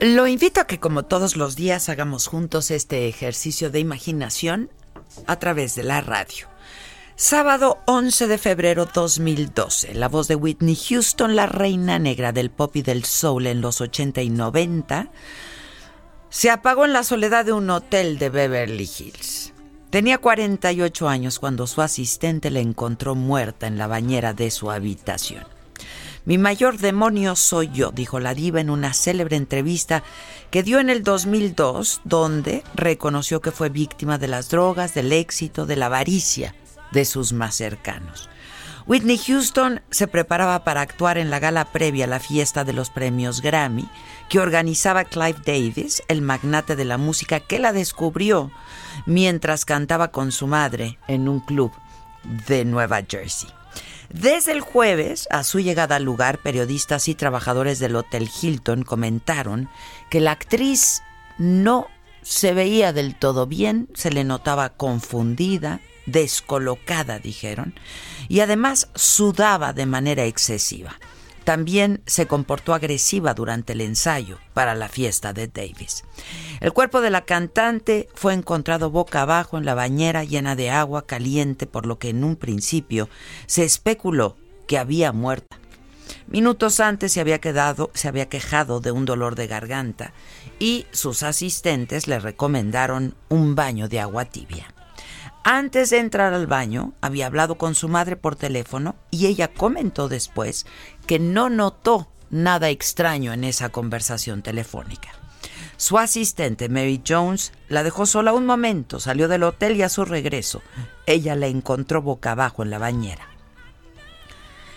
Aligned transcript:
Lo 0.00 0.28
invito 0.28 0.60
a 0.60 0.66
que 0.68 0.78
como 0.78 1.02
todos 1.02 1.36
los 1.36 1.56
días 1.56 1.88
hagamos 1.88 2.28
juntos 2.28 2.70
este 2.70 3.08
ejercicio 3.08 3.68
de 3.68 3.80
imaginación 3.80 4.70
a 5.26 5.40
través 5.40 5.74
de 5.74 5.82
la 5.82 6.00
radio. 6.00 6.46
Sábado 7.16 7.78
11 7.86 8.28
de 8.28 8.38
febrero 8.38 8.86
2012, 8.94 9.94
la 9.94 10.08
voz 10.08 10.28
de 10.28 10.36
Whitney 10.36 10.76
Houston, 10.76 11.34
la 11.34 11.46
reina 11.46 11.98
negra 11.98 12.30
del 12.30 12.50
pop 12.50 12.76
y 12.76 12.82
del 12.82 13.04
soul 13.04 13.48
en 13.48 13.60
los 13.60 13.80
80 13.80 14.22
y 14.22 14.30
90, 14.30 15.10
se 16.30 16.50
apagó 16.50 16.84
en 16.84 16.92
la 16.92 17.02
soledad 17.02 17.44
de 17.44 17.52
un 17.52 17.68
hotel 17.68 18.20
de 18.20 18.30
Beverly 18.30 18.88
Hills. 18.98 19.52
Tenía 19.90 20.18
48 20.18 21.08
años 21.08 21.40
cuando 21.40 21.66
su 21.66 21.82
asistente 21.82 22.52
la 22.52 22.60
encontró 22.60 23.16
muerta 23.16 23.66
en 23.66 23.78
la 23.78 23.88
bañera 23.88 24.32
de 24.32 24.52
su 24.52 24.70
habitación. 24.70 25.44
Mi 26.28 26.36
mayor 26.36 26.76
demonio 26.76 27.36
soy 27.36 27.70
yo, 27.72 27.90
dijo 27.90 28.20
la 28.20 28.34
diva 28.34 28.60
en 28.60 28.68
una 28.68 28.92
célebre 28.92 29.36
entrevista 29.36 30.02
que 30.50 30.62
dio 30.62 30.78
en 30.78 30.90
el 30.90 31.02
2002, 31.02 32.02
donde 32.04 32.62
reconoció 32.74 33.40
que 33.40 33.50
fue 33.50 33.70
víctima 33.70 34.18
de 34.18 34.28
las 34.28 34.50
drogas, 34.50 34.92
del 34.92 35.14
éxito, 35.14 35.64
de 35.64 35.76
la 35.76 35.86
avaricia 35.86 36.54
de 36.92 37.06
sus 37.06 37.32
más 37.32 37.54
cercanos. 37.54 38.28
Whitney 38.86 39.16
Houston 39.16 39.80
se 39.90 40.06
preparaba 40.06 40.64
para 40.64 40.82
actuar 40.82 41.16
en 41.16 41.30
la 41.30 41.38
gala 41.38 41.72
previa 41.72 42.04
a 42.04 42.08
la 42.08 42.20
fiesta 42.20 42.62
de 42.62 42.74
los 42.74 42.90
premios 42.90 43.40
Grammy 43.40 43.88
que 44.28 44.38
organizaba 44.38 45.04
Clive 45.04 45.40
Davis, 45.46 46.02
el 46.08 46.20
magnate 46.20 46.76
de 46.76 46.84
la 46.84 46.98
música 46.98 47.40
que 47.40 47.58
la 47.58 47.72
descubrió 47.72 48.50
mientras 49.06 49.64
cantaba 49.64 50.08
con 50.08 50.30
su 50.30 50.46
madre 50.46 50.98
en 51.08 51.26
un 51.26 51.40
club 51.40 51.72
de 52.46 52.66
Nueva 52.66 53.00
Jersey. 53.08 53.48
Desde 54.10 54.52
el 54.52 54.60
jueves, 54.62 55.28
a 55.30 55.44
su 55.44 55.60
llegada 55.60 55.96
al 55.96 56.04
lugar, 56.04 56.38
periodistas 56.38 57.08
y 57.08 57.14
trabajadores 57.14 57.78
del 57.78 57.94
Hotel 57.94 58.28
Hilton 58.40 58.82
comentaron 58.82 59.68
que 60.08 60.20
la 60.20 60.32
actriz 60.32 61.02
no 61.36 61.88
se 62.22 62.54
veía 62.54 62.92
del 62.92 63.14
todo 63.14 63.46
bien, 63.46 63.88
se 63.94 64.10
le 64.10 64.24
notaba 64.24 64.70
confundida, 64.70 65.80
descolocada, 66.06 67.18
dijeron, 67.18 67.74
y 68.28 68.40
además 68.40 68.88
sudaba 68.94 69.72
de 69.72 69.86
manera 69.86 70.24
excesiva. 70.24 70.98
También 71.48 72.02
se 72.04 72.26
comportó 72.26 72.74
agresiva 72.74 73.32
durante 73.32 73.72
el 73.72 73.80
ensayo 73.80 74.36
para 74.52 74.74
la 74.74 74.90
fiesta 74.90 75.32
de 75.32 75.48
Davis. 75.48 76.04
El 76.60 76.74
cuerpo 76.74 77.00
de 77.00 77.08
la 77.08 77.24
cantante 77.24 78.06
fue 78.14 78.34
encontrado 78.34 78.90
boca 78.90 79.22
abajo 79.22 79.56
en 79.56 79.64
la 79.64 79.72
bañera 79.72 80.24
llena 80.24 80.56
de 80.56 80.68
agua 80.68 81.06
caliente, 81.06 81.66
por 81.66 81.86
lo 81.86 81.98
que 81.98 82.10
en 82.10 82.22
un 82.22 82.36
principio 82.36 83.08
se 83.46 83.64
especuló 83.64 84.36
que 84.66 84.76
había 84.76 85.10
muerta. 85.12 85.58
Minutos 86.26 86.80
antes 86.80 87.12
se 87.12 87.20
había, 87.22 87.38
quedado, 87.38 87.90
se 87.94 88.08
había 88.08 88.28
quejado 88.28 88.80
de 88.80 88.92
un 88.92 89.06
dolor 89.06 89.34
de 89.34 89.46
garganta 89.46 90.12
y 90.58 90.84
sus 90.90 91.22
asistentes 91.22 92.08
le 92.08 92.20
recomendaron 92.20 93.14
un 93.30 93.54
baño 93.54 93.88
de 93.88 94.00
agua 94.00 94.26
tibia. 94.26 94.74
Antes 95.44 95.90
de 95.90 95.98
entrar 95.98 96.34
al 96.34 96.46
baño, 96.46 96.92
había 97.00 97.26
hablado 97.26 97.56
con 97.56 97.74
su 97.74 97.88
madre 97.88 98.16
por 98.16 98.36
teléfono 98.36 98.96
y 99.10 99.26
ella 99.26 99.48
comentó 99.48 100.08
después 100.08 100.66
que 101.06 101.18
no 101.18 101.48
notó 101.48 102.08
nada 102.30 102.68
extraño 102.68 103.32
en 103.32 103.44
esa 103.44 103.70
conversación 103.70 104.42
telefónica. 104.42 105.08
Su 105.76 105.96
asistente, 105.96 106.68
Mary 106.68 107.02
Jones, 107.06 107.52
la 107.68 107.82
dejó 107.82 108.04
sola 108.04 108.32
un 108.32 108.46
momento, 108.46 108.98
salió 108.98 109.28
del 109.28 109.44
hotel 109.44 109.76
y 109.76 109.82
a 109.82 109.88
su 109.88 110.04
regreso, 110.04 110.60
ella 111.06 111.36
la 111.36 111.46
encontró 111.46 112.02
boca 112.02 112.32
abajo 112.32 112.62
en 112.62 112.70
la 112.70 112.78
bañera. 112.78 113.28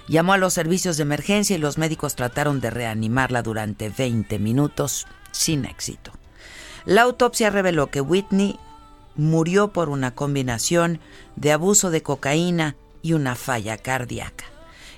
Llamó 0.07 0.33
a 0.33 0.38
los 0.38 0.53
servicios 0.53 0.97
de 0.97 1.03
emergencia 1.03 1.55
y 1.55 1.59
los 1.59 1.78
médicos 1.78 2.16
trataron 2.16 2.61
de 2.61 2.69
reanimarla 2.69 3.41
durante 3.41 3.89
20 3.89 4.39
minutos 4.39 5.07
sin 5.31 5.66
éxito. 5.66 6.11
La 6.85 7.03
autopsia 7.03 7.49
reveló 7.49 7.89
que 7.89 8.01
Whitney 8.01 8.59
murió 9.22 9.72
por 9.72 9.90
una 9.90 10.16
combinación 10.16 11.00
de 11.36 11.52
abuso 11.52 11.92
de 11.92 12.02
cocaína 12.02 12.76
y 13.04 13.14
una 13.14 13.36
falla 13.36 13.78
cardíaca. 13.78 14.46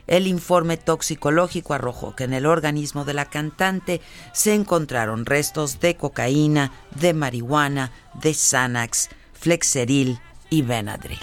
El 0.07 0.27
informe 0.27 0.77
toxicológico 0.77 1.73
arrojó 1.73 2.15
que 2.15 2.23
en 2.23 2.33
el 2.33 2.45
organismo 2.45 3.03
de 3.03 3.13
la 3.13 3.25
cantante 3.25 4.01
se 4.33 4.53
encontraron 4.53 5.25
restos 5.25 5.79
de 5.81 5.95
cocaína, 5.95 6.71
de 6.99 7.13
marihuana, 7.13 7.91
de 8.13 8.33
Xanax, 8.33 9.09
Flexeril 9.33 10.19
y 10.49 10.61
Benadryl. 10.61 11.19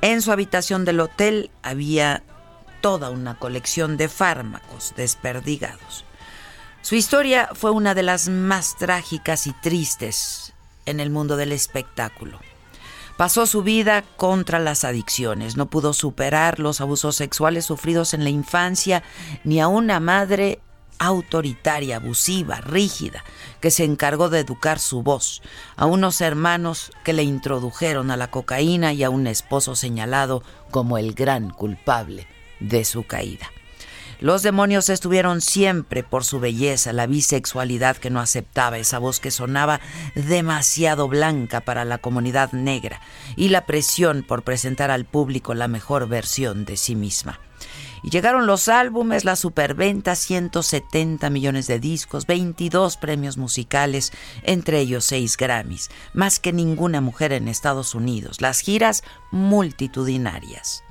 En 0.00 0.22
su 0.22 0.32
habitación 0.32 0.84
del 0.84 1.00
hotel 1.00 1.50
había 1.62 2.22
toda 2.80 3.10
una 3.10 3.38
colección 3.38 3.96
de 3.96 4.08
fármacos 4.08 4.94
desperdigados. 4.96 6.04
Su 6.80 6.94
historia 6.94 7.50
fue 7.52 7.70
una 7.70 7.94
de 7.94 8.02
las 8.02 8.28
más 8.28 8.76
trágicas 8.76 9.46
y 9.46 9.52
tristes 9.54 10.45
en 10.86 11.00
el 11.00 11.10
mundo 11.10 11.36
del 11.36 11.52
espectáculo. 11.52 12.40
Pasó 13.16 13.46
su 13.46 13.62
vida 13.62 14.04
contra 14.16 14.58
las 14.58 14.84
adicciones, 14.84 15.56
no 15.56 15.66
pudo 15.66 15.92
superar 15.92 16.58
los 16.58 16.80
abusos 16.80 17.16
sexuales 17.16 17.64
sufridos 17.64 18.12
en 18.12 18.24
la 18.24 18.30
infancia 18.30 19.02
ni 19.42 19.60
a 19.60 19.68
una 19.68 20.00
madre 20.00 20.60
autoritaria, 20.98 21.96
abusiva, 21.96 22.60
rígida, 22.60 23.24
que 23.60 23.70
se 23.70 23.84
encargó 23.84 24.28
de 24.28 24.40
educar 24.40 24.78
su 24.78 25.02
voz, 25.02 25.42
a 25.76 25.86
unos 25.86 26.20
hermanos 26.20 26.90
que 27.04 27.12
le 27.12 27.22
introdujeron 27.22 28.10
a 28.10 28.16
la 28.16 28.30
cocaína 28.30 28.92
y 28.92 29.02
a 29.02 29.10
un 29.10 29.26
esposo 29.26 29.76
señalado 29.76 30.42
como 30.70 30.98
el 30.98 31.14
gran 31.14 31.50
culpable 31.50 32.26
de 32.60 32.84
su 32.84 33.04
caída. 33.06 33.50
Los 34.20 34.42
demonios 34.42 34.88
estuvieron 34.88 35.42
siempre 35.42 36.02
por 36.02 36.24
su 36.24 36.40
belleza, 36.40 36.94
la 36.94 37.06
bisexualidad 37.06 37.98
que 37.98 38.08
no 38.08 38.20
aceptaba, 38.20 38.78
esa 38.78 38.98
voz 38.98 39.20
que 39.20 39.30
sonaba 39.30 39.80
demasiado 40.14 41.06
blanca 41.06 41.60
para 41.60 41.84
la 41.84 41.98
comunidad 41.98 42.52
negra 42.52 43.00
y 43.36 43.50
la 43.50 43.66
presión 43.66 44.22
por 44.22 44.42
presentar 44.42 44.90
al 44.90 45.04
público 45.04 45.54
la 45.54 45.68
mejor 45.68 46.08
versión 46.08 46.64
de 46.64 46.78
sí 46.78 46.96
misma. 46.96 47.40
Y 48.02 48.10
llegaron 48.10 48.46
los 48.46 48.68
álbumes, 48.68 49.24
la 49.24 49.36
superventa, 49.36 50.14
170 50.14 51.28
millones 51.28 51.66
de 51.66 51.78
discos, 51.78 52.26
22 52.26 52.96
premios 52.96 53.36
musicales, 53.36 54.12
entre 54.44 54.80
ellos 54.80 55.04
6 55.06 55.36
Grammys, 55.36 55.90
más 56.14 56.38
que 56.38 56.52
ninguna 56.52 57.02
mujer 57.02 57.32
en 57.32 57.48
Estados 57.48 57.94
Unidos, 57.94 58.40
las 58.40 58.60
giras 58.60 59.02
multitudinarias. 59.30 60.84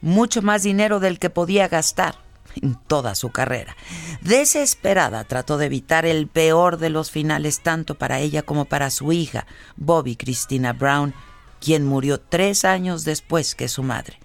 Mucho 0.00 0.40
más 0.40 0.62
dinero 0.62 1.00
del 1.00 1.18
que 1.18 1.28
podía 1.28 1.66
gastar 1.68 2.27
en 2.60 2.74
toda 2.74 3.14
su 3.14 3.30
carrera. 3.30 3.76
Desesperada 4.20 5.24
trató 5.24 5.58
de 5.58 5.66
evitar 5.66 6.06
el 6.06 6.26
peor 6.26 6.78
de 6.78 6.90
los 6.90 7.10
finales 7.10 7.60
tanto 7.60 7.96
para 7.96 8.20
ella 8.20 8.42
como 8.42 8.64
para 8.64 8.90
su 8.90 9.12
hija, 9.12 9.46
Bobby 9.76 10.16
Christina 10.16 10.72
Brown, 10.72 11.14
quien 11.60 11.86
murió 11.86 12.20
tres 12.20 12.64
años 12.64 13.04
después 13.04 13.54
que 13.54 13.68
su 13.68 13.82
madre, 13.82 14.18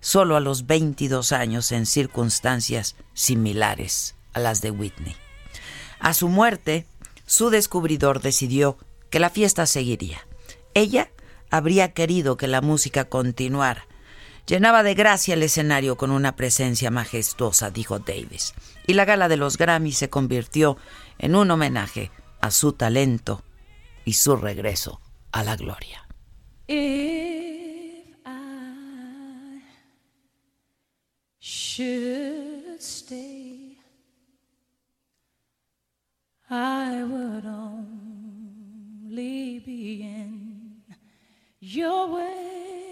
solo 0.00 0.36
a 0.36 0.40
los 0.40 0.66
22 0.66 1.32
años 1.32 1.72
en 1.72 1.86
circunstancias 1.86 2.96
similares 3.14 4.14
a 4.32 4.40
las 4.40 4.60
de 4.62 4.70
Whitney. 4.70 5.16
A 6.00 6.14
su 6.14 6.28
muerte, 6.28 6.86
su 7.26 7.50
descubridor 7.50 8.20
decidió 8.20 8.78
que 9.10 9.20
la 9.20 9.30
fiesta 9.30 9.66
seguiría. 9.66 10.26
Ella 10.74 11.10
habría 11.50 11.92
querido 11.92 12.36
que 12.36 12.48
la 12.48 12.60
música 12.60 13.04
continuara 13.04 13.86
llenaba 14.46 14.82
de 14.82 14.94
gracia 14.94 15.34
el 15.34 15.42
escenario 15.42 15.96
con 15.96 16.10
una 16.10 16.36
presencia 16.36 16.90
majestuosa, 16.90 17.70
dijo 17.70 17.98
Davis. 17.98 18.54
Y 18.86 18.94
la 18.94 19.04
gala 19.04 19.28
de 19.28 19.36
los 19.36 19.58
Grammy 19.58 19.92
se 19.92 20.10
convirtió 20.10 20.76
en 21.18 21.36
un 21.36 21.50
homenaje 21.50 22.10
a 22.40 22.50
su 22.50 22.72
talento 22.72 23.44
y 24.04 24.14
su 24.14 24.36
regreso 24.36 25.00
a 25.30 25.44
la 25.44 25.56
gloria. 25.56 26.06
I 36.54 37.02
would 37.02 37.46
only 37.46 37.88
be 39.60 40.02
in 40.02 40.82
your 41.60 42.08
way. 42.08 42.91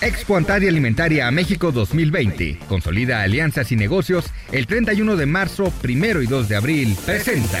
Expo 0.00 0.36
Alimentaria 0.68 1.26
a 1.26 1.30
México 1.30 1.72
2020. 1.72 2.58
Consolida 2.68 3.22
alianzas 3.22 3.72
y 3.72 3.76
negocios. 3.76 4.26
El 4.52 4.66
31 4.66 5.16
de 5.16 5.26
marzo, 5.26 5.72
1 5.82 6.22
y 6.22 6.26
2 6.26 6.48
de 6.48 6.56
abril. 6.56 6.96
Presenta. 7.04 7.60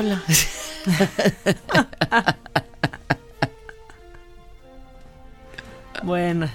Sola. 0.00 0.22
Buenas. 6.02 6.50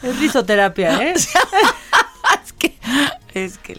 Es 0.00 0.16
risoterapia, 0.20 1.02
¿eh? 1.02 1.14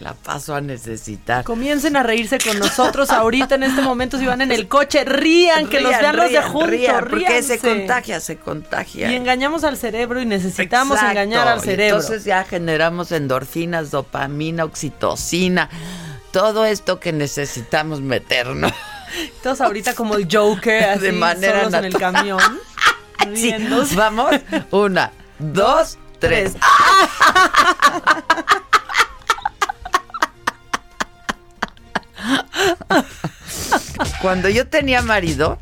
la 0.00 0.14
paso 0.14 0.54
a 0.54 0.60
necesitar. 0.60 1.44
Comiencen 1.44 1.96
a 1.96 2.02
reírse 2.02 2.38
con 2.38 2.58
nosotros 2.58 3.10
ahorita 3.10 3.56
en 3.56 3.64
este 3.64 3.82
momento 3.82 4.18
si 4.18 4.26
van 4.26 4.40
en 4.40 4.50
el 4.50 4.66
coche, 4.66 5.04
rían, 5.04 5.68
que 5.68 5.80
los 5.80 5.90
vean 5.90 6.16
los 6.16 6.30
de 6.30 6.42
juntos, 6.42 6.70
rían, 6.70 7.06
porque 7.08 7.42
se 7.42 7.58
contagia, 7.58 8.20
se 8.20 8.38
contagia. 8.38 9.10
Y 9.10 9.14
engañamos 9.14 9.64
al 9.64 9.76
cerebro 9.76 10.20
y 10.20 10.26
necesitamos 10.26 10.96
Exacto, 10.96 11.12
engañar 11.12 11.48
al 11.48 11.58
y 11.58 11.62
cerebro. 11.62 12.00
Entonces 12.00 12.24
ya 12.24 12.44
generamos 12.44 13.12
endorfinas, 13.12 13.90
dopamina, 13.90 14.64
oxitocina, 14.64 15.68
todo 16.32 16.64
esto 16.64 16.98
que 16.98 17.12
necesitamos 17.12 18.00
meternos. 18.00 18.72
Todos 19.42 19.60
ahorita 19.60 19.94
como 19.94 20.14
el 20.14 20.28
Joker, 20.30 20.84
así, 20.84 21.02
De 21.02 21.12
manera 21.12 21.64
solos 21.64 21.74
en 21.74 21.84
el 21.84 21.94
camión. 21.94 22.40
Sí, 23.34 23.54
vamos, 23.96 24.30
una, 24.70 25.12
dos, 25.38 25.98
tres. 26.18 26.54
Cuando 34.22 34.48
yo 34.48 34.66
tenía 34.66 35.02
marido 35.02 35.58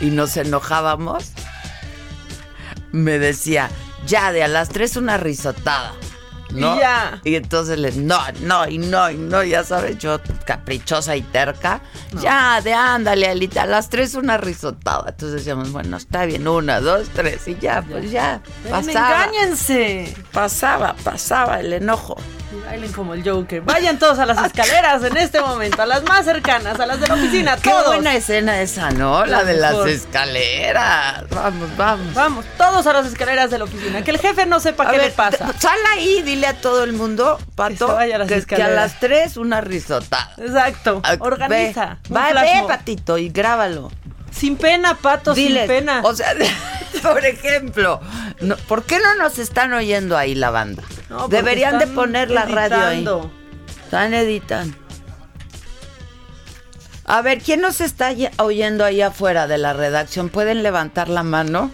y 0.00 0.06
nos 0.06 0.36
enojábamos, 0.36 1.32
me 2.92 3.18
decía, 3.18 3.70
ya 4.06 4.32
de 4.32 4.44
a 4.44 4.48
las 4.48 4.68
tres 4.68 4.96
una 4.96 5.16
risotada. 5.16 5.92
¿no? 6.50 6.76
Y 6.76 6.78
ya. 6.78 7.20
Y 7.24 7.34
entonces 7.34 7.78
le, 7.78 7.92
no, 7.92 8.18
no, 8.40 8.68
y 8.68 8.78
no, 8.78 9.10
y 9.10 9.16
no, 9.16 9.42
ya 9.42 9.64
sabes, 9.64 9.98
yo 9.98 10.20
caprichosa 10.46 11.16
y 11.16 11.22
terca. 11.22 11.80
Ya, 12.20 12.60
de 12.60 12.72
ándale, 12.72 13.28
Alita, 13.28 13.62
a 13.62 13.66
las 13.66 13.88
tres 13.88 14.14
una 14.14 14.36
risotada. 14.36 15.10
Entonces 15.10 15.38
decíamos, 15.40 15.72
bueno, 15.72 15.96
está 15.96 16.24
bien, 16.26 16.46
una, 16.46 16.80
dos, 16.80 17.08
tres, 17.12 17.48
y 17.48 17.56
ya, 17.58 17.82
pues 17.82 18.10
ya, 18.10 18.40
pasaba. 18.70 19.24
engáñense. 19.24 20.14
Pasaba, 20.32 20.94
pasaba 21.02 21.60
el 21.60 21.72
enojo. 21.72 22.16
Y 22.54 22.60
bailen 22.66 22.92
como 22.92 23.14
el 23.14 23.28
Joker. 23.28 23.62
Vayan 23.62 23.98
todos 23.98 24.18
a 24.18 24.26
las 24.26 24.38
escaleras 24.46 25.02
en 25.02 25.16
este 25.16 25.40
momento, 25.40 25.82
a 25.82 25.86
las 25.86 26.02
más 26.04 26.24
cercanas, 26.24 26.78
a 26.78 26.86
las 26.86 27.00
de 27.00 27.08
la 27.08 27.14
oficina, 27.14 27.56
Qué 27.56 27.70
todos. 27.70 27.86
buena 27.86 28.14
escena 28.14 28.60
esa, 28.60 28.90
¿no? 28.90 29.24
La, 29.26 29.38
La 29.38 29.44
de 29.44 29.54
las 29.54 29.74
escaleras. 29.86 31.24
Vamos, 31.30 31.76
vamos. 31.76 32.14
Vamos, 32.14 32.44
todos 32.56 32.86
a 32.86 32.92
las 32.92 33.06
escaleras 33.06 33.50
de 33.50 33.58
la 33.58 33.64
oficina. 33.64 34.02
Que 34.04 34.10
el 34.10 34.18
jefe 34.18 34.46
no 34.46 34.60
sepa 34.60 34.84
A 34.84 34.90
qué 34.90 34.98
ver, 34.98 35.06
le 35.06 35.12
pasa. 35.12 35.52
Sal 35.58 35.78
ahí, 35.92 36.22
dile 36.22 36.46
a 36.46 36.54
todo 36.60 36.84
el 36.84 36.92
mundo, 36.92 37.38
Pato, 37.54 37.88
vaya 37.88 38.16
a 38.16 38.18
las 38.20 38.28
que, 38.28 38.42
que 38.44 38.62
a 38.62 38.68
las 38.68 39.00
tres 39.00 39.36
una 39.36 39.60
risotada. 39.60 40.32
Exacto. 40.38 41.00
Ah, 41.04 41.16
Organiza. 41.18 41.98
Ve, 42.08 42.14
va, 42.14 42.32
ve. 42.32 42.62
Patito, 42.68 43.18
y 43.18 43.30
grábalo. 43.30 43.90
Sin 44.30 44.56
pena, 44.56 44.96
pato, 44.96 45.32
Diles, 45.32 45.62
sin 45.62 45.68
pena. 45.68 46.00
O 46.04 46.14
sea, 46.14 46.34
por 47.02 47.24
ejemplo, 47.24 48.00
no- 48.40 48.56
¿por 48.56 48.82
qué 48.84 48.98
no 48.98 49.14
nos 49.14 49.38
están 49.38 49.72
oyendo 49.72 50.16
ahí 50.16 50.34
la 50.34 50.50
banda? 50.50 50.82
No, 51.14 51.28
Deberían 51.28 51.78
de 51.78 51.86
poner 51.86 52.30
la 52.30 52.44
radio 52.44 52.76
ahí. 52.76 52.96
editando. 52.98 53.30
Están 53.84 54.14
editando. 54.14 54.76
A 57.04 57.22
ver, 57.22 57.40
¿quién 57.40 57.60
nos 57.60 57.80
está 57.80 58.12
ye- 58.12 58.30
oyendo 58.38 58.84
ahí 58.84 59.00
afuera 59.00 59.46
de 59.46 59.58
la 59.58 59.74
redacción? 59.74 60.28
¿Pueden 60.28 60.62
levantar 60.62 61.08
la 61.08 61.22
mano? 61.22 61.70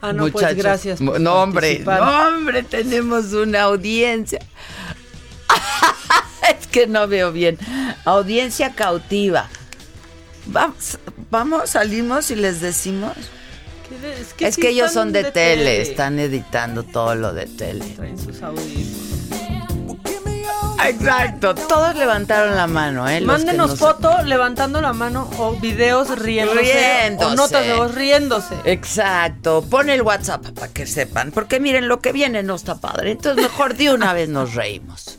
Ah, 0.00 0.12
no, 0.14 0.28
pues 0.28 0.56
gracias. 0.56 1.00
Por 1.00 1.20
No, 1.20 1.42
hombre, 1.42 1.80
no, 1.80 2.28
hombre, 2.28 2.62
tenemos 2.62 3.32
una 3.34 3.62
audiencia. 3.62 4.38
es 6.58 6.66
que 6.68 6.86
no 6.86 7.06
veo 7.08 7.32
bien. 7.32 7.58
Audiencia 8.06 8.74
cautiva. 8.74 9.48
Vamos, 10.46 10.98
vamos, 11.30 11.70
salimos 11.70 12.30
y 12.30 12.36
les 12.36 12.62
decimos. 12.62 13.12
Es 14.20 14.34
que, 14.34 14.46
Es 14.48 14.54
sí 14.54 14.60
que 14.60 14.68
ellos 14.70 14.92
son 14.92 15.12
de, 15.12 15.24
tele, 15.24 15.80
están 15.82 16.18
editando 16.18 16.82
todo 16.84 17.14
lo 17.14 17.32
de 17.32 17.46
tele. 17.46 17.84
Traen 17.96 18.18
sus 18.18 18.40
audífonos. 18.42 19.10
Exacto, 20.86 21.54
todos 21.54 21.94
levantaron 21.94 22.56
la 22.56 22.66
mano, 22.66 23.06
¿eh? 23.06 23.20
Los 23.20 23.26
Mándenos 23.26 23.70
nos- 23.70 23.78
foto 23.78 24.22
levantando 24.22 24.80
la 24.80 24.94
mano 24.94 25.28
o 25.38 25.52
videos 25.56 26.18
riéndose, 26.18 26.60
Riéndose. 26.62 27.32
o 27.32 27.34
notas 27.36 27.66
de 27.66 27.74
voz 27.74 27.94
riéndose. 27.94 28.54
Exacto, 28.64 29.62
pon 29.68 29.90
el 29.90 30.00
WhatsApp 30.00 30.46
para 30.52 30.68
que 30.68 30.86
sepan, 30.86 31.32
porque 31.32 31.60
miren, 31.60 31.86
lo 31.86 32.00
que 32.00 32.12
viene 32.12 32.42
no 32.42 32.54
está 32.54 32.76
padre, 32.76 33.10
entonces 33.10 33.42
mejor 33.42 33.74
de 33.76 33.92
una 33.92 34.14
vez 34.14 34.30
nos 34.30 34.54
reímos. 34.54 35.18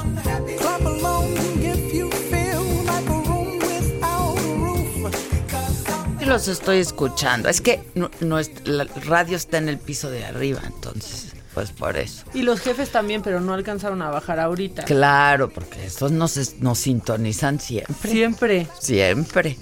Los 6.31 6.47
estoy 6.47 6.77
escuchando, 6.77 7.49
es 7.49 7.59
que 7.61 7.83
no, 7.93 8.09
no 8.21 8.39
es- 8.39 8.51
la 8.65 8.85
radio 9.05 9.35
está 9.35 9.57
en 9.57 9.67
el 9.67 9.77
piso 9.77 10.09
de 10.09 10.23
arriba, 10.25 10.61
entonces, 10.65 11.33
pues 11.53 11.71
por 11.71 11.97
eso. 11.97 12.23
Y 12.33 12.43
los 12.43 12.61
jefes 12.61 12.89
también, 12.91 13.21
pero 13.21 13.41
no 13.41 13.53
alcanzaron 13.53 14.01
a 14.01 14.09
bajar 14.09 14.39
ahorita. 14.39 14.83
Claro, 14.83 15.49
porque 15.49 15.85
estos 15.85 16.11
nos, 16.11 16.37
nos 16.59 16.79
sintonizan 16.79 17.59
siempre. 17.59 18.09
Siempre. 18.11 18.67
Siempre. 18.79 19.57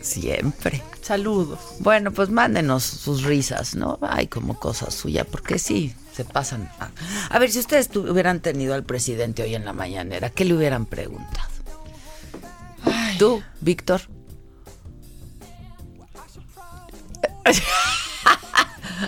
Siempre. 0.00 0.82
Saludos. 1.00 1.58
Bueno, 1.80 2.12
pues 2.12 2.28
mándenos 2.30 2.84
sus 2.84 3.24
risas, 3.24 3.74
¿no? 3.74 3.98
Ay, 4.02 4.28
como 4.28 4.58
cosa 4.60 4.90
suya, 4.92 5.24
porque 5.24 5.58
sí, 5.58 5.94
se 6.14 6.24
pasan. 6.24 6.70
A, 7.28 7.38
ver, 7.40 7.50
si 7.50 7.58
ustedes 7.58 7.90
hubieran 7.96 8.40
tenido 8.40 8.74
al 8.74 8.84
presidente 8.84 9.42
hoy 9.42 9.56
en 9.56 9.64
la 9.64 9.72
mañanera, 9.72 10.30
¿qué 10.30 10.44
le 10.44 10.54
hubieran 10.54 10.86
preguntado? 10.86 11.48
¿Tú, 13.18 13.42
Víctor? 13.60 14.02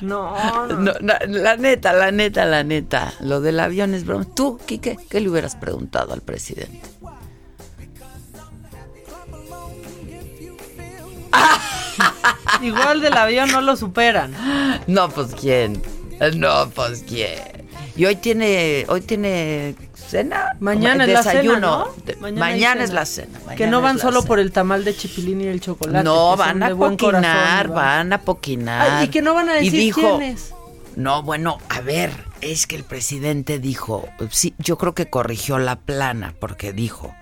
No, 0.03 0.67
no. 0.67 0.93
La 1.01 1.57
neta, 1.57 1.93
la 1.93 2.11
neta, 2.11 2.45
la 2.45 2.65
neta. 2.65 3.15
Lo 3.21 3.41
del 3.41 3.61
avión 3.61 3.95
es 3.95 4.05
broma. 4.05 4.25
¿Tú, 4.25 4.59
Quique, 4.67 4.99
qué 5.09 5.21
le 5.21 5.29
hubieras 5.29 5.55
preguntado 5.57 6.13
al 6.13 6.21
presidente? 6.21 6.81
Igual 12.63 13.01
del 13.01 13.17
avión 13.17 13.51
no 13.51 13.61
lo 13.61 13.77
superan. 13.77 14.35
No, 14.87 15.09
pues 15.09 15.35
quién. 15.41 15.81
No, 16.37 16.71
pues 16.71 17.05
quién. 17.07 17.69
Y 17.97 18.07
hoy 18.07 18.17
tiene, 18.17 18.85
hoy 18.89 19.01
tiene 19.01 19.77
cena. 20.15 20.57
Mañana 20.61 21.05
es 21.05 21.11
la 21.11 21.23
cena. 21.23 21.59
¿no? 21.59 21.89
De- 22.05 22.17
Mañana 22.17 22.85
es 22.85 22.93
la 22.93 23.05
cena. 23.05 23.39
que 23.57 23.67
no 23.67 23.81
van 23.81 23.99
solo 23.99 24.21
cena. 24.21 24.29
por 24.29 24.39
el 24.39 24.53
tamal 24.53 24.85
de 24.85 24.97
chipilín 24.97 25.41
y 25.41 25.47
el 25.47 25.61
chocolate. 25.61 26.05
No, 26.05 26.37
van 26.37 26.63
a 26.63 26.71
corazón, 26.71 26.97
poquinar, 26.97 27.69
van 27.69 28.13
a 28.13 28.21
poquinar. 28.21 28.91
Ay, 28.99 29.07
y 29.07 29.09
que 29.09 29.23
no 29.23 29.35
van 29.35 29.49
a 29.49 29.61
Y 29.61 29.65
decir 29.65 29.81
dijo, 29.81 30.19
quién 30.19 30.23
es. 30.35 30.55
No, 30.97 31.23
bueno, 31.25 31.59
a 31.69 31.81
ver, 31.81 32.13
es 32.41 32.67
que 32.69 32.77
el 32.77 32.85
presidente 32.85 33.59
dijo, 33.59 34.09
sí, 34.31 34.55
yo 34.59 34.79
creo 34.79 34.95
que 34.95 35.11
corrigió 35.11 35.59
la 35.59 35.75
plana, 35.77 36.35
porque 36.39 36.73
dijo, 36.73 37.13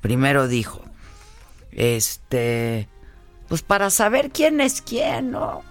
primero 0.00 0.48
dijo, 0.48 0.82
este, 1.70 2.88
pues 3.48 3.62
para 3.62 3.90
saber 3.90 4.30
quién 4.30 4.60
es 4.60 4.82
quién, 4.82 5.30
¿no? 5.30 5.62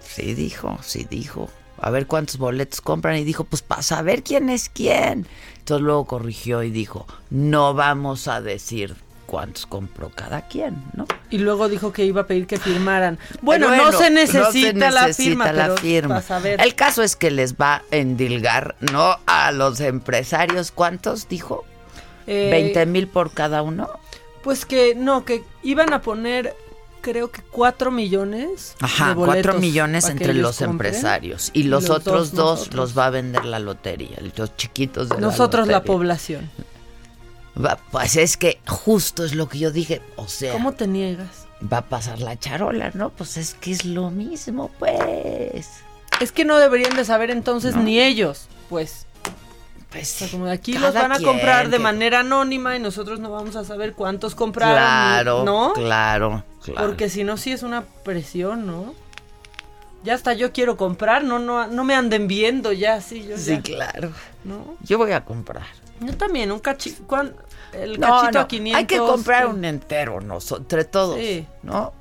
Sí 0.00 0.34
dijo, 0.34 0.78
sí 0.82 1.06
dijo. 1.08 1.48
A 1.82 1.90
ver 1.90 2.06
cuántos 2.06 2.38
boletos 2.38 2.80
compran 2.80 3.16
y 3.16 3.24
dijo, 3.24 3.44
pues 3.44 3.60
para 3.60 3.82
saber 3.82 4.22
quién 4.22 4.48
es 4.48 4.68
quién. 4.70 5.26
Entonces 5.58 5.84
luego 5.84 6.06
corrigió 6.06 6.62
y 6.62 6.70
dijo, 6.70 7.06
no 7.30 7.74
vamos 7.74 8.28
a 8.28 8.40
decir 8.40 8.94
cuántos 9.26 9.66
compró 9.66 10.10
cada 10.14 10.42
quien, 10.46 10.82
¿no? 10.94 11.06
Y 11.30 11.38
luego 11.38 11.68
dijo 11.68 11.92
que 11.92 12.04
iba 12.04 12.20
a 12.22 12.26
pedir 12.26 12.46
que 12.46 12.58
firmaran. 12.58 13.18
Bueno, 13.40 13.68
Bueno, 13.68 13.90
no 13.90 13.98
se 13.98 14.10
necesita, 14.10 14.90
la, 14.90 15.06
necesita 15.06 15.30
firma, 15.30 15.52
la 15.52 15.62
pero 15.64 15.76
firma. 15.78 16.08
para 16.16 16.22
saber. 16.22 16.60
El 16.60 16.74
caso 16.74 17.02
es 17.02 17.16
que 17.16 17.30
les 17.30 17.54
va 17.54 17.76
a 17.76 17.82
endilgar, 17.90 18.76
¿no? 18.92 19.16
A 19.26 19.50
los 19.52 19.80
empresarios, 19.80 20.70
¿cuántos 20.70 21.28
dijo? 21.28 21.64
Eh, 22.26 22.72
¿20 22.74 22.86
mil 22.86 23.08
por 23.08 23.32
cada 23.32 23.62
uno? 23.62 23.88
Pues 24.44 24.66
que 24.66 24.94
no, 24.94 25.24
que 25.24 25.42
iban 25.62 25.92
a 25.92 26.02
poner, 26.02 26.54
creo 27.02 27.30
que 27.30 27.42
4 27.42 27.90
millones. 27.90 28.74
Ajá, 28.80 29.08
de 29.08 29.14
boletos 29.14 29.42
cuatro 29.44 29.60
millones 29.60 30.04
para 30.04 30.14
que 30.16 30.24
entre 30.24 30.34
los 30.40 30.56
compren. 30.56 30.70
empresarios. 30.70 31.50
Y 31.52 31.64
los, 31.64 31.90
otros 31.90 32.32
dos, 32.32 32.72
los 32.72 32.96
va 32.96 33.06
a 33.06 33.10
vender 33.10 33.44
la 33.44 33.58
lotería, 33.58 34.16
los 34.36 34.56
chiquitos 34.56 35.10
de 35.10 35.18
Nosotros 35.18 35.66
la 35.66 35.74
la 35.74 35.84
población. 35.84 36.50
Va- 37.62 37.78
Pues 37.90 38.16
es 38.16 38.36
que 38.38 38.58
justo 38.66 39.24
es 39.24 39.34
lo 39.34 39.48
que 39.48 39.58
yo 39.58 39.70
dije. 39.70 40.00
O 40.16 40.26
sea, 40.28 40.52
¿Cómo 40.54 40.72
te 40.72 40.86
niegas? 40.86 41.46
va 41.70 41.78
a 41.78 41.82
pasar 41.88 42.20
la 42.20 42.38
charola, 42.38 42.90
¿no? 42.94 43.10
Pues 43.10 43.36
es 43.36 43.54
que 43.54 43.70
es 43.72 43.84
lo 43.84 44.10
mismo, 44.10 44.70
pues. 44.78 45.68
Es 46.20 46.32
que 46.32 46.44
no 46.44 46.56
deberían 46.58 46.96
de 46.96 47.04
saber 47.04 47.30
entonces 47.30 47.76
ni 47.76 48.00
ellos, 48.00 48.48
pues. 48.70 49.06
Pues 49.90 50.14
O 50.14 50.18
sea, 50.20 50.28
como 50.30 50.46
de 50.46 50.52
aquí 50.52 50.72
los 50.72 50.94
van 50.94 51.12
a 51.12 51.20
comprar 51.20 51.68
de 51.68 51.76
que- 51.76 51.82
manera 51.82 52.20
anónima 52.20 52.74
y 52.74 52.78
nosotros 52.78 53.20
no 53.20 53.30
vamos 53.30 53.56
a 53.56 53.64
saber 53.64 53.92
cuántos 53.92 54.34
compraron. 54.34 54.74
Claro, 54.76 55.44
¿No? 55.44 55.74
claro, 55.74 56.42
claro. 56.62 56.86
Porque 56.86 57.08
si 57.08 57.24
no, 57.24 57.36
sí 57.36 57.52
es 57.52 57.62
una 57.62 57.82
presión, 58.04 58.66
¿no? 58.66 58.94
Ya 60.04 60.14
hasta 60.14 60.32
yo 60.32 60.52
quiero 60.52 60.76
comprar, 60.76 61.22
no, 61.24 61.38
no, 61.38 61.66
no 61.68 61.84
me 61.84 61.94
anden 61.94 62.26
viendo 62.26 62.72
ya, 62.72 63.00
sí, 63.00 63.24
yo 63.28 63.38
Sí, 63.38 63.52
ya, 63.56 63.62
claro. 63.62 64.12
¿no? 64.44 64.76
Yo 64.82 64.98
voy 64.98 65.12
a 65.12 65.24
comprar. 65.24 65.62
Yo 66.00 66.16
también, 66.16 66.50
un 66.50 66.58
cachito, 66.58 67.04
el 67.72 68.00
No, 68.00 68.08
cachito 68.08 68.32
no, 68.32 68.40
a 68.40 68.48
500. 68.48 68.78
Hay 68.78 68.86
que 68.86 68.98
comprar 68.98 69.46
un 69.46 69.64
entero, 69.64 70.20
noso- 70.20 70.56
entre 70.56 70.84
todos, 70.84 71.16
Sí. 71.18 71.46
¿no? 71.62 71.92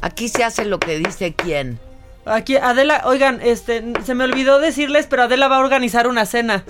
Aquí 0.00 0.28
se 0.28 0.44
hace 0.44 0.64
lo 0.64 0.78
que 0.78 0.98
dice 0.98 1.34
quién. 1.34 1.80
Aquí, 2.24 2.56
Adela, 2.56 3.02
oigan, 3.06 3.40
este, 3.42 3.82
se 4.04 4.14
me 4.14 4.22
olvidó 4.24 4.60
decirles, 4.60 5.06
pero 5.08 5.24
Adela 5.24 5.48
va 5.48 5.56
a 5.56 5.60
organizar 5.60 6.06
una 6.06 6.24
cena. 6.26 6.64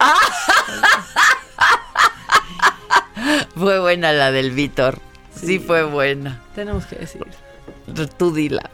Fue 3.54 3.78
buena 3.80 4.12
la 4.12 4.30
del 4.32 4.50
Víctor. 4.52 4.98
Sí. 5.34 5.58
fue 5.58 5.84
buena. 5.84 6.40
Tenemos 6.54 6.86
que 6.86 6.96
decir. 6.96 7.22
Tú 8.18 8.34
dila. 8.34 8.68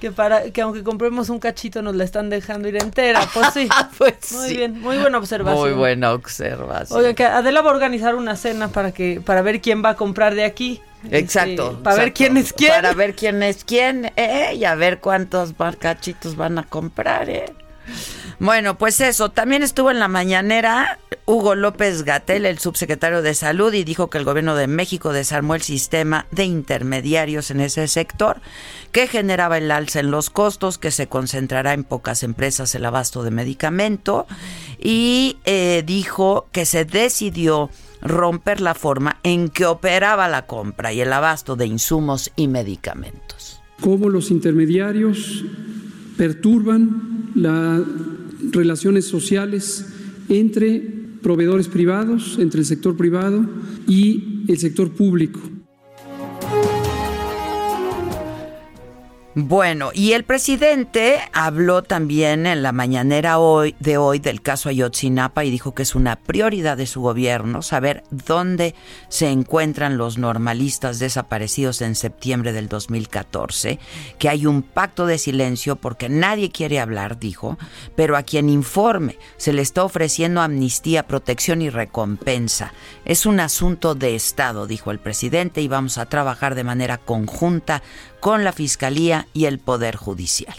Que 0.00 0.10
para, 0.12 0.50
que 0.50 0.60
aunque 0.60 0.82
compremos 0.82 1.30
un 1.30 1.38
cachito 1.38 1.80
nos 1.80 1.94
la 1.94 2.04
están 2.04 2.28
dejando 2.28 2.68
ir 2.68 2.76
entera, 2.76 3.26
pues 3.32 3.54
sí. 3.54 3.68
pues 3.98 4.32
Muy 4.32 4.48
sí. 4.48 4.56
bien, 4.56 4.80
muy 4.80 4.98
buena 4.98 5.18
observación. 5.18 5.60
Muy 5.60 5.72
buena 5.72 6.12
observación. 6.12 6.98
Oigan, 6.98 7.14
que 7.14 7.24
Adela 7.24 7.62
va 7.62 7.70
a 7.70 7.74
organizar 7.74 8.14
una 8.14 8.36
cena 8.36 8.68
para 8.68 8.92
que, 8.92 9.22
para 9.24 9.40
ver 9.42 9.60
quién 9.60 9.82
va 9.82 9.90
a 9.90 9.96
comprar 9.96 10.34
de 10.34 10.44
aquí. 10.44 10.82
Exacto. 11.10 11.70
Este, 11.70 11.82
para 11.82 11.96
ver 11.96 12.12
quién 12.12 12.36
es 12.36 12.52
quién. 12.52 12.72
Para 12.72 12.92
ver 12.92 13.14
quién 13.14 13.42
es 13.42 13.64
quién, 13.64 14.12
¿eh? 14.16 14.54
Y 14.54 14.64
a 14.64 14.74
ver 14.74 14.98
cuántos 14.98 15.54
cachitos 15.78 16.36
van 16.36 16.58
a 16.58 16.64
comprar, 16.64 17.30
¿eh? 17.30 17.46
Bueno, 18.38 18.76
pues 18.76 19.00
eso. 19.00 19.30
También 19.30 19.62
estuvo 19.62 19.90
en 19.90 19.98
la 19.98 20.08
mañanera 20.08 20.98
Hugo 21.24 21.54
López 21.54 22.04
Gatel, 22.04 22.44
el 22.44 22.58
subsecretario 22.58 23.22
de 23.22 23.34
Salud, 23.34 23.72
y 23.72 23.82
dijo 23.82 24.10
que 24.10 24.18
el 24.18 24.24
gobierno 24.24 24.54
de 24.54 24.66
México 24.66 25.12
desarmó 25.12 25.54
el 25.54 25.62
sistema 25.62 26.26
de 26.30 26.44
intermediarios 26.44 27.50
en 27.50 27.60
ese 27.60 27.88
sector, 27.88 28.40
que 28.92 29.06
generaba 29.06 29.58
el 29.58 29.70
alza 29.70 30.00
en 30.00 30.10
los 30.10 30.30
costos, 30.30 30.78
que 30.78 30.90
se 30.90 31.08
concentrará 31.08 31.72
en 31.72 31.84
pocas 31.84 32.22
empresas 32.22 32.74
el 32.74 32.84
abasto 32.84 33.22
de 33.22 33.30
medicamento, 33.30 34.26
y 34.78 35.38
eh, 35.44 35.82
dijo 35.86 36.46
que 36.52 36.66
se 36.66 36.84
decidió 36.84 37.70
romper 38.02 38.60
la 38.60 38.74
forma 38.74 39.18
en 39.22 39.48
que 39.48 39.66
operaba 39.66 40.28
la 40.28 40.46
compra 40.46 40.92
y 40.92 41.00
el 41.00 41.12
abasto 41.12 41.56
de 41.56 41.66
insumos 41.66 42.30
y 42.36 42.48
medicamentos. 42.48 43.60
cómo 43.80 44.08
los 44.08 44.30
intermediarios 44.30 45.44
perturban 46.16 47.30
las 47.34 47.82
relaciones 48.52 49.04
sociales 49.04 49.86
entre 50.28 50.80
proveedores 51.22 51.68
privados, 51.68 52.38
entre 52.38 52.60
el 52.60 52.66
sector 52.66 52.96
privado 52.96 53.44
y 53.88 54.44
el 54.48 54.58
sector 54.58 54.90
público. 54.92 55.40
Bueno, 59.38 59.90
y 59.92 60.12
el 60.12 60.24
presidente 60.24 61.18
habló 61.34 61.82
también 61.82 62.46
en 62.46 62.62
la 62.62 62.72
mañanera 62.72 63.36
de 63.80 63.98
hoy 63.98 64.18
del 64.18 64.40
caso 64.40 64.70
Ayotzinapa 64.70 65.44
y 65.44 65.50
dijo 65.50 65.74
que 65.74 65.82
es 65.82 65.94
una 65.94 66.16
prioridad 66.16 66.78
de 66.78 66.86
su 66.86 67.02
gobierno 67.02 67.60
saber 67.60 68.02
dónde 68.10 68.74
se 69.10 69.28
encuentran 69.28 69.98
los 69.98 70.16
normalistas 70.16 70.98
desaparecidos 70.98 71.82
en 71.82 71.96
septiembre 71.96 72.54
del 72.54 72.70
2014, 72.70 73.78
que 74.18 74.30
hay 74.30 74.46
un 74.46 74.62
pacto 74.62 75.04
de 75.04 75.18
silencio 75.18 75.76
porque 75.76 76.08
nadie 76.08 76.50
quiere 76.50 76.80
hablar, 76.80 77.18
dijo, 77.18 77.58
pero 77.94 78.16
a 78.16 78.22
quien 78.22 78.48
informe 78.48 79.18
se 79.36 79.52
le 79.52 79.60
está 79.60 79.84
ofreciendo 79.84 80.40
amnistía, 80.40 81.06
protección 81.06 81.60
y 81.60 81.68
recompensa. 81.68 82.72
Es 83.04 83.26
un 83.26 83.40
asunto 83.40 83.94
de 83.94 84.14
Estado, 84.14 84.66
dijo 84.66 84.92
el 84.92 84.98
presidente, 84.98 85.60
y 85.60 85.68
vamos 85.68 85.98
a 85.98 86.06
trabajar 86.06 86.54
de 86.54 86.64
manera 86.64 86.96
conjunta 86.96 87.82
con 88.26 88.42
la 88.42 88.52
Fiscalía 88.52 89.28
y 89.34 89.44
el 89.44 89.60
Poder 89.60 89.94
Judicial. 89.94 90.56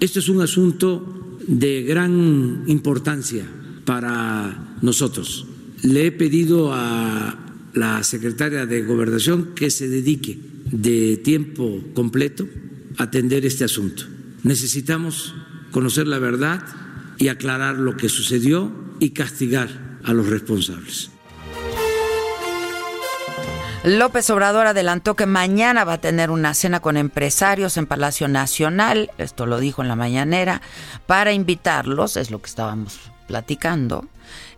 Esto 0.00 0.18
es 0.18 0.28
un 0.28 0.42
asunto 0.42 1.38
de 1.46 1.84
gran 1.84 2.64
importancia 2.66 3.46
para 3.84 4.76
nosotros. 4.82 5.46
Le 5.84 6.06
he 6.06 6.10
pedido 6.10 6.72
a 6.74 7.38
la 7.74 8.02
secretaria 8.02 8.66
de 8.66 8.82
Gobernación 8.82 9.54
que 9.54 9.70
se 9.70 9.88
dedique 9.88 10.36
de 10.64 11.18
tiempo 11.18 11.80
completo 11.94 12.48
a 12.98 13.04
atender 13.04 13.46
este 13.46 13.62
asunto. 13.62 14.02
Necesitamos 14.42 15.32
conocer 15.70 16.08
la 16.08 16.18
verdad 16.18 16.64
y 17.18 17.28
aclarar 17.28 17.78
lo 17.78 17.96
que 17.96 18.08
sucedió 18.08 18.72
y 18.98 19.10
castigar 19.10 20.00
a 20.02 20.12
los 20.12 20.26
responsables. 20.26 21.12
López 23.86 24.28
Obrador 24.30 24.66
adelantó 24.66 25.14
que 25.14 25.26
mañana 25.26 25.84
va 25.84 25.92
a 25.92 26.00
tener 26.00 26.30
una 26.30 26.54
cena 26.54 26.80
con 26.80 26.96
empresarios 26.96 27.76
en 27.76 27.86
Palacio 27.86 28.26
Nacional, 28.26 29.12
esto 29.16 29.46
lo 29.46 29.60
dijo 29.60 29.80
en 29.80 29.86
la 29.86 29.94
mañanera, 29.94 30.60
para 31.06 31.32
invitarlos, 31.32 32.16
es 32.16 32.32
lo 32.32 32.40
que 32.40 32.48
estábamos 32.48 32.98
platicando, 33.28 34.04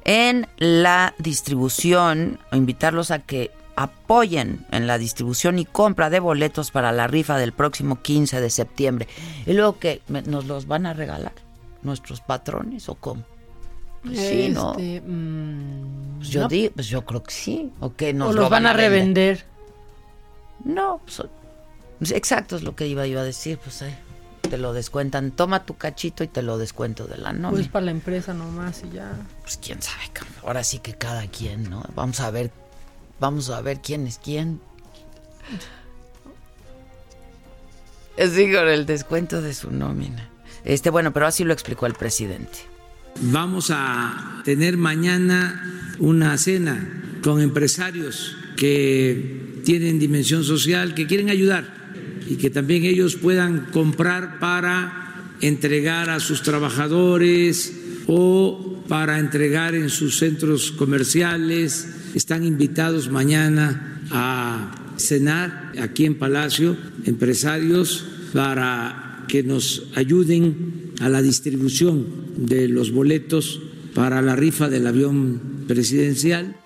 en 0.06 0.47
la 0.56 1.12
distribución, 1.18 2.38
o 2.50 2.56
invitarlos 2.56 3.11
a 3.11 3.18
que 3.18 3.50
apoyen 3.76 4.64
en 4.70 4.87
la 4.87 4.97
distribución 4.97 5.58
y 5.58 5.66
compra 5.66 6.08
de 6.08 6.20
boletos 6.20 6.70
para 6.70 6.90
la 6.90 7.06
rifa 7.06 7.37
del 7.37 7.52
próximo 7.52 8.00
15 8.00 8.40
de 8.40 8.49
septiembre. 8.49 9.08
Y 9.44 9.52
luego 9.52 9.78
que 9.78 10.00
nos 10.08 10.47
los 10.47 10.66
van 10.66 10.87
a 10.87 10.94
regalar 10.94 11.35
nuestros 11.82 12.23
patrones 12.23 12.88
o 12.88 12.94
cómo? 12.94 13.25
Pues 14.02 14.19
sí, 14.19 14.49
¿no? 14.50 14.71
Este, 14.73 15.00
mm, 15.05 16.17
Pues 16.19 16.28
yo 16.31 16.43
no. 16.43 16.49
digo, 16.49 16.73
pues 16.75 16.87
yo 16.87 17.05
creo 17.05 17.23
que 17.23 17.33
sí. 17.33 17.73
O 17.81 17.95
que 17.95 18.12
nos 18.14 18.31
o 18.31 18.33
lo 18.33 18.43
los 18.43 18.50
van 18.50 18.67
a 18.67 18.73
vender. 18.73 18.90
revender. 18.90 19.45
No, 20.64 21.00
pues, 21.05 21.23
pues, 21.99 22.11
exacto 22.12 22.57
es 22.57 22.62
lo 22.62 22.75
que 22.75 22.87
iba, 22.87 23.07
iba 23.07 23.21
a 23.21 23.25
decir, 23.25 23.59
pues 23.59 23.83
eh, 23.83 23.97
te 24.43 24.59
lo 24.59 24.73
descuentan, 24.73 25.31
toma 25.33 25.64
tu 25.64 25.76
cachito 25.76 26.25
y 26.25 26.28
te 26.28 26.43
lo 26.43 26.59
descuento 26.59 27.07
de 27.07 27.19
la 27.19 27.33
nómina. 27.33 27.50
Pues 27.50 27.69
para 27.69 27.85
la 27.87 27.90
empresa 27.93 28.35
nomás 28.35 28.83
y 28.85 28.95
ya. 28.95 29.12
Pues 29.43 29.57
quién 29.59 29.81
sabe, 29.83 30.05
ahora 30.43 30.64
sí 30.64 30.78
que 30.81 30.95
cada 30.95 31.26
quien, 31.26 31.69
¿no? 31.71 31.85
Vamos 31.95 32.21
a 32.21 32.31
ver, 32.31 32.50
vamos 33.21 33.50
a 33.50 33.61
ver 33.61 33.81
quién 33.81 34.07
es 34.07 34.19
quién. 34.19 34.61
Sí, 38.17 38.52
con 38.52 38.69
el 38.69 38.85
descuento 38.85 39.40
de 39.40 39.55
su 39.55 39.71
nómina. 39.71 40.28
Este, 40.64 40.90
bueno, 40.90 41.12
pero 41.12 41.26
así 41.26 41.45
lo 41.45 41.52
explicó 41.52 41.87
el 41.87 41.95
presidente. 41.95 42.59
Vamos 43.21 43.71
a 43.71 44.43
tener 44.45 44.77
mañana 44.77 45.95
una 45.99 46.39
cena 46.39 47.03
con 47.21 47.41
empresarios 47.41 48.37
que 48.57 49.61
tienen 49.65 49.99
dimensión 49.99 50.45
social, 50.45 50.95
que 50.95 51.09
quieren 51.09 51.29
ayudar 51.29 51.65
y 52.29 52.37
que 52.37 52.49
también 52.49 52.85
ellos 52.85 53.17
puedan 53.17 53.67
comprar 53.73 54.39
para 54.39 55.35
entregar 55.41 56.11
a 56.11 56.21
sus 56.21 56.43
trabajadores 56.43 57.75
o 58.07 58.85
para 58.87 59.19
entregar 59.19 59.75
en 59.75 59.91
sus 59.91 60.19
centros 60.19 60.71
comerciales. 60.71 61.89
Están 62.15 62.45
invitados 62.45 63.11
mañana 63.11 64.01
a 64.13 64.95
cenar 64.97 65.73
aquí 65.81 66.04
en 66.04 66.15
Palacio 66.15 66.76
empresarios 67.04 68.04
para 68.33 69.25
que 69.26 69.43
nos 69.43 69.89
ayuden 69.97 70.88
a 71.00 71.08
la 71.08 71.23
distribución 71.23 72.06
de 72.37 72.69
los 72.69 72.93
boletos 72.93 73.61
para 73.95 74.23
la 74.23 74.37
rifa 74.37 74.69
del 74.69 74.87
avión 74.87 75.41
presidencial. 75.67 76.56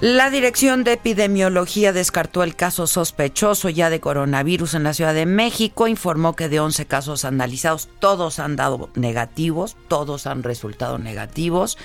La 0.00 0.28
Dirección 0.28 0.84
de 0.84 0.92
Epidemiología 0.92 1.90
descartó 1.94 2.42
el 2.42 2.54
caso 2.54 2.86
sospechoso 2.86 3.70
ya 3.70 3.88
de 3.88 3.98
coronavirus 3.98 4.74
en 4.74 4.82
la 4.82 4.92
Ciudad 4.92 5.14
de 5.14 5.24
México. 5.24 5.88
Informó 5.88 6.36
que 6.36 6.50
de 6.50 6.60
11 6.60 6.84
casos 6.84 7.24
analizados, 7.24 7.88
todos 7.98 8.38
han 8.38 8.56
dado 8.56 8.90
negativos, 8.94 9.74
todos 9.88 10.26
han 10.26 10.42
resultado 10.42 10.98
negativos. 10.98 11.78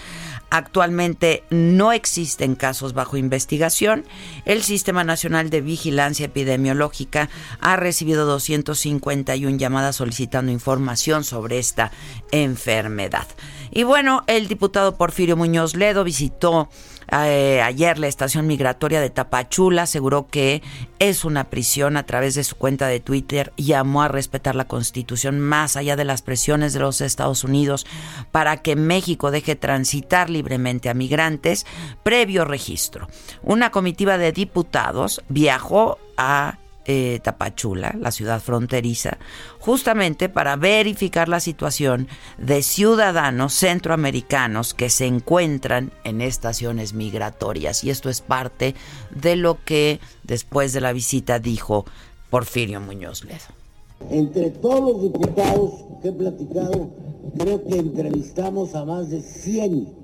Actualmente 0.50 1.46
no 1.50 1.94
existen 1.94 2.56
casos 2.56 2.94
bajo 2.94 3.16
investigación. 3.16 4.04
El 4.44 4.62
Sistema 4.62 5.06
Nacional 5.06 5.50
de 5.50 5.62
Vigilancia 5.62 6.26
Epidemiológica 6.26 7.30
ha 7.62 7.78
recibido 7.78 8.26
251 8.26 9.58
llamadas 9.58 9.96
solicitando 9.96 10.52
información 10.52 11.24
sobre 11.24 11.60
esta 11.60 11.94
enfermedad. 12.34 13.26
Y 13.72 13.84
bueno, 13.84 14.26
el 14.28 14.50
diputado 14.50 14.98
Porfirio 14.98 15.38
Muñoz 15.38 15.78
Ledo 15.78 16.04
visitó 16.04 16.68
eh, 17.12 17.62
ayer 17.62 18.00
la 18.00 18.08
estación 18.08 18.48
migratoria 18.48 19.02
de 19.02 19.10
Tapachula, 19.10 19.84
aseguró 19.84 20.28
que 20.28 20.62
es 21.00 21.26
una 21.26 21.50
prisión 21.50 21.98
a 21.98 22.06
través 22.06 22.36
de 22.36 22.44
su 22.44 22.56
cuenta 22.56 22.88
de 22.88 23.02
Twitter, 23.02 23.52
llamó 23.58 24.02
a 24.02 24.08
respetar 24.08 24.56
la 24.56 24.68
constitución 24.68 25.40
más 25.40 25.76
allá 25.76 25.96
de 25.96 26.06
las 26.06 26.22
presiones 26.22 26.74
de 26.74 26.80
los 26.80 27.02
Estados 27.02 27.44
Unidos 27.44 27.86
para 28.32 28.58
que 28.58 28.76
México 28.76 29.30
deje 29.30 29.56
transitar 29.56 30.30
libremente 30.30 30.90
a 30.90 30.94
migrantes 30.94 31.66
previo 32.04 32.46
registro. 32.46 33.08
Una 33.44 33.72
comitiva 33.72 34.18
de 34.18 34.32
diputados 34.32 35.22
viajó 35.28 35.98
a 36.16 36.60
eh, 36.86 37.20
Tapachula, 37.22 37.96
la 38.00 38.12
ciudad 38.12 38.42
fronteriza, 38.42 39.18
justamente 39.60 40.30
para 40.30 40.56
verificar 40.56 41.30
la 41.30 41.40
situación 41.40 42.08
de 42.38 42.64
ciudadanos 42.64 43.54
centroamericanos 43.54 44.74
que 44.74 44.90
se 44.90 45.06
encuentran 45.06 45.92
en 46.04 46.22
estaciones 46.22 46.94
migratorias. 46.94 47.84
Y 47.84 47.90
esto 47.90 48.10
es 48.10 48.22
parte 48.22 48.76
de 49.12 49.36
lo 49.36 49.64
que 49.64 50.00
después 50.24 50.74
de 50.74 50.82
la 50.82 50.94
visita 50.94 51.40
dijo 51.40 51.86
Porfirio 52.30 52.82
Muñoz 52.82 53.24
Ledo. 53.24 53.62
Entre 54.10 54.50
todos 54.50 54.94
los 54.94 55.04
diputados 55.04 55.72
que 56.02 56.08
he 56.08 56.12
platicado, 56.12 56.90
creo 57.38 57.64
que 57.64 57.78
entrevistamos 57.78 58.74
a 58.74 58.86
más 58.86 59.10
de 59.10 59.22
100, 59.22 60.01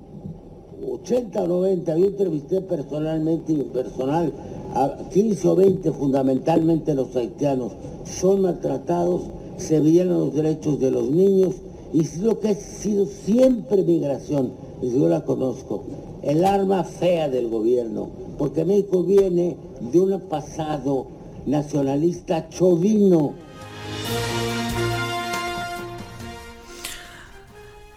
80 0.86 1.42
o 1.42 1.46
90. 1.46 1.98
Yo 1.98 2.06
entrevisté 2.06 2.60
personalmente 2.60 3.52
y 3.52 3.62
personal 3.64 4.32
a 4.74 4.96
15 5.12 5.48
o 5.48 5.56
20, 5.56 5.92
fundamentalmente 5.92 6.94
los 6.94 7.14
haitianos. 7.16 7.72
Son 8.04 8.42
maltratados, 8.42 9.22
se 9.56 9.80
violan 9.80 10.18
los 10.18 10.34
derechos 10.34 10.78
de 10.80 10.90
los 10.90 11.10
niños 11.10 11.56
y 11.92 12.04
lo 12.20 12.38
que 12.38 12.48
ha 12.48 12.54
sido 12.54 13.06
siempre 13.06 13.82
migración. 13.82 14.52
Yo 14.82 15.08
la 15.08 15.24
conozco. 15.24 15.84
El 16.22 16.44
arma 16.44 16.84
fea 16.84 17.28
del 17.28 17.48
gobierno, 17.48 18.08
porque 18.38 18.64
México 18.64 19.02
viene 19.02 19.56
de 19.92 20.00
un 20.00 20.20
pasado 20.22 21.06
nacionalista 21.46 22.48
chovino. 22.48 23.34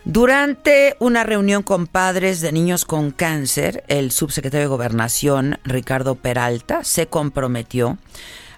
Durante 0.04 0.96
una 0.98 1.24
reunión 1.24 1.62
con 1.62 1.86
padres 1.86 2.42
de 2.42 2.52
niños 2.52 2.86
con 2.86 3.12
cáncer, 3.12 3.84
el 3.88 4.12
subsecretario 4.12 4.66
de 4.66 4.76
Gobernación, 4.76 5.60
Ricardo 5.64 6.16
Peralta, 6.16 6.84
se 6.84 7.06
comprometió 7.06 8.00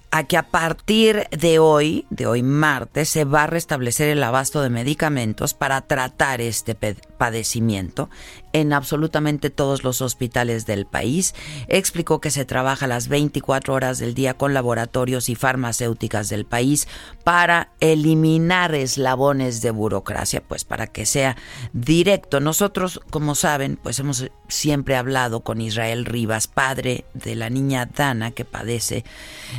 a 0.09 0.23
que 0.23 0.37
a 0.37 0.43
partir 0.43 1.27
de 1.31 1.59
hoy, 1.59 2.05
de 2.11 2.27
hoy 2.27 2.43
martes, 2.43 3.09
se 3.09 3.25
va 3.25 3.43
a 3.43 3.47
restablecer 3.47 4.07
el 4.07 4.23
abasto 4.23 4.61
de 4.61 4.69
medicamentos 4.69 5.53
para 5.53 5.81
tratar 5.81 6.39
este 6.39 6.75
padecimiento 6.75 8.09
en 8.53 8.71
absolutamente 8.71 9.49
todos 9.49 9.83
los 9.83 10.01
hospitales 10.01 10.65
del 10.65 10.85
país. 10.85 11.33
Explicó 11.67 12.21
que 12.21 12.31
se 12.31 12.45
trabaja 12.45 12.87
las 12.87 13.07
24 13.07 13.73
horas 13.73 13.97
del 13.97 14.13
día 14.13 14.35
con 14.35 14.53
laboratorios 14.53 15.27
y 15.29 15.35
farmacéuticas 15.35 16.29
del 16.29 16.45
país 16.45 16.87
para 17.23 17.71
eliminar 17.79 18.75
eslabones 18.75 19.61
de 19.61 19.71
burocracia, 19.71 20.41
pues 20.41 20.63
para 20.63 20.87
que 20.87 21.05
sea 21.05 21.35
directo. 21.73 22.39
Nosotros, 22.39 23.01
como 23.09 23.35
saben, 23.35 23.77
pues 23.81 23.99
hemos 23.99 24.29
siempre 24.47 24.95
hablado 24.95 25.41
con 25.41 25.59
Israel 25.59 26.05
Rivas, 26.05 26.47
padre 26.47 27.05
de 27.15 27.35
la 27.35 27.49
niña 27.49 27.87
Dana 27.87 28.31
que 28.31 28.45
padece 28.45 29.03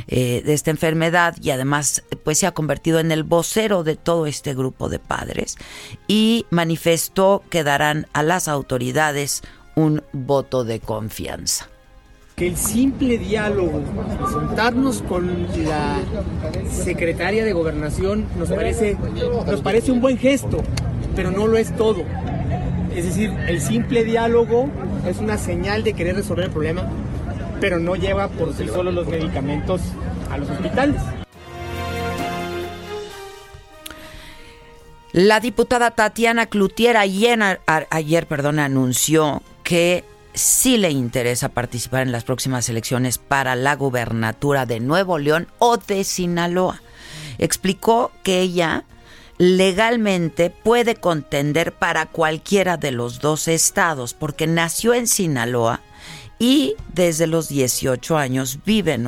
eh, 0.07 0.41
de 0.45 0.53
esta 0.53 0.71
enfermedad 0.71 1.35
y 1.41 1.49
además 1.49 2.03
pues 2.23 2.37
se 2.37 2.47
ha 2.47 2.53
convertido 2.53 2.99
en 2.99 3.11
el 3.11 3.23
vocero 3.23 3.83
de 3.83 3.97
todo 3.97 4.25
este 4.25 4.53
grupo 4.53 4.87
de 4.87 4.99
padres 4.99 5.57
y 6.07 6.45
manifestó 6.49 7.43
que 7.49 7.63
darán 7.63 8.07
a 8.13 8.23
las 8.23 8.47
autoridades 8.47 8.84
un 9.75 10.01
voto 10.13 10.63
de 10.63 10.79
confianza. 10.79 11.67
que 12.35 12.47
el 12.47 12.57
simple 12.57 13.17
diálogo, 13.17 13.81
sentarnos 14.29 15.01
con 15.03 15.47
la 15.63 15.99
secretaria 16.69 17.45
de 17.45 17.53
gobernación 17.53 18.25
nos 18.37 18.49
parece, 18.49 18.97
nos 19.45 19.61
parece 19.61 19.93
un 19.93 20.01
buen 20.01 20.17
gesto, 20.17 20.61
pero 21.15 21.31
no 21.31 21.47
lo 21.47 21.57
es 21.57 21.73
todo. 21.77 22.03
Es 22.93 23.05
decir, 23.05 23.31
el 23.47 23.61
simple 23.61 24.03
diálogo 24.03 24.69
es 25.07 25.19
una 25.19 25.37
señal 25.37 25.83
de 25.83 25.93
querer 25.93 26.17
resolver 26.17 26.45
el 26.45 26.51
problema, 26.51 26.83
pero 27.61 27.79
no 27.79 27.95
lleva 27.95 28.27
por 28.27 28.53
sí 28.53 28.67
solo 28.67 28.91
los 28.91 29.07
medicamentos 29.07 29.81
a 30.29 30.37
los 30.37 30.49
hospitales. 30.49 31.01
La 35.15 35.39
diputada 35.39 35.91
Tatiana 35.91 36.47
Cloutier 36.47 36.97
ayer, 36.97 37.61
ayer 37.89 38.27
perdón, 38.27 38.59
anunció 38.59 39.41
que 39.63 40.03
sí 40.33 40.77
le 40.77 40.89
interesa 40.89 41.47
participar 41.47 42.01
en 42.01 42.11
las 42.11 42.25
próximas 42.25 42.67
elecciones 42.67 43.17
para 43.17 43.55
la 43.55 43.77
gubernatura 43.77 44.65
de 44.65 44.81
Nuevo 44.81 45.17
León 45.17 45.47
o 45.57 45.77
de 45.77 46.03
Sinaloa. 46.03 46.81
Explicó 47.37 48.11
que 48.23 48.41
ella 48.41 48.83
legalmente 49.37 50.49
puede 50.49 50.95
contender 50.95 51.71
para 51.71 52.07
cualquiera 52.07 52.75
de 52.75 52.91
los 52.91 53.21
dos 53.21 53.47
estados 53.47 54.13
porque 54.13 54.47
nació 54.47 54.93
en 54.93 55.07
Sinaloa 55.07 55.79
y 56.39 56.75
desde 56.93 57.27
los 57.27 57.47
18 57.47 58.17
años 58.17 58.59
vive 58.65 58.95
en 58.95 59.03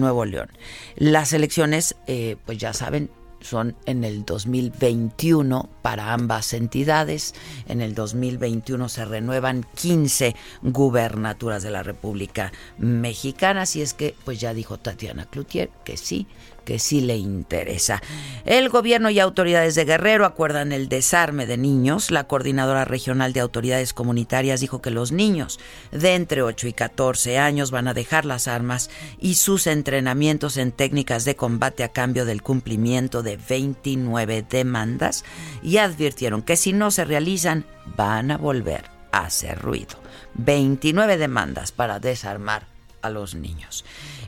Nuevo 0.00 0.24
León. 0.24 0.48
Las 0.96 1.34
elecciones, 1.34 1.96
eh, 2.06 2.36
pues 2.46 2.56
ya 2.56 2.72
saben, 2.72 3.10
son 3.44 3.76
en 3.86 4.04
el 4.04 4.24
2021 4.24 5.68
para 5.82 6.12
ambas 6.12 6.52
entidades. 6.54 7.34
En 7.68 7.80
el 7.80 7.94
2021 7.94 8.88
se 8.88 9.04
renuevan 9.04 9.66
15 9.74 10.34
gubernaturas 10.62 11.62
de 11.62 11.70
la 11.70 11.82
República 11.82 12.52
Mexicana. 12.78 13.62
Así 13.62 13.82
es 13.82 13.92
que, 13.92 14.14
pues 14.24 14.40
ya 14.40 14.54
dijo 14.54 14.78
Tatiana 14.78 15.26
Cloutier 15.26 15.70
que 15.84 15.96
sí, 15.96 16.26
que 16.64 16.78
sí 16.78 17.00
le 17.00 17.16
interesa. 17.16 18.02
El 18.44 18.68
gobierno 18.68 19.10
y 19.10 19.20
autoridades 19.20 19.74
de 19.74 19.84
Guerrero 19.84 20.24
acuerdan 20.24 20.72
el 20.72 20.88
desarme 20.88 21.46
de 21.46 21.56
niños. 21.56 22.10
La 22.10 22.24
coordinadora 22.24 22.84
regional 22.84 23.32
de 23.32 23.40
autoridades 23.40 23.92
comunitarias 23.92 24.60
dijo 24.60 24.82
que 24.82 24.90
los 24.90 25.12
niños 25.12 25.60
de 25.92 26.14
entre 26.14 26.42
8 26.42 26.68
y 26.68 26.72
14 26.72 27.38
años 27.38 27.70
van 27.70 27.88
a 27.88 27.94
dejar 27.94 28.24
las 28.24 28.48
armas 28.48 28.90
y 29.20 29.34
sus 29.34 29.66
entrenamientos 29.66 30.56
en 30.56 30.72
técnicas 30.72 31.24
de 31.24 31.36
combate 31.36 31.84
a 31.84 31.88
cambio 31.90 32.24
del 32.24 32.42
cumplimiento 32.42 33.22
de 33.22 33.36
29 33.36 34.44
demandas 34.48 35.24
y 35.62 35.78
advirtieron 35.78 36.42
que 36.42 36.56
si 36.56 36.72
no 36.72 36.90
se 36.90 37.04
realizan 37.04 37.64
van 37.96 38.30
a 38.30 38.38
volver 38.38 38.84
a 39.12 39.26
hacer 39.26 39.58
ruido. 39.58 39.96
29 40.34 41.16
demandas 41.16 41.72
para 41.72 42.00
desarmar 42.00 42.66
a 43.02 43.10
los 43.10 43.34
niños. 43.34 43.84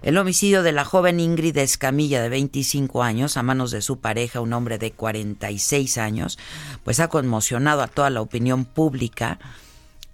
El 0.07 0.19
homicidio 0.19 0.62
de 0.62 0.71
la 0.71 0.85
joven 0.85 1.19
Ingrid 1.19 1.57
Escamilla 1.57 2.23
de 2.23 2.29
25 2.29 3.03
años 3.03 3.37
a 3.37 3.42
manos 3.42 3.73
de 3.73 3.83
su 3.83 3.99
pareja, 3.99 4.40
un 4.40 4.53
hombre 4.53 4.79
de 4.79 4.92
46 4.92 5.99
años, 5.99 6.38
pues 6.85 7.01
ha 7.01 7.09
conmocionado 7.09 7.83
a 7.83 7.88
toda 7.88 8.09
la 8.11 8.21
opinión 8.21 8.66
pública 8.66 9.40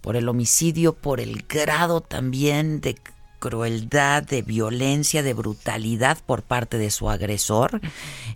por 0.00 0.16
el 0.16 0.30
homicidio, 0.30 0.94
por 0.94 1.20
el 1.20 1.44
grado 1.46 2.00
también 2.00 2.80
de 2.80 2.96
crueldad, 3.38 4.22
de 4.22 4.40
violencia, 4.40 5.22
de 5.22 5.34
brutalidad 5.34 6.16
por 6.24 6.42
parte 6.42 6.78
de 6.78 6.90
su 6.90 7.10
agresor. 7.10 7.82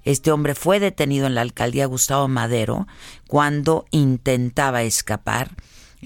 Este 0.04 0.32
hombre 0.32 0.54
fue 0.54 0.78
detenido 0.78 1.26
en 1.26 1.34
la 1.34 1.40
alcaldía 1.40 1.86
Gustavo 1.86 2.28
Madero 2.28 2.86
cuando 3.28 3.86
intentaba 3.92 4.82
escapar. 4.82 5.52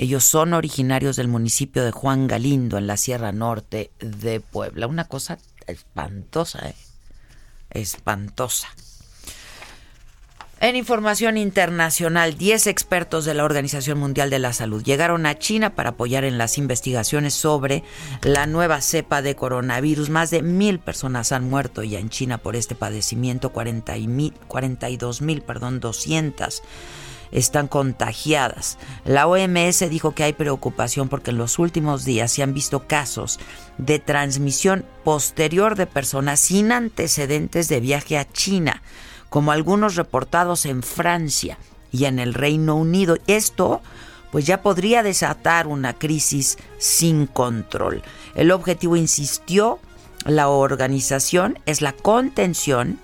Ellos 0.01 0.25
son 0.25 0.55
originarios 0.55 1.17
del 1.17 1.29
municipio 1.29 1.85
de 1.85 1.91
Juan 1.91 2.27
Galindo, 2.27 2.79
en 2.79 2.87
la 2.87 2.97
Sierra 2.97 3.33
Norte 3.33 3.91
de 3.99 4.41
Puebla. 4.41 4.87
Una 4.87 5.05
cosa 5.05 5.37
espantosa, 5.67 6.71
¿eh? 6.71 6.75
Espantosa. 7.69 8.69
En 10.59 10.75
información 10.75 11.37
internacional, 11.37 12.39
10 12.39 12.69
expertos 12.69 13.27
de 13.27 13.35
la 13.35 13.45
Organización 13.45 13.99
Mundial 13.99 14.31
de 14.31 14.39
la 14.39 14.55
Salud 14.55 14.83
llegaron 14.83 15.27
a 15.27 15.39
China 15.39 15.75
para 15.75 15.91
apoyar 15.91 16.25
en 16.25 16.39
las 16.39 16.57
investigaciones 16.57 17.35
sobre 17.35 17.85
la 18.23 18.47
nueva 18.47 18.81
cepa 18.81 19.21
de 19.21 19.37
coronavirus. 19.37 20.09
Más 20.09 20.31
de 20.31 20.41
mil 20.41 20.79
personas 20.79 21.31
han 21.31 21.51
muerto 21.51 21.83
ya 21.83 21.99
en 21.99 22.09
China 22.09 22.39
por 22.39 22.57
este 22.57 22.75
padecimiento, 22.75 23.51
40 23.53 23.99
y 23.99 24.09
mil, 24.09 24.33
42 24.49 25.21
mil, 25.21 25.43
perdón, 25.43 25.79
200 25.79 26.63
están 27.33 27.69
contagiadas. 27.69 28.79
La 29.05 29.27
OMS 29.27 29.88
dijo 29.90 30.14
que 30.14 30.25
hay 30.25 30.33
preocupación 30.33 31.09
porque 31.09 31.31
en 31.31 31.38
los 31.38 31.59
últimos 31.59 32.05
días 32.05 32.33
se 32.33 32.43
han 32.43 32.55
visto 32.55 32.87
casos 32.87 33.38
de 33.79 33.99
transmisión 33.99 34.85
posterior 35.05 35.77
de 35.77 35.87
personas 35.87 36.40
sin 36.40 36.73
antecedentes 36.73 37.69
de 37.69 37.81
viaje 37.81 38.19
a 38.19 38.31
China, 38.31 38.83
como 39.29 39.53
algunos 39.53 39.97
reportados 39.97 40.66
en 40.66 40.83
Francia 40.83 41.59
y 41.93 42.05
en 42.05 42.19
el 42.19 42.35
Reino 42.35 42.77
Unido. 42.77 43.16
Esto 43.27 43.81
pues 44.31 44.47
ya 44.47 44.62
podría 44.62 45.03
desatar 45.03 45.66
una 45.66 45.95
crisis 45.95 46.59
sin 46.79 47.27
control. 47.27 48.03
El 48.35 48.53
objetivo, 48.53 48.97
insistió 48.97 49.81
la 50.25 50.49
organización, 50.49 51.59
es 51.66 51.81
la 51.83 51.93
contención 51.93 52.99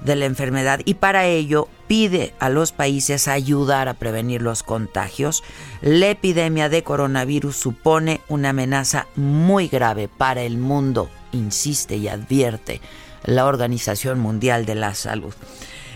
de 0.00 0.16
la 0.16 0.26
enfermedad 0.26 0.80
y 0.84 0.94
para 0.94 1.26
ello 1.26 1.68
pide 1.86 2.34
a 2.38 2.48
los 2.48 2.72
países 2.72 3.28
ayudar 3.28 3.88
a 3.88 3.94
prevenir 3.94 4.42
los 4.42 4.62
contagios. 4.62 5.42
La 5.80 6.08
epidemia 6.08 6.68
de 6.68 6.82
coronavirus 6.82 7.56
supone 7.56 8.20
una 8.28 8.50
amenaza 8.50 9.06
muy 9.16 9.68
grave 9.68 10.08
para 10.08 10.42
el 10.42 10.58
mundo, 10.58 11.10
insiste 11.32 11.96
y 11.96 12.08
advierte 12.08 12.80
la 13.24 13.46
Organización 13.46 14.20
Mundial 14.20 14.66
de 14.66 14.74
la 14.74 14.94
Salud. 14.94 15.34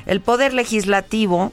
El 0.06 0.20
Poder 0.20 0.52
Legislativo 0.52 1.52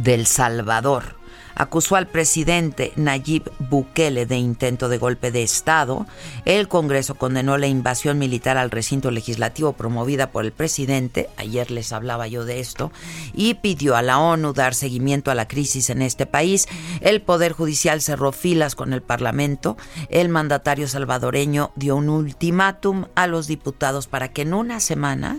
del 0.00 0.26
Salvador 0.26 1.17
acusó 1.58 1.96
al 1.96 2.06
presidente 2.06 2.92
Nayib 2.96 3.50
Bukele 3.58 4.24
de 4.26 4.36
intento 4.36 4.88
de 4.88 4.96
golpe 4.96 5.30
de 5.30 5.42
Estado. 5.42 6.06
El 6.44 6.68
Congreso 6.68 7.16
condenó 7.16 7.58
la 7.58 7.66
invasión 7.66 8.16
militar 8.18 8.56
al 8.56 8.70
recinto 8.70 9.10
legislativo 9.10 9.72
promovida 9.72 10.30
por 10.30 10.44
el 10.44 10.52
presidente, 10.52 11.28
ayer 11.36 11.70
les 11.70 11.92
hablaba 11.92 12.28
yo 12.28 12.44
de 12.44 12.60
esto, 12.60 12.92
y 13.34 13.54
pidió 13.54 13.96
a 13.96 14.02
la 14.02 14.18
ONU 14.20 14.52
dar 14.52 14.74
seguimiento 14.74 15.30
a 15.30 15.34
la 15.34 15.48
crisis 15.48 15.90
en 15.90 16.00
este 16.00 16.26
país. 16.26 16.68
El 17.00 17.20
Poder 17.20 17.52
Judicial 17.52 18.00
cerró 18.00 18.30
filas 18.30 18.76
con 18.76 18.92
el 18.92 19.02
Parlamento. 19.02 19.76
El 20.10 20.28
mandatario 20.28 20.86
salvadoreño 20.86 21.72
dio 21.74 21.96
un 21.96 22.08
ultimátum 22.08 23.06
a 23.16 23.26
los 23.26 23.48
diputados 23.48 24.06
para 24.06 24.28
que 24.28 24.42
en 24.42 24.54
una 24.54 24.78
semana 24.78 25.38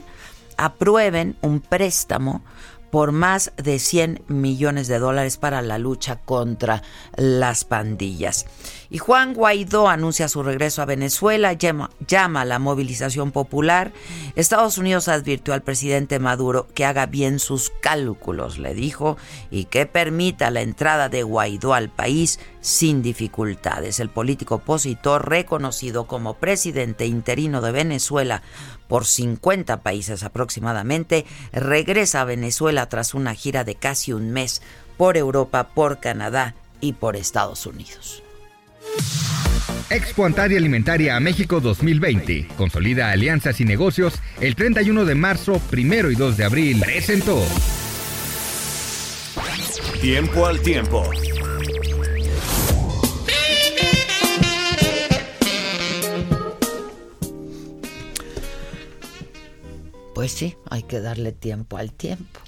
aprueben 0.57 1.37
un 1.41 1.61
préstamo 1.61 2.43
por 2.91 3.11
más 3.11 3.51
de 3.57 3.79
100 3.79 4.23
millones 4.27 4.87
de 4.87 4.99
dólares 4.99 5.37
para 5.37 5.61
la 5.61 5.77
lucha 5.77 6.17
contra 6.17 6.81
las 7.15 7.65
pandillas. 7.65 8.45
Y 8.91 8.97
Juan 8.97 9.35
Guaidó 9.35 9.87
anuncia 9.87 10.27
su 10.27 10.41
regreso 10.41 10.81
a 10.81 10.85
Venezuela, 10.85 11.53
llama, 11.53 11.91
llama, 12.07 12.41
a 12.41 12.45
la 12.45 12.57
movilización 12.57 13.31
popular. 13.31 13.91
Estados 14.35 14.79
Unidos 14.79 15.07
advirtió 15.07 15.53
al 15.53 15.61
presidente 15.61 16.17
Maduro 16.17 16.67
que 16.73 16.85
haga 16.85 17.05
bien 17.05 17.37
sus 17.37 17.71
cálculos, 17.81 18.57
le 18.57 18.73
dijo, 18.73 19.17
y 19.51 19.65
que 19.65 19.85
permita 19.85 20.49
la 20.49 20.61
entrada 20.61 21.07
de 21.07 21.21
Guaidó 21.21 21.75
al 21.75 21.89
país 21.89 22.39
sin 22.61 23.03
dificultades. 23.03 23.99
El 23.99 24.09
político 24.09 24.55
opositor, 24.55 25.29
reconocido 25.29 26.07
como 26.07 26.35
presidente 26.35 27.05
interino 27.05 27.61
de 27.61 27.71
Venezuela 27.71 28.41
por 28.89 29.05
50 29.05 29.81
países 29.81 30.23
aproximadamente, 30.23 31.25
regresa 31.53 32.19
a 32.19 32.25
Venezuela 32.25 32.89
tras 32.89 33.13
una 33.13 33.35
gira 33.35 33.63
de 33.63 33.75
casi 33.75 34.11
un 34.11 34.31
mes 34.31 34.61
por 34.97 35.15
Europa, 35.15 35.69
por 35.69 36.01
Canadá 36.01 36.55
y 36.81 36.93
por 36.93 37.15
Estados 37.15 37.65
Unidos. 37.65 38.23
Expo 39.89 40.25
Antaria 40.25 40.57
Alimentaria 40.57 41.15
a 41.15 41.19
México 41.19 41.61
2020. 41.61 42.49
Consolida 42.57 43.11
alianzas 43.11 43.59
y 43.61 43.65
negocios. 43.65 44.15
El 44.39 44.55
31 44.55 45.05
de 45.05 45.15
marzo, 45.15 45.59
primero 45.69 46.11
y 46.11 46.15
2 46.15 46.37
de 46.37 46.43
abril. 46.43 46.79
Presentó. 46.79 47.43
Tiempo 50.01 50.45
al 50.45 50.61
tiempo. 50.61 51.03
Pues 60.19 60.33
sí, 60.33 60.57
hay 60.69 60.83
que 60.83 60.99
darle 60.99 61.31
tiempo 61.31 61.77
al 61.77 61.93
tiempo. 61.93 62.41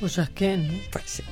Pues 0.00 0.18
a 0.18 0.26
qué, 0.26 0.58
¿no? 0.58 0.74
Pues 0.92 1.04
sí. 1.06 1.22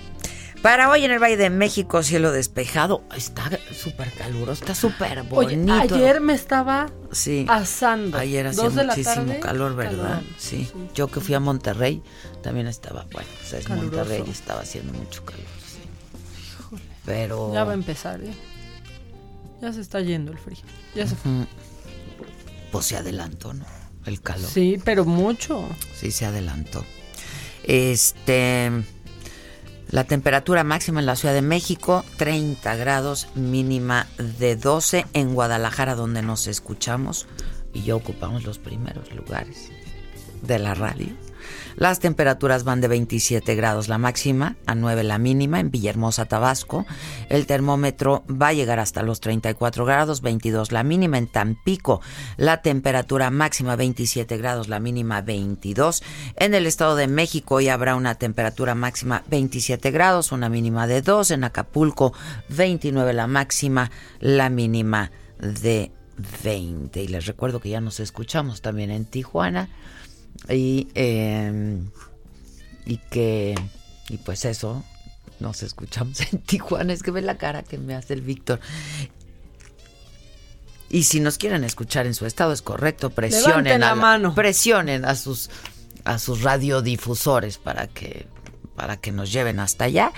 Para 0.63 0.89
hoy 0.89 1.05
en 1.05 1.11
el 1.11 1.19
Valle 1.23 1.37
de 1.37 1.51
México, 1.51 2.03
cielo 2.03 2.33
despejado. 2.33 3.05
Está 3.15 3.51
súper 3.71 4.11
caluroso, 4.13 4.63
está 4.65 4.75
súper 4.75 5.19
Oye, 5.31 5.57
bonito. 5.59 5.75
ayer 5.95 6.23
me 6.23 6.33
estaba 6.33 6.91
Sí. 7.13 7.45
asando. 7.51 8.17
Ayer 8.17 8.47
hacía 8.47 8.71
muchísimo 8.71 9.27
tarde, 9.27 9.41
calor, 9.41 9.77
¿verdad? 9.77 10.23
Sí. 10.39 10.71
Yo 10.95 11.09
que 11.09 11.21
fui 11.21 11.35
a 11.35 11.41
Monterrey 11.41 12.03
también 12.43 12.67
estaba, 12.67 13.05
bueno, 13.13 13.29
pues 13.41 13.53
es 13.53 13.67
Caluroso. 13.67 13.95
Monterrey 13.99 14.25
estaba 14.31 14.63
haciendo 14.63 14.95
mucho 14.95 15.23
calor, 15.27 15.45
sí. 15.67 16.79
Pero 17.05 17.53
Ya 17.53 17.65
va 17.65 17.73
a 17.73 17.75
empezar, 17.75 18.23
¿eh? 18.23 18.33
Ya 19.61 19.71
se 19.71 19.83
está 19.83 20.01
yendo 20.01 20.33
el 20.33 20.39
frío. 20.39 20.61
Ya 20.95 21.07
se 21.07 21.15
fue. 21.15 21.31
Pues 22.73 22.87
se 22.87 22.97
adelantó, 22.97 23.53
¿no? 23.53 23.67
El 24.07 24.21
calor. 24.21 24.49
Sí, 24.51 24.79
pero 24.85 25.05
mucho. 25.05 25.69
Sí, 25.95 26.11
se 26.11 26.27
adelantó. 26.27 26.85
Este. 27.63 28.71
La 29.91 30.05
temperatura 30.05 30.65
máxima 30.65 31.01
en 31.01 31.07
la 31.07 31.15
Ciudad 31.15 31.35
de 31.35 31.43
México, 31.43 32.05
30 32.17 32.75
grados, 32.75 33.29
mínima 33.37 34.09
de 34.19 34.57
12 34.57 35.07
en 35.13 35.35
Guadalajara, 35.35 35.95
donde 35.95 36.21
nos 36.23 36.49
escuchamos 36.49 37.29
y 37.73 37.83
ya 37.83 37.95
ocupamos 37.95 38.45
los 38.45 38.59
primeros 38.59 39.15
lugares 39.15 39.71
de 40.43 40.59
la 40.59 40.75
radio. 40.75 41.09
Las 41.77 41.99
temperaturas 41.99 42.63
van 42.63 42.81
de 42.81 42.89
27 42.89 43.55
grados 43.57 43.89
la 43.89 43.99
máxima 43.99 44.57
a 44.67 44.75
9 44.77 45.03
la 45.03 45.19
mínima 45.19 45.59
en 45.59 45.73
Villahermosa, 45.73 46.25
Tabasco. 46.25 46.87
El 47.29 47.47
termómetro 47.47 48.25
va 48.31 48.49
a 48.49 48.53
llegar 48.53 48.79
hasta 48.79 49.03
los 49.03 49.21
34 49.21 49.85
grados, 49.85 50.21
22 50.21 50.71
la 50.71 50.85
mínima 50.85 51.19
en 51.19 51.27
Tampico. 51.27 52.01
La 52.37 52.63
temperatura 52.63 53.31
máxima 53.31 53.75
27 53.75 54.37
grados, 54.37 54.69
la 54.69 54.79
mínima 54.79 55.21
22. 55.21 56.03
En 56.37 56.55
el 56.55 56.67
Estado 56.67 56.95
de 56.95 57.09
México 57.09 57.57
hoy 57.57 57.69
habrá 57.69 57.97
una 57.97 58.15
temperatura 58.15 58.77
máxima 58.77 59.25
27 59.29 59.91
grados, 59.91 60.31
una 60.31 60.49
mínima 60.49 60.87
de 60.87 61.03
2. 61.03 61.33
En 61.33 61.43
Acapulco 61.43 62.13
29 62.51 63.13
la 63.13 63.27
máxima, 63.27 63.91
la 64.21 64.49
mínima 64.49 65.11
de 65.41 65.91
20. 66.45 67.03
Y 67.03 67.09
les 67.09 67.27
recuerdo 67.27 67.59
que 67.59 67.71
ya 67.71 67.81
nos 67.81 67.99
escuchamos 67.99 68.61
también 68.63 68.93
en 68.93 69.07
Tijuana 69.07 69.69
y, 70.49 70.89
eh, 70.95 71.81
y 72.87 72.97
que, 73.11 73.55
y 74.09 74.17
pues 74.19 74.45
eso, 74.45 74.85
nos 75.41 75.63
escuchamos 75.63 76.21
en 76.33 76.41
Tijuana. 76.41 76.93
Es 76.93 77.03
que 77.03 77.11
ve 77.11 77.23
la 77.23 77.39
cara 77.39 77.63
que 77.63 77.79
me 77.79 77.95
hace 77.95 78.15
el 78.15 78.23
Víctor. 78.23 78.61
Y 80.91 81.05
si 81.05 81.21
nos 81.21 81.39
quieren 81.39 81.65
escuchar 81.65 82.07
en 82.07 82.15
su 82.15 82.25
estado, 82.27 82.53
es 82.53 82.63
correcto, 82.63 83.11
presionen 83.11 83.81
la 83.81 83.91
a 83.91 83.95
mano. 83.95 84.35
presionen 84.35 85.05
a 85.05 85.17
sus 85.17 85.51
a 86.05 86.19
sus 86.19 86.43
radiodifusores 86.43 87.59
para 87.59 87.87
que 87.87 88.27
para 88.75 88.97
que 88.97 89.13
nos 89.13 89.33
lleven 89.33 89.61
hasta 89.61 89.85
allá. 89.85 90.13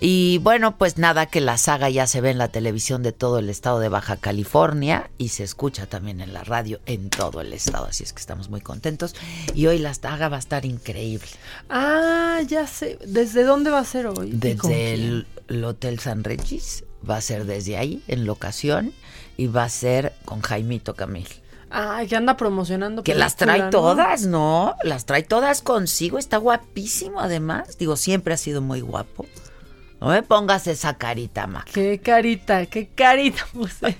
Y 0.00 0.38
bueno, 0.38 0.76
pues 0.76 0.98
nada, 0.98 1.26
que 1.26 1.40
la 1.40 1.58
saga 1.58 1.88
ya 1.90 2.06
se 2.06 2.20
ve 2.20 2.30
en 2.30 2.38
la 2.38 2.48
televisión 2.48 3.02
de 3.02 3.12
todo 3.12 3.38
el 3.38 3.48
estado 3.48 3.78
de 3.78 3.88
Baja 3.88 4.16
California 4.16 5.10
y 5.18 5.28
se 5.28 5.44
escucha 5.44 5.86
también 5.86 6.20
en 6.20 6.32
la 6.32 6.44
radio 6.44 6.80
en 6.86 7.10
todo 7.10 7.40
el 7.40 7.52
estado, 7.52 7.86
así 7.86 8.04
es 8.04 8.12
que 8.12 8.20
estamos 8.20 8.48
muy 8.48 8.60
contentos. 8.60 9.14
Y 9.54 9.66
hoy 9.66 9.78
la 9.78 9.94
saga 9.94 10.28
va 10.28 10.36
a 10.36 10.40
estar 10.40 10.64
increíble. 10.64 11.28
Ah, 11.68 12.40
ya 12.46 12.66
sé. 12.66 12.98
¿Desde 13.06 13.44
dónde 13.44 13.70
va 13.70 13.80
a 13.80 13.84
ser 13.84 14.06
hoy? 14.06 14.38
¿Y 14.42 14.56
con 14.56 14.70
Desde 14.70 14.94
el 15.48 15.64
Hotel 15.64 15.98
San 15.98 16.24
Regis, 16.24 16.84
va 17.08 17.16
a 17.16 17.20
ser 17.20 17.44
desde 17.44 17.76
ahí, 17.76 18.02
en 18.08 18.26
locación, 18.26 18.92
y 19.36 19.46
va 19.46 19.64
a 19.64 19.68
ser 19.68 20.14
con 20.24 20.40
Jaimito 20.40 20.94
Camil. 20.94 21.28
Ay, 21.74 22.06
que 22.06 22.16
anda 22.16 22.36
promocionando. 22.36 23.02
Que 23.02 23.14
las 23.14 23.36
trae 23.36 23.58
¿no? 23.58 23.70
todas, 23.70 24.26
¿no? 24.26 24.76
Las 24.82 25.06
trae 25.06 25.22
todas 25.22 25.62
consigo. 25.62 26.18
Está 26.18 26.36
guapísimo, 26.36 27.18
además. 27.20 27.78
Digo, 27.78 27.96
siempre 27.96 28.34
ha 28.34 28.36
sido 28.36 28.60
muy 28.60 28.82
guapo. 28.82 29.24
No 29.98 30.08
me 30.08 30.22
pongas 30.22 30.66
esa 30.66 30.98
carita, 30.98 31.46
ma. 31.46 31.64
Qué 31.72 31.98
carita, 31.98 32.66
qué 32.66 32.88
carita 32.88 33.46
puse. 33.52 33.96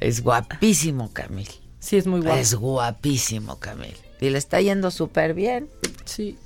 Es 0.00 0.22
guapísimo, 0.22 1.10
Camil. 1.12 1.48
Sí, 1.78 1.96
es 1.96 2.06
muy 2.06 2.20
guapo. 2.20 2.36
Es 2.38 2.54
guapísimo, 2.54 3.58
Camil. 3.58 3.96
Y 4.20 4.28
le 4.28 4.36
está 4.36 4.60
yendo 4.60 4.90
súper 4.90 5.32
bien. 5.32 5.70
Sí. 6.04 6.36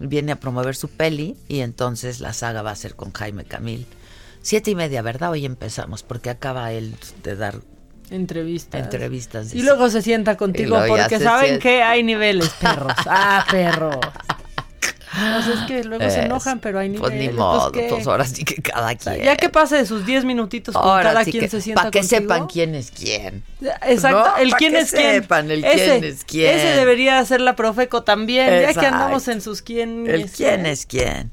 Viene 0.00 0.32
a 0.32 0.40
promover 0.40 0.74
su 0.74 0.88
peli 0.88 1.36
y 1.46 1.60
entonces 1.60 2.18
la 2.18 2.32
saga 2.32 2.62
va 2.62 2.72
a 2.72 2.76
ser 2.76 2.96
con 2.96 3.12
Jaime 3.12 3.44
Camil. 3.44 3.86
Siete 4.42 4.72
y 4.72 4.74
media, 4.74 5.02
¿verdad? 5.02 5.30
Hoy 5.30 5.44
empezamos 5.44 6.02
porque 6.02 6.30
acaba 6.30 6.72
él 6.72 6.96
de 7.22 7.36
dar 7.36 7.60
Entrevistas. 8.10 8.80
entrevistas. 8.82 9.54
Y 9.54 9.62
luego 9.62 9.88
se 9.90 10.02
sienta 10.02 10.36
contigo 10.36 10.78
porque 10.86 11.18
saben 11.18 11.46
sienta. 11.46 11.62
que 11.62 11.82
hay 11.82 12.02
niveles, 12.02 12.50
perros. 12.60 12.92
Ah, 13.06 13.44
perros. 13.50 13.96
Pues 15.16 15.46
es 15.46 15.60
que 15.68 15.84
luego 15.84 16.10
se 16.10 16.22
enojan, 16.22 16.58
pero 16.58 16.80
hay 16.80 16.88
niveles. 16.88 17.08
Pues 17.08 17.20
ni 17.20 17.28
modo, 17.38 17.70
¿qué? 17.70 17.86
pues 17.88 18.04
ahora 18.08 18.24
sí 18.24 18.44
que 18.44 18.56
cada 18.60 18.96
quien. 18.96 19.22
ya 19.22 19.36
que 19.36 19.48
pase 19.48 19.76
de 19.76 19.86
sus 19.86 20.04
10 20.04 20.24
minutitos 20.24 20.74
con 20.74 20.82
Ahora 20.82 21.04
cada 21.12 21.24
sí 21.24 21.30
quien 21.30 21.44
que- 21.44 21.50
se 21.50 21.60
sienta 21.60 21.82
Para 21.82 21.90
que 21.92 22.00
contigo. 22.00 22.20
sepan 22.20 22.46
quién 22.48 22.74
es 22.74 22.90
quién. 22.90 23.44
Exacto, 23.86 24.18
¿No? 24.30 24.36
el 24.38 24.50
Pa' 24.50 24.56
quién 24.56 24.72
que 24.72 24.78
es 24.80 24.90
quién. 24.90 25.22
sepan 25.22 25.50
el 25.52 25.64
ese, 25.64 25.84
quién 26.00 26.04
es 26.04 26.24
quién. 26.24 26.56
Ese 26.58 26.66
debería 26.76 27.24
ser 27.24 27.40
la 27.42 27.54
Profeco 27.54 28.02
también, 28.02 28.46
ya 28.48 28.58
que 28.58 28.64
Exacto. 28.70 28.88
andamos 28.88 29.28
en 29.28 29.40
sus 29.40 29.62
quién 29.62 30.08
El 30.10 30.22
es 30.22 30.32
quién 30.32 30.66
es 30.66 30.84
quién. 30.84 31.30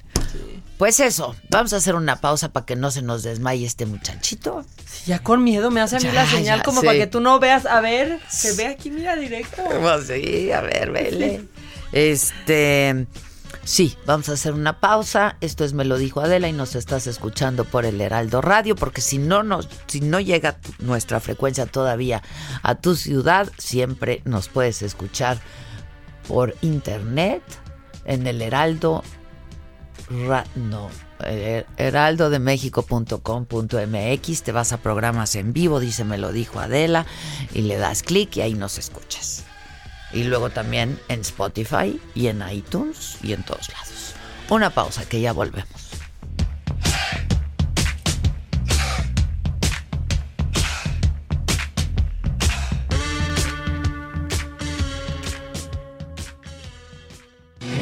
Pues 0.82 1.00
eso, 1.00 1.36
vamos 1.52 1.74
a 1.74 1.78
hacer 1.78 1.94
una 1.94 2.22
pausa 2.22 2.52
para 2.52 2.66
que 2.66 2.76
no 2.76 2.90
se 2.90 3.04
nos 3.04 3.22
desmaye 3.22 3.68
este 3.68 3.86
muchachito. 3.86 4.66
Ya 5.06 5.20
con 5.20 5.44
miedo 5.44 5.70
me 5.70 5.80
hace 5.80 5.98
a 5.98 6.00
mí 6.00 6.06
Ya, 6.06 6.14
la 6.14 6.26
señal 6.26 6.58
ya 6.58 6.64
como 6.64 6.82
para 6.82 6.98
que 6.98 7.06
tú 7.06 7.22
no 7.22 7.38
veas. 7.40 7.68
A 7.68 7.82
ver, 7.82 8.20
se 8.28 8.56
ve 8.56 8.66
aquí, 8.66 8.90
mira, 8.90 9.16
directo. 9.16 9.62
Pues 9.80 10.08
sí, 10.08 10.52
a 10.52 10.62
ver, 10.62 10.90
vele. 10.90 11.46
Este, 11.92 13.06
sí, 13.64 13.96
vamos 14.08 14.30
a 14.30 14.32
hacer 14.32 14.54
una 14.54 14.80
pausa. 14.80 15.38
Esto 15.40 15.66
es 15.66 15.74
Me 15.74 15.86
lo 15.86 16.00
dijo 16.00 16.20
Adela 16.20 16.48
y 16.48 16.52
nos 16.52 16.74
estás 16.74 17.06
escuchando 17.06 17.64
por 17.64 17.86
el 17.86 18.02
Heraldo 18.02 18.42
Radio, 18.42 18.76
porque 18.76 19.02
si 19.02 19.20
no 19.20 19.44
nos, 19.44 19.70
si 19.86 20.02
no 20.02 20.20
llega 20.20 20.58
nuestra 20.80 21.20
frecuencia 21.20 21.68
todavía 21.68 22.24
a 22.64 22.74
tu 22.74 22.96
ciudad, 22.96 23.52
siempre 23.60 24.24
nos 24.26 24.50
puedes 24.50 24.82
escuchar 24.82 25.42
por 26.28 26.56
internet 26.64 27.44
en 28.06 28.26
el 28.26 28.42
Heraldo 28.42 29.04
Ra- 30.10 30.46
no, 30.56 30.90
eh, 31.26 31.66
heraldodemexico.com.mx, 31.78 34.44
te 34.44 34.52
vas 34.52 34.74
a 34.74 34.78
programas 34.78 35.36
en 35.36 35.54
vivo, 35.54 35.80
dice 35.80 36.04
me 36.04 36.18
lo 36.18 36.32
dijo 36.34 36.60
Adela, 36.60 37.06
y 37.54 37.62
le 37.62 37.78
das 37.78 38.04
clic 38.04 38.36
y 38.38 38.42
ahí 38.42 38.54
nos 38.54 38.78
escuchas. 38.78 39.46
Y 40.14 40.24
luego 40.26 40.50
también 40.50 41.00
en 41.08 41.22
Spotify 41.22 41.98
y 42.14 42.28
en 42.28 42.44
iTunes 42.52 43.18
y 43.24 43.32
en 43.34 43.44
todos 43.44 43.70
lados. 43.70 44.14
Una 44.50 44.70
pausa 44.70 45.08
que 45.08 45.22
ya 45.22 45.32
volvemos. 45.32 45.70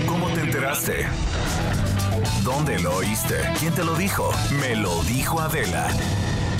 ¿Cómo 0.05 0.27
te 0.29 0.41
enteraste? 0.41 1.07
¿Dónde 2.49 2.79
lo 2.79 2.95
oíste? 2.95 3.35
¿Quién 3.59 3.75
te 3.75 3.83
lo 3.83 3.93
dijo? 3.93 4.31
Me 4.59 4.75
lo 4.75 5.03
dijo 5.03 5.39
Adela. 5.39 5.87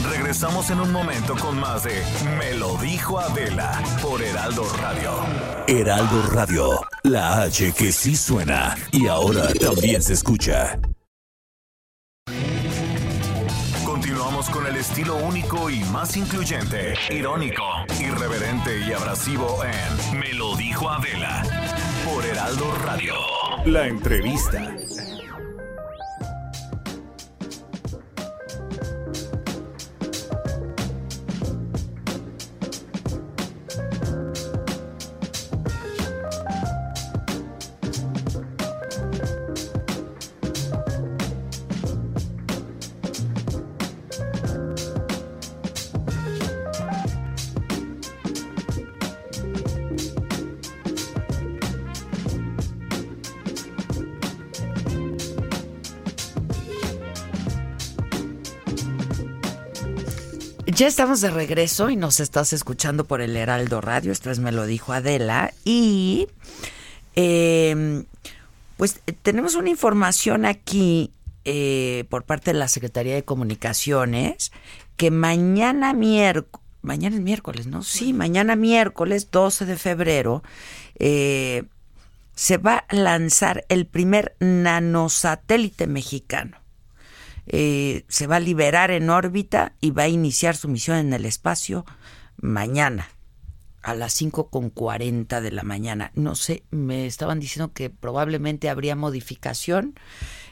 Regresamos 0.08 0.70
en 0.70 0.82
un 0.82 0.92
momento 0.92 1.36
con 1.36 1.60
más 1.60 1.84
de 1.84 2.04
Me 2.38 2.54
lo 2.54 2.78
dijo 2.78 3.20
Adela 3.20 3.82
por 4.00 4.22
Heraldo 4.22 4.72
Radio. 4.80 5.12
Heraldo 5.66 6.22
Radio, 6.32 6.80
la 7.02 7.42
H 7.42 7.74
que 7.74 7.92
sí 7.92 8.16
suena 8.16 8.78
y 8.92 9.08
ahora 9.08 9.52
también 9.56 10.04
se 10.04 10.14
escucha. 10.14 10.80
Continuamos 13.84 14.48
con 14.52 14.68
el 14.68 14.76
estilo 14.76 15.16
único 15.16 15.72
y 15.72 15.84
más 15.86 16.16
incluyente, 16.16 16.94
irónico, 17.10 17.64
irreverente 18.00 18.80
y 18.88 18.94
abrasivo 18.94 19.58
en 19.64 20.20
Me 20.20 20.34
lo 20.34 20.56
dijo 20.56 20.88
Adela 20.88 21.42
por 22.06 22.24
Heraldo 22.24 22.76
Radio. 22.86 23.16
La 23.66 23.88
entrevista. 23.88 24.72
Ya 60.80 60.88
estamos 60.88 61.20
de 61.20 61.30
regreso 61.30 61.90
y 61.90 61.98
nos 61.98 62.22
estás 62.22 62.54
escuchando 62.54 63.04
por 63.04 63.20
el 63.20 63.36
Heraldo 63.36 63.82
Radio. 63.82 64.14
Esto 64.14 64.32
es 64.32 64.40
Me 64.40 64.54
lo 64.54 64.66
dijo 64.66 64.94
Adela. 64.94 65.54
Y 65.66 66.30
eh, 67.18 68.06
pues 68.78 69.02
tenemos 69.22 69.56
una 69.56 69.70
información 69.70 70.46
aquí 70.46 71.12
eh, 71.44 72.06
por 72.08 72.24
parte 72.24 72.54
de 72.54 72.60
la 72.60 72.70
Secretaría 72.70 73.14
de 73.14 73.26
Comunicaciones 73.26 74.54
que 74.96 75.12
mañana 75.12 75.92
miércoles, 75.92 76.66
mañana 76.82 77.18
es 77.18 77.22
miércoles, 77.24 77.68
¿no? 77.68 77.84
Sí, 77.84 78.14
mañana 78.14 78.56
miércoles 78.56 79.32
12 79.32 79.66
de 79.66 79.76
febrero 79.76 80.44
eh, 80.98 81.66
se 82.36 82.56
va 82.56 82.86
a 82.88 82.96
lanzar 82.96 83.66
el 83.68 83.86
primer 83.86 84.38
nanosatélite 84.40 85.88
mexicano. 85.88 86.59
Eh, 87.50 88.04
se 88.08 88.28
va 88.28 88.38
a 88.38 88.40
liberar 88.40 88.92
en 88.92 89.10
órbita 89.10 89.74
y 89.82 89.92
va 89.92 90.04
a 90.04 90.08
iniciar 90.08 90.56
su 90.56 90.68
misión 90.68 90.98
en 90.98 91.14
el 91.14 91.26
espacio 91.26 91.84
mañana 92.38 93.08
a 93.82 93.96
las 93.96 94.22
5.40 94.22 95.42
de 95.42 95.52
la 95.52 95.64
mañana. 95.64 96.12
No 96.14 96.36
sé, 96.36 96.64
me 96.70 97.06
estaban 97.06 97.40
diciendo 97.40 97.72
que 97.74 97.90
probablemente 97.90 98.70
habría 98.70 98.96
modificación 98.96 99.96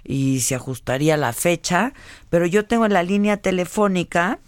y 0.04 0.40
se 0.40 0.56
ajustaría 0.56 1.18
la 1.18 1.34
fecha, 1.34 1.94
pero 2.30 2.46
yo 2.46 2.66
tengo 2.66 2.86
en 2.86 2.94
la 2.94 3.04
línea 3.04 3.38
telefónica 3.38 4.40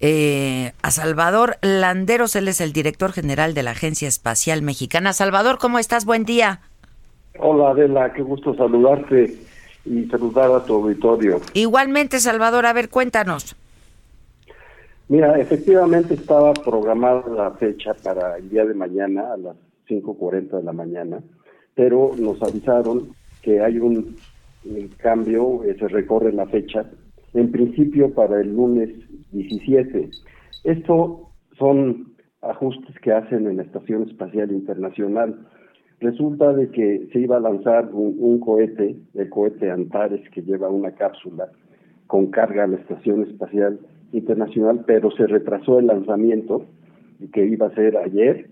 eh, 0.00 0.72
a 0.82 0.92
Salvador 0.92 1.56
Landeros, 1.62 2.36
él 2.36 2.46
es 2.46 2.60
el 2.60 2.72
director 2.72 3.12
general 3.12 3.54
de 3.54 3.64
la 3.64 3.72
Agencia 3.72 4.06
Espacial 4.06 4.62
Mexicana. 4.62 5.12
Salvador, 5.12 5.58
¿cómo 5.58 5.80
estás? 5.80 6.04
Buen 6.04 6.24
día. 6.24 6.60
Hola 7.40 7.70
Adela, 7.70 8.12
qué 8.12 8.22
gusto 8.22 8.54
saludarte 8.54 9.34
y 9.84 10.06
saludar 10.06 10.50
a 10.52 10.64
tu 10.64 10.74
auditorio. 10.74 11.40
Igualmente, 11.54 12.20
Salvador, 12.20 12.66
a 12.66 12.72
ver, 12.72 12.88
cuéntanos. 12.88 13.56
Mira, 15.08 15.38
efectivamente 15.38 16.14
estaba 16.14 16.52
programada 16.52 17.24
la 17.28 17.50
fecha 17.52 17.94
para 17.94 18.36
el 18.36 18.50
día 18.50 18.66
de 18.66 18.74
mañana 18.74 19.32
a 19.32 19.36
las 19.38 19.56
5.40 19.88 20.58
de 20.58 20.62
la 20.62 20.72
mañana, 20.72 21.22
pero 21.74 22.12
nos 22.18 22.42
avisaron 22.42 23.08
que 23.42 23.60
hay 23.60 23.78
un, 23.78 24.16
cambio, 24.98 25.64
eh, 25.64 25.76
se 25.78 25.88
recorre 25.88 26.32
la 26.32 26.46
fecha, 26.46 26.84
en 27.32 27.50
principio 27.50 28.12
para 28.12 28.40
el 28.40 28.54
lunes 28.54 28.90
17. 29.32 30.10
Esto 30.64 31.30
son 31.58 32.12
ajustes 32.42 32.98
que 33.00 33.12
hacen 33.12 33.46
en 33.46 33.56
la 33.56 33.62
Estación 33.62 34.02
Espacial 34.02 34.52
Internacional. 34.52 35.46
Resulta 36.00 36.52
de 36.52 36.70
que 36.70 37.08
se 37.12 37.20
iba 37.20 37.38
a 37.38 37.40
lanzar 37.40 37.90
un, 37.92 38.16
un 38.18 38.38
cohete, 38.38 38.96
el 39.14 39.28
cohete 39.28 39.70
Antares, 39.70 40.28
que 40.30 40.42
lleva 40.42 40.68
una 40.68 40.92
cápsula 40.92 41.48
con 42.06 42.26
carga 42.28 42.64
a 42.64 42.66
la 42.66 42.76
Estación 42.76 43.22
Espacial 43.22 43.80
Internacional, 44.12 44.84
pero 44.86 45.10
se 45.10 45.26
retrasó 45.26 45.78
el 45.78 45.86
lanzamiento, 45.86 46.64
que 47.32 47.46
iba 47.46 47.66
a 47.66 47.74
ser 47.74 47.96
ayer, 47.96 48.48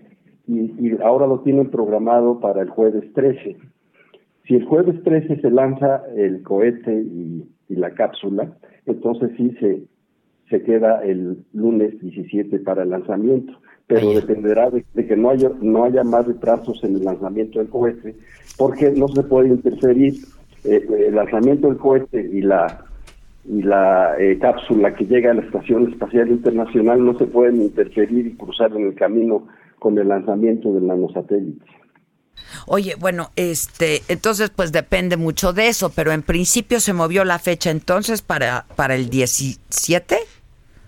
y, 0.47 0.91
ahora 1.01 1.27
lo 1.27 1.41
tienen 1.41 1.69
programado 1.69 2.39
para 2.39 2.61
el 2.61 2.69
jueves 2.69 3.11
13. 3.13 3.57
Si 4.45 4.55
el 4.55 4.65
jueves 4.65 5.01
13 5.03 5.41
se 5.41 5.51
lanza 5.51 6.03
el 6.15 6.41
cohete 6.43 6.93
y, 6.93 7.45
la 7.69 7.91
cápsula, 7.91 8.57
entonces 8.85 9.29
sí 9.37 9.55
se 10.49 10.63
queda 10.63 11.03
el 11.03 11.43
lunes 11.53 11.99
17 11.99 12.59
para 12.59 12.83
el 12.83 12.89
lanzamiento, 12.89 13.53
pero 13.87 14.11
dependerá 14.11 14.69
de, 14.69 14.85
de, 14.93 15.07
que 15.07 15.15
no 15.15 15.29
haya, 15.29 15.49
no 15.61 15.85
haya 15.85 16.03
más 16.03 16.27
retrasos 16.27 16.83
en 16.83 16.95
el 16.95 17.05
lanzamiento 17.05 17.59
del 17.59 17.69
cohete, 17.69 18.15
porque 18.57 18.91
no 18.91 19.07
se 19.07 19.23
puede 19.23 19.49
interferir 19.49 20.15
eh, 20.65 20.85
el 21.07 21.15
lanzamiento 21.15 21.67
del 21.67 21.77
cohete 21.77 22.19
y 22.21 22.41
la 22.41 22.83
y 23.49 23.61
la 23.61 24.15
eh, 24.19 24.37
cápsula 24.39 24.93
que 24.93 25.05
llega 25.05 25.31
a 25.31 25.33
la 25.33 25.41
Estación 25.41 25.89
Espacial 25.89 26.27
Internacional 26.27 27.03
no 27.03 27.17
se 27.17 27.25
pueden 27.25 27.61
interferir 27.61 28.27
y 28.27 28.35
cruzar 28.35 28.73
en 28.73 28.87
el 28.87 28.95
camino 28.95 29.47
con 29.79 29.97
el 29.97 30.09
lanzamiento 30.09 30.73
del 30.73 30.85
nanosatélite. 30.85 31.65
Oye, 32.65 32.95
bueno, 32.99 33.31
este, 33.35 34.01
entonces 34.09 34.49
pues 34.49 34.71
depende 34.71 35.15
mucho 35.17 35.53
de 35.53 35.69
eso, 35.69 35.91
pero 35.95 36.11
en 36.11 36.23
principio 36.23 36.79
se 36.79 36.93
movió 36.93 37.23
la 37.23 37.39
fecha 37.39 37.71
entonces 37.71 38.21
para, 38.21 38.65
para 38.75 38.95
el 38.95 39.09
17. 39.09 40.17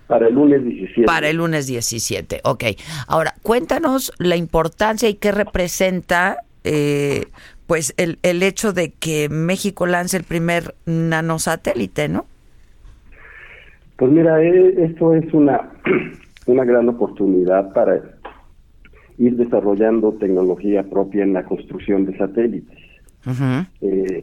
Para 0.09 0.27
el 0.27 0.33
lunes 0.33 0.65
17. 0.65 1.03
Para 1.03 1.29
el 1.29 1.37
lunes 1.37 1.67
17, 1.67 2.41
ok. 2.43 2.63
Ahora, 3.07 3.35
cuéntanos 3.43 4.11
la 4.17 4.35
importancia 4.35 5.07
y 5.07 5.13
qué 5.13 5.31
representa 5.31 6.39
eh, 6.63 7.27
pues 7.67 7.93
el, 7.97 8.17
el 8.23 8.41
hecho 8.41 8.73
de 8.73 8.89
que 8.91 9.29
México 9.29 9.85
lance 9.85 10.17
el 10.17 10.23
primer 10.23 10.73
nanosatélite, 10.87 12.09
¿no? 12.09 12.25
Pues 13.97 14.11
mira, 14.11 14.41
eh, 14.41 14.85
esto 14.85 15.13
es 15.13 15.31
una, 15.31 15.69
una 16.47 16.65
gran 16.65 16.89
oportunidad 16.89 17.71
para 17.73 18.01
ir 19.19 19.35
desarrollando 19.35 20.13
tecnología 20.13 20.81
propia 20.89 21.21
en 21.21 21.33
la 21.33 21.43
construcción 21.43 22.07
de 22.07 22.17
satélites. 22.17 22.79
Eh, 23.81 24.21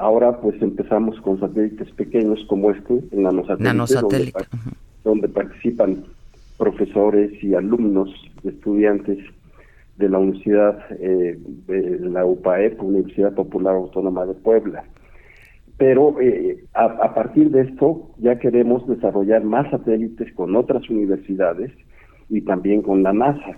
ahora 0.00 0.40
pues 0.40 0.60
empezamos 0.62 1.20
con 1.20 1.38
satélites 1.40 1.90
pequeños 1.92 2.44
como 2.48 2.70
este, 2.70 2.94
el 3.12 3.22
nanosatélite, 3.22 3.64
Nanosatélite, 3.64 4.32
donde, 4.32 4.32
pa- 4.32 4.74
donde 5.04 5.28
participan 5.28 6.04
profesores 6.58 7.42
y 7.42 7.54
alumnos, 7.54 8.10
estudiantes 8.44 9.18
de 9.98 10.08
la 10.08 10.18
Universidad, 10.18 10.78
eh, 11.00 11.38
de 11.66 11.98
la 12.10 12.24
UPAEP, 12.24 12.80
Universidad 12.82 13.34
Popular 13.34 13.74
Autónoma 13.74 14.24
de 14.26 14.34
Puebla. 14.34 14.84
Pero 15.76 16.20
eh, 16.20 16.64
a, 16.74 16.84
a 16.84 17.14
partir 17.14 17.50
de 17.50 17.62
esto 17.62 18.10
ya 18.18 18.38
queremos 18.38 18.86
desarrollar 18.86 19.42
más 19.44 19.70
satélites 19.70 20.32
con 20.34 20.54
otras 20.56 20.88
universidades 20.88 21.72
y 22.28 22.40
también 22.42 22.82
con 22.82 23.02
la 23.02 23.12
NASA. 23.12 23.56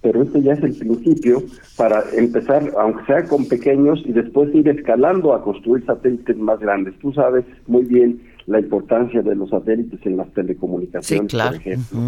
Pero 0.00 0.22
este 0.22 0.42
ya 0.42 0.52
es 0.52 0.62
el 0.62 0.74
principio 0.76 1.42
para 1.76 2.04
empezar, 2.16 2.70
aunque 2.78 3.04
sea 3.06 3.24
con 3.24 3.46
pequeños, 3.48 4.02
y 4.06 4.12
después 4.12 4.54
ir 4.54 4.68
escalando 4.68 5.34
a 5.34 5.42
construir 5.42 5.84
satélites 5.84 6.36
más 6.36 6.60
grandes. 6.60 6.96
Tú 7.00 7.12
sabes 7.12 7.44
muy 7.66 7.84
bien 7.84 8.20
la 8.46 8.60
importancia 8.60 9.22
de 9.22 9.34
los 9.34 9.50
satélites 9.50 9.98
en 10.06 10.16
las 10.16 10.32
telecomunicaciones, 10.32 11.30
Sí, 11.30 11.36
claro. 11.36 11.56
por 11.56 11.60
ejemplo 11.60 11.98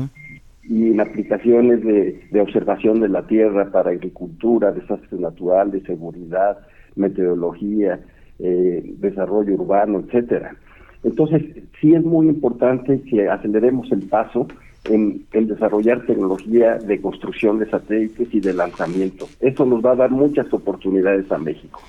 y 0.71 0.93
en 0.93 1.01
aplicaciones 1.01 1.83
de, 1.83 2.21
de 2.31 2.41
observación 2.41 3.01
de 3.01 3.09
la 3.09 3.27
Tierra 3.27 3.73
para 3.73 3.91
agricultura, 3.91 4.71
desastres 4.71 5.21
naturales, 5.21 5.83
seguridad, 5.83 6.59
meteorología, 6.95 7.99
eh, 8.39 8.95
desarrollo 8.99 9.55
urbano, 9.55 9.99
etcétera. 9.99 10.55
Entonces, 11.03 11.43
sí 11.81 11.95
es 11.95 12.05
muy 12.05 12.29
importante 12.29 13.01
que 13.03 13.29
aceleremos 13.29 13.91
el 13.91 14.03
paso 14.03 14.47
en, 14.85 15.27
en 15.33 15.47
desarrollar 15.47 16.07
tecnología 16.07 16.77
de 16.77 17.01
construcción 17.01 17.59
de 17.59 17.69
satélites 17.69 18.29
y 18.33 18.41
de 18.41 18.53
lanzamiento. 18.53 19.29
Eso 19.41 19.65
nos 19.65 19.85
va 19.85 19.93
a 19.93 19.97
dar 19.97 20.11
muchas 20.11 20.53
oportunidades 20.53 21.31
a 21.31 21.39
México. 21.39 21.81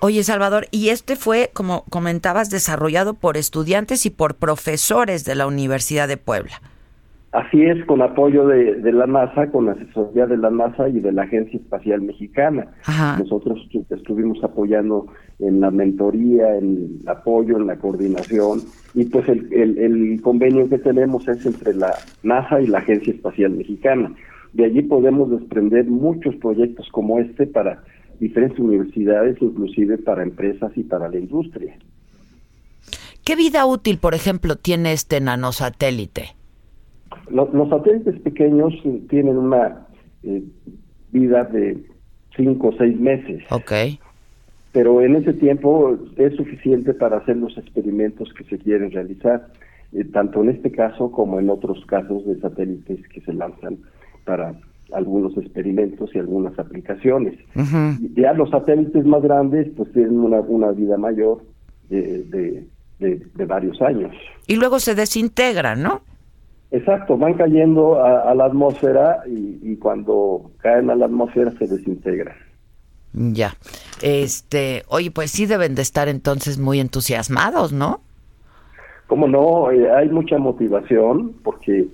Oye, 0.00 0.22
Salvador, 0.24 0.66
y 0.70 0.90
este 0.90 1.16
fue, 1.16 1.50
como 1.54 1.84
comentabas, 1.88 2.50
desarrollado 2.50 3.14
por 3.14 3.36
estudiantes 3.36 4.04
y 4.04 4.10
por 4.10 4.34
profesores 4.34 5.24
de 5.24 5.34
la 5.34 5.46
Universidad 5.46 6.06
de 6.06 6.18
Puebla. 6.18 6.60
Así 7.42 7.62
es, 7.62 7.84
con 7.84 8.00
apoyo 8.00 8.46
de, 8.46 8.76
de 8.76 8.92
la 8.92 9.06
NASA, 9.06 9.50
con 9.50 9.68
asesoría 9.68 10.26
de 10.26 10.38
la 10.38 10.48
NASA 10.50 10.88
y 10.88 11.00
de 11.00 11.12
la 11.12 11.24
Agencia 11.24 11.60
Espacial 11.60 12.00
Mexicana. 12.00 12.62
Ajá. 12.84 13.18
Nosotros 13.18 13.58
estu- 13.68 13.84
estuvimos 13.90 14.42
apoyando 14.42 15.06
en 15.38 15.60
la 15.60 15.70
mentoría, 15.70 16.56
en 16.56 16.98
el 17.02 17.08
apoyo, 17.08 17.58
en 17.58 17.66
la 17.66 17.76
coordinación, 17.76 18.62
y 18.94 19.04
pues 19.04 19.28
el, 19.28 19.52
el, 19.52 19.76
el 19.76 20.22
convenio 20.22 20.66
que 20.70 20.78
tenemos 20.78 21.28
es 21.28 21.44
entre 21.44 21.74
la 21.74 21.92
NASA 22.22 22.58
y 22.62 22.68
la 22.68 22.78
Agencia 22.78 23.12
Espacial 23.12 23.50
Mexicana. 23.50 24.14
De 24.54 24.64
allí 24.64 24.80
podemos 24.80 25.30
desprender 25.30 25.84
muchos 25.84 26.34
proyectos 26.36 26.88
como 26.90 27.18
este 27.18 27.46
para 27.46 27.82
diferentes 28.18 28.58
universidades, 28.58 29.36
inclusive 29.42 29.98
para 29.98 30.22
empresas 30.22 30.72
y 30.74 30.84
para 30.84 31.10
la 31.10 31.18
industria. 31.18 31.76
¿Qué 33.26 33.36
vida 33.36 33.66
útil, 33.66 33.98
por 33.98 34.14
ejemplo, 34.14 34.56
tiene 34.56 34.94
este 34.94 35.20
nanosatélite? 35.20 36.34
Los, 37.30 37.52
los 37.52 37.68
satélites 37.68 38.18
pequeños 38.20 38.72
tienen 39.08 39.36
una 39.36 39.86
eh, 40.22 40.42
vida 41.12 41.44
de 41.44 41.78
cinco 42.36 42.68
o 42.68 42.72
seis 42.76 42.98
meses. 42.98 43.42
Ok. 43.50 43.72
Pero 44.72 45.00
en 45.00 45.16
ese 45.16 45.32
tiempo 45.32 45.96
es 46.16 46.34
suficiente 46.36 46.92
para 46.92 47.18
hacer 47.18 47.36
los 47.38 47.56
experimentos 47.56 48.32
que 48.34 48.44
se 48.44 48.58
quieren 48.58 48.90
realizar, 48.90 49.46
eh, 49.92 50.04
tanto 50.04 50.42
en 50.42 50.50
este 50.50 50.70
caso 50.70 51.10
como 51.10 51.40
en 51.40 51.48
otros 51.48 51.84
casos 51.86 52.26
de 52.26 52.38
satélites 52.40 53.06
que 53.08 53.20
se 53.22 53.32
lanzan 53.32 53.78
para 54.24 54.54
algunos 54.92 55.36
experimentos 55.38 56.10
y 56.14 56.18
algunas 56.18 56.56
aplicaciones. 56.58 57.34
Ya 58.14 58.32
los 58.34 58.50
satélites 58.50 59.04
más 59.04 59.22
grandes 59.22 59.68
pues 59.76 59.90
tienen 59.92 60.18
una, 60.20 60.40
una 60.40 60.70
vida 60.72 60.96
mayor 60.98 61.42
de, 61.88 62.22
de- 62.24 62.66
de- 62.98 63.26
de 63.34 63.44
varios 63.46 63.80
años. 63.82 64.14
Y 64.46 64.56
luego 64.56 64.78
se 64.78 64.94
desintegra, 64.94 65.74
¿no? 65.74 66.02
Exacto, 66.70 67.16
van 67.16 67.34
cayendo 67.34 68.02
a, 68.02 68.30
a 68.30 68.34
la 68.34 68.46
atmósfera 68.46 69.22
y, 69.26 69.58
y 69.62 69.76
cuando 69.76 70.50
caen 70.58 70.90
a 70.90 70.96
la 70.96 71.06
atmósfera 71.06 71.52
se 71.58 71.66
desintegran. 71.66 72.34
Ya. 73.12 73.54
Este, 74.02 74.82
oye, 74.88 75.10
pues 75.10 75.30
sí 75.30 75.46
deben 75.46 75.74
de 75.74 75.82
estar 75.82 76.08
entonces 76.08 76.58
muy 76.58 76.80
entusiasmados, 76.80 77.72
¿no? 77.72 78.00
Como 79.06 79.28
no, 79.28 79.70
Eh, 79.70 79.90
hay 79.90 80.08
mucha 80.08 80.38
motivación 80.38 81.32
porque 81.42 81.86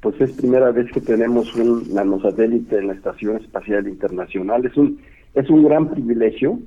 pues 0.00 0.20
es 0.20 0.32
primera 0.32 0.70
vez 0.70 0.90
que 0.92 1.00
tenemos 1.00 1.54
un 1.54 1.94
nanosatélite 1.94 2.78
en 2.78 2.88
la 2.88 2.94
Estación 2.94 3.36
Espacial 3.36 3.86
Internacional. 3.86 4.64
Es 4.66 4.76
un 4.76 4.98
es 5.34 5.48
un 5.50 5.64
gran 5.64 5.90
privilegio 5.90 6.58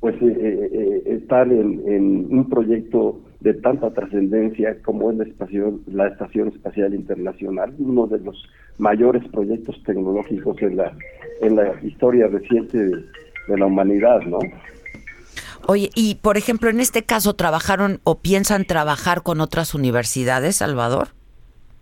pues 0.00 0.14
eh, 0.22 0.26
eh, 0.26 0.70
eh, 0.72 1.02
estar 1.20 1.46
en, 1.50 1.82
en 1.86 2.26
un 2.30 2.48
proyecto 2.48 3.18
de 3.46 3.54
tanta 3.54 3.92
trascendencia 3.92 4.76
como 4.82 5.12
es 5.12 5.18
la 5.18 5.24
estación, 5.24 5.80
la 5.86 6.08
Estación 6.08 6.48
Espacial 6.48 6.92
Internacional, 6.94 7.72
uno 7.78 8.08
de 8.08 8.18
los 8.18 8.44
mayores 8.78 9.22
proyectos 9.28 9.80
tecnológicos 9.84 10.60
en 10.62 10.76
la, 10.76 10.92
en 11.40 11.54
la 11.54 11.80
historia 11.84 12.26
reciente 12.26 12.76
de, 12.76 13.04
de 13.46 13.56
la 13.56 13.66
humanidad, 13.66 14.20
¿no? 14.22 14.40
Oye, 15.68 15.90
y 15.94 16.16
por 16.16 16.36
ejemplo, 16.36 16.70
en 16.70 16.80
este 16.80 17.04
caso, 17.04 17.34
¿trabajaron 17.34 18.00
o 18.02 18.18
piensan 18.18 18.64
trabajar 18.64 19.22
con 19.22 19.40
otras 19.40 19.76
universidades, 19.76 20.56
Salvador? 20.56 21.10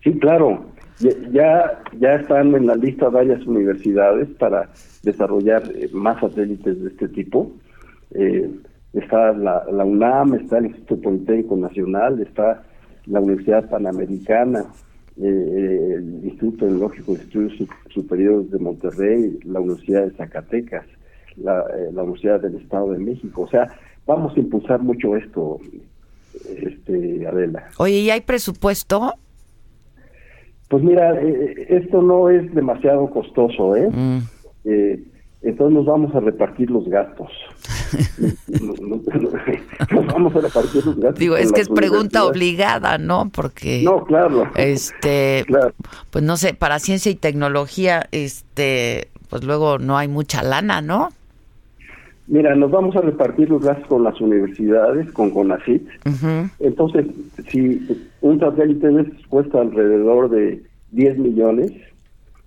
Sí, 0.02 0.12
claro. 0.18 0.66
Ya, 0.98 1.12
ya, 1.32 1.82
ya 1.98 2.14
están 2.16 2.54
en 2.54 2.66
la 2.66 2.74
lista 2.74 3.08
varias 3.08 3.42
universidades 3.46 4.28
para 4.38 4.68
desarrollar 5.02 5.62
eh, 5.74 5.88
más 5.94 6.20
satélites 6.20 6.82
de 6.82 6.90
este 6.90 7.08
tipo. 7.08 7.50
Eh, 8.10 8.50
está 8.94 9.32
la, 9.32 9.64
la 9.70 9.84
UNAM, 9.84 10.34
está 10.34 10.58
el 10.58 10.66
Instituto 10.66 11.02
Politécnico 11.02 11.56
Nacional, 11.56 12.20
está 12.20 12.62
la 13.06 13.20
Universidad 13.20 13.68
Panamericana, 13.68 14.64
eh, 15.20 15.94
el 15.96 16.24
Instituto 16.24 16.64
Tecnológico 16.64 17.14
de 17.14 17.22
Estudios 17.22 17.52
Su- 17.58 17.68
Superiores 17.90 18.50
de 18.50 18.58
Monterrey, 18.58 19.38
la 19.44 19.60
Universidad 19.60 20.04
de 20.04 20.10
Zacatecas, 20.16 20.86
la, 21.36 21.60
eh, 21.76 21.90
la 21.92 22.02
Universidad 22.02 22.40
del 22.40 22.56
Estado 22.56 22.92
de 22.92 22.98
México. 22.98 23.42
O 23.42 23.48
sea, 23.48 23.68
vamos 24.06 24.36
a 24.36 24.40
impulsar 24.40 24.80
mucho 24.82 25.16
esto, 25.16 25.58
este, 26.56 27.26
Adela. 27.26 27.68
Oye, 27.78 27.98
¿y 28.00 28.10
hay 28.10 28.20
presupuesto? 28.22 29.14
Pues 30.68 30.82
mira, 30.82 31.20
eh, 31.20 31.66
esto 31.68 32.02
no 32.02 32.30
es 32.30 32.52
demasiado 32.54 33.08
costoso, 33.10 33.76
¿eh? 33.76 33.88
Mm. 33.90 34.18
Entonces 35.44 35.74
nos 35.76 35.84
vamos 35.86 36.14
a 36.14 36.20
repartir 36.20 36.70
los 36.70 36.88
gastos. 36.88 37.28
nos, 38.48 38.80
nos- 38.80 39.00
nos 39.92 40.06
vamos 40.06 40.34
a 40.36 40.40
repartir 40.40 40.86
los 40.86 40.96
gastos. 40.98 41.18
Digo, 41.20 41.36
es 41.36 41.52
que 41.52 41.60
es 41.60 41.68
pregunta 41.68 42.24
obligada, 42.24 42.98
¿no? 42.98 43.30
Porque 43.32 43.82
No, 43.84 44.04
claro. 44.04 44.50
este 44.56 45.44
pues 46.10 46.24
no 46.24 46.36
sé, 46.36 46.54
para 46.54 46.78
ciencia 46.78 47.12
y 47.12 47.14
tecnología 47.14 48.06
este 48.10 49.08
pues 49.28 49.44
luego 49.44 49.78
no 49.78 49.98
hay 49.98 50.08
mucha 50.08 50.42
lana, 50.42 50.80
¿no? 50.80 51.10
Mira, 52.26 52.54
nos 52.54 52.70
vamos 52.70 52.96
a 52.96 53.02
repartir 53.02 53.50
los 53.50 53.62
gastos 53.62 53.86
con 53.86 54.02
las 54.02 54.18
universidades, 54.18 55.10
con 55.12 55.30
CONACYT. 55.30 55.82
Ujú. 56.06 56.48
Entonces, 56.60 57.04
si 57.50 57.86
un 58.22 58.40
satélite 58.40 58.88
cuesta 59.28 59.60
alrededor 59.60 60.30
de 60.30 60.62
10 60.92 61.18
millones, 61.18 61.72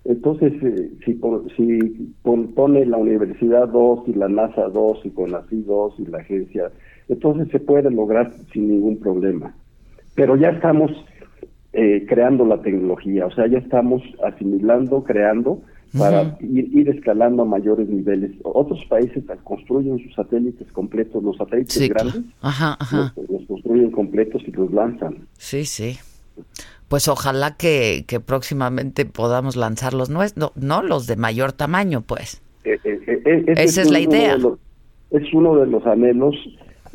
entonces 0.08 0.52
eh, 0.62 0.90
si, 1.04 1.12
pon- 1.14 1.48
si 1.56 2.12
pon- 2.22 2.48
pone 2.54 2.84
la 2.86 2.96
universidad 2.96 3.68
2 3.68 4.08
y 4.08 4.14
la 4.14 4.28
NASA 4.28 4.62
2 4.68 5.00
y 5.04 5.10
CONACYT 5.10 5.66
2 5.66 5.94
y 6.00 6.06
la 6.06 6.18
agencia, 6.18 6.70
entonces 7.08 7.48
se 7.52 7.60
puede 7.60 7.90
lograr 7.90 8.32
sin 8.52 8.68
ningún 8.68 8.98
problema. 8.98 9.54
Pero 10.14 10.34
ya 10.36 10.48
estamos 10.50 10.90
eh, 11.72 12.04
creando 12.08 12.44
la 12.44 12.60
tecnología, 12.62 13.26
o 13.26 13.30
sea, 13.30 13.46
ya 13.46 13.58
estamos 13.58 14.02
asimilando, 14.24 15.04
creando 15.04 15.60
para 15.96 16.36
ir, 16.40 16.68
ir 16.76 16.88
escalando 16.90 17.42
a 17.42 17.46
mayores 17.46 17.88
niveles. 17.88 18.32
Otros 18.42 18.84
países 18.86 19.24
construyen 19.44 19.98
sus 19.98 20.14
satélites 20.14 20.70
completos, 20.72 21.22
los 21.22 21.36
satélites 21.36 21.72
Sí, 21.74 21.88
claro. 21.88 22.10
grandes, 22.10 22.32
Ajá, 22.42 22.76
ajá. 22.80 23.14
los, 23.16 23.30
los 23.30 23.46
construyen 23.46 23.90
completos 23.90 24.42
y 24.46 24.50
los 24.52 24.70
lanzan. 24.72 25.26
Sí, 25.38 25.64
sí. 25.64 25.96
Pues 26.88 27.06
ojalá 27.08 27.56
que, 27.56 28.04
que 28.06 28.18
próximamente 28.20 29.04
podamos 29.04 29.56
lanzar 29.56 29.92
los 29.94 30.08
nuestros, 30.08 30.52
no, 30.56 30.78
no 30.78 30.82
los 30.82 31.06
de 31.06 31.16
mayor 31.16 31.52
tamaño, 31.52 32.00
pues. 32.00 32.40
Eh, 32.64 32.78
eh, 32.84 33.00
eh, 33.06 33.44
ese 33.48 33.62
Esa 33.62 33.82
es 33.82 33.90
la 33.90 34.00
idea. 34.00 34.36
los- 34.36 34.58
es 35.10 35.32
uno 35.32 35.56
de 35.56 35.66
los 35.66 35.86
anhelos 35.86 36.34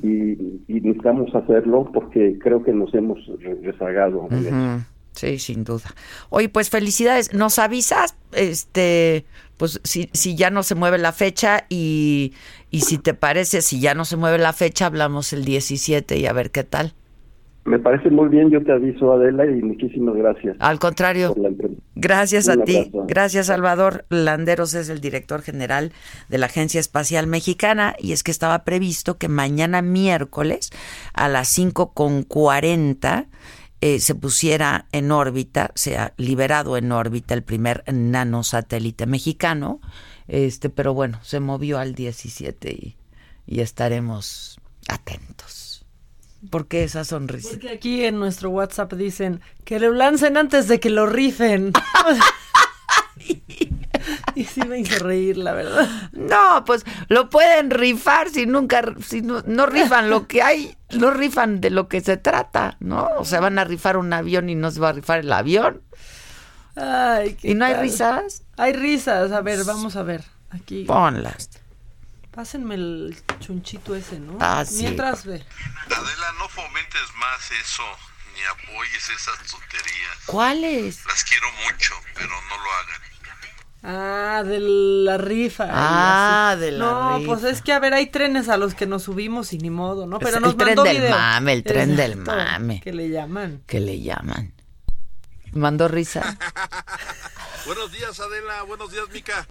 y, 0.02 0.34
y 0.68 0.82
necesitamos 0.82 1.34
hacerlo 1.36 1.90
porque 1.94 2.38
creo 2.40 2.64
que 2.64 2.72
nos 2.74 2.94
hemos 2.94 3.20
re- 3.40 3.58
rezagado. 3.64 4.28
Sí, 5.14 5.38
sin 5.38 5.64
duda. 5.64 5.94
Oye, 6.30 6.50
pues 6.50 6.70
felicidades. 6.72 7.34
Nos 7.34 7.60
avisas, 7.60 8.16
este, 8.32 9.26
pues 9.58 9.80
si, 9.84 10.10
si 10.14 10.36
ya 10.36 10.50
no 10.50 10.64
se 10.64 10.74
mueve 10.76 10.98
la 10.98 11.12
fecha 11.12 11.66
y, 11.70 12.34
y 12.72 12.82
si 12.82 12.98
te 12.98 13.14
parece, 13.14 13.62
si 13.62 13.80
ya 13.80 13.94
no 13.94 14.06
se 14.06 14.18
mueve 14.18 14.40
la 14.40 14.54
fecha, 14.54 14.88
hablamos 14.88 15.32
el 15.34 15.46
17 15.46 16.18
y 16.18 16.26
a 16.26 16.34
ver 16.34 16.50
qué 16.50 16.64
tal. 16.64 16.94
Me 17.66 17.80
parece 17.80 18.10
muy 18.10 18.28
bien, 18.28 18.50
yo 18.50 18.62
te 18.62 18.74
aviso 18.74 19.14
Adela 19.14 19.46
y 19.46 19.62
muchísimas 19.62 20.16
gracias. 20.16 20.58
Al 20.60 20.80
contrario. 20.80 21.34
Gracias 21.96 22.50
a 22.50 22.58
ti. 22.58 22.92
Gracias, 23.08 23.48
Salvador 23.48 24.06
Landeros 24.10 24.74
es 24.74 24.90
el 24.90 25.00
director 25.00 25.42
general 25.42 25.94
de 26.28 26.38
la 26.38 26.48
Agencia 26.48 26.82
Espacial 26.82 27.26
Mexicana 27.28 27.96
y 27.98 28.12
es 28.12 28.24
que 28.24 28.32
estaba 28.32 28.66
previsto 28.66 29.18
que 29.18 29.30
mañana 29.30 29.82
miércoles 29.82 30.72
a 31.14 31.30
las 31.30 31.58
5.40 31.58 33.28
eh, 33.80 34.00
se 34.00 34.16
pusiera 34.16 34.88
en 34.92 35.12
órbita, 35.12 35.72
sea 35.76 36.14
liberado 36.18 36.76
en 36.76 36.92
órbita 36.92 37.34
el 37.34 37.44
primer 37.44 37.84
nanosatélite 37.92 39.06
mexicano, 39.06 39.80
este, 40.28 40.70
pero 40.70 40.94
bueno, 40.94 41.20
se 41.22 41.40
movió 41.40 41.80
al 41.80 41.96
17 41.96 42.72
y, 42.72 42.96
y 43.46 43.62
estaremos 43.62 44.60
atentos. 44.90 45.63
¿Por 46.50 46.68
qué 46.68 46.84
esa 46.84 47.06
sonrisa? 47.06 47.50
Porque 47.52 47.70
aquí 47.70 48.04
en 48.06 48.20
nuestro 48.20 48.50
WhatsApp 48.50 48.94
dicen 48.94 49.42
que 49.64 49.80
lo 49.80 49.92
lancen 49.92 50.38
antes 50.38 50.68
de 50.68 50.80
que 50.80 50.90
lo 50.90 51.06
rifen. 51.06 51.74
y 54.36 54.44
sí 54.46 54.62
me 54.62 54.80
hizo 54.80 55.04
reír, 55.04 55.38
la 55.38 55.54
verdad. 55.54 55.88
No, 56.12 56.64
pues 56.66 56.86
lo 57.08 57.30
pueden 57.30 57.70
rifar 57.70 58.30
si 58.30 58.46
nunca, 58.46 58.84
si 59.06 59.22
no, 59.22 59.42
no 59.46 59.66
rifan 59.66 60.10
lo 60.10 60.28
que 60.28 60.42
hay, 60.42 60.76
no 60.92 61.12
rifan 61.12 61.62
de 61.62 61.70
lo 61.70 61.88
que 61.88 62.02
se 62.02 62.18
trata, 62.18 62.76
¿no? 62.80 63.10
O 63.18 63.26
sea, 63.26 63.40
van 63.40 63.60
a 63.60 63.64
rifar 63.64 63.98
un 63.98 64.12
avión 64.12 64.50
y 64.50 64.56
no 64.56 64.72
se 64.72 64.80
va 64.80 64.90
a 64.90 64.94
rifar 64.94 65.20
el 65.20 65.32
avión. 65.32 65.82
Ay, 66.76 67.36
¿qué 67.36 67.52
¿Y 67.52 67.56
no 67.56 67.66
hay 67.66 67.76
risas? 67.76 68.44
Hay 68.58 68.74
risas. 68.74 69.32
A 69.32 69.42
ver, 69.42 69.64
vamos 69.64 69.96
a 69.96 70.04
ver. 70.04 70.24
Aquí. 70.50 70.86
Ponlas. 70.86 71.50
Pásenme 72.34 72.76
el 72.76 73.16
chunchito 73.40 73.96
ese, 73.96 74.20
¿no? 74.20 74.38
Ah, 74.42 74.64
sí. 74.66 74.78
Mientras 74.82 75.24
ve. 75.26 75.36
Adela, 75.86 76.32
no 76.40 76.50
fomentes 76.50 77.02
más 77.20 77.52
eso, 77.52 77.84
ni 78.34 78.42
apoyes 78.44 79.10
esas 79.10 79.38
tonterías. 79.52 80.18
¿Cuáles? 80.26 81.06
Las 81.06 81.24
quiero 81.24 81.48
mucho, 81.66 81.94
pero 82.16 82.30
no 82.30 82.58
lo 82.58 82.72
hagan. 82.74 83.02
Ah, 83.86 84.44
de 84.44 84.60
la 84.60 85.18
rifa. 85.18 85.68
Ah, 85.70 86.56
de 86.58 86.72
la 86.72 86.78
No, 86.86 87.18
rifa. 87.20 87.28
pues 87.34 87.44
es 87.44 87.62
que 87.62 87.74
a 87.74 87.80
ver, 87.80 87.94
hay 87.94 88.08
trenes 88.08 88.48
a 88.50 88.56
los 88.58 88.74
que 88.74 88.88
nos 88.88 89.04
subimos 89.04 89.52
y 89.54 89.58
ni 89.58 89.70
modo, 89.70 90.08
¿no? 90.08 90.20
Pero 90.20 90.38
Es 90.38 90.42
nos 90.42 90.52
el 90.52 90.58
tren 90.58 90.68
mandó 90.70 90.84
del 90.86 90.98
video. 91.02 91.12
mame, 91.16 91.54
el 91.54 91.64
tren 91.64 91.96
del 91.96 92.16
mame. 92.16 92.80
Que 92.82 92.94
le 92.94 93.10
llaman. 93.10 93.62
que 93.68 93.80
le 93.82 94.02
llaman. 94.02 94.54
¿Mandó 95.52 95.88
risa? 95.90 96.36
Buenos 97.68 97.92
días, 97.92 98.20
Adela. 98.20 98.64
Buenos 98.64 98.90
días, 98.92 99.06
Mica. 99.12 99.46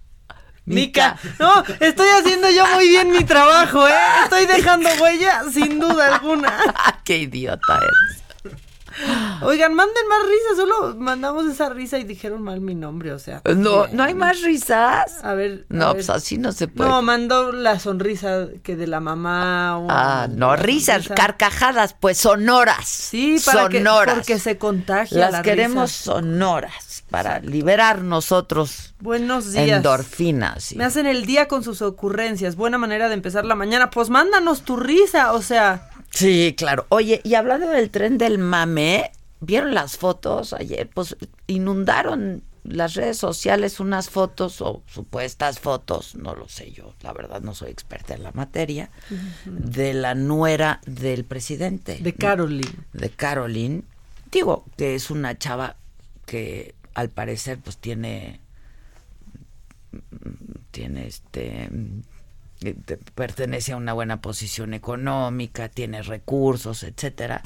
Mica. 0.65 1.17
No, 1.39 1.63
estoy 1.79 2.07
haciendo 2.07 2.49
yo 2.49 2.65
muy 2.67 2.87
bien 2.87 3.11
mi 3.11 3.23
trabajo, 3.23 3.87
¿eh? 3.87 3.93
Estoy 4.23 4.45
dejando 4.45 4.89
huella, 5.01 5.43
sin 5.51 5.79
duda 5.79 6.15
alguna. 6.15 6.57
¡Qué 7.03 7.17
idiota 7.19 7.77
eres! 7.77 8.23
Oigan, 9.41 9.73
manden 9.73 10.07
más 10.07 10.19
risas, 10.23 10.57
solo 10.57 10.95
mandamos 10.97 11.45
esa 11.47 11.69
risa 11.69 11.97
y 11.97 12.03
dijeron 12.03 12.41
mal 12.41 12.61
mi 12.61 12.75
nombre, 12.75 13.11
o 13.13 13.19
sea. 13.19 13.41
No, 13.55 13.85
bien. 13.85 13.97
¿no 13.97 14.03
hay 14.03 14.13
más 14.13 14.41
risas? 14.41 15.23
A 15.23 15.33
ver. 15.33 15.65
a 15.69 15.73
No, 15.73 15.87
ver. 15.87 15.95
pues 15.95 16.09
así 16.09 16.37
no 16.37 16.51
se 16.51 16.67
puede. 16.67 16.89
No, 16.89 17.01
mandó 17.01 17.51
la 17.51 17.79
sonrisa 17.79 18.47
que 18.63 18.75
de 18.75 18.87
la 18.87 18.99
mamá. 18.99 19.77
o- 19.79 19.87
Ah, 19.89 20.27
no, 20.29 20.55
risas, 20.55 21.07
carcajadas, 21.15 21.95
pues 21.99 22.17
sonoras. 22.17 22.87
Sí, 22.87 23.37
para 23.45 23.67
que, 23.69 23.79
sonoras. 23.79 24.15
porque 24.15 24.39
se 24.39 24.57
contagia 24.57 25.17
Las 25.17 25.31
la 25.33 25.41
queremos 25.41 25.89
risa. 25.91 26.03
sonoras 26.13 27.03
para 27.09 27.39
liberar 27.39 28.01
nosotros 28.01 28.93
Buenos 28.99 29.51
días. 29.53 29.77
endorfinas. 29.77 30.71
y- 30.71 30.75
Me 30.77 30.85
hacen 30.85 31.05
el 31.05 31.25
día 31.25 31.47
con 31.47 31.63
sus 31.63 31.81
ocurrencias. 31.81 32.55
Buena 32.55 32.77
manera 32.77 33.07
de 33.07 33.15
empezar 33.15 33.45
la 33.45 33.55
mañana. 33.55 33.89
Pues 33.89 34.09
mándanos 34.09 34.61
tu 34.61 34.77
risa, 34.77 35.33
o 35.33 35.41
sea. 35.41 35.89
Sí, 36.13 36.53
claro. 36.57 36.85
Oye, 36.89 37.21
y 37.23 37.33
hablando 37.35 37.67
del 37.69 37.89
tren 37.89 38.17
del 38.17 38.37
mame, 38.37 39.11
¿vieron 39.39 39.73
las 39.73 39.97
fotos 39.97 40.53
ayer? 40.53 40.87
Pues 40.93 41.15
inundaron 41.47 42.43
las 42.63 42.93
redes 42.93 43.17
sociales 43.17 43.79
unas 43.81 44.09
fotos 44.09 44.61
o 44.61 44.83
supuestas 44.85 45.59
fotos, 45.59 46.15
no 46.15 46.33
lo 46.35 46.47
sé 46.47 46.71
yo, 46.71 46.93
la 47.01 47.11
verdad 47.11 47.41
no 47.41 47.53
soy 47.55 47.71
experta 47.71 48.13
en 48.13 48.23
la 48.23 48.31
materia, 48.31 48.89
de 49.45 49.93
la 49.93 50.15
nuera 50.15 50.79
del 50.85 51.25
presidente. 51.25 51.97
De 51.99 52.13
Caroline. 52.13 52.71
De 52.93 53.09
Caroline. 53.09 53.81
Digo 54.31 54.63
que 54.77 54.95
es 54.95 55.11
una 55.11 55.37
chava 55.37 55.75
que 56.25 56.73
al 56.93 57.09
parecer 57.09 57.57
pues 57.59 57.77
tiene 57.77 58.39
tiene 60.71 61.07
este 61.07 61.69
te- 61.69 62.03
pertenece 63.15 63.73
a 63.73 63.77
una 63.77 63.93
buena 63.93 64.21
posición 64.21 64.73
económica, 64.73 65.69
tiene 65.69 66.01
recursos, 66.01 66.83
etcétera, 66.83 67.41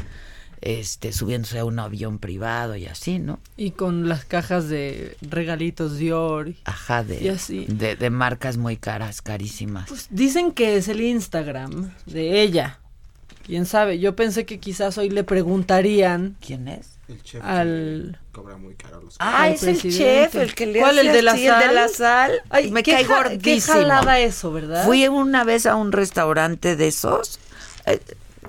este 0.61 1.13
subiéndose 1.13 1.59
a 1.59 1.65
un 1.65 1.79
avión 1.79 2.17
privado 2.19 2.75
y 2.75 2.85
así, 2.87 3.19
¿no? 3.19 3.39
Y 3.57 3.71
con 3.71 4.09
las 4.09 4.25
cajas 4.25 4.69
de 4.69 5.15
regalitos 5.21 5.97
Dior. 5.97 6.53
Ajá, 6.65 7.03
de, 7.03 7.21
Y 7.21 7.27
así. 7.29 7.65
de, 7.67 7.95
de 7.95 8.09
marcas 8.09 8.57
muy 8.57 8.77
caras, 8.77 9.21
carísimas. 9.21 9.87
Pues 9.87 10.07
dicen 10.09 10.51
que 10.51 10.77
es 10.77 10.87
el 10.87 11.01
Instagram 11.01 11.91
de 12.05 12.41
ella. 12.41 12.79
Quién 13.45 13.65
sabe, 13.65 13.99
yo 13.99 14.15
pensé 14.15 14.45
que 14.45 14.59
quizás 14.59 14.97
hoy 14.97 15.09
le 15.09 15.23
preguntarían. 15.23 16.35
¿Quién 16.45 16.67
es? 16.67 16.96
El 17.07 17.23
chef 17.23 17.41
al... 17.43 18.19
que 18.21 18.31
cobra 18.33 18.57
muy 18.57 18.75
caro 18.75 19.01
los 19.01 19.15
Ah, 19.19 19.43
al 19.43 19.53
es 19.53 19.63
el 19.63 19.79
chef, 19.81 20.35
el 20.35 20.53
que 20.53 20.65
le 20.65 20.79
¿Cuál, 20.79 20.99
hace 20.99 21.07
el 21.07 21.13
de 21.13 21.21
la 21.21 21.31
así, 21.31 21.47
sal? 21.47 21.61
el 21.63 21.69
de 21.69 21.75
la 21.75 21.87
sal. 21.87 22.31
Ay, 22.49 22.71
me 22.71 22.83
cae 22.83 23.05
ja- 23.05 23.15
gordísimo. 23.23 23.41
Qué 23.43 23.61
jalada 23.61 24.19
eso, 24.19 24.51
¿verdad? 24.51 24.85
Fui 24.85 25.07
una 25.07 25.43
vez 25.45 25.65
a 25.65 25.75
un 25.75 25.91
restaurante 25.91 26.75
de 26.75 26.87
esos. 26.89 27.39
eh, 27.85 27.99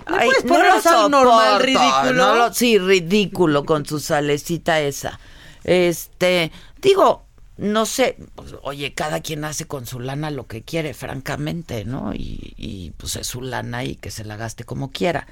ay, 0.06 0.28
puedes 0.28 0.42
poner 0.44 0.74
lo 0.74 0.80
sal 0.80 1.10
normal, 1.10 1.60
soporto, 1.60 1.64
ridículo? 1.66 2.12
no 2.14 2.34
lo- 2.34 2.52
sí, 2.54 2.78
ridículo 2.78 3.64
con 3.64 3.86
su 3.86 4.00
salecita 4.00 4.80
esa. 4.80 5.20
Este, 5.64 6.50
digo, 6.82 7.24
no 7.58 7.86
sé, 7.86 8.16
pues, 8.34 8.54
oye, 8.62 8.94
cada 8.94 9.20
quien 9.20 9.44
hace 9.44 9.66
con 9.66 9.86
su 9.86 10.00
lana 10.00 10.30
lo 10.30 10.46
que 10.46 10.62
quiere, 10.62 10.94
francamente, 10.94 11.84
¿no? 11.84 12.12
Y, 12.14 12.54
y, 12.56 12.92
pues 12.96 13.16
es 13.16 13.26
su 13.28 13.40
lana 13.42 13.84
y 13.84 13.96
que 13.96 14.10
se 14.10 14.24
la 14.24 14.36
gaste 14.36 14.64
como 14.64 14.90
quiera. 14.90 15.26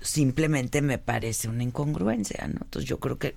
Simplemente 0.00 0.82
me 0.82 0.98
parece 0.98 1.48
una 1.48 1.62
incongruencia, 1.62 2.46
¿no? 2.48 2.60
Entonces 2.62 2.88
yo 2.88 2.98
creo 3.00 3.18
que, 3.18 3.36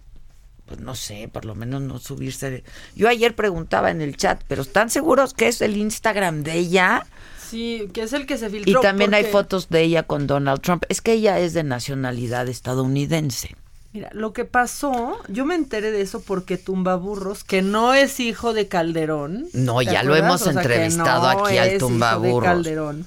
pues 0.66 0.80
no 0.80 0.96
sé, 0.96 1.28
por 1.32 1.46
lo 1.46 1.56
menos 1.56 1.82
no 1.82 2.00
subirse. 2.00 2.64
Yo 2.96 3.10
ayer 3.10 3.36
preguntaba 3.36 3.92
en 3.92 4.02
el 4.02 4.16
chat, 4.16 4.42
pero 4.48 4.62
¿están 4.62 4.90
seguros 4.90 5.34
que 5.34 5.48
es 5.50 5.62
el 5.62 5.76
Instagram 5.78 6.44
de 6.44 6.54
ella? 6.58 7.06
Sí, 7.50 7.90
que 7.94 8.04
es 8.04 8.14
el 8.14 8.26
que 8.26 8.38
se 8.38 8.48
Y 8.48 8.50
filtró. 8.50 8.82
también 8.82 9.14
hay 9.14 9.26
fotos 9.26 9.70
de 9.70 9.82
ella 9.82 10.04
con 10.04 10.26
Donald 10.26 10.62
Trump. 10.62 10.84
Es 10.90 11.02
que 11.02 11.14
ella 11.14 11.38
es 11.40 11.54
de 11.54 11.64
nacionalidad 11.64 12.48
estadounidense. 12.48 13.56
Mira, 13.92 14.10
lo 14.14 14.34
que 14.34 14.44
pasó, 14.46 15.20
yo 15.28 15.46
me 15.46 15.54
enteré 15.54 15.92
de 15.92 16.02
eso 16.02 16.22
porque 16.22 16.58
Tumbaburros, 16.58 17.44
que 17.44 17.62
no 17.62 17.94
es 17.94 18.20
hijo 18.20 18.54
de 18.54 18.68
Calderón. 18.68 19.50
No, 19.54 19.80
¿te 19.80 19.86
ya 19.86 20.02
lo 20.02 20.16
hemos 20.16 20.42
O 20.42 20.46
sea, 20.46 20.54
que 20.54 20.60
entrevistado 20.62 21.32
no 21.32 21.46
aquí 21.46 21.58
al 21.60 21.68
es 21.68 21.74
hijo 21.76 21.86
de 21.86 21.92
Tumbaburros. 21.94 22.44
Calderón. 22.44 23.06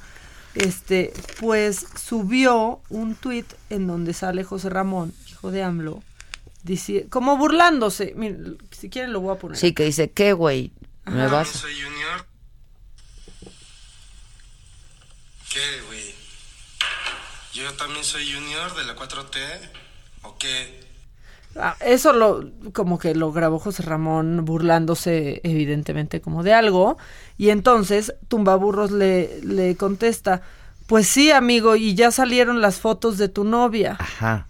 Este, 0.56 1.12
pues 1.40 1.86
subió 2.02 2.80
un 2.88 3.14
tuit 3.14 3.46
en 3.70 3.86
donde 3.86 4.12
sale 4.14 4.42
José 4.42 4.70
Ramón, 4.70 5.14
hijo 5.28 5.50
de 5.50 5.62
AMLO, 5.62 6.02
dici- 6.64 7.08
como 7.10 7.36
burlándose. 7.36 8.14
Miren, 8.16 8.56
si 8.70 8.88
quieren 8.88 9.12
lo 9.12 9.20
voy 9.20 9.36
a 9.36 9.38
poner. 9.38 9.56
Sí, 9.58 9.72
que 9.74 9.84
dice, 9.84 10.10
¿qué, 10.10 10.32
güey? 10.32 10.72
¿Me 11.04 11.22
Ajá. 11.24 11.36
vas? 11.36 11.48
soy 11.48 11.74
Junior. 11.74 12.26
¿Qué, 15.52 15.80
güey? 15.86 16.14
Yo 17.54 17.72
también 17.74 18.04
soy 18.04 18.30
Junior 18.32 18.74
de 18.76 18.84
la 18.84 18.94
4T. 18.96 19.38
¿O 20.22 20.36
qué? 20.38 20.85
Ah, 21.58 21.76
Eso 21.80 22.12
lo, 22.12 22.44
como 22.72 22.98
que 22.98 23.14
lo 23.14 23.32
grabó 23.32 23.58
José 23.58 23.82
Ramón 23.82 24.44
burlándose 24.44 25.40
evidentemente 25.44 26.20
como 26.20 26.42
de 26.42 26.52
algo. 26.52 26.98
Y 27.38 27.50
entonces 27.50 28.14
Tumbaburros 28.28 28.90
le, 28.90 29.40
le 29.42 29.76
contesta, 29.76 30.42
pues 30.86 31.06
sí, 31.08 31.30
amigo, 31.30 31.76
y 31.76 31.94
ya 31.94 32.10
salieron 32.10 32.60
las 32.60 32.78
fotos 32.80 33.18
de 33.18 33.28
tu 33.28 33.44
novia. 33.44 33.96
Ajá. 33.98 34.46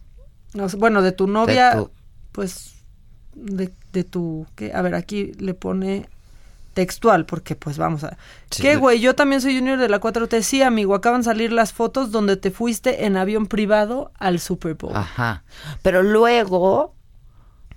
Bueno, 0.78 1.02
de 1.02 1.12
tu 1.12 1.26
novia, 1.26 1.72
tu- 1.76 1.90
pues, 2.32 2.74
de, 3.34 3.70
de 3.92 4.04
tu, 4.04 4.46
¿qué? 4.54 4.72
A 4.74 4.82
ver, 4.82 4.94
aquí 4.94 5.32
le 5.38 5.54
pone 5.54 6.09
textual, 6.74 7.24
porque 7.24 7.57
pues 7.57 7.78
vamos 7.78 8.04
a... 8.04 8.18
Sí. 8.50 8.62
¿Qué, 8.62 8.76
güey? 8.76 9.00
Yo 9.00 9.14
también 9.14 9.40
soy 9.40 9.57
junior 9.57 9.78
de 9.78 9.88
la 9.88 9.98
4T. 10.00 10.42
Sí, 10.42 10.62
amigo, 10.62 10.94
acaban 10.94 11.20
de 11.22 11.24
salir 11.24 11.50
las 11.52 11.72
fotos 11.72 12.11
donde 12.11 12.36
te 12.36 12.50
fuiste 12.50 13.07
en 13.07 13.16
avión 13.16 13.46
privado 13.46 14.12
al 14.18 14.40
Super 14.40 14.74
Bowl. 14.74 14.94
Ajá. 14.94 15.42
Pero 15.82 16.02
luego, 16.02 16.94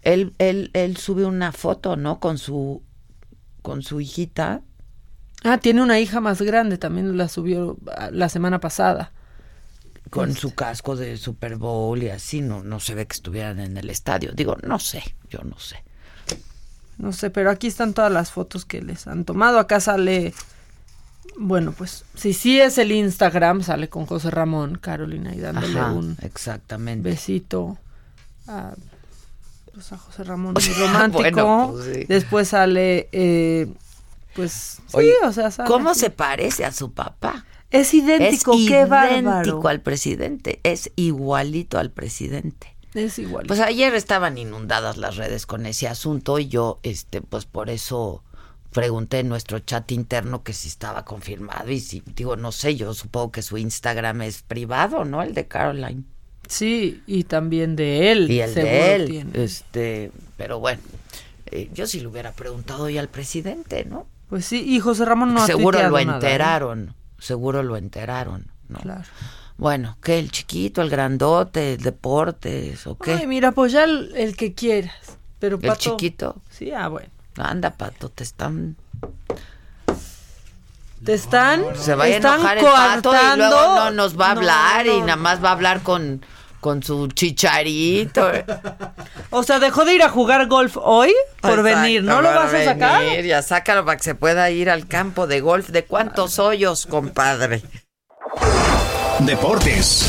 él, 0.01 0.33
él, 0.37 0.71
él 0.73 0.97
sube 0.97 1.25
una 1.25 1.51
foto, 1.51 1.95
¿no? 1.95 2.19
Con 2.19 2.37
su, 2.37 2.83
con 3.61 3.81
su 3.83 3.99
hijita. 4.01 4.61
Ah, 5.43 5.57
tiene 5.57 5.81
una 5.81 5.99
hija 5.99 6.19
más 6.21 6.41
grande, 6.41 6.77
también 6.77 7.17
la 7.17 7.27
subió 7.29 7.77
ah, 7.95 8.09
la 8.11 8.29
semana 8.29 8.59
pasada. 8.59 9.11
con 10.09 10.29
Este. 10.29 10.41
su 10.41 10.55
casco 10.55 10.95
de 10.95 11.17
Super 11.17 11.55
Bowl 11.57 12.01
y 12.03 12.09
así, 12.09 12.41
no, 12.41 12.63
no 12.63 12.79
se 12.79 12.95
ve 12.95 13.05
que 13.07 13.13
estuvieran 13.15 13.59
en 13.59 13.77
el 13.77 13.89
estadio. 13.89 14.31
Digo, 14.33 14.57
no 14.63 14.79
sé, 14.79 15.03
yo 15.29 15.39
no 15.43 15.57
sé. 15.59 15.83
No 16.97 17.13
sé, 17.13 17.29
pero 17.29 17.49
aquí 17.49 17.67
están 17.67 17.93
todas 17.93 18.11
las 18.11 18.31
fotos 18.31 18.65
que 18.65 18.81
les 18.81 19.07
han 19.07 19.23
tomado. 19.23 19.59
Acá 19.59 19.79
sale, 19.79 20.33
bueno, 21.37 21.71
pues 21.71 22.03
si 22.15 22.33
sí 22.33 22.59
es 22.59 22.77
el 22.77 22.91
Instagram, 22.91 23.63
sale 23.63 23.87
con 23.89 24.05
José 24.05 24.29
Ramón, 24.31 24.77
Carolina, 24.77 25.33
y 25.33 25.39
dándole 25.39 25.79
Ajá, 25.79 25.91
un 25.93 26.17
exactamente. 26.21 27.07
besito 27.09 27.77
a, 28.47 28.75
pues 29.73 29.91
a 29.91 29.97
José 29.97 30.23
Ramón, 30.23 30.53
muy 30.65 30.73
romántico. 30.73 31.21
Bueno, 31.21 31.69
pues 31.73 31.85
sí. 31.85 32.05
Después 32.07 32.47
sale, 32.49 33.09
eh, 33.11 33.67
pues, 34.35 34.51
sí, 34.87 34.97
Oye, 34.97 35.13
o 35.23 35.31
sea, 35.31 35.51
sale 35.51 35.67
¿Cómo 35.67 35.93
se 35.95 36.09
parece 36.09 36.65
a 36.65 36.71
su 36.71 36.91
papá? 36.91 37.45
Es 37.71 37.93
idéntico, 37.93 38.53
es 38.53 38.67
qué 38.67 38.85
bárbaro. 38.85 39.41
idéntico 39.43 39.67
al 39.67 39.81
presidente, 39.81 40.59
es 40.63 40.91
igualito 40.95 41.77
al 41.77 41.91
presidente. 41.91 42.75
Es 42.95 43.19
igual. 43.19 43.45
Pues 43.45 43.59
ayer 43.59 43.93
estaban 43.93 44.37
inundadas 44.37 44.97
las 44.97 45.15
redes 45.15 45.45
con 45.45 45.65
ese 45.65 45.87
asunto 45.87 46.39
y 46.39 46.47
yo, 46.47 46.79
este, 46.81 47.21
pues 47.21 47.45
por 47.45 47.69
eso 47.69 48.23
pregunté 48.71 49.19
en 49.19 49.29
nuestro 49.29 49.59
chat 49.59 49.91
interno 49.91 50.43
que 50.43 50.53
si 50.53 50.67
estaba 50.67 51.05
confirmado 51.05 51.69
y 51.71 51.79
si, 51.79 52.01
digo, 52.15 52.35
no 52.35 52.51
sé, 52.51 52.75
yo 52.75 52.93
supongo 52.93 53.31
que 53.31 53.41
su 53.41 53.57
Instagram 53.57 54.21
es 54.23 54.41
privado, 54.41 55.05
¿no? 55.05 55.21
El 55.21 55.33
de 55.33 55.47
Caroline. 55.47 56.03
Sí, 56.49 57.03
y 57.05 57.25
también 57.25 57.75
de 57.75 58.11
él. 58.11 58.29
Y 58.29 58.41
el 58.41 58.53
de 58.55 58.95
él, 58.95 59.05
tiene. 59.05 59.43
este, 59.43 60.11
pero 60.35 60.59
bueno, 60.59 60.81
eh, 61.45 61.69
yo 61.73 61.85
sí 61.85 61.99
le 61.99 62.07
hubiera 62.07 62.33
preguntado 62.33 62.83
hoy 62.85 62.97
al 62.97 63.07
presidente, 63.07 63.85
¿no? 63.85 64.07
Pues 64.29 64.45
sí, 64.45 64.63
y 64.67 64.79
José 64.79 65.05
Ramón 65.05 65.33
no 65.33 65.45
seguro 65.45 65.77
lo 65.83 65.89
nada, 65.89 66.01
¿eh? 66.01 66.15
enteraron, 66.15 66.95
seguro 67.19 67.61
lo 67.61 67.77
enteraron, 67.77 68.47
¿no? 68.67 68.79
Claro. 68.79 69.03
Bueno, 69.57 69.97
¿qué? 70.01 70.17
¿El 70.17 70.31
chiquito, 70.31 70.81
el 70.81 70.89
grandote, 70.89 71.73
el 71.73 71.81
deportes 71.81 72.87
o 72.87 72.97
qué? 72.97 73.13
Ay, 73.13 73.27
mira, 73.27 73.51
pues 73.51 73.71
ya 73.71 73.83
el, 73.83 74.11
el 74.15 74.35
que 74.35 74.53
quieras. 74.53 75.17
Pero 75.37 75.57
¿El 75.57 75.67
Pato, 75.67 75.79
chiquito? 75.79 76.41
Sí, 76.49 76.71
ah, 76.71 76.87
bueno. 76.87 77.09
Anda, 77.37 77.71
Pato, 77.71 78.09
te 78.09 78.23
están... 78.23 78.75
Te 81.03 81.13
están. 81.13 81.63
Se 81.75 81.95
va 81.95 82.05
a 82.05 82.09
enojar 82.09 82.57
el 82.57 82.65
pato 82.65 83.13
y 83.13 83.37
luego 83.37 83.75
no 83.75 83.91
nos 83.91 84.19
va 84.19 84.31
a 84.31 84.33
No, 84.33 84.41
hablar 84.41 84.85
y 84.85 84.99
no, 84.99 85.05
nada 85.05 85.15
más 85.15 85.41
va 85.41 85.49
a 85.49 85.51
hablar 85.53 85.81
con, 85.81 86.21
con 86.59 86.83
su 86.83 87.07
chicharito. 87.07 88.31
O 89.29 89.43
sea, 89.43 89.59
dejó 89.59 89.85
de 89.85 89.95
ir 89.95 90.03
a 90.03 90.09
jugar 90.09 90.47
golf 90.47 90.77
hoy 90.81 91.13
por 91.41 91.61
venir. 91.63 92.03
¿No 92.03 92.21
lo 92.21 92.29
vas 92.29 92.49
a 92.53 92.57
por 92.57 92.63
sacar? 92.65 93.01
venir, 93.01 93.25
Ya 93.25 93.41
sácalo 93.41 93.85
para 93.85 93.97
que 93.97 94.03
se 94.03 94.15
pueda 94.15 94.49
ir 94.49 94.69
al 94.69 94.87
campo 94.87 95.27
de 95.27 95.41
golf. 95.41 95.69
¿De 95.69 95.85
cuántos 95.85 96.39
hoyos, 96.39 96.85
compadre? 96.85 97.61
Deportes. 99.19 100.07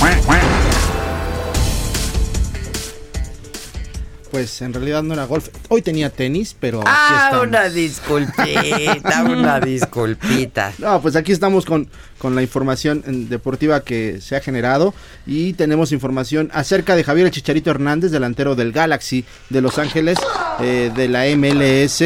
Pues 4.31 4.63
en 4.63 4.73
realidad 4.73 5.03
no 5.03 5.15
era 5.15 5.25
golf. 5.25 5.49
Hoy 5.69 5.83
tenía 5.83 6.09
tenis, 6.11 6.55
pero 6.59 6.83
Ah, 6.87 7.41
una 7.43 7.69
disculpita, 7.69 9.25
una 9.29 9.59
disculpita. 9.61 10.73
No, 10.79 11.01
pues 11.03 11.17
aquí 11.17 11.33
estamos 11.33 11.65
con, 11.67 11.89
con 12.19 12.35
la 12.37 12.43
información 12.43 13.03
deportiva 13.29 13.81
que 13.83 14.21
se 14.21 14.37
ha 14.37 14.41
generado 14.41 14.95
y 15.27 15.55
tenemos 15.55 15.91
información 15.93 16.49
acerca 16.53 16.95
de 16.95 17.03
Javier 17.05 17.27
El 17.27 17.33
Chicharito 17.33 17.71
Hernández, 17.71 18.13
delantero 18.13 18.55
del 18.55 18.71
Galaxy 18.73 19.25
de 19.49 19.61
Los 19.61 19.79
Ángeles, 19.79 20.19
eh, 20.61 20.93
de 20.95 21.09
la 21.09 21.25
MLS. 21.37 22.03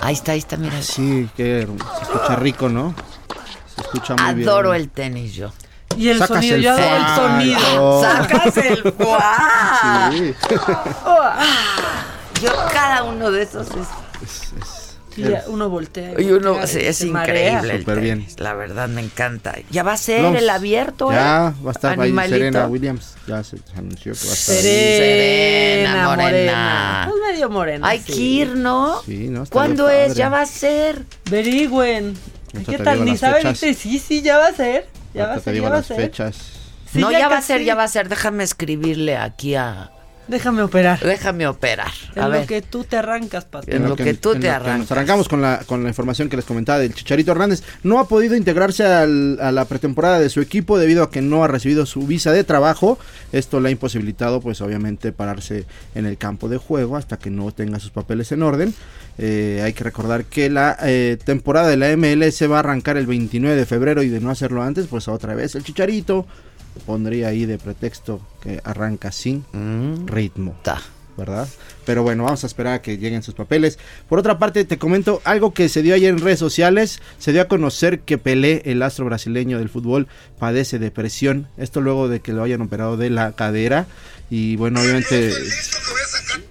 Ahí 0.00 0.14
está, 0.14 0.32
ahí 0.32 0.38
está, 0.38 0.56
mira. 0.56 0.80
Sí, 0.80 1.28
que 1.36 1.66
se 1.98 2.02
escucha 2.04 2.36
rico, 2.36 2.68
¿no? 2.68 2.94
Se 3.74 3.82
escucha 3.82 4.14
muy 4.16 4.34
bien. 4.36 4.48
Adoro 4.48 4.72
el 4.74 4.88
tenis 4.88 5.34
yo. 5.34 5.52
Y 5.96 6.08
el 6.08 6.18
Sacas 6.18 6.36
sonido, 6.36 6.56
el 6.56 6.62
yo 6.62 6.72
adoro 6.72 6.96
el 6.96 7.02
fuá, 7.02 7.16
sonido. 7.16 8.02
Sacas 8.02 8.56
el 8.58 8.92
fuá. 8.92 10.10
Sí. 10.12 10.34
Yo 12.42 12.50
cada 12.72 13.04
uno 13.04 13.30
de 13.30 13.42
esos 13.42 13.66
es... 13.68 13.88
Y 15.16 15.24
uno 15.48 15.70
voltea. 15.70 16.20
Y 16.20 16.30
uno, 16.30 16.52
voltea 16.52 16.66
sí, 16.66 16.78
es 16.80 17.00
increíble 17.00 17.78
Súper 17.78 18.00
bien. 18.00 18.26
La 18.36 18.52
verdad 18.52 18.88
me 18.88 19.00
encanta. 19.00 19.54
Ya 19.70 19.82
va 19.82 19.94
a 19.94 19.96
ser 19.96 20.36
el 20.36 20.50
abierto, 20.50 21.10
Ya 21.10 21.54
¿eh? 21.56 21.64
va 21.64 21.70
a 21.70 21.72
estar 21.72 21.98
ahí. 21.98 22.14
Serena 22.14 22.66
Williams. 22.66 23.14
Ya 23.26 23.42
se 23.42 23.56
anunció 23.76 24.12
que 24.12 24.26
va 24.26 24.30
a 24.30 24.34
estar 24.34 24.56
ahí. 24.56 24.62
Serena, 24.62 26.04
morena. 26.04 26.22
morena. 26.22 27.08
Pues 27.08 27.32
medio 27.32 27.50
morena. 27.50 27.88
Hay 27.88 28.00
sí. 28.00 28.12
que 28.12 28.20
ir, 28.20 28.48
¿no? 28.56 29.00
Sí, 29.02 29.28
¿no? 29.28 29.44
Está 29.44 29.52
¿Cuándo 29.54 29.88
es? 29.88 30.14
Ya 30.14 30.28
va 30.28 30.42
a 30.42 30.46
ser. 30.46 31.02
Averigüen. 31.28 32.14
Ahorita 32.52 32.72
¿Qué 32.72 32.78
tal? 32.78 33.04
Ni 33.04 33.16
sabe, 33.16 33.36
fechas. 33.36 33.52
¿viste? 33.52 33.74
Sí, 33.74 33.98
sí, 33.98 34.20
ya 34.20 34.36
va 34.36 34.48
a 34.48 34.52
ser. 34.52 34.86
Ya 35.16 35.26
va 35.26 35.32
a 35.32 35.36
te 35.36 35.42
ser, 35.42 35.52
digo 35.54 35.64
ya 35.64 35.70
va 35.70 35.74
a 35.76 35.78
las 35.78 35.86
ser. 35.86 35.96
fechas. 35.96 36.36
Sí, 36.92 36.98
no, 37.00 37.10
ya, 37.10 37.28
va 37.28 37.38
a 37.38 37.42
ser, 37.42 37.62
ya 37.64 37.74
va 37.74 37.84
a 37.84 37.88
ser. 37.88 38.08
Déjame 38.08 38.44
escribirle 38.44 39.16
aquí 39.16 39.54
a... 39.54 39.90
Déjame 40.28 40.62
operar. 40.62 40.98
Déjame 41.00 41.46
operar. 41.46 41.92
A 42.16 42.24
En 42.26 42.32
ver. 42.32 42.40
lo 42.40 42.46
que 42.46 42.60
tú 42.62 42.82
te 42.84 42.96
arrancas, 42.96 43.44
Pato. 43.44 43.70
En 43.70 43.88
lo 43.88 43.94
que 43.94 44.14
tú 44.14 44.32
en 44.32 44.40
te 44.40 44.46
lo 44.48 44.50
que 44.52 44.56
arrancas. 44.56 44.78
Nos 44.80 44.92
arrancamos 44.92 45.28
con 45.28 45.40
la, 45.40 45.60
con 45.66 45.82
la 45.84 45.88
información 45.88 46.28
que 46.28 46.36
les 46.36 46.44
comentaba 46.44 46.78
del 46.80 46.94
Chicharito 46.94 47.30
Hernández. 47.32 47.62
No 47.84 48.00
ha 48.00 48.08
podido 48.08 48.34
integrarse 48.34 48.84
al- 48.84 49.38
a 49.40 49.52
la 49.52 49.64
pretemporada 49.66 50.18
de 50.18 50.28
su 50.28 50.40
equipo 50.40 50.78
debido 50.78 51.04
a 51.04 51.10
que 51.10 51.22
no 51.22 51.44
ha 51.44 51.48
recibido 51.48 51.86
su 51.86 52.06
visa 52.06 52.32
de 52.32 52.42
trabajo. 52.44 52.98
Esto 53.32 53.60
le 53.60 53.68
ha 53.68 53.72
imposibilitado, 53.72 54.40
pues 54.40 54.60
obviamente, 54.60 55.12
pararse 55.12 55.64
en 55.94 56.06
el 56.06 56.18
campo 56.18 56.48
de 56.48 56.56
juego 56.56 56.96
hasta 56.96 57.18
que 57.18 57.30
no 57.30 57.52
tenga 57.52 57.78
sus 57.78 57.90
papeles 57.92 58.32
en 58.32 58.42
orden. 58.42 58.74
Eh, 59.18 59.62
hay 59.64 59.72
que 59.72 59.84
recordar 59.84 60.24
que 60.24 60.50
la 60.50 60.76
eh, 60.82 61.16
temporada 61.24 61.68
de 61.68 61.76
la 61.76 61.96
MLS 61.96 62.42
va 62.50 62.56
a 62.56 62.60
arrancar 62.60 62.96
el 62.96 63.06
29 63.06 63.56
de 63.56 63.64
febrero 63.64 64.02
y 64.02 64.08
de 64.08 64.20
no 64.20 64.30
hacerlo 64.30 64.62
antes, 64.62 64.86
pues 64.88 65.08
otra 65.08 65.34
vez 65.34 65.54
el 65.54 65.62
Chicharito 65.64 66.26
pondría 66.84 67.28
ahí 67.28 67.46
de 67.46 67.58
pretexto 67.58 68.20
que 68.42 68.60
arranca 68.64 69.12
sin 69.12 69.44
Mm, 69.52 70.06
ritmo. 70.06 70.56
ta. 70.62 70.80
¿verdad? 71.16 71.48
Pero 71.86 72.02
bueno, 72.02 72.24
vamos 72.24 72.44
a 72.44 72.46
esperar 72.46 72.74
a 72.74 72.82
que 72.82 72.98
lleguen 72.98 73.22
sus 73.22 73.32
papeles. 73.32 73.78
Por 74.06 74.18
otra 74.18 74.38
parte, 74.38 74.66
te 74.66 74.76
comento 74.76 75.22
algo 75.24 75.54
que 75.54 75.70
se 75.70 75.80
dio 75.80 75.94
ayer 75.94 76.10
en 76.10 76.18
redes 76.20 76.38
sociales. 76.38 77.00
Se 77.18 77.32
dio 77.32 77.40
a 77.40 77.48
conocer 77.48 78.00
que 78.00 78.18
Pelé, 78.18 78.60
el 78.66 78.82
astro 78.82 79.06
brasileño 79.06 79.56
del 79.58 79.70
fútbol, 79.70 80.08
padece 80.38 80.78
depresión. 80.78 81.48
Esto 81.56 81.80
luego 81.80 82.10
de 82.10 82.20
que 82.20 82.34
lo 82.34 82.42
hayan 82.42 82.60
operado 82.60 82.98
de 82.98 83.08
la 83.08 83.32
cadera. 83.32 83.86
Y 84.28 84.56
bueno, 84.56 84.78
obviamente... 84.82 85.32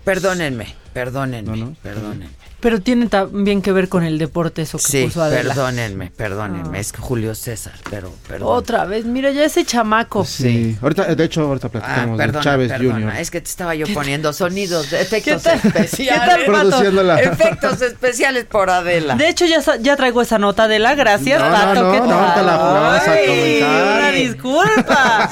Perdónenme, 0.04 0.74
perdónenme, 0.94 1.76
perdónenme. 1.84 2.45
Pero 2.66 2.82
tiene 2.82 3.06
también 3.06 3.62
que 3.62 3.72
ver 3.72 3.90
con 3.90 4.04
el 4.04 4.18
deporte 4.18 4.64
eso 4.64 4.80
que 4.80 4.84
Sí, 4.84 5.04
puso 5.04 5.22
Adela. 5.22 5.54
perdónenme, 5.54 6.10
perdónenme. 6.10 6.80
Ah. 6.80 6.82
Es 6.82 6.92
Julio 6.98 7.36
César, 7.36 7.74
pero 7.92 8.12
perdón. 8.28 8.48
Otra 8.52 8.86
vez, 8.86 9.06
mira 9.06 9.30
ya 9.30 9.44
ese 9.46 9.64
chamaco. 9.66 10.26
Sí. 10.26 10.76
Ahorita, 10.82 11.14
de 11.14 11.24
hecho, 11.24 11.42
ahorita 11.44 11.68
Ah, 11.68 11.70
platicamos 11.70 12.18
de 12.18 12.24
perdona, 12.24 12.44
Chávez 12.44 12.72
perdona. 12.72 12.94
Jr. 13.12 13.16
Es 13.20 13.30
que 13.30 13.40
te 13.42 13.50
estaba 13.50 13.76
yo 13.76 13.86
poniendo 13.94 14.34
sonidos, 14.34 14.90
de 14.90 15.00
efectos 15.00 15.44
tal? 15.44 15.60
especiales. 15.64 16.40
¿Qué 16.44 16.92
tal. 16.92 17.20
Efectos 17.20 17.82
especiales 17.84 18.46
por 18.46 18.72
Adela. 18.72 19.14
De 19.16 19.30
hecho, 19.30 19.46
ya, 19.46 19.62
ya 19.80 19.96
traigo 19.96 20.24
esa 20.24 20.40
nota 20.40 20.64
Adela. 20.64 20.96
Gracias, 20.96 21.40
No, 21.40 21.48
no, 21.48 21.54
Pato. 21.56 21.84
no, 21.84 21.92
¿Qué 21.92 22.00
no, 22.00 22.06
tal? 22.08 22.14
ahorita 22.20 22.42
la 22.42 22.58
vamos 22.58 23.08
a 23.08 23.12
Ay, 23.12 23.28
comentar. 23.28 23.98
Una 24.00 24.10
disculpa. 24.12 25.32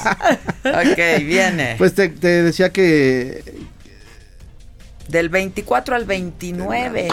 ok, 0.66 1.24
viene. 1.26 1.74
Pues 1.78 1.94
te, 1.96 2.10
te 2.10 2.44
decía 2.44 2.70
que... 2.70 3.42
Del 5.08 5.28
24 5.28 5.94
al 5.96 6.04
29. 6.04 7.08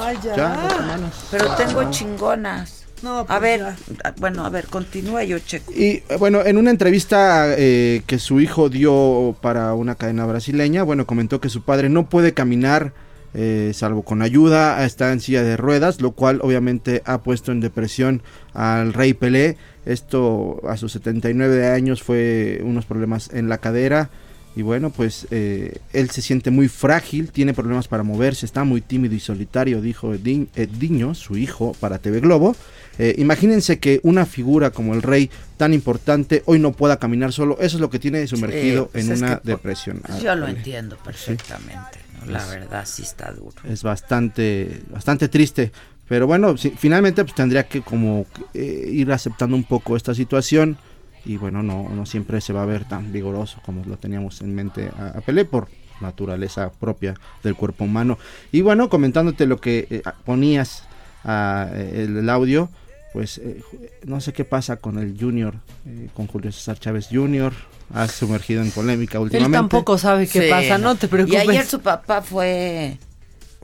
Ay, 0.00 0.18
ya. 0.22 0.36
Ya, 0.36 0.56
dos 0.62 0.72
semanas. 0.72 1.28
Pero 1.30 1.46
tengo 1.54 1.90
chingonas. 1.90 2.84
No, 3.02 3.18
a 3.20 3.26
pues 3.26 3.40
ver, 3.40 3.60
ya. 3.60 3.76
a- 4.04 4.12
bueno, 4.18 4.44
a 4.44 4.48
ver, 4.48 4.66
continúa 4.66 5.24
yo 5.24 5.38
checo. 5.40 5.72
Y 5.72 6.02
eh, 6.08 6.16
bueno, 6.18 6.44
en 6.44 6.56
una 6.56 6.70
entrevista 6.70 7.46
eh, 7.56 8.02
que 8.06 8.18
su 8.20 8.40
hijo 8.40 8.68
dio 8.68 9.34
para 9.40 9.74
una 9.74 9.96
cadena 9.96 10.24
brasileña, 10.26 10.84
bueno, 10.84 11.04
comentó 11.06 11.40
que 11.40 11.48
su 11.48 11.62
padre 11.62 11.88
no 11.88 12.08
puede 12.08 12.32
caminar 12.32 12.92
eh, 13.34 13.72
salvo 13.74 14.02
con 14.02 14.20
ayuda, 14.22 14.84
está 14.84 15.10
en 15.12 15.20
silla 15.20 15.42
de 15.42 15.56
ruedas, 15.56 16.00
lo 16.00 16.12
cual 16.12 16.40
obviamente 16.42 17.02
ha 17.06 17.22
puesto 17.22 17.50
en 17.50 17.60
depresión 17.60 18.22
al 18.54 18.92
rey 18.92 19.14
Pelé. 19.14 19.56
Esto 19.84 20.60
a 20.68 20.76
sus 20.76 20.92
79 20.92 21.66
años 21.70 22.02
fue 22.02 22.60
unos 22.62 22.84
problemas 22.84 23.30
en 23.32 23.48
la 23.48 23.58
cadera. 23.58 24.10
Y 24.54 24.60
bueno, 24.62 24.90
pues 24.90 25.26
eh, 25.30 25.78
él 25.94 26.10
se 26.10 26.20
siente 26.20 26.50
muy 26.50 26.68
frágil, 26.68 27.30
tiene 27.32 27.54
problemas 27.54 27.88
para 27.88 28.02
moverse, 28.02 28.44
está 28.44 28.64
muy 28.64 28.82
tímido 28.82 29.14
y 29.14 29.20
solitario, 29.20 29.80
dijo 29.80 30.12
Edin- 30.14 30.48
Ediño, 30.54 31.14
su 31.14 31.38
hijo, 31.38 31.74
para 31.80 31.98
TV 31.98 32.20
Globo. 32.20 32.54
Eh, 32.98 33.14
imagínense 33.16 33.78
que 33.78 34.00
una 34.02 34.26
figura 34.26 34.70
como 34.70 34.92
el 34.92 35.00
rey 35.00 35.30
tan 35.56 35.72
importante 35.72 36.42
hoy 36.44 36.58
no 36.58 36.72
pueda 36.72 36.98
caminar 36.98 37.32
solo, 37.32 37.56
eso 37.60 37.78
es 37.78 37.80
lo 37.80 37.88
que 37.88 37.98
tiene 37.98 38.26
sumergido 38.26 38.84
Sí, 38.84 38.88
pues 38.92 39.06
en 39.06 39.12
es 39.12 39.18
una 39.22 39.40
depresión. 39.42 40.02
pues 40.06 40.22
yo 40.22 40.34
lo 40.34 40.46
entiendo 40.46 40.98
perfectamente. 41.02 41.98
¿no? 42.26 42.30
La 42.30 42.38
Es- 42.40 42.50
verdad 42.50 42.84
sí 42.86 43.02
está 43.02 43.32
duro. 43.32 43.56
Es 43.66 43.82
bastante, 43.82 44.82
bastante 44.90 45.28
triste. 45.28 45.72
Pero 46.08 46.26
bueno, 46.26 46.58
si- 46.58 46.70
finalmente 46.76 47.24
pues, 47.24 47.34
tendría 47.34 47.66
que 47.66 47.80
como 47.80 48.26
eh, 48.52 48.90
ir 48.92 49.10
aceptando 49.12 49.56
un 49.56 49.64
poco 49.64 49.96
esta 49.96 50.14
situación. 50.14 50.76
Y 51.24 51.36
bueno, 51.36 51.62
no, 51.62 51.88
no 51.88 52.04
siempre 52.06 52.40
se 52.40 52.52
va 52.52 52.62
a 52.62 52.66
ver 52.66 52.84
tan 52.88 53.12
vigoroso 53.12 53.58
como 53.64 53.84
lo 53.84 53.96
teníamos 53.96 54.40
en 54.40 54.54
mente 54.54 54.90
a, 54.98 55.18
a 55.18 55.20
Pelé 55.20 55.44
por 55.44 55.68
naturaleza 56.00 56.72
propia 56.72 57.14
del 57.44 57.54
cuerpo 57.54 57.84
humano. 57.84 58.18
Y 58.50 58.60
bueno, 58.62 58.88
comentándote 58.88 59.46
lo 59.46 59.60
que 59.60 59.86
eh, 59.88 60.02
ponías 60.24 60.82
ah, 61.24 61.70
el, 61.74 62.16
el 62.16 62.28
audio, 62.28 62.68
pues 63.12 63.38
eh, 63.38 63.62
no 64.04 64.20
sé 64.20 64.32
qué 64.32 64.44
pasa 64.44 64.76
con 64.78 64.98
el 64.98 65.16
Junior, 65.18 65.54
eh, 65.86 66.08
con 66.14 66.26
Julio 66.26 66.50
César 66.50 66.78
Chávez 66.78 67.08
Jr. 67.10 67.52
Ha 67.94 68.08
sumergido 68.08 68.62
en 68.62 68.70
polémica 68.70 69.18
Él 69.18 69.24
últimamente. 69.24 69.58
tampoco 69.58 69.98
sabe 69.98 70.26
qué 70.26 70.44
Sí, 70.44 70.50
pasa, 70.50 70.78
no 70.78 70.96
te 70.96 71.06
preocupes. 71.08 71.44
Y 71.44 71.50
ayer 71.50 71.66
su 71.66 71.80
papá 71.80 72.22
fue, 72.22 72.98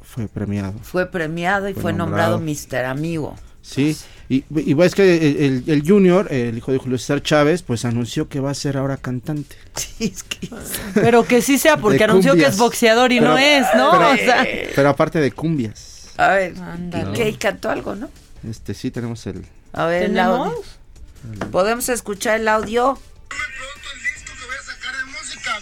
Fue 0.02 0.28
premiado. 0.28 0.74
fue 0.82 1.06
premiado 1.06 1.68
y 1.68 1.72
Fue 1.74 1.82
fue, 1.82 1.92
nombrado 1.92 2.38
nombrado. 2.38 2.68
Mr. 2.70 2.84
Amigo. 2.84 3.34
Sí, 3.68 3.96
y, 4.30 4.44
y 4.50 4.74
ves 4.74 4.94
que 4.94 5.46
el, 5.46 5.64
el- 5.66 5.82
Junior, 5.86 6.32
el 6.32 6.56
hijo 6.58 6.72
de 6.72 6.78
Julio 6.78 6.98
César 6.98 7.22
Chávez, 7.22 7.62
pues 7.62 7.84
anunció 7.84 8.28
que 8.28 8.40
va 8.40 8.50
a 8.50 8.54
ser 8.54 8.76
ahora 8.76 8.96
cantante. 8.96 9.56
Pero 10.94 11.26
que 11.26 11.42
sí 11.42 11.58
sea, 11.58 11.76
porque 11.76 11.98
De 11.98 12.04
anunció 12.04 12.34
que 12.34 12.46
es 12.46 12.56
boxeador 12.56 13.12
y 13.12 13.18
Pero- 13.20 13.32
no 13.32 13.38
es, 13.38 13.66
¿no? 13.76 13.90
pero- 13.92 14.10
o 14.10 14.16
sea, 14.16 14.46
Pero 14.74 14.88
aparte 14.88 15.20
de 15.20 15.32
cumbias. 15.32 16.08
A 16.16 16.28
ver, 16.28 16.54
Ándale. 16.58 17.10
¿y 17.10 17.12
qué? 17.14 17.28
¿Y 17.28 17.34
cantó 17.34 17.70
algo, 17.70 17.94
no? 17.94 18.10
Este 18.48 18.74
sí 18.74 18.90
tenemos 18.90 19.26
el 19.26 19.44
A 19.72 19.84
ver, 19.86 20.04
el 20.04 20.08
¿Tenemos? 20.14 20.48
audio. 20.48 21.50
¿Podemos 21.50 21.88
escuchar 21.88 22.40
el 22.40 22.48
audio? 22.48 22.98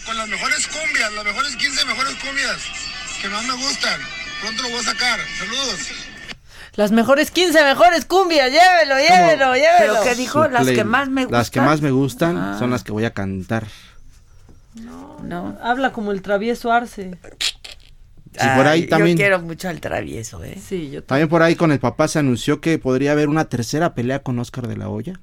Con 0.05 0.17
las 0.17 0.27
mejores 0.29 0.67
cumbias, 0.67 1.11
las 1.13 1.25
mejores 1.25 1.55
15 1.57 1.85
mejores 1.85 2.15
cumbias 2.15 2.57
que 3.21 3.27
más 3.29 3.43
me 3.45 3.53
gustan. 3.55 3.99
Pronto 4.41 4.63
lo 4.63 4.69
voy 4.69 4.79
a 4.79 4.83
sacar. 4.83 5.19
Saludos. 5.39 5.79
Las 6.77 6.91
mejores 6.91 7.31
15 7.31 7.61
mejores 7.63 8.05
cumbias, 8.05 8.49
llévelo, 8.51 8.95
llévelo, 8.97 9.53
llévelo. 9.55 9.93
¿Pero 9.95 10.03
qué 10.03 10.15
dijo? 10.15 10.45
su 10.45 10.49
Las 10.51 10.67
que 10.67 10.83
más 10.85 11.09
me 11.09 11.23
gustan. 11.25 11.37
Las 11.39 11.49
que 11.51 11.59
más 11.61 11.81
me 11.81 11.91
gustan 11.91 12.37
Ah. 12.37 12.55
son 12.57 12.69
las 12.71 12.83
que 12.85 12.91
voy 12.93 13.03
a 13.03 13.11
cantar. 13.11 13.65
No. 15.23 15.57
Habla 15.61 15.91
como 15.91 16.11
el 16.11 16.21
travieso 16.21 16.71
Arce. 16.71 17.17
Sí, 18.39 18.47
por 18.55 18.67
ahí 18.67 18.81
Ay, 18.83 18.87
también. 18.87 19.17
Yo 19.17 19.21
quiero 19.21 19.41
mucho 19.41 19.67
al 19.67 19.81
travieso, 19.81 20.43
¿eh? 20.43 20.59
Sí, 20.63 20.91
yo 20.91 21.03
También 21.03 21.27
por 21.27 21.41
ahí 21.41 21.55
con 21.55 21.71
el 21.71 21.79
papá 21.79 22.07
se 22.07 22.19
anunció 22.19 22.61
que 22.61 22.77
podría 22.77 23.13
haber 23.13 23.29
una 23.29 23.45
tercera 23.45 23.95
pelea 23.95 24.19
con 24.19 24.37
Oscar 24.37 24.67
de 24.67 24.77
la 24.77 24.89
Hoya. 24.89 25.19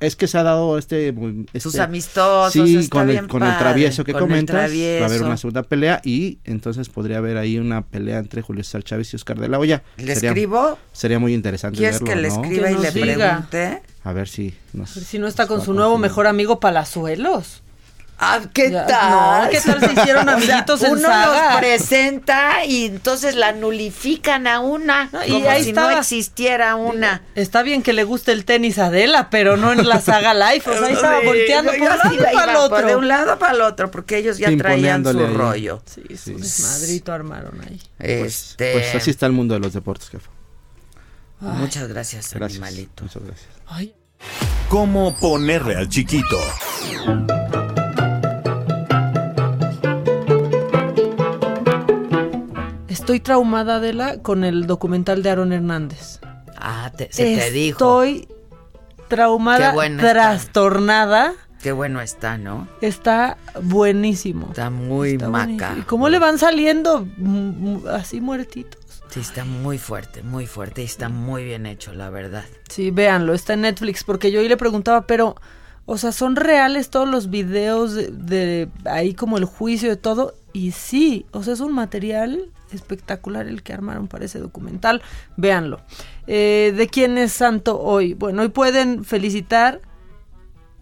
Es 0.00 0.16
que 0.16 0.26
se 0.26 0.38
ha 0.38 0.42
dado 0.42 0.78
este... 0.78 1.14
Sus 1.54 1.74
este- 1.74 1.80
amistosos, 1.82 2.52
Sí, 2.52 2.76
está 2.76 2.90
con, 2.90 3.10
el, 3.10 3.28
con 3.28 3.42
el 3.42 3.56
travieso 3.58 4.02
que 4.02 4.12
con 4.12 4.22
el 4.22 4.28
comentas. 4.28 4.70
Va 4.72 5.04
a 5.04 5.06
haber 5.06 5.22
una 5.22 5.36
segunda 5.36 5.62
pelea 5.62 6.00
y 6.04 6.38
entonces 6.44 6.88
podría 6.88 7.18
haber 7.18 7.36
ahí 7.36 7.58
una 7.58 7.82
pelea 7.82 8.18
entre 8.18 8.40
Julio 8.40 8.64
César 8.64 8.82
Chávez 8.82 9.12
y 9.12 9.16
Oscar 9.16 9.38
de 9.38 9.48
la 9.48 9.58
Hoya. 9.58 9.82
¿Le 9.98 10.12
escribo? 10.14 10.78
Sería 10.92 11.18
muy 11.18 11.34
interesante 11.34 11.78
¿Quieres 11.78 12.00
verlo, 12.00 12.14
que 12.14 12.20
le 12.22 12.28
¿no? 12.28 12.34
escriba 12.42 12.66
Que 12.68 12.72
y 12.72 12.78
le 12.78 12.90
diga. 13.12 13.26
pregunte? 13.48 13.82
A 14.04 14.12
ver 14.12 14.28
si 14.28 14.54
nos... 14.72 14.90
Si 14.90 15.18
no 15.18 15.26
está 15.26 15.46
con 15.46 15.62
su 15.62 15.74
nuevo 15.74 15.98
mejor 15.98 16.26
amigo 16.26 16.60
Palazuelos. 16.60 17.62
Ah, 18.20 18.40
¿qué 18.52 18.70
Ya, 18.72 18.84
tal? 18.84 19.10
no, 19.44 19.50
¿qué 19.50 19.60
tal 19.60 19.78
se 19.80 19.92
hicieron 19.92 20.28
O 20.28 20.40
sea, 20.40 20.56
amiguitos 20.58 20.82
en 20.82 20.92
uno 20.92 21.02
saga? 21.02 21.50
los 21.52 21.58
presenta 21.60 22.64
y 22.64 22.86
entonces 22.86 23.36
la 23.36 23.52
nulifican 23.52 24.48
a 24.48 24.58
una, 24.58 25.08
y 25.24 25.30
como 25.30 25.48
ahí 25.48 25.62
si 25.62 25.68
estaba. 25.70 25.92
no 25.92 25.98
existiera 26.00 26.74
una. 26.74 27.22
Está 27.36 27.62
bien 27.62 27.82
que 27.82 27.92
le 27.92 28.02
guste 28.02 28.32
el 28.32 28.44
tenis 28.44 28.78
a 28.80 28.86
Adela, 28.86 29.30
pero 29.30 29.56
no 29.56 29.72
en 29.72 29.88
la 29.88 30.00
saga 30.00 30.34
Life. 30.34 30.68
O 30.68 30.76
sea, 30.76 30.86
ahí 30.88 30.94
estaba 30.94 31.20
Sí, 31.20 31.26
volteando 31.26 31.70
por 31.72 31.80
un 31.80 31.86
lado 31.88 32.12
iba, 32.14 32.30
para 32.32 32.50
el 32.52 32.56
otro. 32.58 32.86
De 32.88 32.96
un 32.96 33.06
lado 33.08 33.38
para 33.38 33.52
el 33.52 33.60
otro, 33.60 33.90
porque 33.92 34.16
ellos 34.18 34.36
ya 34.38 34.54
traían 34.56 35.04
su 35.04 35.10
ahí. 35.10 35.34
rollo. 35.34 35.82
Sí, 35.86 36.02
su 36.16 36.36
desmadrito 36.38 37.12
armaron 37.12 37.60
ahí. 37.68 37.80
Este, 38.00 38.72
Pues 38.72 38.94
así 38.96 39.10
está 39.10 39.26
el 39.26 39.32
mundo 39.32 39.54
de 39.54 39.60
los 39.60 39.72
deportes, 39.74 40.08
jefe. 40.10 40.28
Muchas 41.40 41.86
gracias, 41.86 42.34
Gracias. 42.34 42.60
animalito. 42.60 43.04
Muchas 43.04 43.22
gracias. 43.22 43.48
Ay, 43.68 43.94
¿Cómo 44.68 45.16
ponerle 45.20 45.76
al 45.76 45.88
chiquito? 45.88 46.36
Estoy 53.08 53.20
traumada, 53.20 53.76
Adela, 53.76 54.18
con 54.20 54.44
el 54.44 54.66
documental 54.66 55.22
de 55.22 55.30
Aaron 55.30 55.50
Hernández. 55.54 56.20
Ah, 56.58 56.92
te- 56.94 57.10
se 57.10 57.22
te 57.38 57.50
dijo. 57.50 58.02
Estoy 58.04 58.28
traumada, 59.08 59.70
Qué 59.70 59.74
bueno 59.74 59.96
está. 60.02 60.12
trastornada. 60.12 61.32
Qué 61.62 61.72
bueno 61.72 62.02
está, 62.02 62.36
¿no? 62.36 62.68
Está 62.82 63.38
buenísimo. 63.62 64.48
Está 64.50 64.68
muy 64.68 65.12
Está 65.12 65.30
maca. 65.30 65.74
¿Y 65.78 65.82
cómo 65.84 66.10
le 66.10 66.18
van 66.18 66.36
saliendo 66.36 67.08
mm, 67.16 67.22
mm, 67.26 67.82
así 67.88 68.20
muertitos? 68.20 69.02
Sí, 69.08 69.20
está 69.20 69.46
muy 69.46 69.78
fuerte, 69.78 70.22
muy 70.22 70.44
fuerte 70.46 70.82
y 70.82 70.84
está 70.84 71.08
muy 71.08 71.44
bien 71.44 71.64
hecho, 71.64 71.94
la 71.94 72.10
verdad. 72.10 72.44
Sí, 72.68 72.90
véanlo, 72.90 73.32
está 73.32 73.54
en 73.54 73.62
Netflix, 73.62 74.04
porque 74.04 74.30
yo 74.30 74.40
hoy 74.40 74.48
le 74.50 74.58
preguntaba, 74.58 75.06
pero, 75.06 75.34
o 75.86 75.96
sea, 75.96 76.12
¿son 76.12 76.36
reales 76.36 76.90
todos 76.90 77.08
los 77.08 77.30
videos 77.30 77.94
de, 77.94 78.08
de 78.10 78.68
ahí 78.84 79.14
como 79.14 79.38
el 79.38 79.46
juicio 79.46 79.88
de 79.88 79.96
todo? 79.96 80.34
Y 80.52 80.72
sí, 80.72 81.24
o 81.32 81.42
sea, 81.42 81.54
es 81.54 81.60
un 81.60 81.72
material 81.72 82.50
espectacular 82.72 83.46
el 83.46 83.62
que 83.62 83.72
armaron 83.72 84.08
para 84.08 84.24
ese 84.24 84.38
documental. 84.38 85.02
Véanlo. 85.36 85.80
Eh, 86.26 86.72
¿De 86.76 86.88
quién 86.88 87.18
es 87.18 87.32
santo 87.32 87.80
hoy? 87.80 88.14
Bueno, 88.14 88.42
hoy 88.42 88.48
pueden 88.48 89.04
felicitar. 89.04 89.80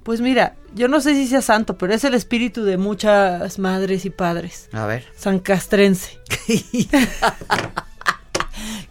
Pues 0.03 0.21
mira, 0.21 0.55
yo 0.75 0.87
no 0.89 1.01
sé 1.01 1.15
si 1.15 1.27
sea 1.27 1.43
santo, 1.43 1.77
pero 1.79 1.93
es 1.93 2.05
el 2.05 2.15
espíritu 2.15 2.63
de 2.65 2.77
muchas 2.77 3.59
madres 3.59 4.05
y 4.05 4.11
padres. 4.11 4.69
A 4.73 4.87
ver. 4.87 5.05
San 5.17 5.41
Castrense. 5.41 6.19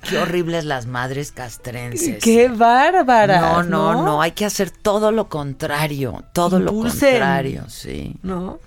Qué 0.10 0.20
horribles 0.20 0.66
las 0.66 0.86
madres 0.86 1.32
castrenses. 1.32 2.24
¡Qué 2.24 2.48
bárbara! 2.48 3.42
No, 3.42 3.64
no, 3.64 4.04
no, 4.06 4.22
hay 4.22 4.32
que 4.32 4.46
hacer 4.46 4.70
todo 4.70 5.12
lo 5.12 5.30
contrario, 5.30 6.24
todo 6.34 6.60
lo 6.60 6.72
Impulsen. 6.72 7.12
contrario, 7.12 7.64
sí. 7.70 8.16
¿No? 8.22 8.60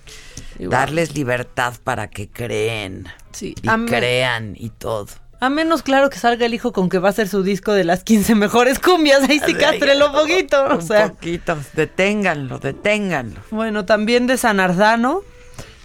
Igual. 0.59 0.71
Darles 0.71 1.15
libertad 1.15 1.75
para 1.85 2.09
que 2.11 2.29
creen. 2.29 3.07
Sí, 3.33 3.55
Y 3.63 3.69
crean 3.87 4.55
y 4.59 4.71
todo. 4.71 5.07
A 5.41 5.51
menos 5.51 5.83
claro 5.83 6.11
que 6.11 6.19
salga 6.19 6.47
el 6.47 6.55
hijo 6.55 6.73
con 6.73 6.89
que 6.89 6.99
va 6.99 7.11
a 7.11 7.13
ser 7.13 7.29
su 7.29 7.45
disco 7.45 7.73
de 7.73 7.85
las 7.85 8.03
15 8.03 8.35
mejores 8.35 8.81
cumbias. 8.81 9.23
Ahí 9.29 9.41
sí 9.47 9.55
cástrelo 9.55 10.07
un 10.07 10.13
poquito. 10.13 10.65
O 10.67 10.75
Un 10.77 10.83
sea, 10.83 11.11
poquito, 11.11 11.57
deténganlo, 11.75 12.59
deténganlo. 12.59 13.41
bueno, 13.53 13.85
también 13.85 14.27
de 14.27 14.37
San 14.37 14.59
Ardano. 14.59 15.21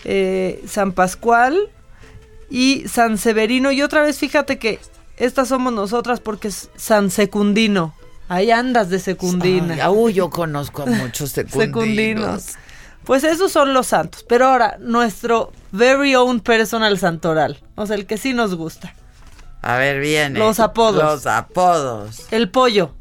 eh, 0.05 0.63
San 0.67 0.91
Pascual 0.93 1.69
y 2.49 2.83
San 2.87 3.19
Severino. 3.19 3.71
Y 3.71 3.83
otra 3.83 4.01
vez, 4.01 4.17
fíjate 4.17 4.57
que 4.57 4.79
estas 5.17 5.49
somos 5.49 5.71
nosotras 5.71 6.19
porque 6.19 6.47
es 6.47 6.69
San 6.75 7.11
Secundino. 7.11 7.93
Ahí 8.29 8.49
andas 8.49 8.89
de 8.89 8.97
secundina. 8.99 9.75
Ay, 9.85 10.13
yo 10.13 10.29
conozco 10.31 10.81
a 10.83 10.85
muchos 10.87 11.29
secundinos. 11.33 11.63
Secundinos. 11.65 12.45
Pues 13.05 13.23
esos 13.23 13.51
son 13.51 13.73
los 13.73 13.87
santos. 13.87 14.23
Pero 14.27 14.47
ahora, 14.47 14.77
nuestro 14.79 15.51
very 15.71 16.15
own 16.15 16.39
personal 16.39 16.97
santoral. 16.97 17.59
O 17.75 17.85
sea, 17.85 17.95
el 17.95 18.05
que 18.05 18.17
sí 18.17 18.33
nos 18.33 18.55
gusta. 18.55 18.93
A 19.61 19.77
ver, 19.77 19.99
viene. 19.99 20.39
Los 20.39 20.59
apodos. 20.59 21.03
Los 21.03 21.25
apodos. 21.25 22.27
El 22.31 22.49
pollo. 22.49 22.91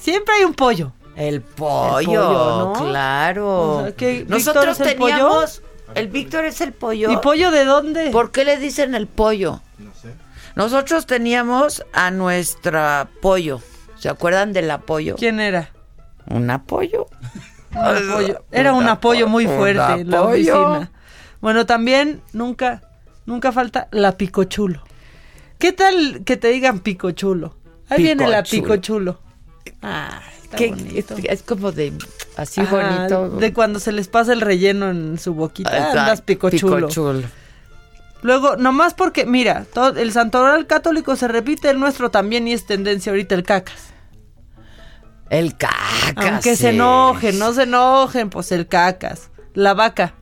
Siempre 0.00 0.34
hay 0.36 0.44
un 0.44 0.54
pollo. 0.54 0.92
El 1.16 1.40
pollo, 1.40 1.98
El 1.98 2.06
pollo, 2.06 2.58
¿no? 2.58 2.72
claro. 2.88 3.76
O 3.78 3.82
sea, 3.82 3.92
¿que 3.96 4.12
Víctor 4.18 4.30
Nosotros 4.30 4.78
pollo? 4.78 4.88
teníamos. 4.90 5.62
El 5.94 6.08
Víctor 6.08 6.44
es 6.44 6.60
el 6.60 6.72
pollo. 6.72 7.10
¿Y 7.10 7.16
pollo 7.18 7.50
de 7.50 7.64
dónde? 7.64 8.10
¿Por 8.10 8.30
qué 8.32 8.44
le 8.44 8.58
dicen 8.58 8.94
el 8.94 9.06
pollo? 9.06 9.62
No 9.78 9.94
sé. 9.94 10.14
Nosotros 10.56 11.06
teníamos 11.06 11.84
a 11.92 12.10
nuestra 12.10 13.08
pollo. 13.22 13.60
¿Se 13.98 14.08
acuerdan 14.10 14.52
del 14.52 14.70
apoyo? 14.70 15.16
¿Quién 15.16 15.40
era? 15.40 15.70
Un 16.26 16.50
apoyo. 16.50 17.06
Un 17.76 18.10
apoyo. 18.10 18.44
Era 18.50 18.72
un 18.72 18.88
apoyo 18.88 19.28
muy 19.28 19.46
fuerte 19.46 20.00
en 20.00 20.10
la 20.10 20.22
oficina. 20.22 20.90
Bueno, 21.40 21.66
también 21.66 22.22
nunca, 22.32 22.82
nunca 23.26 23.52
falta 23.52 23.88
la 23.90 24.16
picochulo. 24.16 24.82
¿Qué 25.58 25.72
tal 25.72 26.22
que 26.24 26.36
te 26.36 26.48
digan 26.48 26.80
picochulo? 26.80 27.56
Ahí 27.88 28.02
viene 28.02 28.26
la 28.28 28.42
Picochulo. 28.42 29.20
Ah, 29.82 30.20
está 30.42 30.58
bonito. 30.58 31.14
es, 31.22 31.42
como 31.42 31.72
de 31.72 31.92
así 32.36 32.60
bonito. 32.62 33.30
De 33.30 33.52
cuando 33.52 33.78
se 33.78 33.92
les 33.92 34.08
pasa 34.08 34.32
el 34.32 34.40
relleno 34.40 34.90
en 34.90 35.18
su 35.18 35.34
boquita. 35.34 35.76
Exacto, 35.76 36.00
Andas 36.00 36.22
picochulo. 36.22 36.88
picochulo. 36.88 37.22
Luego, 38.22 38.56
nomás 38.56 38.94
porque, 38.94 39.24
mira, 39.24 39.66
todo, 39.72 39.96
el 39.96 40.12
santoral 40.12 40.66
católico 40.66 41.14
se 41.16 41.28
repite, 41.28 41.70
el 41.70 41.78
nuestro 41.78 42.10
también 42.10 42.48
y 42.48 42.54
es 42.54 42.66
tendencia 42.66 43.12
ahorita 43.12 43.34
el 43.34 43.44
cacas. 43.44 43.92
El 45.30 45.56
cacas. 45.56 46.14
Aunque 46.16 46.56
se 46.56 46.70
enojen, 46.70 47.38
no 47.38 47.52
se 47.52 47.64
enojen, 47.64 48.30
pues 48.30 48.52
el 48.52 48.66
cacas. 48.68 49.30
La 49.54 49.74
vaca. 49.74 50.14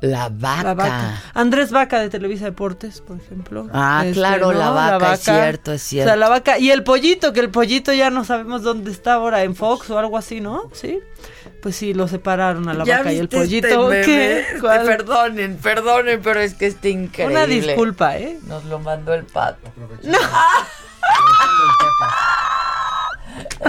La 0.00 0.30
vaca. 0.30 0.62
La 0.62 0.74
vaca. 0.74 1.22
Andrés 1.34 1.70
Vaca 1.72 1.98
de 2.00 2.08
Televisa 2.08 2.46
Deportes, 2.46 3.02
por 3.02 3.18
ejemplo. 3.18 3.62
Este, 3.66 3.72
Ah, 3.74 4.04
claro, 4.14 4.52
la 4.52 4.70
vaca, 4.70 5.12
es 5.12 5.20
cierto, 5.20 5.72
es 5.72 5.82
O 5.82 5.84
cierto. 5.84 6.08
sea, 6.08 6.16
la 6.16 6.28
vaca. 6.30 6.58
Y 6.58 6.70
el 6.70 6.84
pollito, 6.84 7.34
que 7.34 7.40
el 7.40 7.50
pollito 7.50 7.92
ya 7.92 8.08
no 8.08 8.24
sabemos 8.24 8.62
dónde 8.62 8.90
está 8.92 9.14
ahora, 9.14 9.42
en 9.42 9.54
Fox 9.54 9.90
o 9.90 9.98
algo 9.98 10.16
así, 10.16 10.40
¿no? 10.40 10.70
Sí. 10.72 11.00
Pues 11.60 11.76
sí, 11.76 11.92
lo 11.92 12.08
separaron 12.08 12.66
a 12.70 12.74
la 12.74 12.84
¿Ya 12.84 12.98
vaca 12.98 13.12
y 13.12 13.18
el 13.18 13.24
este 13.24 13.36
pollito. 13.36 13.88
meme? 13.88 14.04
¿Qué? 14.06 14.40
Este, 14.40 14.60
¿Cuál? 14.60 14.84
Perdonen, 14.86 15.56
perdonen, 15.58 16.22
pero 16.22 16.40
es 16.40 16.54
que 16.54 16.68
está 16.68 16.88
increíble. 16.88 17.36
Una 17.36 17.46
disculpa, 17.46 18.16
¿eh? 18.16 18.38
Nos 18.46 18.64
lo 18.64 18.78
mandó 18.78 19.12
el 19.12 19.24
pato. 19.24 19.70
No. 20.04 20.18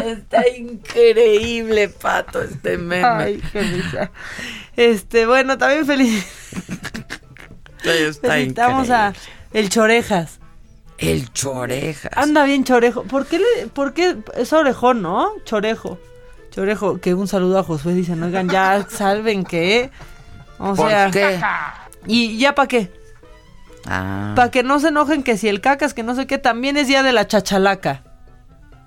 Está 0.05 0.47
increíble, 0.47 1.89
pato, 1.89 2.41
este 2.41 2.77
meme. 2.77 3.03
Ay, 3.05 3.41
qué 3.51 3.61
risa. 3.61 4.11
Este, 4.75 5.25
bueno, 5.25 5.57
también 5.57 5.85
feliz. 5.85 6.25
Está 7.83 8.29
Felicitamos 8.29 8.89
a 8.89 9.07
increíble. 9.09 9.29
el 9.53 9.69
Chorejas. 9.69 10.39
El 10.97 11.33
chorejas. 11.33 12.11
Anda 12.15 12.43
bien 12.45 12.63
Chorejo. 12.63 13.03
¿Por 13.03 13.25
qué 13.25 13.39
le, 13.39 13.67
por 13.67 13.93
qué 13.93 14.17
es 14.35 14.53
orejón, 14.53 15.01
no? 15.01 15.31
Chorejo. 15.45 15.97
Chorejo, 16.51 16.99
que 17.01 17.15
un 17.15 17.27
saludo 17.27 17.57
a 17.57 17.63
Josué. 17.63 17.95
Dicen, 17.95 18.21
oigan, 18.21 18.49
ya 18.49 18.85
salven 18.89 19.43
que. 19.43 19.89
O 20.59 20.75
¿Por 20.75 20.89
sea. 20.89 21.09
qué? 21.09 21.39
¿Y 22.05 22.37
ya 22.37 22.53
para 22.53 22.67
qué? 22.67 22.91
Ah. 23.87 24.33
Para 24.35 24.51
que 24.51 24.61
no 24.61 24.79
se 24.79 24.89
enojen 24.89 25.23
que 25.23 25.37
si 25.37 25.47
el 25.47 25.59
cacas, 25.59 25.95
que 25.95 26.03
no 26.03 26.13
sé 26.13 26.27
qué, 26.27 26.37
también 26.37 26.77
es 26.77 26.87
día 26.87 27.01
de 27.01 27.13
la 27.13 27.25
chachalaca. 27.25 28.03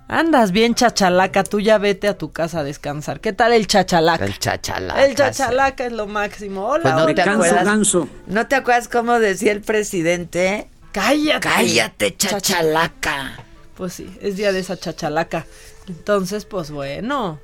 Andas 0.06 0.52
bien 0.52 0.74
chachalaca, 0.74 1.44
tú 1.44 1.60
ya 1.60 1.78
vete 1.78 2.08
a 2.08 2.18
tu 2.18 2.30
casa 2.30 2.60
a 2.60 2.64
descansar. 2.64 3.20
¿Qué 3.20 3.32
tal 3.32 3.52
el 3.54 3.66
chachalaca? 3.66 4.24
El 4.26 4.38
chachalaca. 4.38 5.04
El 5.04 5.14
chachalaca 5.14 5.86
es 5.86 5.92
lo 5.92 6.06
máximo. 6.06 6.66
Hola, 6.66 6.82
Pues 6.82 6.94
no 6.94 7.04
hola. 7.04 7.14
te 7.14 7.22
acuerdas. 7.22 7.96
¿No 8.26 8.46
te 8.46 8.54
acuerdas 8.54 8.88
cómo 8.88 9.18
decía 9.18 9.52
el 9.52 9.62
presidente? 9.62 10.68
Cállate. 10.92 11.40
Cállate, 11.48 12.16
chachalaca. 12.16 13.32
Pues 13.76 13.94
sí, 13.94 14.14
es 14.20 14.36
día 14.36 14.52
de 14.52 14.60
esa 14.60 14.76
chachalaca. 14.78 15.46
Entonces, 15.88 16.44
pues 16.44 16.70
bueno. 16.70 17.40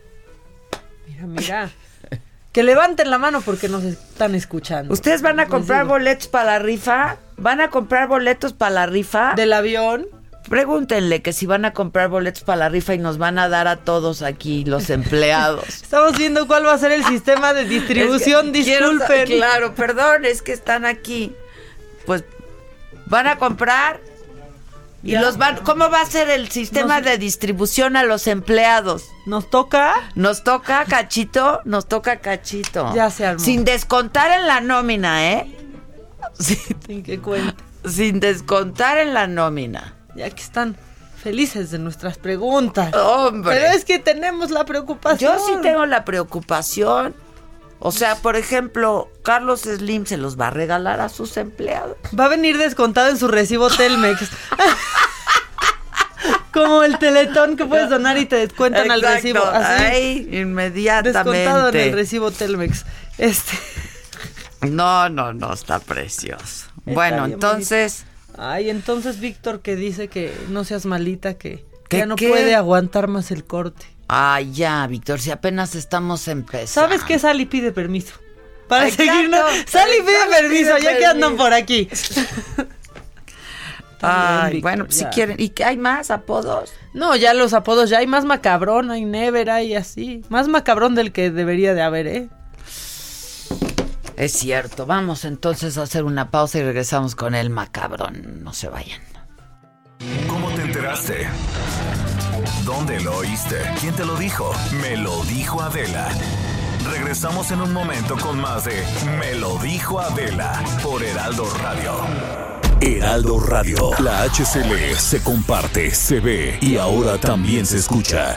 Mira, 1.09 1.27
mira. 1.27 1.71
Que 2.53 2.65
levanten 2.65 3.11
la 3.13 3.19
mano 3.19 3.43
porque 3.43 3.69
nos 3.69 3.85
están 3.85 4.35
escuchando. 4.35 4.93
¿Ustedes 4.93 5.23
van 5.23 5.39
a 5.39 5.47
comprar 5.47 5.87
boletos 5.87 6.27
para 6.27 6.47
la 6.47 6.59
rifa? 6.59 7.17
¿Van 7.37 7.61
a 7.61 7.71
comprar 7.71 8.09
boletos 8.09 8.53
para 8.55 8.73
la 8.73 8.87
rifa? 8.87 9.35
¿Del 9.37 9.53
avión? 9.53 10.09
Pregúntenle 10.49 11.23
que 11.23 11.33
si 11.33 11.47
van 11.47 11.65
a 11.65 11.73
comprar 11.73 12.09
boletos 12.09 12.43
para 12.43 12.57
la 12.57 12.69
rifa 12.71 12.95
y 12.95 12.99
nos 12.99 13.19
van 13.19 13.39
a 13.39 13.49
dar 13.49 13.69
a 13.69 13.77
todos 13.77 14.23
aquí 14.23 14.65
los 14.65 14.91
empleados. 14.91 15.69
Estamos 15.69 16.17
viendo 16.19 16.47
cuál 16.47 16.67
va 16.67 16.73
a 16.75 16.79
ser 16.79 16.93
el 16.93 17.05
sistema 17.05 17.53
de 17.53 17.65
distribución. 17.67 18.47
Es 18.53 18.53
que 18.53 18.63
quiero 18.65 18.87
sa- 18.99 19.07
Disculpen. 19.13 19.37
Claro, 19.39 19.75
perdón, 19.75 20.25
es 20.25 20.43
que 20.43 20.53
están 20.53 20.85
aquí. 20.87 21.35
Pues 22.07 22.25
van 23.07 23.27
a 23.27 23.37
comprar 23.37 24.01
y 25.03 25.13
Ya. 25.13 25.21
los 25.21 25.37
van. 25.37 25.59
¿Cómo 25.59 25.89
va 25.91 26.01
a 26.01 26.07
ser 26.07 26.29
el 26.31 26.49
sistema 26.51 26.97
Nos- 27.01 27.05
de 27.11 27.19
distribución 27.19 27.97
a 27.97 28.03
los 28.03 28.27
empleados? 28.27 29.05
Nos 29.27 29.49
toca. 29.51 29.95
Nos 30.15 30.43
toca 30.43 30.85
cachito, 30.87 31.61
nos 31.65 31.87
toca 31.87 32.17
cachito. 32.21 32.93
Ya 32.95 33.11
se 33.11 33.27
armó. 33.27 33.45
Sin 33.45 33.65
descontar 33.65 34.31
en 34.41 34.47
la 34.49 34.61
nómina, 34.61 35.33
¿eh? 35.33 35.57
Sin 36.87 37.03
que 37.03 37.19
cuente. 37.21 37.63
Sin 37.89 38.19
descontar 38.21 38.99
en 38.99 39.15
la 39.15 39.27
nómina. 39.27 39.95
Ya 40.15 40.31
que 40.31 40.43
están 40.43 40.77
felices 41.21 41.71
de 41.71 41.79
nuestras 41.79 42.19
preguntas. 42.19 42.95
Hombre. 42.95 43.57
Pero 43.57 43.75
es 43.75 43.85
que 43.85 43.99
tenemos 43.99 44.51
la 44.51 44.65
preocupación. 44.65 45.33
Yo 45.33 45.47
sí 45.47 45.53
tengo 45.63 45.87
la 45.87 46.05
preocupación. 46.05 47.15
O 47.79 47.93
sea, 47.93 48.17
por 48.17 48.37
ejemplo, 48.37 49.11
Carlos 49.23 49.63
Slim 49.63 50.05
se 50.05 50.19
los 50.19 50.39
va 50.39 50.49
a 50.49 50.51
regalar 50.51 51.01
a 51.01 51.09
sus 51.09 51.37
empleados. 51.39 51.97
Va 52.19 52.27
a 52.27 52.29
venir 52.29 52.59
descontado 52.59 53.09
en 53.09 53.17
su 53.17 53.29
recibo 53.29 53.71
Telmex. 53.71 54.21
Como 56.53 56.83
el 56.83 56.99
teletón 56.99 57.57
que 57.57 57.65
puedes 57.65 57.89
donar 57.89 58.19
y 58.19 58.27
te 58.27 58.37
descuentan 58.37 58.91
al 58.91 59.01
recibo. 59.01 59.43
Así. 59.45 59.85
Ay, 59.85 60.29
inmediatamente. 60.33 61.19
Descontado 61.19 61.69
en 61.71 61.77
el 61.77 61.93
recibo 61.95 62.31
Telmex. 62.31 62.85
Este. 63.17 63.59
No, 64.63 65.09
no, 65.09 65.33
no, 65.33 65.55
está 65.55 65.79
precioso. 65.79 66.67
bueno, 66.85 67.25
entonces, 67.25 68.05
Ay, 68.43 68.71
entonces 68.71 69.21
Víctor 69.21 69.61
que 69.61 69.77
dice 69.77 70.09
que 70.09 70.33
no 70.49 70.65
seas 70.65 70.87
malita, 70.87 71.35
que 71.35 71.65
¿Que 71.91 71.99
ya 71.99 72.07
no 72.07 72.17
qué? 72.17 72.29
puede 72.31 72.55
aguantar 72.55 73.07
más 73.07 73.31
el 73.31 73.45
corte. 73.45 73.85
ay, 74.09 74.51
ya, 74.53 74.87
Víctor, 74.87 75.21
si 75.21 75.31
apenas 75.31 75.75
estamos 75.75 76.27
empezando. 76.27 76.69
¿Sabes 76.89 77.05
qué? 77.05 77.19
Sally 77.19 77.45
pide 77.47 77.71
permiso. 77.73 78.15
Para 78.67 78.89
Exacto, 78.89 79.13
seguirnos. 79.13 79.41
Sally 79.67 79.97
pide 80.07 80.19
Sally 80.21 80.31
permiso, 80.41 80.75
pide 80.77 80.85
ya 80.85 80.99
que 80.99 81.07
andan 81.07 81.37
por 81.37 81.53
aquí. 81.53 81.89
Ay, 84.03 84.55
Víctor, 84.55 84.63
bueno, 84.63 84.87
si 84.89 85.01
ya. 85.03 85.11
quieren. 85.11 85.37
¿Y 85.39 85.51
qué 85.51 85.65
hay 85.65 85.77
más 85.77 86.11
apodos? 86.11 86.73
No, 86.95 87.17
ya 87.17 87.35
los 87.35 87.53
apodos, 87.53 87.91
ya 87.91 87.99
hay 87.99 88.07
más 88.07 88.25
macabrón, 88.25 88.91
hay 88.91 89.05
never, 89.05 89.51
hay 89.51 89.75
así. 89.75 90.23
Más 90.31 90.49
macabrón 90.49 90.95
del 90.95 91.13
que 91.13 91.31
debería 91.31 91.75
de 91.75 91.83
haber, 91.83 92.07
¿eh? 92.07 92.29
Es 94.21 94.33
cierto. 94.33 94.85
Vamos 94.85 95.25
entonces 95.25 95.79
a 95.79 95.85
hacer 95.85 96.05
una 96.05 96.31
pausa 96.31 96.59
y 96.59 96.63
regresamos 96.63 97.15
con 97.15 97.35
el 97.35 97.49
macabrón. 97.49 98.45
No 98.45 98.53
se 98.53 98.69
vayan. 98.69 99.01
¿Cómo 100.29 100.51
te 100.51 100.61
enteraste? 100.61 101.27
¿Dónde 102.67 103.01
lo 103.01 103.17
oíste? 103.17 103.57
¿Quién 103.81 103.95
te 103.95 104.05
lo 104.05 104.17
dijo? 104.17 104.53
Me 104.83 104.99
lo 104.99 105.25
dijo 105.25 105.63
Adela. 105.63 106.09
Regresamos 106.93 107.51
en 107.51 107.63
un 107.63 107.73
momento 107.73 108.15
con 108.19 108.39
más 108.39 108.67
de 108.67 108.85
Me 109.19 109.37
lo 109.37 109.57
dijo 109.61 109.99
Adela 109.99 110.63
por 110.83 111.03
Heraldo 111.03 111.47
Radio. 111.63 111.95
Heraldo 112.83 113.41
Radio. 113.41 113.91
La 114.01 114.25
HCL 114.25 114.97
se 114.99 115.23
comparte, 115.23 115.95
se 115.95 116.21
ve 116.21 116.59
y 116.61 116.77
ahora 116.77 117.17
también 117.17 117.65
se 117.65 117.79
escucha. 117.79 118.37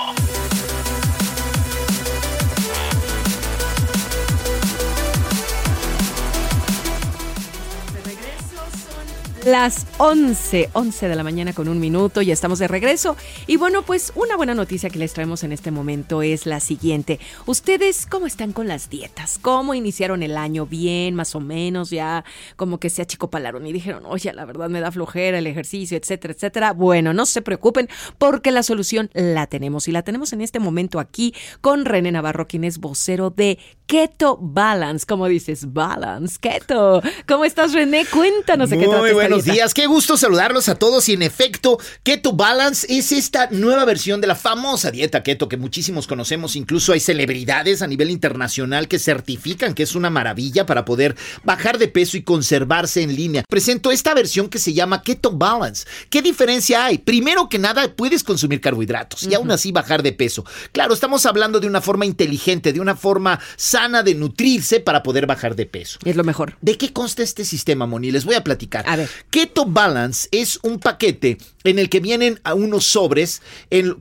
Las 9.45 9.87
11, 9.97 10.69
11 10.73 11.07
de 11.07 11.15
la 11.15 11.23
mañana 11.23 11.53
con 11.53 11.67
un 11.67 11.79
minuto, 11.79 12.21
ya 12.21 12.31
estamos 12.31 12.59
de 12.59 12.67
regreso. 12.67 13.17
Y 13.47 13.57
bueno, 13.57 13.81
pues 13.81 14.13
una 14.13 14.37
buena 14.37 14.53
noticia 14.53 14.91
que 14.91 14.99
les 14.99 15.13
traemos 15.13 15.43
en 15.43 15.51
este 15.51 15.71
momento 15.71 16.21
es 16.21 16.45
la 16.45 16.59
siguiente. 16.59 17.19
¿Ustedes 17.47 18.05
cómo 18.05 18.27
están 18.27 18.53
con 18.53 18.67
las 18.67 18.91
dietas? 18.91 19.39
¿Cómo 19.41 19.73
iniciaron 19.73 20.21
el 20.21 20.37
año? 20.37 20.67
¿Bien, 20.67 21.15
más 21.15 21.33
o 21.33 21.39
menos? 21.39 21.89
Ya 21.89 22.23
como 22.55 22.79
que 22.79 22.91
se 22.91 23.01
achicopalaron 23.01 23.65
y 23.65 23.73
dijeron, 23.73 24.03
oye, 24.05 24.31
la 24.31 24.45
verdad 24.45 24.69
me 24.69 24.79
da 24.79 24.91
flojera 24.91 25.39
el 25.39 25.47
ejercicio, 25.47 25.97
etcétera, 25.97 26.35
etcétera. 26.35 26.73
Bueno, 26.73 27.11
no 27.11 27.25
se 27.25 27.41
preocupen 27.41 27.89
porque 28.19 28.51
la 28.51 28.61
solución 28.61 29.09
la 29.13 29.47
tenemos 29.47 29.87
y 29.87 29.91
la 29.91 30.03
tenemos 30.03 30.33
en 30.33 30.41
este 30.41 30.59
momento 30.59 30.99
aquí 30.99 31.33
con 31.61 31.85
René 31.85 32.11
Navarro, 32.11 32.47
quien 32.47 32.63
es 32.63 32.77
vocero 32.77 33.31
de 33.31 33.57
Keto 33.87 34.37
Balance. 34.39 35.07
¿Cómo 35.07 35.27
dices? 35.27 35.73
Balance, 35.73 36.37
Keto. 36.39 37.01
¿Cómo 37.27 37.43
estás, 37.43 37.73
René? 37.73 38.05
Cuéntanos 38.05 38.69
de 38.69 38.77
qué 38.77 38.87
trata 38.87 39.30
buenos 39.31 39.45
días, 39.45 39.73
qué 39.73 39.87
gusto 39.87 40.17
saludarlos 40.17 40.67
a 40.67 40.75
todos 40.75 41.07
y 41.07 41.13
en 41.13 41.21
efecto, 41.21 41.79
Keto 42.03 42.33
Balance 42.33 42.85
es 42.89 43.13
esta 43.13 43.47
nueva 43.49 43.85
versión 43.85 44.19
de 44.19 44.27
la 44.27 44.35
famosa 44.35 44.91
dieta 44.91 45.23
keto 45.23 45.47
que 45.47 45.55
muchísimos 45.55 46.05
conocemos, 46.05 46.57
incluso 46.57 46.91
hay 46.91 46.99
celebridades 46.99 47.81
a 47.81 47.87
nivel 47.87 48.09
internacional 48.09 48.89
que 48.89 48.99
certifican 48.99 49.73
que 49.73 49.83
es 49.83 49.95
una 49.95 50.09
maravilla 50.09 50.65
para 50.65 50.83
poder 50.83 51.15
bajar 51.43 51.77
de 51.77 51.87
peso 51.87 52.17
y 52.17 52.23
conservarse 52.23 53.01
en 53.01 53.15
línea. 53.15 53.43
Presento 53.47 53.91
esta 53.91 54.13
versión 54.13 54.49
que 54.49 54.59
se 54.59 54.73
llama 54.73 55.01
Keto 55.01 55.31
Balance. 55.31 55.87
¿Qué 56.09 56.21
diferencia 56.21 56.85
hay? 56.85 56.97
Primero 56.97 57.47
que 57.47 57.59
nada, 57.59 57.93
puedes 57.95 58.23
consumir 58.23 58.59
carbohidratos 58.59 59.23
y 59.23 59.33
aún 59.33 59.49
así 59.51 59.71
bajar 59.71 60.03
de 60.03 60.11
peso. 60.11 60.45
Claro, 60.73 60.93
estamos 60.93 61.25
hablando 61.25 61.61
de 61.61 61.67
una 61.67 61.79
forma 61.79 62.05
inteligente, 62.05 62.73
de 62.73 62.81
una 62.81 62.95
forma 62.95 63.39
sana 63.55 64.03
de 64.03 64.13
nutrirse 64.13 64.81
para 64.81 65.03
poder 65.03 65.25
bajar 65.25 65.55
de 65.55 65.65
peso. 65.65 65.99
Es 66.03 66.17
lo 66.17 66.25
mejor. 66.25 66.57
¿De 66.59 66.77
qué 66.77 66.91
consta 66.91 67.23
este 67.23 67.45
sistema, 67.45 67.85
Moni? 67.85 68.11
Les 68.11 68.25
voy 68.25 68.35
a 68.35 68.43
platicar. 68.43 68.83
A 68.87 68.97
ver. 68.97 69.09
Keto 69.29 69.65
Balance 69.65 70.27
es 70.31 70.59
un 70.63 70.79
paquete 70.79 71.37
en 71.63 71.79
el 71.79 71.89
que 71.89 71.99
vienen 71.99 72.39
a 72.43 72.53
unos 72.53 72.85
sobres 72.85 73.41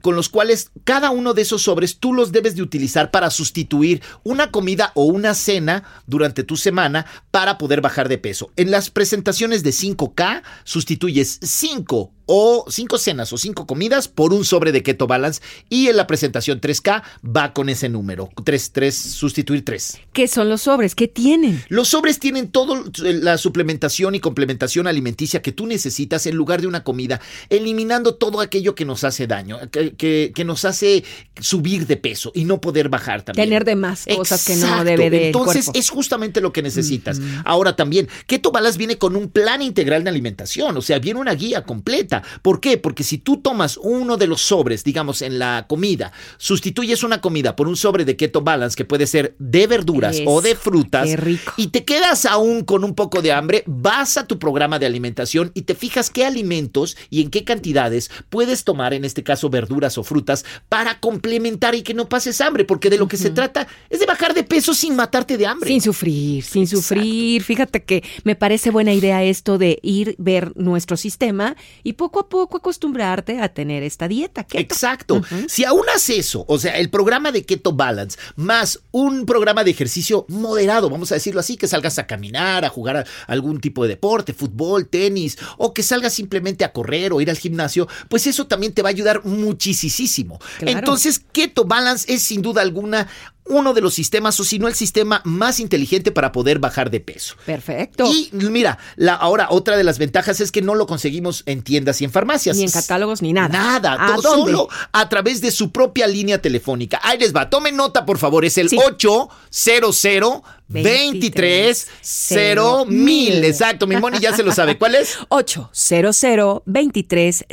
con 0.01 0.17
los 0.17 0.29
cuales 0.29 0.71
cada 0.85 1.11
uno 1.11 1.35
de 1.35 1.43
esos 1.43 1.63
sobres 1.63 1.99
tú 1.99 2.13
los 2.13 2.33
debes 2.33 2.57
de 2.57 2.63
utilizar 2.63 3.11
para 3.11 3.31
sustituir 3.31 4.03
una 4.25 4.51
comida 4.51 4.93
o 4.95 5.05
una 5.05 5.35
cena 5.35 5.85
durante 6.07 6.45
tu 6.45 6.57
semana 6.57 7.07
para 7.31 7.59
poder 7.59 7.81
bajar 7.81 8.09
de 8.09 8.19
peso. 8.19 8.51
En 8.57 8.71
las 8.71 8.91
presentaciones 8.91 9.63
de 9.63 9.71
5K 9.71 10.43
sustituyes 10.65 11.39
5 11.43 12.13
o 12.33 12.65
5 12.69 12.97
cenas 12.99 13.33
o 13.33 13.39
5 13.39 13.67
comidas 13.67 14.07
por 14.07 14.33
un 14.33 14.45
sobre 14.45 14.71
de 14.71 14.85
Keto 14.85 15.09
Balance 15.09 15.41
y 15.69 15.89
en 15.89 15.97
la 15.97 16.07
presentación 16.07 16.61
3K 16.61 17.03
va 17.37 17.53
con 17.53 17.69
ese 17.69 17.89
número. 17.89 18.29
3, 18.45 18.71
3, 18.73 18.95
sustituir 18.97 19.65
3. 19.65 19.99
¿Qué 20.13 20.29
son 20.29 20.49
los 20.49 20.63
sobres? 20.63 20.95
¿Qué 20.95 21.09
tienen? 21.09 21.61
Los 21.69 21.89
sobres 21.89 22.21
tienen 22.21 22.49
toda 22.53 22.85
la 22.99 23.37
suplementación 23.37 24.15
y 24.15 24.21
complementación 24.21 24.87
alimenticia 24.87 25.43
que 25.43 25.51
tú 25.51 25.67
necesitas 25.67 26.25
en 26.27 26.37
lugar 26.37 26.61
de 26.61 26.69
una 26.69 26.85
comida, 26.85 27.21
eliminando 27.49 28.15
todo 28.15 28.41
aquello 28.41 28.77
que 28.77 28.85
nos 28.85 29.03
hace 29.03 29.27
daño, 29.27 29.59
que, 29.73 29.95
que- 29.97 30.31
que 30.33 30.45
nos 30.45 30.65
hace 30.65 31.03
subir 31.41 31.87
de 31.89 31.97
peso 31.97 32.31
y 32.35 32.45
no 32.45 32.61
poder 32.61 32.89
bajar 32.89 33.23
también. 33.23 33.49
Tener 33.49 33.65
de 33.65 33.75
más 33.75 34.05
cosas 34.17 34.45
que 34.45 34.55
no 34.55 34.85
debe 34.85 35.11
de 35.11 35.27
Entonces 35.27 35.65
cuerpo. 35.65 35.79
es 35.81 35.91
justamente 35.91 36.41
lo 36.41 36.53
que 36.53 36.63
necesitas. 36.63 37.21
Ahora 37.45 37.75
también, 37.75 38.09
Keto 38.27 38.53
Balance 38.53 38.79
viene 38.79 38.99
con 38.99 39.17
un 39.17 39.29
plan 39.31 39.63
integral 39.63 40.05
de 40.05 40.11
alimentación, 40.11 40.77
o 40.77 40.83
sea, 40.83 41.01
viene 41.01 41.19
una 41.19 41.35
guía 41.35 41.65
completa. 41.65 42.20
¿Por 42.43 42.61
qué? 42.61 42.79
Porque 42.79 43.05
si 43.05 43.19
tú 43.19 43.39
tomas 43.39 43.77
uno 43.77 44.17
de 44.17 44.27
los 44.27 44.43
sobres, 44.43 44.85
digamos, 44.85 45.23
en 45.23 45.39
la 45.39 45.67
comida, 45.69 46.13
sustituyes 46.39 47.03
una 47.03 47.21
comida 47.21 47.57
por 47.57 47.69
un 47.69 47.77
sobre 47.77 48.05
de 48.05 48.17
Keto 48.17 48.43
Balance 48.43 48.77
que 48.77 48.85
puede 48.85 49.07
ser 49.07 49.35
de 49.39 49.67
verduras 49.67 50.19
o 50.27 50.41
de 50.41 50.55
frutas 50.55 51.09
y 51.57 51.69
te 51.69 51.85
quedas 51.85 52.27
aún 52.27 52.65
con 52.65 52.85
un 52.85 52.95
poco 52.95 53.23
de 53.23 53.33
hambre, 53.33 53.63
vas 53.67 54.17
a 54.17 54.27
tu 54.27 54.39
programa 54.39 54.79
de 54.79 54.87
alimentación 54.87 55.53
y 55.55 55.63
te 55.63 55.75
fijas 55.75 56.11
qué 56.11 56.25
alimentos 56.25 56.97
y 57.09 57.23
en 57.23 57.31
qué 57.31 57.45
cantidades 57.45 58.11
puedes 58.29 58.65
tomar, 58.65 58.95
en 58.95 59.05
este 59.05 59.23
caso 59.23 59.51
verduras 59.51 59.99
o 59.99 60.03
frutas, 60.03 60.45
para 60.69 61.01
complementar 61.01 61.75
y 61.75 61.83
que 61.83 61.95
no 61.95 62.09
pases 62.09 62.41
hambre, 62.41 62.65
porque 62.65 62.91
de 62.91 62.99
lo 62.99 63.09
que 63.09 63.17
se 63.17 63.31
trata 63.31 63.69
es 63.89 64.01
de 64.01 64.07
bajar 64.07 64.35
de 64.35 64.43
peso 64.43 64.75
sin 64.75 64.97
matarte 64.97 65.37
de 65.37 65.47
hambre. 65.47 65.69
Sin 65.69 65.81
sufrir, 65.81 66.43
sin 66.43 66.67
sufrir. 66.67 67.43
Fíjate 67.43 67.83
que 67.83 68.03
me 68.25 68.35
parece 68.35 68.71
buena 68.71 68.93
idea 68.93 69.23
esto 69.23 69.59
de 69.59 69.79
ir, 69.83 70.17
ver 70.19 70.53
nuestro 70.57 70.97
sistema 70.97 71.57
y 71.85 71.93
poco 71.93 72.10
a 72.19 72.29
poco 72.29 72.57
acostumbrarte 72.57 73.41
a 73.41 73.49
tener 73.49 73.85
esta 73.85 74.09
dieta. 74.09 74.43
keto. 74.43 74.59
Exacto. 74.59 75.23
Si 75.47 75.65
aún 75.65 75.85
haces 75.95 76.19
eso, 76.19 76.45
o 76.49 76.59
sea, 76.59 76.77
el 76.79 76.91
programa 76.91 77.31
de 77.31 77.45
Keto 77.45 77.73
Balance 77.73 78.19
más 78.37 78.81
un 78.91 79.27
programa 79.27 79.63
de 79.63 79.71
ejercicio 79.71 80.27
moderado, 80.29 80.91
vamos 80.91 81.13
a 81.13 81.15
decirlo 81.15 81.39
así, 81.41 81.57
que 81.57 81.69
salgas 81.69 81.99
a 81.99 82.07
caminar, 82.07 82.65
a 82.65 82.69
jugar 82.69 82.97
a 82.97 83.05
algún 83.29 83.61
tipo 83.61 83.85
de 83.85 83.91
deporte, 83.91 84.33
fútbol, 84.33 84.89
tenis, 84.89 85.39
o 85.59 85.73
que 85.73 85.83
salgas 85.83 86.15
simplemente 86.15 86.65
a 86.65 86.73
correr 86.73 87.13
o 87.13 87.21
ir 87.21 87.31
al 87.31 87.39
gimnasio, 87.39 87.87
pues 88.09 88.27
eso 88.27 88.47
también 88.47 88.73
te 88.73 88.83
va 88.83 88.89
a 88.89 88.91
ayudar 88.91 89.25
muchísimo. 89.25 90.41
Claro. 90.59 90.79
Entonces, 90.79 91.21
Keto 91.33 91.65
Balance 91.65 92.13
es 92.13 92.23
sin 92.23 92.43
duda 92.43 92.63
alguna 92.63 93.09
uno 93.47 93.75
de 93.75 93.81
los 93.81 93.95
sistemas, 93.95 94.39
o 94.39 94.45
si 94.45 94.59
no 94.59 94.69
el 94.69 94.75
sistema 94.75 95.23
más 95.25 95.59
inteligente 95.61 96.13
para 96.13 96.31
poder 96.33 96.59
bajar 96.61 96.91
de 96.91 97.01
peso. 97.01 97.35
Perfecto. 97.45 98.05
Y 98.07 98.31
mira, 98.33 98.79
la, 98.97 99.15
ahora 99.15 99.49
otra 99.51 99.77
de 99.77 99.83
las 99.85 99.99
ventajas 99.99 100.41
es 100.41 100.53
que 100.53 100.63
no 100.63 100.75
lo 100.75 100.87
conseguimos 100.87 101.43
en 101.47 101.63
tiendas 101.63 102.01
y 102.01 102.05
en 102.05 102.13
farmacias. 102.13 102.57
Ni 102.57 102.65
en 102.65 102.71
catálogos 102.71 103.23
ni 103.23 103.33
nada. 103.33 103.49
Nada, 103.49 103.97
¿A 103.99 104.17
to- 104.17 104.23
dónde? 104.23 104.53
solo 104.53 104.69
a 104.93 105.09
través 105.09 105.41
de 105.41 105.51
su 105.51 105.73
propia 105.73 106.07
línea 106.07 106.41
telefónica. 106.41 107.01
Ahí 107.03 107.19
les 107.19 107.35
va, 107.35 107.51
tomen 107.51 107.77
nota 107.77 108.07
por 108.07 108.19
favor, 108.19 108.45
es 108.45 108.57
el 108.59 108.69
800 108.73 110.43
23 110.73 111.89
mil. 112.87 113.45
Exacto, 113.45 113.87
mi 113.89 113.97
Moni 113.97 114.19
ya 114.21 114.35
se 114.35 114.43
lo 114.45 114.53
sabe. 114.53 114.79
¿Cuál 114.79 114.95
es? 114.95 115.19
800 115.29 116.63
23 116.65 117.45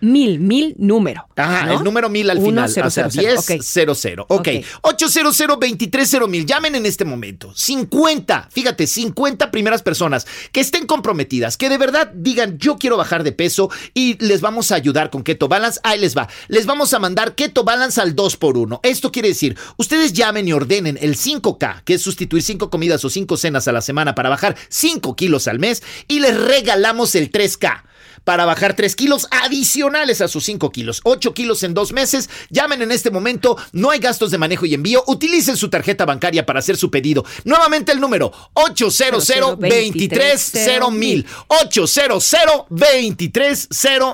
mil, 0.00 0.38
mil 0.38 0.74
número. 0.78 1.26
Ajá, 1.36 1.66
¿no? 1.66 1.78
el 1.78 1.84
número 1.84 2.08
mil 2.08 2.30
al 2.30 2.38
Uno, 2.38 2.46
final. 2.46 2.70
cero, 2.70 2.86
o 2.86 2.90
sea, 2.90 3.08
cero, 3.10 3.92
cero. 3.92 4.26
10 4.26 4.26
Ok. 4.26 4.26
00. 4.26 4.26
Ok. 4.28 4.48
800 4.82 5.29
23 5.58 6.28
mil. 6.28 6.46
Llamen 6.46 6.74
en 6.74 6.86
este 6.86 7.04
momento. 7.04 7.52
50, 7.54 8.48
fíjate, 8.50 8.86
50 8.86 9.50
primeras 9.50 9.82
personas 9.82 10.26
que 10.52 10.60
estén 10.60 10.86
comprometidas, 10.86 11.56
que 11.56 11.68
de 11.68 11.78
verdad 11.78 12.10
digan, 12.14 12.58
yo 12.58 12.76
quiero 12.76 12.96
bajar 12.96 13.22
de 13.22 13.32
peso 13.32 13.70
y 13.94 14.22
les 14.24 14.40
vamos 14.40 14.72
a 14.72 14.74
ayudar 14.74 15.10
con 15.10 15.22
Keto 15.22 15.48
Balance. 15.48 15.80
Ahí 15.82 15.98
les 15.98 16.16
va. 16.16 16.28
Les 16.48 16.66
vamos 16.66 16.92
a 16.94 16.98
mandar 16.98 17.34
Keto 17.34 17.64
Balance 17.64 18.00
al 18.00 18.14
2 18.14 18.36
por 18.36 18.56
1 18.56 18.80
Esto 18.82 19.12
quiere 19.12 19.28
decir, 19.28 19.56
ustedes 19.76 20.12
llamen 20.12 20.48
y 20.48 20.52
ordenen 20.52 20.98
el 21.00 21.16
5K, 21.16 21.82
que 21.84 21.94
es 21.94 22.02
sustituir 22.02 22.42
5 22.42 22.70
comidas 22.70 23.04
o 23.04 23.10
5 23.10 23.36
cenas 23.36 23.68
a 23.68 23.72
la 23.72 23.80
semana 23.80 24.14
para 24.14 24.28
bajar 24.28 24.56
5 24.68 25.16
kilos 25.16 25.48
al 25.48 25.58
mes, 25.58 25.82
y 26.08 26.20
les 26.20 26.36
regalamos 26.38 27.14
el 27.14 27.30
3K 27.30 27.84
para 28.24 28.44
bajar 28.44 28.74
3 28.74 28.94
kilos 28.96 29.28
adicionales 29.30 30.20
a 30.20 30.28
sus 30.28 30.44
5 30.44 30.70
kilos. 30.70 31.00
8 31.04 31.34
kilos 31.34 31.62
en 31.62 31.74
dos 31.74 31.92
meses. 31.92 32.30
Llamen 32.50 32.82
en 32.82 32.92
este 32.92 33.10
momento. 33.10 33.56
No 33.72 33.90
hay 33.90 33.98
gastos 33.98 34.30
de 34.30 34.38
manejo 34.38 34.66
y 34.66 34.74
envío. 34.74 35.02
Utilicen 35.06 35.56
su 35.56 35.68
tarjeta 35.68 36.04
bancaria 36.04 36.46
para 36.46 36.58
hacer 36.58 36.76
su 36.76 36.90
pedido. 36.90 37.24
Nuevamente 37.44 37.92
el 37.92 38.00
número 38.00 38.32
800 38.54 39.58
23 39.58 40.52
mil 40.92 41.26
800 41.48 42.34
23 42.70 43.68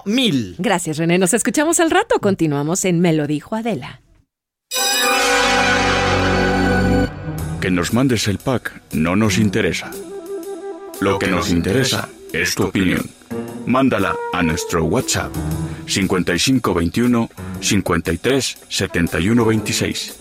mil. 0.06 0.54
Gracias, 0.58 0.98
René. 0.98 1.18
Nos 1.18 1.34
escuchamos 1.34 1.80
al 1.80 1.90
rato. 1.90 2.20
Continuamos 2.20 2.84
en 2.84 3.00
Me 3.00 3.12
lo 3.12 3.26
dijo 3.26 3.54
Adela. 3.54 4.02
Que 7.60 7.70
nos 7.70 7.92
mandes 7.92 8.28
el 8.28 8.38
pack 8.38 8.82
no 8.92 9.16
nos 9.16 9.38
interesa. 9.38 9.90
Lo 11.00 11.18
que 11.18 11.26
nos 11.26 11.50
interesa 11.50 12.08
es 12.32 12.54
tu 12.54 12.64
opinión. 12.64 13.10
Mándala 13.66 14.14
a 14.32 14.42
nuestro 14.44 14.84
WhatsApp 14.84 15.34
5521 15.86 17.28
53 17.60 18.58
71 18.68 19.44
26. 19.44 20.20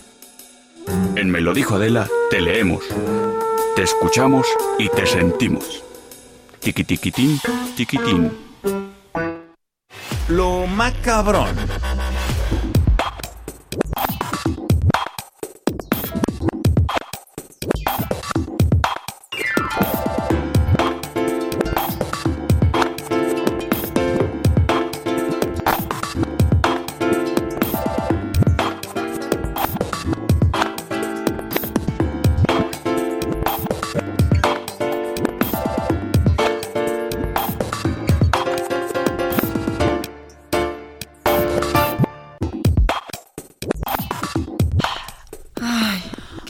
En 1.14 1.30
Me 1.30 1.40
lo 1.40 1.54
dijo 1.54 1.76
Adela, 1.76 2.08
te 2.28 2.40
leemos, 2.40 2.82
te 3.76 3.84
escuchamos 3.84 4.46
y 4.80 4.88
te 4.88 5.06
sentimos. 5.06 5.84
Tiki 6.58 6.82
tiquitín, 6.82 7.40
tiquitín. 7.76 8.32
Lo 10.28 10.66
macabrón. 10.66 11.54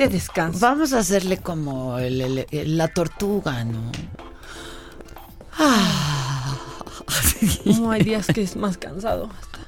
Qué 0.08 0.14
descanso. 0.14 0.58
Vamos 0.60 0.92
a 0.92 0.98
hacerle 0.98 1.38
como 1.38 1.98
el- 1.98 2.20
el- 2.20 2.46
el- 2.50 2.78
la 2.78 2.88
tortuga, 2.88 3.64
¿no? 3.64 3.90
Ah. 5.58 6.54
Como 7.64 7.90
hay 7.90 8.02
días 8.02 8.26
que 8.26 8.42
es 8.42 8.56
más 8.56 8.76
cansado 8.78 9.30
hasta 9.40 9.58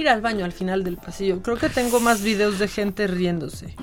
ir 0.00 0.08
al 0.08 0.20
baño 0.20 0.44
al 0.44 0.52
final 0.52 0.84
del 0.84 0.96
pasillo. 0.96 1.42
Creo 1.42 1.56
que 1.56 1.68
tengo 1.68 2.00
más 2.00 2.22
videos 2.22 2.58
de 2.58 2.68
gente 2.68 3.06
riéndose. 3.06 3.74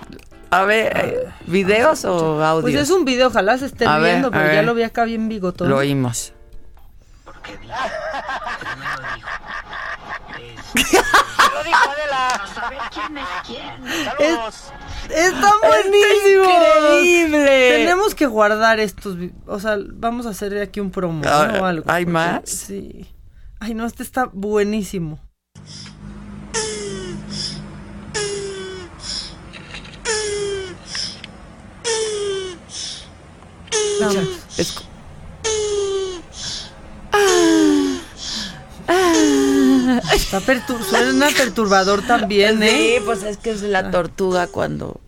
A 0.50 0.64
ver, 0.64 0.98
eh, 0.98 1.28
¿videos 1.46 2.06
o 2.06 2.44
audios? 2.44 2.64
Pues 2.72 2.76
es 2.76 2.90
un 2.90 3.06
video, 3.06 3.28
ojalá 3.28 3.58
se 3.58 3.66
ver, 4.00 4.12
viendo, 4.14 4.32
pero 4.32 4.54
ya 4.54 4.62
lo 4.62 4.74
vi 4.74 4.84
acá 4.84 5.04
bien 5.04 5.28
bigotón. 5.30 5.70
Lo 5.70 5.78
oímos. 5.78 6.34
Lo 7.26 7.34
dijo 11.64 11.90
Adela. 11.90 12.28
A 12.62 12.70
ver 12.70 12.80
quién 12.94 13.18
es 13.18 13.28
quién. 13.46 14.06
Saludos. 14.06 14.72
Está 15.10 15.52
buenísimo. 15.62 16.44
increíble. 16.44 17.70
Tenemos 17.78 18.16
que 18.16 18.26
guardar 18.26 18.80
estos. 18.80 19.16
O 19.46 19.60
sea, 19.60 19.78
vamos 19.94 20.26
a 20.26 20.30
hacer 20.30 20.58
aquí 20.62 20.80
un 20.80 20.92
promo 20.92 21.24
¿no? 21.24 21.30
Ah, 21.30 21.58
o 21.62 21.66
algo. 21.66 21.84
¿hay 21.90 22.06
porque- 22.06 22.14
más? 22.14 22.42
Sí. 22.50 23.08
Ay, 23.60 23.74
no, 23.74 23.86
este 23.86 24.04
está 24.04 24.30
buenísimo. 24.32 25.20
Vamos. 34.00 34.28
Es- 34.58 34.84
Está 40.14 40.40
suena 40.40 41.30
perturbador 41.30 42.02
también, 42.02 42.62
¿eh? 42.64 42.96
Sí, 42.98 43.04
pues 43.06 43.24
es 43.24 43.38
que 43.38 43.52
es 43.52 43.62
la 43.62 43.92
tortuga 43.92 44.48
cuando... 44.48 45.00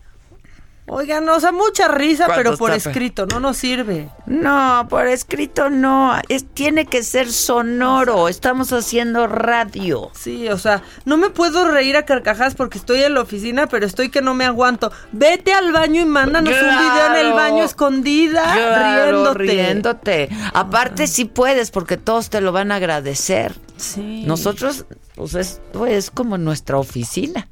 Oigan, 0.92 1.30
o 1.30 1.40
sea, 1.40 1.52
mucha 1.52 1.88
risa, 1.88 2.28
pero 2.36 2.58
por 2.58 2.72
escrito, 2.72 3.26
no 3.28 3.40
nos 3.40 3.58
sirve. 3.58 4.10
No, 4.26 4.88
por 4.90 5.08
escrito 5.08 5.70
no. 5.70 6.20
Es, 6.30 6.46
tiene 6.54 6.86
que 6.86 7.04
ser 7.04 7.32
sonoro. 7.32 8.28
Estamos 8.28 8.74
haciendo 8.74 9.28
radio. 9.28 10.10
Sí, 10.14 10.50
o 10.50 10.58
sea, 10.58 10.82
no 11.06 11.18
me 11.18 11.30
puedo 11.30 11.70
reír 11.70 11.96
a 11.96 12.06
carcajadas 12.06 12.56
porque 12.56 12.78
estoy 12.80 13.04
en 13.04 13.14
la 13.14 13.22
oficina, 13.22 13.68
pero 13.68 13.86
estoy 13.86 14.10
que 14.10 14.22
no 14.22 14.34
me 14.34 14.46
aguanto. 14.46 14.92
Vete 15.12 15.54
al 15.54 15.72
baño 15.72 16.02
y 16.02 16.06
mándanos 16.06 16.54
un 16.54 16.60
video 16.60 17.06
en 17.08 17.26
el 17.28 17.34
baño 17.34 17.64
escondida, 17.64 18.42
Claro, 18.54 19.34
riéndote. 19.34 19.40
riéndote. 19.44 20.30
Aparte, 20.54 21.06
sí 21.08 21.26
puedes, 21.26 21.72
porque 21.72 21.98
todos 21.98 22.30
te 22.30 22.42
lo 22.42 22.52
van 22.52 22.72
a 22.72 22.76
agradecer. 22.76 23.54
Sí. 23.78 24.24
Nosotros, 24.26 24.86
pues 25.16 25.36
es, 25.36 25.62
pues, 25.72 25.94
es 25.94 26.12
como 26.12 26.38
nuestra 26.38 26.78
oficina. 26.78 27.48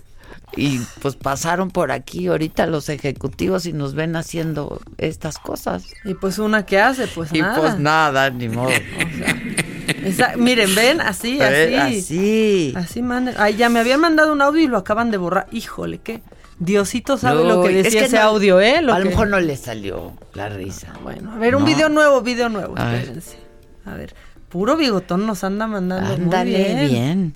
Y 0.55 0.79
pues 1.01 1.15
pasaron 1.15 1.69
por 1.69 1.91
aquí 1.91 2.27
ahorita 2.27 2.65
los 2.67 2.89
ejecutivos 2.89 3.65
y 3.65 3.73
nos 3.73 3.93
ven 3.93 4.15
haciendo 4.15 4.79
estas 4.97 5.37
cosas. 5.37 5.83
Y 6.05 6.13
pues 6.15 6.39
una 6.39 6.65
que 6.65 6.79
hace, 6.79 7.07
pues 7.07 7.31
Y 7.33 7.41
nada. 7.41 7.59
pues 7.59 7.77
nada, 7.79 8.29
ni 8.29 8.49
modo. 8.49 8.69
Esa- 10.03 10.35
miren, 10.37 10.73
ven, 10.73 11.01
así, 11.01 11.39
así. 11.41 11.53
Eh, 11.73 11.77
así. 11.79 12.73
Así 12.75 13.01
manden. 13.01 13.35
Ay, 13.37 13.55
ya 13.55 13.69
me 13.69 13.79
habían 13.79 13.99
mandado 13.99 14.31
un 14.31 14.41
audio 14.41 14.61
y 14.63 14.67
lo 14.67 14.77
acaban 14.77 15.11
de 15.11 15.17
borrar. 15.17 15.47
Híjole, 15.51 15.99
qué. 15.99 16.21
Diosito 16.59 17.17
sabe 17.17 17.43
lo 17.43 17.61
que 17.61 17.77
es 17.79 17.85
decía 17.85 17.99
que 18.01 18.05
ese 18.07 18.15
no- 18.15 18.23
audio, 18.23 18.59
¿eh? 18.59 18.81
Lo 18.81 18.93
a 18.93 18.99
lo 18.99 19.05
mejor 19.05 19.27
no 19.27 19.39
le 19.39 19.55
salió 19.57 20.13
la 20.33 20.49
risa. 20.49 20.91
Bueno, 21.03 21.33
a 21.33 21.37
ver, 21.37 21.55
un 21.55 21.65
video 21.65 21.87
nuevo, 21.89 22.21
video 22.21 22.49
nuevo. 22.49 22.73
A 22.77 22.85
ver. 22.85 23.01
Espérense. 23.01 23.37
A 23.85 23.93
ver, 23.93 24.15
puro 24.49 24.75
bigotón 24.75 25.27
nos 25.27 25.43
anda 25.43 25.67
mandando. 25.67 26.07
muy 26.15 26.23
Ándale 26.23 26.87
bien. 26.87 27.35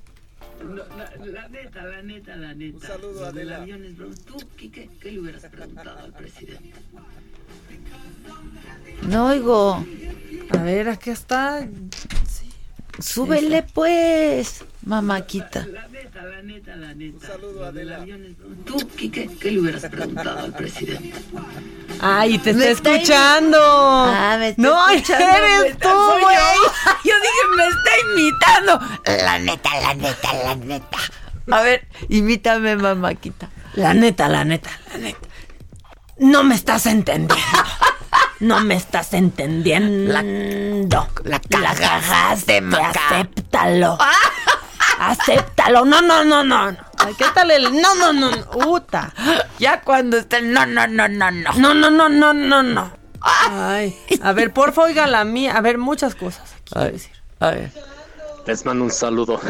La 0.64 1.48
neta, 1.50 1.84
la 1.84 2.02
neta, 2.02 2.36
la 2.36 2.54
neta. 2.54 2.76
Un 2.76 2.82
saludo, 2.82 3.26
Adela. 3.26 3.66
¿Tú, 4.26 4.38
Quique, 4.58 4.90
qué 5.00 5.12
le 5.12 5.20
hubieras 5.20 5.46
preguntado 5.46 6.00
al 6.00 6.14
presidente? 6.14 6.74
No 9.08 9.28
oigo. 9.28 9.86
A 10.52 10.64
ver, 10.64 10.90
aquí 10.90 11.10
está. 11.10 11.68
Súbele 13.02 13.64
pues, 13.64 14.64
mamaquita. 14.86 15.66
La 15.66 15.88
neta, 15.88 16.22
la 16.24 16.42
neta, 16.42 16.76
la 16.76 16.94
neta. 16.94 17.18
Un 17.18 17.22
saludo, 17.22 17.66
Adela. 17.66 18.06
¿Tú, 18.66 18.78
Quique, 18.96 19.30
qué 19.40 19.52
le 19.52 19.60
hubieras 19.60 19.86
preguntado 19.86 20.40
al 20.40 20.54
presidente? 20.54 21.14
Ay, 22.00 22.38
te 22.38 22.52
está 22.52 22.70
está 22.70 22.96
escuchando. 22.96 23.58
Ah, 23.60 24.36
me 24.40 24.50
está 24.50 24.62
no, 24.62 24.90
escuchando, 24.90 25.26
eres 25.62 25.78
tú, 25.78 25.90
güey. 25.90 26.36
yo. 27.04 27.14
Dije, 27.22 27.44
me 27.58 27.68
está 27.68 27.92
imitando. 28.12 28.80
La 29.24 29.40
neta, 29.40 29.82
la 29.82 29.94
neta, 29.96 30.34
la 30.44 30.56
neta. 30.56 30.98
A 31.52 31.62
ver, 31.62 31.88
imítame, 32.10 32.76
mamaquita. 32.76 33.50
La 33.74 33.94
neta, 33.94 34.30
la 34.30 34.44
neta, 34.44 34.70
la 34.92 34.98
neta. 34.98 35.28
No 36.18 36.44
me 36.44 36.56
estás 36.56 36.86
entendiendo. 36.86 37.36
No 38.42 38.60
me 38.60 38.76
estás 38.76 39.14
entendiendo. 39.14 40.12
La, 40.12 40.24
la 41.24 41.40
cagaste, 41.40 42.60
maca. 42.60 42.90
Acéptalo. 42.90 43.98
Acéptalo. 45.00 45.86
No, 45.86 46.02
no, 46.02 46.24
no, 46.24 46.44
no. 46.44 46.76
¿Qué 47.18 47.26
tal 47.36 47.52
el 47.52 47.82
no, 47.82 47.96
no, 47.96 48.12
no? 48.14 48.32
Uta. 48.68 49.14
Ya 49.60 49.82
cuando 49.82 50.18
está 50.18 50.38
el 50.38 50.52
no, 50.52 50.66
no, 50.66 50.88
no, 50.88 51.08
no, 51.08 51.32
no. 51.32 51.54
No, 51.54 51.74
no, 51.76 51.92
no, 51.92 52.10
no, 52.10 52.34
no, 52.34 52.64
no. 52.64 52.92
Ay, 53.22 53.96
a 54.24 54.34
ver, 54.34 54.52
porfa, 54.52 54.82
oiga 54.82 55.06
la 55.06 55.24
mía. 55.24 55.56
A 55.56 55.62
ver, 55.62 55.78
muchas 55.78 56.16
cosas 56.16 56.52
aquí. 56.54 56.74
A 56.76 56.84
ver, 56.86 57.00
a 57.40 57.50
ver. 57.52 57.72
Les 58.48 58.66
mando 58.66 58.86
un 58.86 58.92
saludo. 58.92 59.40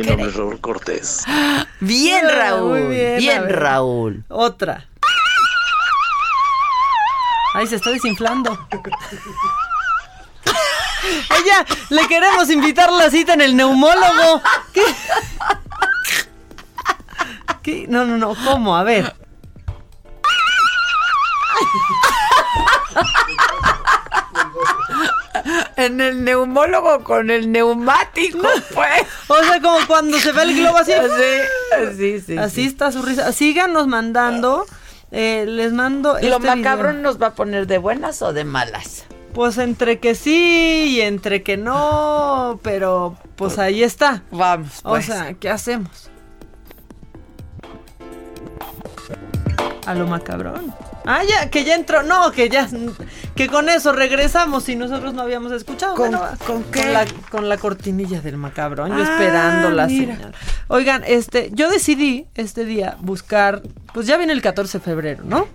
Mi 0.00 0.06
nombre 0.06 0.28
es 0.28 0.34
Raúl 0.34 0.58
Cortés. 0.62 1.24
Bien, 1.80 2.26
Raúl. 2.26 2.70
muy 2.70 2.96
bien. 3.18 3.50
Raúl. 3.50 4.24
Otra. 4.28 4.88
Ay, 7.52 7.66
se 7.66 7.76
está 7.76 7.90
desinflando. 7.90 8.66
Ella, 11.04 11.66
le 11.90 12.08
queremos 12.08 12.48
invitar 12.48 12.90
la 12.90 13.10
cita 13.10 13.34
en 13.34 13.42
el 13.42 13.54
neumólogo. 13.54 14.40
¿Qué? 14.72 14.84
¿Qué? 17.62 17.84
No, 17.86 18.06
no, 18.06 18.16
no, 18.16 18.34
¿cómo? 18.42 18.74
A 18.74 18.84
ver. 18.84 19.14
En 25.84 26.00
el 26.00 26.24
neumólogo 26.24 27.02
con 27.04 27.30
el 27.30 27.50
neumático, 27.52 28.38
pues. 28.74 29.02
O 29.28 29.36
sea, 29.44 29.60
como 29.60 29.78
cuando 29.86 30.18
se 30.18 30.32
ve 30.32 30.42
el 30.42 30.56
globo 30.56 30.78
así. 30.78 30.92
Sí, 31.96 31.96
sí, 31.96 32.20
sí. 32.20 32.38
Así 32.38 32.66
está 32.66 32.90
su 32.92 33.00
risa. 33.02 33.32
Síganos 33.32 33.86
mandando. 33.86 34.66
eh, 35.12 35.44
les 35.46 35.72
mando. 35.72 36.14
¿Lo 36.14 36.36
este 36.36 36.54
video. 36.56 36.92
nos 36.94 37.20
va 37.22 37.28
a 37.28 37.34
poner 37.34 37.66
de 37.66 37.78
buenas 37.78 38.22
o 38.22 38.32
de 38.32 38.44
malas? 38.44 39.04
Pues 39.32 39.58
entre 39.58 40.00
que 40.00 40.16
sí 40.16 40.86
y 40.96 41.00
entre 41.02 41.42
que 41.44 41.56
no, 41.56 42.58
pero 42.64 43.16
pues 43.36 43.58
ahí 43.58 43.82
está. 43.84 44.22
Vamos, 44.32 44.80
O 44.82 44.90
pues. 44.90 45.06
sea, 45.06 45.34
¿qué 45.34 45.48
hacemos? 45.48 46.10
A 49.86 49.94
lo 49.94 50.06
macabrón. 50.08 50.74
Ah, 51.06 51.22
ya, 51.24 51.48
que 51.50 51.64
ya 51.64 51.74
entró. 51.74 52.02
No, 52.02 52.30
que 52.32 52.48
ya. 52.48 52.68
Que 53.34 53.48
con 53.48 53.68
eso 53.68 53.92
regresamos 53.92 54.68
y 54.68 54.76
nosotros 54.76 55.14
no 55.14 55.22
habíamos 55.22 55.52
escuchado. 55.52 55.94
¿Con- 55.94 56.10
Bueno, 56.10 56.26
con 56.46 56.62
qué? 56.64 56.82
Con 56.82 56.92
la, 56.92 57.06
con 57.30 57.48
la 57.48 57.56
cortinilla 57.58 58.20
del 58.20 58.36
macabrón. 58.36 58.90
Yo 58.90 58.96
Ah, 59.02 59.02
esperando 59.02 59.70
la 59.70 59.86
mira. 59.86 60.14
señal. 60.16 60.34
Oigan, 60.68 61.02
este, 61.06 61.50
yo 61.52 61.70
decidí 61.70 62.26
este 62.34 62.64
día 62.64 62.96
buscar. 63.00 63.62
Pues 63.94 64.06
ya 64.06 64.16
viene 64.16 64.32
el 64.32 64.42
14 64.42 64.78
de 64.78 64.84
febrero, 64.84 65.22
¿no? 65.24 65.48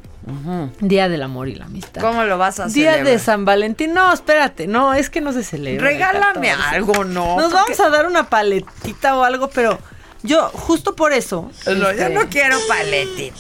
Día 0.80 1.08
del 1.08 1.22
amor 1.22 1.48
y 1.50 1.54
la 1.56 1.66
amistad. 1.66 2.02
¿Cómo 2.02 2.24
lo 2.24 2.40
vas 2.40 2.60
a 2.60 2.66
Día 2.66 2.94
celebrar? 2.94 3.06
de 3.06 3.20
San 3.20 3.46
Valentín. 3.46 3.94
No, 3.94 4.12
espérate, 4.12 4.66
no, 4.66 4.96
es 4.96 5.12
que 5.12 5.22
no 5.22 5.32
se 5.32 5.44
celebra. 5.44 5.88
el 5.88 5.94
Regálame 5.94 6.48
14. 6.50 6.76
algo, 6.76 7.04
¿no? 7.04 7.36
Nos 7.36 7.54
Porque- 7.54 7.56
vamos 7.56 7.80
a 7.82 7.90
dar 7.90 8.08
una 8.08 8.28
paletita 8.28 9.16
o 9.16 9.24
algo, 9.24 9.50
pero 9.52 9.78
yo, 10.24 10.50
justo 10.50 10.96
por 10.96 11.14
eso. 11.14 11.52
No, 11.68 11.74
yo 11.76 11.90
este, 11.92 12.10
no 12.10 12.22
quiero 12.28 12.58
paletit. 12.68 13.36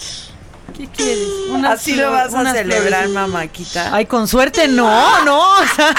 ¿Qué 0.76 0.88
quieres? 0.88 1.28
Así 1.66 1.96
lo 1.96 2.12
vas 2.12 2.34
a 2.34 2.52
celebrar, 2.54 3.06
flores. 3.06 3.10
mamaquita. 3.12 3.96
Ay, 3.96 4.06
con 4.06 4.28
suerte 4.28 4.68
no, 4.68 5.24
no, 5.24 5.40
o 5.60 5.66
sea, 5.76 5.96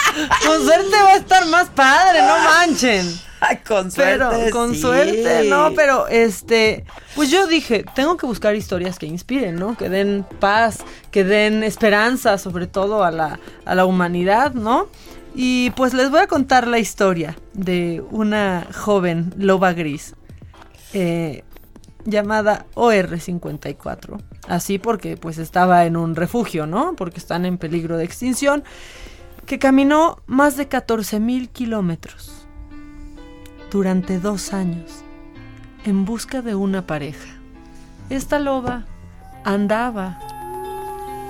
con 0.47 0.65
suerte 0.65 0.97
va 1.03 1.13
a 1.13 1.17
estar 1.17 1.47
más 1.47 1.69
padre, 1.71 2.21
no 2.23 2.39
manchen. 2.39 3.21
Ay, 3.41 3.59
con 3.59 3.91
Pero 3.93 4.31
suerte, 4.31 4.51
con 4.51 4.75
sí. 4.75 4.81
suerte, 4.81 5.45
no, 5.49 5.73
pero 5.75 6.09
este, 6.09 6.85
pues 7.15 7.31
yo 7.31 7.47
dije, 7.47 7.85
tengo 7.95 8.17
que 8.17 8.27
buscar 8.27 8.55
historias 8.55 8.99
que 8.99 9.07
inspiren, 9.07 9.57
¿no? 9.57 9.77
Que 9.77 9.89
den 9.91 10.27
paz, 10.41 10.79
que 11.11 11.23
den 11.23 11.63
esperanza, 11.63 12.39
sobre 12.39 12.67
todo 12.67 13.05
a 13.05 13.11
la, 13.11 13.39
a 13.67 13.75
la 13.75 13.85
humanidad, 13.85 14.53
¿no? 14.55 14.89
Y 15.35 15.71
pues 15.71 15.93
les 15.93 16.11
voy 16.11 16.21
a 16.21 16.27
contar 16.27 16.67
la 16.67 16.79
historia 16.79 17.37
de 17.53 18.03
una 18.11 18.67
joven 18.75 19.35
loba 19.37 19.75
gris 19.75 20.15
eh, 20.95 21.45
llamada 22.07 22.65
OR54. 22.75 24.19
Así 24.49 24.79
porque 24.79 25.17
pues 25.17 25.39
estaba 25.39 25.85
en 25.87 25.97
un 25.97 26.15
refugio, 26.15 26.67
¿no? 26.67 26.95
Porque 26.95 27.19
están 27.19 27.45
en 27.45 27.59
peligro 27.59 27.97
de 27.97 28.05
extinción. 28.05 28.65
Que 29.47 29.59
caminó 29.59 30.21
más 30.27 30.57
de 30.57 30.69
14 30.69 31.21
mil 31.21 31.49
kilómetros 31.49 32.47
durante 33.71 34.19
dos 34.19 34.53
años 34.53 35.05
en 35.85 36.05
busca 36.05 36.43
de 36.43 36.55
una 36.55 36.87
pareja. 36.87 37.29
Esta 38.11 38.39
loba 38.39 38.85
andaba 39.45 40.19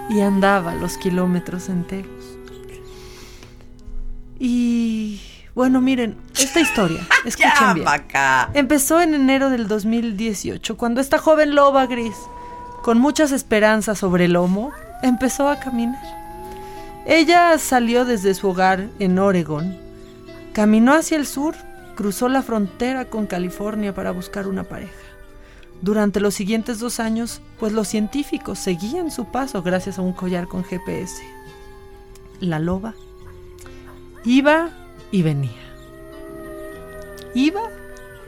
y 0.08 0.20
andaba 0.20 0.74
los 0.74 0.96
kilómetros 0.96 1.68
enteros. 1.68 2.38
Y 4.38 5.20
bueno, 5.54 5.80
miren, 5.80 6.16
esta 6.38 6.60
historia, 6.60 7.06
escuchen 7.24 7.74
bien. 7.74 7.86
Empezó 8.54 9.00
en 9.00 9.14
enero 9.14 9.50
del 9.50 9.68
2018, 9.68 10.76
cuando 10.76 11.00
esta 11.00 11.18
joven 11.18 11.54
loba 11.54 11.86
gris, 11.86 12.16
con 12.87 13.01
muchas 13.01 13.32
esperanzas 13.32 13.99
sobre 13.99 14.26
el 14.26 14.34
lomo, 14.34 14.70
empezó 15.03 15.49
a 15.49 15.59
caminar. 15.59 16.01
Ella 17.05 17.59
salió 17.59 18.05
desde 18.05 18.32
su 18.32 18.51
hogar 18.51 18.87
en 19.01 19.18
Oregon, 19.18 19.76
caminó 20.53 20.95
hacia 20.95 21.16
el 21.16 21.26
sur, 21.26 21.57
cruzó 21.97 22.28
la 22.28 22.43
frontera 22.43 23.07
con 23.07 23.26
California 23.26 23.93
para 23.93 24.12
buscar 24.12 24.47
una 24.47 24.62
pareja. 24.62 24.93
Durante 25.82 26.20
los 26.20 26.34
siguientes 26.34 26.78
dos 26.78 27.01
años, 27.01 27.41
pues 27.59 27.72
los 27.72 27.89
científicos 27.89 28.61
seguían 28.61 29.11
su 29.11 29.32
paso 29.32 29.64
gracias 29.64 29.99
a 29.99 30.03
un 30.03 30.12
collar 30.12 30.47
con 30.47 30.62
GPS. 30.62 31.24
La 32.39 32.61
loba 32.61 32.95
iba 34.24 34.70
y 35.11 35.22
venía. 35.22 35.51
Iba 37.34 37.62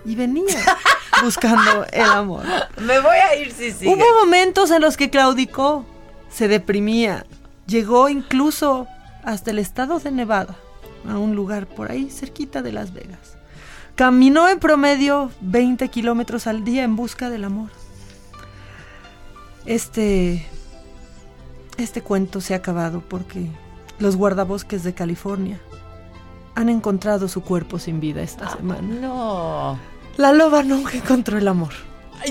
y 0.05 0.15
venía 0.15 0.45
buscando 1.23 1.87
el 1.93 2.03
amor. 2.03 2.45
Me 2.81 3.01
voy 3.01 3.17
a 3.17 3.37
ir 3.37 3.53
si 3.53 3.73
sigue. 3.73 3.93
Hubo 3.93 4.25
momentos 4.25 4.71
en 4.71 4.83
los 4.83 4.97
que 4.97 5.11
claudicó, 5.11 5.85
se 6.31 6.49
deprimía, 6.49 7.27
llegó 7.67 8.09
incluso 8.09 8.87
hasta 9.25 9.51
el 9.51 9.59
estado 9.59 9.99
de 9.99 10.11
Nevada, 10.11 10.57
a 11.09 11.19
un 11.19 11.35
lugar 11.35 11.67
por 11.67 11.91
ahí 11.91 12.11
cerquita 12.11 12.63
de 12.63 12.73
Las 12.73 12.93
Vegas. 12.93 13.37
Caminó 13.95 14.49
en 14.49 14.61
promedio 14.61 15.33
20 15.41 15.89
kilómetros 15.89 16.47
al 16.47 16.65
día 16.65 16.85
en 16.85 16.95
busca 16.95 17.31
del 17.31 17.45
amor. 17.45 17.71
Este. 19.67 20.47
Este 21.77 22.03
cuento 22.03 22.41
se 22.41 22.55
ha 22.55 22.59
acabado 22.59 23.03
porque 23.09 23.49
los 23.99 24.17
guardabosques 24.17 24.83
de 24.83 24.95
California 24.95 25.61
han 26.59 26.69
encontrado 26.69 27.29
su 27.29 27.43
cuerpo 27.43 27.79
sin 27.79 28.01
vida 28.01 28.21
esta 28.23 28.51
semana. 28.51 28.81
No. 28.83 29.79
La 30.17 30.33
loba 30.33 30.63
nunca 30.63 30.97
encontró 30.97 31.39
el 31.39 31.47
amor. 31.49 31.73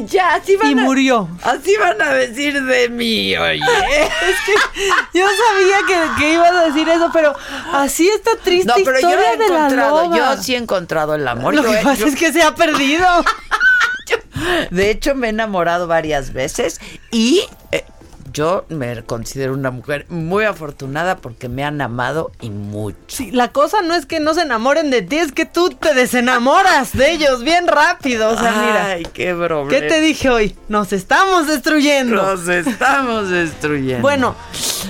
Ya, 0.07 0.35
así 0.35 0.57
van 0.57 0.71
Y 0.71 0.73
a- 0.81 0.83
murió. 0.83 1.29
Así 1.43 1.73
van 1.79 2.01
a 2.01 2.11
decir 2.13 2.61
de 2.61 2.89
mí, 2.89 3.37
oye. 3.37 3.61
es 3.61 4.35
que 4.45 5.17
yo 5.17 5.25
sabía 5.47 5.77
que, 5.87 6.19
que 6.21 6.33
ibas 6.33 6.51
a 6.51 6.65
decir 6.65 6.89
eso, 6.89 7.09
pero 7.13 7.33
así 7.71 8.09
está 8.09 8.31
triste 8.43 8.67
No, 8.67 8.73
pero 8.83 8.99
yo 8.99 9.07
historia 9.09 9.33
he 9.33 9.37
de 9.37 9.47
la 9.49 9.55
encontrado, 9.55 10.03
loba. 10.03 10.17
yo 10.35 10.43
sí 10.43 10.55
he 10.55 10.57
encontrado 10.57 11.15
el 11.15 11.25
amor. 11.25 11.55
Lo 11.55 11.63
Yo 11.63 11.71
que 11.71 11.77
pasa 11.77 11.95
yo- 12.01 12.07
es 12.07 12.15
que 12.17 12.33
se 12.33 12.43
ha 12.43 12.53
perdido. 12.53 13.05
De 14.71 14.91
hecho, 14.91 15.15
me 15.15 15.27
he 15.27 15.29
enamorado 15.31 15.87
varias 15.87 16.31
veces 16.33 16.79
y 17.11 17.41
eh, 17.71 17.85
yo 18.31 18.65
me 18.69 19.03
considero 19.03 19.53
una 19.53 19.71
mujer 19.71 20.05
muy 20.09 20.43
afortunada 20.45 21.17
porque 21.17 21.49
me 21.49 21.63
han 21.63 21.81
amado 21.81 22.31
y 22.41 22.49
mucho. 22.49 22.97
Sí, 23.07 23.31
la 23.31 23.51
cosa 23.51 23.81
no 23.81 23.95
es 23.95 24.05
que 24.05 24.19
no 24.19 24.33
se 24.33 24.41
enamoren 24.41 24.89
de 24.89 25.01
ti, 25.01 25.17
es 25.17 25.31
que 25.31 25.45
tú 25.45 25.69
te 25.69 25.93
desenamoras 25.93 26.93
de 26.93 27.11
ellos 27.11 27.43
bien 27.43 27.67
rápido. 27.67 28.29
O 28.29 28.37
sea, 28.37 28.51
mira. 28.51 28.85
Ay, 28.87 29.07
qué 29.13 29.33
problema. 29.33 29.69
¿Qué 29.69 29.81
te 29.87 30.01
dije 30.01 30.29
hoy? 30.29 30.55
Nos 30.69 30.93
estamos 30.93 31.47
destruyendo. 31.47 32.15
Nos 32.15 32.47
estamos 32.47 33.29
destruyendo. 33.29 34.01
Bueno, 34.01 34.35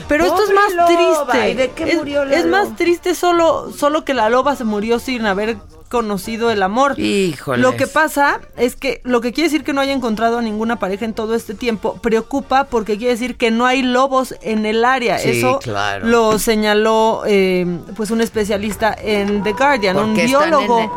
pero 0.08 0.26
esto 0.26 0.44
es 0.44 0.54
más 0.54 0.74
loba, 0.74 1.32
triste. 1.32 1.50
¿y 1.52 1.54
de 1.56 1.72
qué 1.72 1.84
es, 1.92 1.96
murió 1.96 2.26
la 2.26 2.36
es 2.36 2.46
loba? 2.46 2.66
más 2.66 2.76
triste 2.76 3.16
solo, 3.16 3.72
solo 3.72 4.06
que 4.06 4.14
la 4.14 4.30
loba 4.30 4.56
se 4.56 4.64
murió 4.64 5.00
sin 5.00 5.26
haber 5.26 5.58
conocido 5.88 6.52
el 6.52 6.62
amor. 6.62 7.00
Híjoles. 7.00 7.62
Lo 7.62 7.76
que 7.76 7.88
pasa 7.88 8.42
es 8.58 8.76
que 8.76 9.02
lo 9.04 9.22
que 9.22 9.34
quiere 9.34 9.50
decir 9.50 9.64
que 9.64 9.74
no 9.74 9.82
haya 9.82 9.94
encontrado 9.94 10.38
a 10.38 10.42
ninguna 10.42 10.78
pareja 10.80 11.06
en 11.06 11.14
todo 11.14 11.34
este 11.36 11.54
tiempo 11.54 11.98
preocupa 12.02 12.66
porque 12.66 12.98
quiere 12.98 13.14
decir 13.14 13.36
que 13.38 13.50
no 13.52 13.66
hay 13.66 13.82
lobos 13.82 14.36
en 14.42 14.66
el 14.66 14.86
área. 14.86 15.18
Sí, 15.18 15.30
Eso 15.30 15.60
claro. 15.60 16.06
lo 16.08 16.38
señaló 16.40 17.24
eh, 17.26 17.66
pues 17.96 18.12
un 18.12 18.22
especialista 18.22 18.96
en 19.02 19.44
The 19.44 19.54
Guardian, 19.54 19.98
un 19.98 20.06
Porque 20.10 20.26
biólogo. 20.26 20.80
en- 20.82 20.90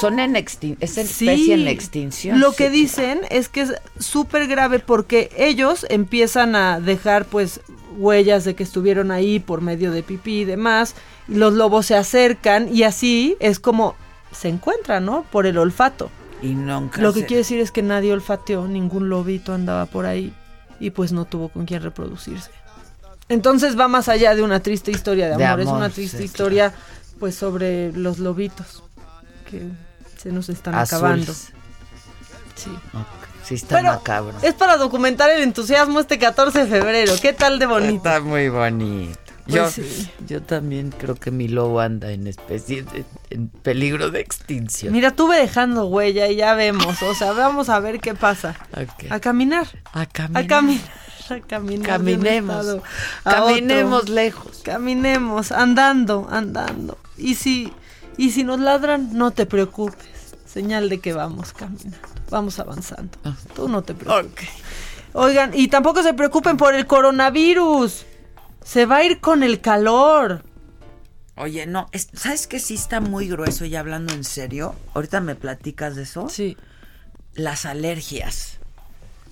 son 0.00 0.20
en 0.20 0.36
extinción, 0.36 0.78
es 0.80 0.96
en 0.98 1.06
Sí, 1.08 1.28
especie 1.28 1.54
en 1.54 1.66
extinción. 1.68 2.40
Lo 2.40 2.50
sí. 2.52 2.56
que 2.58 2.70
dicen 2.70 3.20
es 3.28 3.48
que 3.48 3.62
es 3.62 3.74
súper 3.98 4.46
grave 4.46 4.78
porque 4.78 5.30
ellos 5.36 5.84
empiezan 5.90 6.54
a 6.54 6.78
dejar 6.80 7.24
pues 7.24 7.60
huellas 7.96 8.44
de 8.44 8.54
que 8.54 8.62
estuvieron 8.62 9.10
ahí 9.10 9.40
por 9.40 9.60
medio 9.62 9.90
de 9.90 10.02
pipí 10.02 10.40
y 10.40 10.44
demás. 10.44 10.94
los 11.28 11.52
lobos 11.52 11.86
se 11.86 11.94
acercan 11.94 12.74
y 12.74 12.82
así 12.84 13.36
es 13.40 13.60
como 13.60 13.94
se 14.32 14.48
encuentran, 14.48 15.04
¿no? 15.04 15.22
Por 15.30 15.46
el 15.46 15.58
olfato. 15.58 16.10
Y 16.42 16.54
nunca 16.54 17.00
Lo 17.02 17.12
que 17.12 17.20
se- 17.20 17.26
quiere 17.26 17.38
decir 17.38 17.60
es 17.60 17.70
que 17.70 17.82
nadie 17.82 18.12
olfateó, 18.12 18.66
ningún 18.66 19.08
lobito 19.10 19.52
andaba 19.52 19.86
por 19.86 20.06
ahí 20.06 20.32
y 20.78 20.90
pues 20.90 21.12
no 21.12 21.24
tuvo 21.26 21.48
con 21.50 21.66
quién 21.66 21.82
reproducirse. 21.82 22.50
Entonces 23.28 23.78
va 23.78 23.86
más 23.88 24.08
allá 24.08 24.34
de 24.34 24.42
una 24.42 24.60
triste 24.60 24.90
historia 24.90 25.28
de 25.28 25.36
De 25.36 25.44
amor, 25.44 25.60
es 25.60 25.66
una 25.68 25.90
triste 25.90 26.18
sí, 26.18 26.24
historia 26.24 26.72
pues 27.18 27.34
sobre 27.34 27.92
los 27.92 28.18
lobitos 28.18 28.82
que 29.50 29.68
se 30.16 30.32
nos 30.32 30.48
están 30.48 30.74
Azules. 30.74 30.92
acabando. 30.94 31.32
Sí. 31.34 32.70
Ok, 32.94 33.06
Sí, 33.44 33.54
está 33.56 33.76
Pero 33.78 33.92
macabro. 33.94 34.34
es 34.42 34.54
para 34.54 34.76
documentar 34.76 35.28
el 35.30 35.42
entusiasmo 35.42 35.98
este 36.00 36.18
14 36.18 36.60
de 36.60 36.66
febrero. 36.66 37.12
¿Qué 37.20 37.32
tal 37.32 37.58
de 37.58 37.66
bonito? 37.66 37.96
Está 38.08 38.20
muy 38.20 38.48
bonito. 38.48 39.18
Pues 39.46 39.54
Yo, 39.56 39.70
sí. 39.70 40.10
yo 40.28 40.42
también 40.42 40.90
creo 40.96 41.14
que 41.16 41.30
mi 41.30 41.48
lobo 41.48 41.80
anda 41.80 42.12
en 42.12 42.26
especie 42.26 42.82
de- 42.82 43.04
en 43.30 43.48
peligro 43.48 44.10
de 44.10 44.20
extinción. 44.20 44.92
Mira, 44.92 45.10
tuve 45.16 45.38
dejando 45.38 45.86
huella 45.86 46.28
y 46.28 46.36
ya 46.36 46.54
vemos. 46.54 47.02
O 47.02 47.14
sea, 47.14 47.32
vamos 47.32 47.68
a 47.68 47.80
ver 47.80 48.00
qué 48.00 48.14
pasa. 48.14 48.56
A 49.10 49.18
caminar. 49.20 49.66
A 49.92 50.06
caminar. 50.06 50.42
A 50.44 50.46
caminar. 50.46 50.80
A 51.30 51.40
Caminemos. 51.96 52.66
a 53.24 53.30
Caminemos 53.32 54.02
otro. 54.02 54.14
lejos. 54.14 54.62
Caminemos, 54.64 55.52
andando, 55.52 56.26
andando. 56.30 56.98
Y 57.16 57.36
si, 57.36 57.72
y 58.16 58.30
si 58.32 58.42
nos 58.42 58.58
ladran, 58.58 59.10
no 59.16 59.30
te 59.30 59.46
preocupes. 59.46 60.08
Señal 60.44 60.88
de 60.88 60.98
que 61.00 61.12
vamos 61.12 61.52
caminando. 61.52 61.96
Vamos 62.30 62.58
avanzando. 62.58 63.16
Ah. 63.24 63.36
Tú 63.54 63.68
no 63.68 63.82
te 63.82 63.94
preocupes. 63.94 64.48
Oigan, 65.12 65.52
y 65.54 65.68
tampoco 65.68 66.02
se 66.02 66.14
preocupen 66.14 66.56
por 66.56 66.74
el 66.74 66.86
coronavirus. 66.86 68.06
Se 68.70 68.86
va 68.86 68.98
a 68.98 69.04
ir 69.04 69.18
con 69.18 69.42
el 69.42 69.60
calor. 69.60 70.44
Oye, 71.36 71.66
no, 71.66 71.88
es- 71.90 72.06
¿sabes 72.12 72.46
qué 72.46 72.60
sí 72.60 72.74
está 72.74 73.00
muy 73.00 73.26
grueso 73.26 73.64
y 73.64 73.74
hablando 73.74 74.12
en 74.14 74.22
serio? 74.22 74.76
Ahorita 74.94 75.20
me 75.20 75.34
platicas 75.34 75.96
de 75.96 76.04
eso. 76.04 76.28
Sí. 76.28 76.56
Las 77.34 77.64
alergias. 77.66 78.58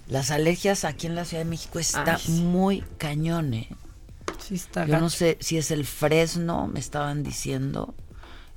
Las 0.08 0.32
alergias 0.32 0.82
aquí 0.84 1.06
en 1.06 1.14
la 1.14 1.24
Ciudad 1.24 1.44
de 1.44 1.50
México 1.50 1.78
está 1.78 2.16
Ay, 2.16 2.32
muy 2.40 2.80
cañón, 2.96 3.54
¿eh? 3.54 3.68
Sí, 4.44 4.56
está 4.56 4.86
Yo 4.86 4.98
no 4.98 5.08
sé 5.08 5.38
si 5.40 5.56
es 5.56 5.70
el 5.70 5.86
fresno, 5.86 6.66
me 6.66 6.80
estaban 6.80 7.22
diciendo. 7.22 7.94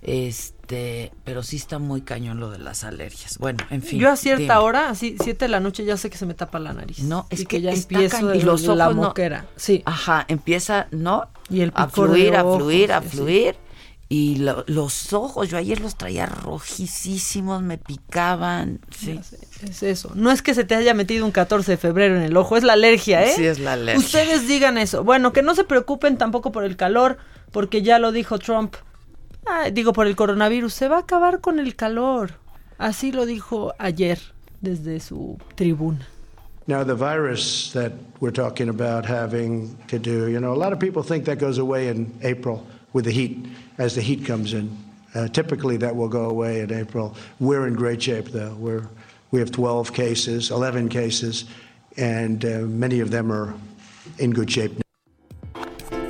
Este, 0.02 0.56
pero 1.24 1.44
sí 1.44 1.56
está 1.58 1.80
muy 1.80 2.02
cañón 2.02 2.40
lo 2.40 2.50
de 2.50 2.60
las 2.60 2.84
alergias. 2.84 3.38
Bueno, 3.38 3.60
en 3.70 3.82
fin. 3.82 4.00
Yo 4.00 4.10
a 4.10 4.16
cierta 4.16 4.42
dime. 4.42 4.56
hora, 4.58 4.90
así, 4.90 5.16
siete 5.22 5.46
de 5.46 5.50
la 5.50 5.60
noche, 5.60 5.84
ya 5.86 5.98
sé 5.98 6.10
que 6.10 6.18
se 6.18 6.26
me 6.26 6.34
tapa 6.34 6.60
la 6.60 6.74
nariz. 6.74 7.00
No, 7.00 7.28
es 7.30 7.42
y 7.42 7.46
que, 7.46 7.62
ya 7.62 7.72
empiezo 7.72 8.34
y 8.34 8.42
los 8.42 8.64
ojos 8.66 8.78
la 8.78 8.88
no- 8.88 8.94
moquera. 9.04 9.46
Sí. 9.56 9.82
Ajá, 9.86 10.26
empieza, 10.28 10.88
¿no? 10.92 11.28
Y 11.50 11.62
el 11.62 11.72
a 11.76 11.88
fluir, 11.88 12.36
a 12.36 12.42
fluir, 12.44 12.92
a 12.94 13.02
fluir. 13.02 13.56
Y 14.08 14.36
lo- 14.38 14.66
los 14.68 15.14
ojos, 15.14 15.50
yo 15.50 15.58
ayer 15.58 15.80
los 15.80 15.96
traía 15.96 16.26
rojísimos, 16.26 17.62
me 17.62 17.78
picaban. 17.78 18.80
Sí. 18.90 19.20
Es 19.64 19.84
eso. 19.84 20.12
No 20.16 20.32
es 20.32 20.42
que 20.42 20.54
se 20.54 20.64
te 20.66 20.76
haya 20.76 20.94
metido 20.94 21.26
un 21.26 21.32
14 21.32 21.72
de 21.72 21.78
febrero 21.78 22.18
en 22.18 22.24
el 22.24 22.36
ojo, 22.36 22.58
es 22.58 22.64
la 22.64 22.74
alergia, 22.74 23.24
¿eh? 23.24 23.34
Sí, 23.36 23.46
es 23.46 23.60
la 23.60 23.74
alergia. 23.74 24.04
Ustedes 24.06 24.48
digan 24.48 24.78
eso. 24.78 25.04
Bueno, 25.04 25.32
que 25.34 25.42
no 25.44 25.56
se 25.56 25.64
preocupen 25.64 26.18
tampoco 26.18 26.52
por 26.52 26.66
el 26.66 26.76
calor, 26.76 27.18
porque 27.52 27.82
ya 27.84 28.00
lo 28.00 28.12
dijo 28.12 28.38
Trump. 28.40 28.76
Ah, 29.46 29.70
digo, 29.72 29.94
por 29.94 30.08
el 30.08 30.16
coronavirus. 30.16 30.74
Se 30.74 30.88
va 30.88 30.98
a 30.98 31.02
acabar 31.02 31.42
con 31.42 31.60
el 31.60 31.76
calor. 31.76 32.32
Así 32.78 33.12
lo 33.12 33.26
dijo 33.26 33.74
ayer 33.78 34.20
desde 34.62 35.00
su 35.00 35.38
tribuna. 35.56 36.08
Now, 36.68 36.84
the 36.84 36.96
virus 36.96 37.72
that 37.74 37.92
we're 38.20 38.32
talking 38.32 38.70
about 38.70 39.06
having 39.06 39.76
to 39.88 39.98
do, 39.98 40.30
you 40.30 40.40
know, 40.40 40.54
a 40.54 40.56
lot 40.56 40.74
of 40.74 40.80
people 40.80 41.04
think 41.04 41.26
that 41.26 41.40
goes 41.40 41.58
away 41.58 41.88
in 41.88 42.14
April 42.22 42.66
with 42.94 43.06
the 43.06 43.12
heat, 43.12 43.46
as 43.78 43.96
the 43.96 44.02
heat 44.02 44.26
comes 44.26 44.54
in. 44.54 44.70
Uh, 45.14 45.28
typically, 45.28 45.76
that 45.78 45.96
will 45.96 46.08
go 46.08 46.30
away 46.30 46.62
in 46.62 46.72
April. 46.72 47.16
We're 47.40 47.68
in 47.68 47.74
great 47.74 48.02
shape, 48.02 48.30
though. 48.32 48.54
We're, 48.60 48.88
we 49.32 49.40
have 49.40 49.52
12 49.52 49.92
cases, 49.92 50.52
11 50.52 50.90
cases, 50.90 51.46
and 51.98 52.46
uh, 52.46 52.60
many 52.60 53.00
of 53.02 53.10
them 53.12 53.32
are 53.32 53.54
in 54.20 54.32
good 54.32 54.50
shape 54.50 54.72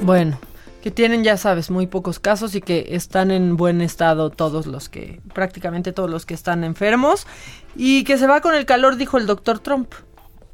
Bueno, 0.01 0.39
que 0.81 0.91
tienen, 0.91 1.23
ya 1.23 1.37
sabes, 1.37 1.69
muy 1.69 1.87
pocos 1.87 2.19
casos 2.19 2.55
y 2.55 2.61
que 2.61 2.87
están 2.89 3.31
en 3.31 3.55
buen 3.55 3.81
estado 3.81 4.29
todos 4.29 4.65
los 4.65 4.89
que, 4.89 5.21
prácticamente 5.33 5.93
todos 5.93 6.09
los 6.09 6.25
que 6.25 6.33
están 6.33 6.63
enfermos. 6.63 7.27
Y 7.75 8.03
que 8.03 8.17
se 8.17 8.27
va 8.27 8.41
con 8.41 8.55
el 8.55 8.65
calor, 8.65 8.97
dijo 8.97 9.17
el 9.17 9.27
doctor 9.27 9.59
Trump. 9.59 9.93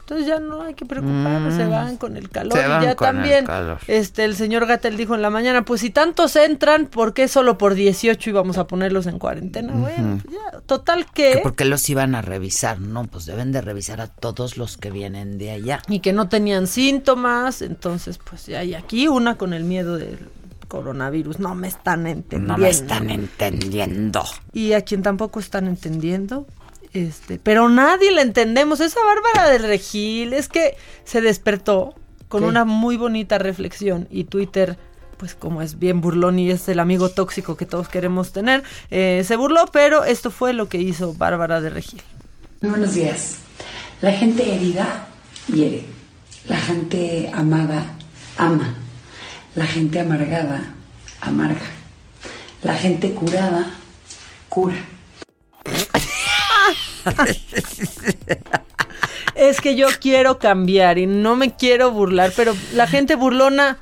Entonces 0.10 0.26
ya 0.26 0.40
no 0.40 0.62
hay 0.62 0.74
que 0.74 0.86
preocuparnos, 0.86 1.54
Mm. 1.54 1.58
se 1.58 1.66
van 1.66 1.98
con 1.98 2.16
el 2.16 2.30
calor. 2.30 2.54
Se 2.54 2.60
y 2.60 2.62
ya 2.64 2.78
con 2.78 2.88
el 2.88 2.96
también, 2.96 3.46
calor. 3.46 3.80
este, 3.88 4.24
el 4.24 4.38
señor 4.38 4.66
Gatel 4.66 4.96
dijo 4.96 5.16
en 5.16 5.22
la 5.22 5.30
mañana, 5.30 5.66
pues 5.66 5.82
si 5.82 5.90
tantos 5.90 6.38
entran, 6.38 6.86
¿por 6.86 7.14
qué 7.14 7.28
solo 7.28 7.58
por 7.58 7.74
18 7.74 8.30
íbamos 8.30 8.58
a 8.58 8.68
ponerlos 8.68 9.06
en 9.08 9.20
cuarentena? 9.20 9.74
Bueno, 9.74 10.22
pues 10.24 10.34
ya, 10.34 10.62
total 10.62 11.08
que... 11.12 11.34
Que 11.34 11.40
porque 11.44 11.66
los 11.66 11.90
iban 11.90 12.16
a 12.16 12.22
revisar, 12.22 12.80
¿no? 12.80 13.04
Pues 13.04 13.26
deben 13.26 13.52
de 13.52 13.60
revisar 13.60 14.00
a 14.00 14.08
todos 14.08 14.56
los 14.56 14.78
que 14.78 14.92
vienen 14.92 15.38
de 15.38 15.52
allá. 15.52 15.82
y 15.90 16.00
que 16.00 16.14
no 16.14 16.30
tenían 16.30 16.68
síntomas, 16.68 17.62
entonces 17.62 18.18
pues 18.18 18.46
ya 18.46 18.60
hay 18.60 18.76
aquí 18.76 19.10
una 19.10 19.36
con 19.36 19.54
el 19.54 19.66
miedo 19.66 19.98
del 19.98 20.20
coronavirus. 20.70 21.40
No 21.40 21.54
me 21.54 21.68
están 21.68 22.08
entendiendo. 22.08 22.54
No 22.54 22.58
me 22.60 22.70
están 22.70 23.10
entendiendo. 23.10 24.24
Y 24.54 24.72
a 24.74 24.82
quien 24.82 25.02
tampoco 25.02 25.40
están 25.42 25.68
entendiendo, 25.68 26.48
este, 26.98 27.40
pero 27.42 27.70
nadie 27.70 28.12
la 28.12 28.22
entendemos. 28.22 28.80
Esa 28.80 29.00
Bárbara 29.04 29.52
del 29.52 29.64
Regil 29.64 30.34
es 30.34 30.48
que 30.48 30.76
se 31.04 31.22
despertó 31.22 31.96
con 32.28 32.42
¿Qué? 32.42 32.48
una 32.48 32.66
muy 32.66 32.98
bonita 32.98 33.38
reflexión 33.38 34.08
y 34.10 34.26
Twitter, 34.26 34.78
pues 35.18 35.36
como 35.36 35.62
es 35.62 35.80
bien 35.80 36.02
burlón 36.02 36.40
y 36.40 36.50
es 36.50 36.68
el 36.70 36.80
amigo 36.80 37.10
tóxico 37.10 37.56
que 37.56 37.66
todos 37.66 37.88
queremos 37.88 38.32
tener, 38.32 38.64
eh, 38.92 39.24
se 39.26 39.36
burló, 39.36 39.66
pero 39.72 40.04
esto 40.04 40.32
fue 40.32 40.54
lo 40.54 40.68
que 40.70 40.80
hizo 40.80 41.14
Bárbara 41.14 41.62
de 41.62 41.70
Regil. 41.70 42.02
Muy 42.62 42.72
buenos 42.72 42.94
días. 42.94 43.38
La 44.02 44.12
gente 44.12 44.56
herida 44.56 45.08
hiere. 45.48 45.86
La 46.48 46.58
gente 46.58 47.30
amada 47.34 47.86
ama. 48.38 48.76
La 49.56 49.66
gente 49.66 50.00
amargada 50.00 50.74
amarga. 51.22 51.66
La 52.64 52.76
gente 52.76 53.12
curada 53.12 53.72
cura. 54.50 54.76
Es 59.36 59.62
que 59.62 59.76
yo 59.76 59.88
quiero 60.02 60.40
cambiar 60.40 60.98
y 60.98 61.06
no 61.06 61.36
me 61.36 61.56
quiero 61.56 61.92
burlar, 61.92 62.32
pero 62.36 62.56
la 62.74 62.88
gente 62.88 63.16
burlona 63.16 63.78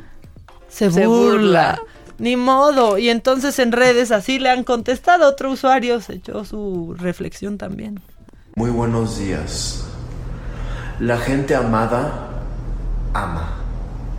se, 0.67 0.91
Se 0.91 1.07
burla. 1.07 1.77
burla. 1.77 1.81
Ni 2.17 2.35
modo. 2.35 2.97
Y 2.97 3.09
entonces 3.09 3.57
en 3.59 3.71
redes 3.71 4.11
así 4.11 4.39
le 4.39 4.49
han 4.49 4.63
contestado. 4.63 5.27
Otro 5.27 5.51
usuario 5.51 6.01
se 6.01 6.15
echó 6.15 6.43
su 6.45 6.93
reflexión 6.97 7.57
también. 7.57 8.01
Muy 8.55 8.69
buenos 8.69 9.17
días. 9.19 9.85
La 10.99 11.17
gente 11.17 11.55
amada 11.55 12.29
ama. 13.13 13.57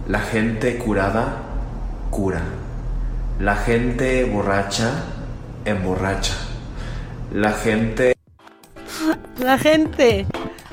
La 0.09 0.21
gente 0.21 0.79
curada 0.79 1.37
cura. 2.11 2.43
La 3.41 3.57
gente 3.57 4.25
borracha 4.25 4.91
emborracha. 5.65 6.35
La 7.33 7.53
gente 7.53 8.16
La 9.39 9.59
gente, 9.59 10.27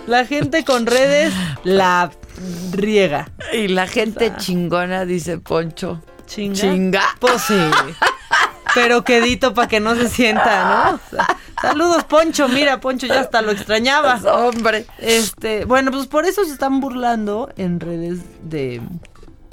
la 0.08 0.26
gente 0.26 0.64
con 0.64 0.86
redes 0.86 1.34
la 1.64 2.12
riega. 2.72 3.30
Y 3.54 3.68
la 3.68 3.88
gente 3.88 4.34
chingona, 4.38 5.06
dice 5.06 5.38
Poncho. 5.38 6.02
¿Chinga? 6.26 6.56
Chinga. 6.56 7.04
Pues 7.20 7.42
sí. 7.44 7.60
Pero 8.74 9.04
quedito 9.04 9.54
para 9.54 9.68
que 9.68 9.80
no 9.80 9.96
se 9.96 10.10
sienta, 10.10 10.90
¿no? 10.92 10.96
O 10.96 11.00
sea, 11.10 11.28
saludos, 11.62 12.04
Poncho. 12.06 12.48
Mira, 12.48 12.80
Poncho 12.80 13.06
ya 13.06 13.20
hasta 13.20 13.42
lo 13.42 13.52
extrañaba. 13.52 14.16
Hombre. 14.34 14.86
Este, 14.98 15.66
bueno, 15.66 15.92
pues 15.92 16.08
por 16.08 16.26
eso 16.26 16.44
se 16.44 16.52
están 16.52 16.80
burlando 16.80 17.52
en 17.58 17.80
redes 17.80 18.20
de, 18.44 18.82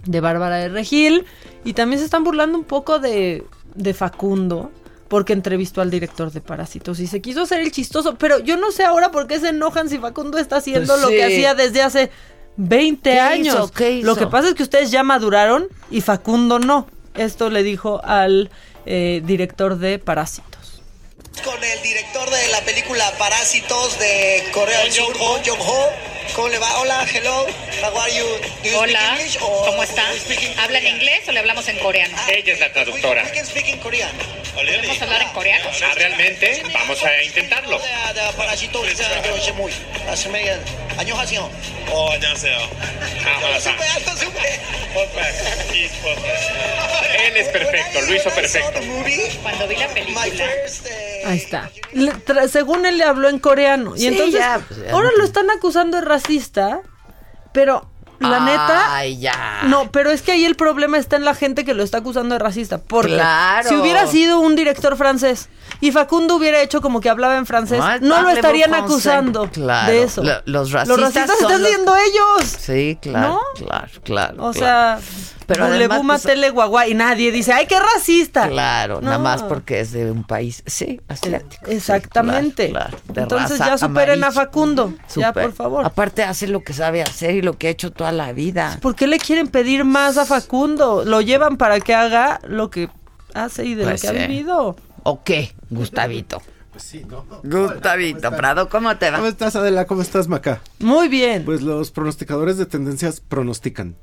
de 0.05 0.21
Bárbara 0.21 0.57
de 0.57 0.69
Regil. 0.71 1.27
Y 1.65 1.75
también 1.75 1.99
se 1.99 2.07
están 2.07 2.25
burlando 2.25 2.57
un 2.57 2.65
poco 2.65 2.99
de, 2.99 3.45
de 3.75 3.95
Facundo. 3.95 4.71
Porque 5.11 5.35
entrevistó 5.35 5.83
al 5.83 5.91
director 5.91 6.33
de 6.33 6.41
Parásitos 6.41 7.01
y 7.01 7.07
se 7.07 7.21
quiso 7.21 7.43
hacer 7.43 7.61
el 7.61 7.71
chistoso. 7.73 8.15
Pero 8.15 8.39
yo 8.39 8.57
no 8.57 8.71
sé 8.71 8.85
ahora 8.85 9.11
por 9.11 9.27
qué 9.27 9.39
se 9.39 9.49
enojan 9.49 9.91
si 9.91 9.99
Facundo 9.99 10.39
está 10.39 10.57
haciendo 10.57 10.95
Pues 10.95 11.03
lo 11.03 11.09
que 11.09 11.25
hacía 11.25 11.55
desde 11.55 11.83
hace 11.83 12.11
20 12.57 13.11
¿Qué 13.11 13.21
años. 13.21 13.55
hizo? 13.55 13.71
¿Qué 13.73 13.91
hizo? 13.99 14.07
Lo 14.07 14.17
que 14.17 14.27
pasa 14.29 14.49
es 14.49 14.55
que 14.55 14.63
ustedes 14.63 14.91
ya 14.91 15.03
maduraron 15.03 15.67
y 15.91 16.01
Facundo 16.01 16.59
no. 16.59 16.87
Esto 17.15 17.51
le 17.51 17.63
dijo 17.63 18.01
al 18.05 18.51
eh, 18.87 19.21
director 19.27 19.77
de 19.79 19.99
Parásitos. 19.99 20.60
con 21.44 21.64
el 21.64 21.82
director 21.82 22.30
de 22.30 22.48
la 22.50 22.62
película 22.62 23.12
Parásitos 23.18 24.00
de 24.00 24.44
Corea 24.52 24.80
del 24.80 24.92
Sur, 24.92 25.18
Bong 25.18 25.42
Joon-ho. 25.46 25.90
¿Cómo 26.36 26.50
le 26.50 26.58
va? 26.58 26.80
Hola, 26.80 27.06
hello. 27.14 27.46
How 27.82 27.98
are 27.98 28.12
you? 28.14 28.26
Do 28.64 28.70
you 28.70 28.78
Hola, 28.78 29.00
speak 29.00 29.20
English 29.20 29.38
or 29.42 29.66
¿cómo 29.68 29.84
está? 29.84 30.04
do 30.10 30.14
you 30.16 30.20
speak 30.22 30.42
in- 30.44 30.60
¿Habla 30.60 30.80
en 30.80 30.88
inglés 30.88 31.28
o 31.28 31.32
le 31.32 31.40
hablamos 31.40 31.68
en 31.68 31.78
coreano? 31.80 32.18
Ella 32.28 32.54
es 32.54 32.60
la 32.60 32.74
traductora. 32.74 33.24
We 33.24 33.32
can 33.32 33.46
speak 33.46 33.68
in 33.68 33.78
Korean. 33.80 34.12
¿Podemos 34.56 35.02
hablar 35.02 35.22
en 35.22 35.30
coreano? 35.30 35.70
Ah, 35.84 35.94
realmente, 35.96 36.64
vamos 36.74 37.04
a 37.04 37.24
intentarlo. 37.24 37.78
네, 37.80 38.14
네, 38.16 38.32
Parásitos, 38.38 38.86
네, 38.88 38.96
저 38.96 39.40
제목이. 39.42 39.74
아, 40.08 40.16
스메- 40.16 40.60
안녕하세요. 40.98 41.52
어, 41.90 42.12
안녕하세요. 42.14 42.58
Súper 43.60 43.88
alto, 43.96 44.12
súper. 44.18 44.60
Él 47.26 47.38
es 47.38 47.48
perfecto, 47.50 48.02
lo 48.02 48.16
hizo 48.16 48.30
perfecto. 48.32 48.80
Cuando 49.44 49.68
vi 49.68 49.76
la 49.76 49.88
película, 49.90 50.26
Ahí 51.31 51.39
está. 51.39 51.71
Le- 51.93 52.13
tra- 52.25 52.49
según 52.49 52.87
él 52.87 52.99
le 52.99 53.05
habló 53.05 53.29
en 53.29 53.39
coreano. 53.39 53.97
Y 53.97 54.01
Sí, 54.01 54.07
entonces, 54.09 54.41
ya, 54.41 54.61
pues, 54.67 54.81
ya 54.85 54.93
ahora 54.93 55.11
no- 55.13 55.19
lo 55.19 55.25
están 55.25 55.51
acusando 55.51 55.97
de 55.99 56.05
racista, 56.05 56.81
pero 57.53 57.89
la 58.19 58.41
neta... 58.41 58.95
Ay, 58.97 59.19
ya. 59.19 59.63
No, 59.65 59.91
pero 59.91 60.11
es 60.11 60.21
que 60.21 60.33
ahí 60.33 60.45
el 60.45 60.55
problema 60.55 60.99
está 60.99 61.17
en 61.17 61.25
la 61.25 61.35
gente 61.35 61.65
que 61.65 61.73
lo 61.73 61.83
está 61.83 61.99
acusando 61.99 62.35
de 62.35 62.39
racista. 62.39 62.77
Porque 62.79 63.15
Claro. 63.15 63.67
si 63.69 63.75
hubiera 63.77 64.07
sido 64.07 64.41
un 64.41 64.57
director 64.57 64.95
francés 64.99 65.49
y 65.81 65.91
Facundo 65.91 66.37
hubiera 66.37 66.61
hecho 66.61 66.83
como 66.83 67.01
que 67.01 67.09
hablaba 67.09 67.39
en 67.39 67.47
francés, 67.47 67.79
No, 67.79 67.99
no, 68.01 68.23
lo 68.23 68.29
estarían 68.31 68.75
acusando 68.75 69.51
Claro, 69.51 69.91
de 69.91 70.03
eso. 70.03 70.23
lo- 70.23 70.43
los 70.45 70.71
racistas 70.71 70.89
Los 70.99 71.01
racistas 71.15 71.39
son 71.39 71.47
están 71.51 71.63
los- 71.63 71.71
siendo 71.71 71.97
ellos. 71.97 72.57
Sí, 72.59 72.99
claro, 73.01 73.29
¿No? 73.29 73.41
claro, 73.67 73.89
claro. 74.05 74.35
O 74.49 74.53
claro. 74.53 75.01
sea, 75.01 75.01
Pero 75.51 75.65
pero 75.65 75.75
además, 75.75 75.99
pues, 75.99 76.07
matele 76.07 76.51
guagua 76.51 76.87
y 76.87 76.95
nadie 76.95 77.33
dice, 77.33 77.53
ay, 77.53 77.67
qué 77.67 77.75
racista. 77.81 78.49
Claro, 78.49 79.01
nada 79.01 79.19
No. 79.19 79.25
más 79.25 79.43
porque 79.43 79.81
es 79.81 79.91
de 79.91 80.09
un 80.11 80.23
país, 80.23 80.63
sí, 80.65 81.01
asiático. 81.09 81.67
sí, 81.67 81.73
Exactamente. 81.75 82.71
claro, 82.71 82.97
Entonces 83.17 83.59
ya 83.59 83.77
superen 83.77 84.23
a. 84.23 84.31
Facundo. 84.31 84.95
Ya, 85.17 85.33
por 85.33 85.53
favor. 85.53 85.85
Aparte 85.85 86.23
hace 86.23 86.47
lo 86.47 86.63
que 86.63 86.73
sabe 86.73 87.03
hacer 87.03 87.35
y 87.35 87.43
lo 87.43 87.59
que 87.59 87.67
ha 87.67 87.71
hecho 87.71 87.91
toda 87.91 88.13
la 88.13 88.33
vida. 88.33 88.79
¿Por 88.81 88.95
qué 88.95 89.09
le 89.09 89.19
quieren 89.19 89.49
pedir 89.49 89.85
más 89.85 90.17
a 90.19 90.25
Facundo? 90.25 91.05
Lo 91.05 91.21
llevan 91.21 91.57
para 91.57 91.81
que 91.81 91.95
haga 91.95 92.39
lo 92.45 92.71
que 92.71 92.89
hace 93.35 93.65
y 93.65 93.75
de 93.75 93.83
Pues 93.85 94.05
lo 94.05 94.09
que 94.13 94.17
sí. 94.19 94.23
ha 94.25 94.27
vivido. 94.29 94.77
¿O 95.03 95.25
qué, 95.25 95.53
Gustavito? 95.69 96.41
Pues 96.71 96.85
sí, 96.85 97.05
¿no? 97.09 97.25
Gustavito 97.43 98.31
Prado, 98.37 98.69
¿cómo 98.69 98.97
te 98.99 99.11
va? 99.11 99.17
¿Cómo 99.17 99.29
estás, 99.29 99.57
Adela? 99.57 99.85
¿Cómo 99.87 100.03
estás, 100.03 100.29
Maca? 100.29 100.61
Muy 100.79 101.09
bien. 101.09 101.45
Pues 101.45 101.61
los 101.63 101.91
pronosticadores 101.91 102.57
de 102.57 102.67
tendencias 102.67 103.21
pronostican. 103.21 103.97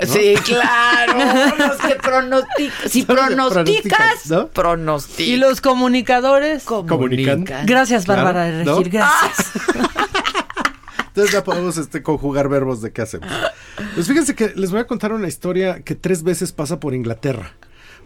¿No? 0.00 0.06
Sí, 0.06 0.34
claro, 0.44 1.56
los 1.58 1.76
que 1.76 1.94
pronostican. 1.96 2.88
Si 2.88 3.02
pronosticas, 3.04 4.32
pronosticas. 4.52 5.26
Y 5.26 5.36
los 5.36 5.60
comunicadores. 5.60 6.64
Comunican. 6.64 7.44
Gracias, 7.66 8.06
Bárbara 8.06 8.44
de 8.44 8.64
Regil. 8.64 8.72
¿no? 8.72 8.82
Gracias. 8.90 9.52
Entonces 11.08 11.32
ya 11.32 11.44
podemos 11.44 11.76
este, 11.76 12.02
conjugar 12.02 12.48
verbos 12.48 12.80
de 12.80 12.90
qué 12.90 13.02
hacemos. 13.02 13.28
Pues 13.94 14.06
fíjense 14.06 14.34
que 14.34 14.52
les 14.56 14.70
voy 14.70 14.80
a 14.80 14.86
contar 14.86 15.12
una 15.12 15.28
historia 15.28 15.82
que 15.82 15.94
tres 15.94 16.22
veces 16.22 16.52
pasa 16.52 16.80
por 16.80 16.94
Inglaterra. 16.94 17.52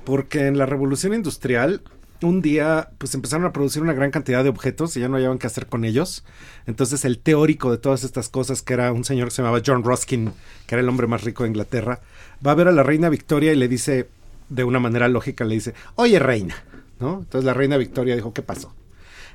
Porque 0.04 0.46
en 0.46 0.58
la 0.58 0.66
revolución 0.66 1.14
industrial, 1.14 1.82
un 2.22 2.42
día, 2.42 2.90
pues 2.98 3.14
empezaron 3.14 3.46
a 3.46 3.52
producir 3.52 3.82
una 3.82 3.92
gran 3.92 4.10
cantidad 4.10 4.42
de 4.42 4.50
objetos 4.50 4.96
y 4.96 5.00
ya 5.00 5.08
no 5.08 5.16
hallaban 5.16 5.38
qué 5.38 5.46
hacer 5.46 5.66
con 5.66 5.84
ellos. 5.84 6.24
Entonces 6.66 7.04
el 7.04 7.18
teórico 7.18 7.70
de 7.70 7.78
todas 7.78 8.04
estas 8.04 8.28
cosas, 8.28 8.62
que 8.62 8.74
era 8.74 8.92
un 8.92 9.04
señor 9.04 9.28
que 9.28 9.34
se 9.34 9.42
llamaba 9.42 9.62
John 9.64 9.84
Ruskin, 9.84 10.32
que 10.66 10.74
era 10.74 10.82
el 10.82 10.88
hombre 10.88 11.06
más 11.06 11.24
rico 11.24 11.42
de 11.42 11.50
Inglaterra, 11.50 12.00
va 12.44 12.52
a 12.52 12.54
ver 12.54 12.68
a 12.68 12.72
la 12.72 12.82
reina 12.82 13.08
Victoria 13.08 13.52
y 13.52 13.56
le 13.56 13.68
dice, 13.68 14.08
de 14.48 14.64
una 14.64 14.78
manera 14.78 15.08
lógica, 15.08 15.44
le 15.44 15.54
dice, 15.54 15.74
oye 15.96 16.18
reina, 16.18 16.54
¿no? 17.00 17.18
Entonces 17.18 17.44
la 17.44 17.54
reina 17.54 17.76
Victoria 17.76 18.14
dijo, 18.14 18.32
¿qué 18.32 18.42
pasó? 18.42 18.72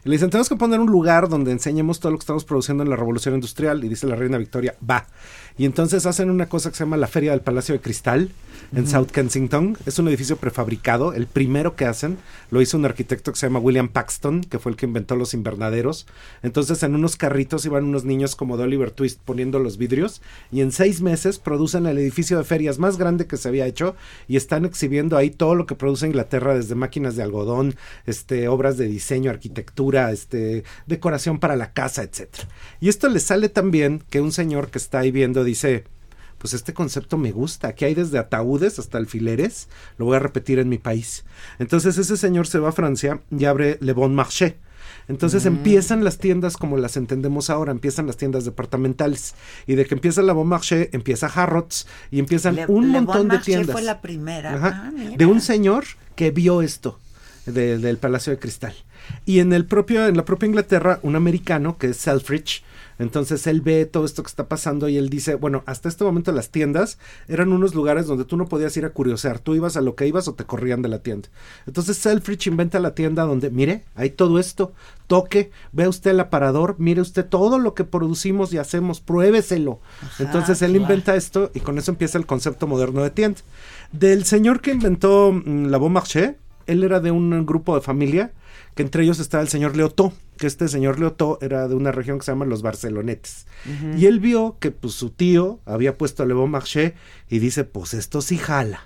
Y 0.04 0.10
le 0.10 0.16
dicen, 0.16 0.32
tenemos 0.32 0.50
que 0.50 0.56
poner 0.56 0.80
un 0.80 0.90
lugar 0.90 1.30
donde 1.30 1.52
enseñemos 1.52 2.00
todo 2.00 2.12
lo 2.12 2.18
que 2.18 2.24
estamos 2.24 2.44
produciendo 2.44 2.84
en 2.84 2.90
la 2.90 2.96
revolución 2.96 3.36
industrial. 3.36 3.84
Y 3.84 3.90
dice 3.90 4.08
la 4.08 4.16
reina 4.16 4.38
Victoria, 4.40 4.76
va. 4.88 5.06
Y 5.58 5.66
entonces 5.66 6.06
hacen 6.06 6.30
una 6.30 6.48
cosa 6.48 6.70
que 6.70 6.78
se 6.78 6.84
llama 6.84 6.98
la 6.98 7.08
Feria 7.08 7.32
del 7.32 7.42
Palacio 7.42 7.74
de 7.74 7.82
Cristal 7.82 8.32
en. 8.74 8.88
South 8.88 9.08
Kensington. 9.08 9.78
Es 9.86 10.00
un 10.00 10.08
edificio 10.08 10.38
prefabricado. 10.38 11.14
El 11.14 11.28
primero 11.28 11.76
que 11.76 11.86
hacen 11.86 12.18
lo 12.50 12.62
hizo 12.62 12.78
un 12.78 12.86
arquitecto 12.86 13.32
que 13.32 13.40
se 13.40 13.48
llama 13.48 13.60
William 13.60 13.90
Paxton, 13.90 14.42
que 14.42 14.60
fue 14.60 14.72
el 14.72 14.78
que 14.78 14.86
inventó 14.86 15.16
los 15.16 15.34
invernaderos. 15.34 16.08
Entonces 16.44 16.82
en 16.84 16.96
unos 16.96 17.16
carritos 17.16 17.66
iban 17.66 17.86
unos 17.86 18.06
niños 18.06 18.36
como 18.36 18.58
de 18.58 18.64
Oliver 18.64 18.92
Twist 18.92 19.20
poniendo 19.24 19.60
los 19.60 19.78
vidrios. 19.78 20.22
Y 20.52 20.62
en 20.62 20.72
seis 20.72 21.02
meses 21.02 21.40
producen 21.40 21.86
el 21.86 21.98
edificio 21.98 22.38
de 22.38 22.44
ferias 22.44 22.80
más 22.80 22.98
grande 22.98 23.28
que 23.28 23.38
se 23.38 23.50
había 23.50 23.68
hecho. 23.68 23.96
Y 24.28 24.38
están 24.38 24.66
exhibiendo 24.66 25.18
ahí 25.18 25.30
todo 25.30 25.56
lo 25.56 25.66
que 25.66 25.76
produce 25.76 26.08
Inglaterra, 26.08 26.56
desde 26.56 26.76
máquinas 26.76 27.16
de 27.16 27.24
algodón, 27.24 27.76
este, 28.06 28.48
obras 28.48 28.78
de 28.78 28.88
diseño, 28.88 29.32
arquitectura, 29.32 30.12
este, 30.12 30.64
decoración 30.88 31.40
para 31.40 31.56
la 31.56 31.74
casa, 31.74 32.04
etcétera. 32.04 32.48
Y 32.80 32.90
esto 32.90 33.10
le 33.10 33.20
sale 33.20 33.50
también 33.50 34.04
que 34.10 34.22
un 34.22 34.32
señor 34.32 34.70
que 34.70 34.78
está 34.78 35.00
ahí 35.00 35.12
viendo 35.12 35.41
dice, 35.44 35.86
pues 36.38 36.54
este 36.54 36.74
concepto 36.74 37.18
me 37.18 37.32
gusta, 37.32 37.68
aquí 37.70 37.86
hay 37.86 37.94
desde 37.94 38.18
ataúdes 38.18 38.80
hasta 38.80 38.98
alfileres, 38.98 39.68
lo 39.98 40.06
voy 40.06 40.16
a 40.16 40.20
repetir 40.20 40.60
en 40.60 40.70
mi 40.70 40.78
país. 40.80 41.24
Entonces 41.60 41.98
ese 41.98 42.18
señor 42.18 42.48
se 42.48 42.60
va 42.60 42.70
a 42.70 42.74
Francia 42.74 43.22
y 43.30 43.46
abre 43.46 43.78
Le 43.82 43.94
Bon 43.94 44.14
Marché. 44.16 44.58
Entonces 45.08 45.46
empiezan 45.46 46.04
las 46.04 46.18
tiendas 46.20 46.58
como 46.58 46.78
las 46.78 46.96
entendemos 46.96 47.50
ahora, 47.50 47.72
empiezan 47.72 48.08
las 48.08 48.18
tiendas 48.18 48.46
departamentales. 48.46 49.36
Y 49.68 49.76
de 49.76 49.86
que 49.86 49.94
empieza 49.96 50.22
la 50.22 50.34
Bon 50.34 50.48
Marché, 50.48 50.90
empieza 50.94 51.28
Harrods 51.28 51.86
y 52.12 52.20
empiezan 52.20 52.56
Le- 52.56 52.66
un 52.68 52.92
Le 52.92 53.00
Bon 53.00 53.06
montón 53.06 53.28
de 53.28 53.36
Marché 53.36 53.52
tiendas. 53.54 53.72
fue 53.74 53.82
la 53.82 54.02
primera. 54.02 54.54
Ajá. 54.56 54.84
Ah, 54.88 54.92
de 55.18 55.26
un 55.26 55.42
señor 55.42 55.84
que 56.16 56.32
vio 56.32 56.62
esto 56.62 57.00
de- 57.46 57.78
del 57.78 57.98
Palacio 57.98 58.32
de 58.32 58.40
Cristal. 58.40 58.74
Y 59.26 59.40
en 59.40 59.54
el 59.54 59.66
propio, 59.66 60.08
en 60.08 60.16
la 60.16 60.24
propia 60.26 60.48
Inglaterra, 60.48 61.00
un 61.04 61.16
americano 61.16 61.78
que 61.78 61.88
es 61.88 61.98
Selfridge, 61.98 62.64
Entonces 63.02 63.48
él 63.48 63.62
ve 63.62 63.88
todo 63.88 64.06
esto 64.06 64.22
que 64.22 64.28
está 64.28 64.48
pasando 64.48 64.88
y 64.88 64.96
él 64.96 65.10
dice, 65.10 65.34
bueno, 65.34 65.64
hasta 65.66 65.90
este 65.90 66.04
momento 66.04 66.32
las 66.32 66.50
tiendas 66.50 67.00
eran 67.28 67.52
unos 67.52 67.74
lugares 67.74 68.06
donde 68.06 68.26
tú 68.26 68.38
no 68.38 68.46
podías 68.46 68.78
ir 68.78 68.86
a 68.86 68.92
curiosear, 68.92 69.40
tú 69.40 69.56
ibas 69.56 69.76
a 69.76 69.82
lo 69.82 69.96
que 69.96 70.06
ibas 70.06 70.28
o 70.28 70.36
te 70.36 70.46
corrían 70.46 70.84
de 70.84 70.90
la 70.90 71.00
tienda. 71.00 71.28
Entonces 71.66 71.98
Selfridge 71.98 72.46
inventa 72.46 72.80
la 72.80 72.94
tienda 72.94 73.24
donde, 73.24 73.50
mire, 73.50 73.86
hay 73.96 74.12
todo 74.12 74.38
esto, 74.38 74.74
toque, 75.08 75.50
vea 75.72 75.90
usted 75.90 76.12
el 76.12 76.20
aparador, 76.20 76.76
mire 76.78 77.02
usted 77.02 77.26
todo 77.26 77.58
lo 77.58 77.74
que 77.74 77.86
producimos 77.86 78.54
y 78.54 78.60
hacemos, 78.60 79.02
pruébeselo. 79.02 79.80
Entonces 80.20 80.62
él 80.62 80.74
claro. 80.74 80.84
inventa 80.84 81.16
esto 81.16 81.50
y 81.56 81.62
con 81.62 81.80
eso 81.80 81.90
empieza 81.90 82.20
el 82.20 82.28
concepto 82.28 82.68
moderno 82.68 83.02
de 83.02 83.10
tienda. 83.10 83.42
Del 83.92 84.26
señor 84.26 84.62
que 84.62 84.74
inventó 84.74 85.32
mm, 85.32 85.66
la 85.66 85.80
Bon 85.80 85.92
Marché, 85.92 86.36
él 86.68 86.84
era 86.84 87.00
de 87.00 87.10
un 87.10 87.48
grupo 87.48 87.74
de 87.74 87.82
familia 87.82 88.32
que 88.76 88.84
entre 88.84 89.04
ellos 89.04 89.20
estaba 89.20 89.42
el 89.42 89.50
señor 89.50 89.76
Leotó, 89.76 90.14
que 90.42 90.48
este 90.48 90.68
señor 90.68 91.00
Leotó 91.00 91.38
era 91.40 91.68
de 91.68 91.76
una 91.76 91.92
región 91.92 92.18
que 92.18 92.26
se 92.26 92.32
llama 92.32 92.46
los 92.46 92.64
Barcelonetes. 92.64 93.46
Y 93.96 94.08
él 94.08 94.20
vio 94.20 94.58
que 94.60 94.72
pues 94.72 94.96
su 94.96 95.12
tío 95.12 95.60
había 95.66 96.00
puesto 96.00 96.26
Le 96.26 96.34
Bon 96.34 96.50
Marché 96.50 96.96
y 97.30 97.38
dice, 97.38 97.64
pues 97.64 97.94
esto 97.94 98.22
sí 98.22 98.40
jala. 98.40 98.82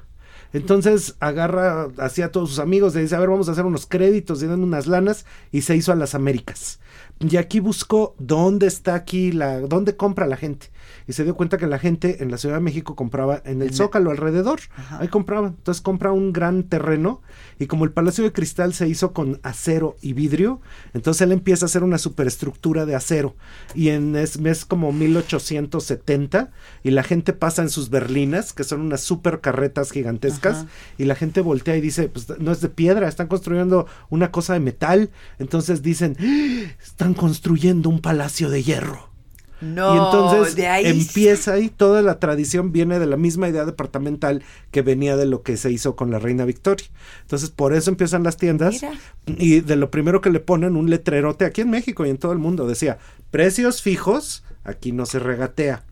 Entonces 0.52 1.16
agarra 1.22 1.88
hacia 1.98 2.26
a 2.26 2.32
todos 2.34 2.50
sus 2.50 2.60
amigos, 2.60 2.94
le 2.94 3.04
dice, 3.04 3.16
a 3.16 3.20
ver, 3.20 3.30
vamos 3.30 3.48
a 3.48 3.54
hacer 3.54 3.66
unos 3.66 3.86
créditos 3.86 4.44
y 4.44 4.48
dan 4.48 4.64
unas 4.64 4.86
lanas 4.86 5.26
y 5.54 5.62
se 5.62 5.78
hizo 5.78 5.94
a 5.94 5.96
las 5.96 6.14
Américas. 6.14 6.82
Y 7.22 7.38
aquí 7.38 7.62
buscó 7.62 8.16
dónde 8.20 8.68
está 8.68 8.94
aquí 8.94 9.32
la, 9.32 9.62
dónde 9.62 9.96
compra 9.96 10.28
la 10.28 10.36
gente. 10.36 10.72
Y 11.08 11.14
se 11.14 11.24
dio 11.24 11.36
cuenta 11.36 11.58
que 11.58 11.68
la 11.68 11.78
gente 11.80 12.24
en 12.24 12.32
la 12.32 12.38
Ciudad 12.38 12.56
de 12.56 12.62
México 12.62 12.96
compraba 12.96 13.42
en 13.46 13.62
el 13.62 13.74
Zócalo 13.74 14.10
alrededor. 14.12 14.60
Ahí 15.00 15.08
compraban. 15.08 15.56
Entonces 15.58 15.82
compra 15.82 16.12
un 16.12 16.34
gran 16.34 16.64
terreno 16.64 17.22
y 17.60 17.68
como 17.68 17.86
el 17.86 17.92
Palacio 17.92 18.24
de 18.24 18.32
Cristal 18.32 18.74
se 18.74 18.88
hizo 18.88 19.14
con 19.14 19.40
acero 19.44 19.96
y 20.02 20.14
vidrio, 20.14 20.62
entonces 20.94 21.22
él 21.22 21.32
empieza 21.32 21.66
a 21.66 21.68
hacer 21.68 21.84
una 21.84 21.98
superestructura 21.98 22.86
de 22.86 22.96
acero. 22.96 23.36
Y 23.76 23.90
en 23.90 24.16
es, 24.16 24.38
es 24.38 24.66
como 24.66 24.92
1870 24.92 26.52
y 26.84 26.92
la 26.92 27.04
gente 27.04 27.34
pasa 27.34 27.62
en 27.62 27.70
sus 27.70 27.90
berlinas, 27.90 28.54
que 28.54 28.64
son 28.64 28.82
unas 28.82 29.02
super 29.02 29.42
carretas 29.42 29.92
gigantescas, 29.92 30.58
Ajá. 30.58 30.68
y 30.98 31.06
la 31.06 31.16
gente 31.16 31.42
voltea 31.42 31.78
y 31.78 31.82
dice, 31.82 32.10
pues 32.10 32.28
no 32.40 32.52
es 32.52 32.62
de 32.62 32.70
piedra, 32.70 33.08
están 33.08 33.28
construyendo 33.28 33.88
una 34.10 34.32
cosa 34.32 34.54
de 34.54 34.60
metal. 34.60 35.10
Entonces 35.40 35.82
dicen, 35.82 36.18
"¡Ah! 36.20 36.74
están 36.84 37.14
construyendo 37.14 37.90
un 37.90 38.00
palacio 38.02 38.50
de 38.50 38.64
hierro. 38.64 39.10
No, 39.66 39.94
y 39.94 39.98
entonces 39.98 40.56
de 40.56 40.68
ahí 40.68 40.86
empieza 40.86 41.54
ahí, 41.54 41.70
toda 41.70 42.02
la 42.02 42.20
tradición 42.20 42.72
viene 42.72 43.00
de 43.00 43.06
la 43.06 43.18
misma 43.18 43.50
idea 43.50 43.66
departamental 43.66 44.44
que 44.72 44.82
venía 44.82 45.18
de 45.18 45.26
lo 45.26 45.42
que 45.42 45.58
se 45.58 45.72
hizo 45.72 45.96
con 45.96 46.12
la 46.12 46.20
reina 46.20 46.46
Victoria. 46.46 46.88
Entonces 47.22 47.50
por 47.50 47.74
eso 47.74 47.90
empiezan 47.90 48.24
las 48.24 48.38
tiendas 48.38 48.82
Mira. 48.82 48.94
y 49.38 49.62
de 49.62 49.76
lo 49.76 49.92
primero 49.92 50.22
que 50.22 50.30
le 50.30 50.40
ponen 50.40 50.76
un 50.76 50.90
letrerote 50.90 51.46
aquí 51.46 51.62
en 51.62 51.70
México 51.70 52.06
y 52.06 52.10
en 52.10 52.18
todo 52.18 52.32
el 52.32 52.40
mundo 52.40 52.68
decía, 52.68 53.00
precios 53.32 53.82
fijos, 53.82 54.44
aquí 54.64 54.92
no 54.92 55.06
se 55.06 55.20
regatea. 55.20 55.84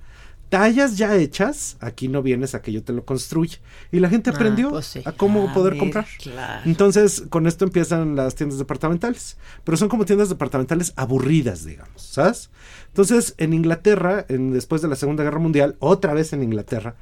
Tallas 0.53 0.97
ya 0.99 1.15
hechas, 1.15 1.77
aquí 1.79 2.07
no 2.07 2.21
vienes 2.21 2.53
a 2.53 2.61
que 2.61 2.71
yo 2.71 2.83
te 2.83 2.93
lo 2.93 3.03
construya. 3.05 3.57
Y 3.91 3.99
la 3.99 4.07
gente 4.07 4.29
Ah, 4.29 4.33
aprendió 4.35 4.69
pues 4.69 4.85
sí. 4.85 5.01
a 5.03 5.11
cómo 5.11 5.47
Ah, 5.49 5.53
poder 5.55 5.79
comprar. 5.79 6.05
claro. 6.21 6.61
Entonces, 6.65 7.23
con 7.29 7.47
esto 7.47 7.65
empiezan 7.65 8.15
las 8.15 8.35
tiendas 8.35 8.59
departamentales. 8.59 9.37
Pero 9.63 9.77
son 9.77 9.89
como 9.89 10.05
tiendas 10.05 10.29
departamentales 10.29 10.93
aburridas, 10.95 11.65
digamos, 11.65 11.99
¿sabes? 12.03 12.51
Entonces, 12.89 13.33
en 13.39 13.53
Inglaterra, 13.55 14.27
en, 14.29 14.53
después 14.53 14.83
de 14.83 14.89
la 14.89 14.95
Segunda 14.95 15.23
Guerra 15.23 15.39
Mundial, 15.39 15.75
otra 15.79 16.13
vez 16.13 16.33
en 16.33 16.43
Inglaterra, 16.43 16.97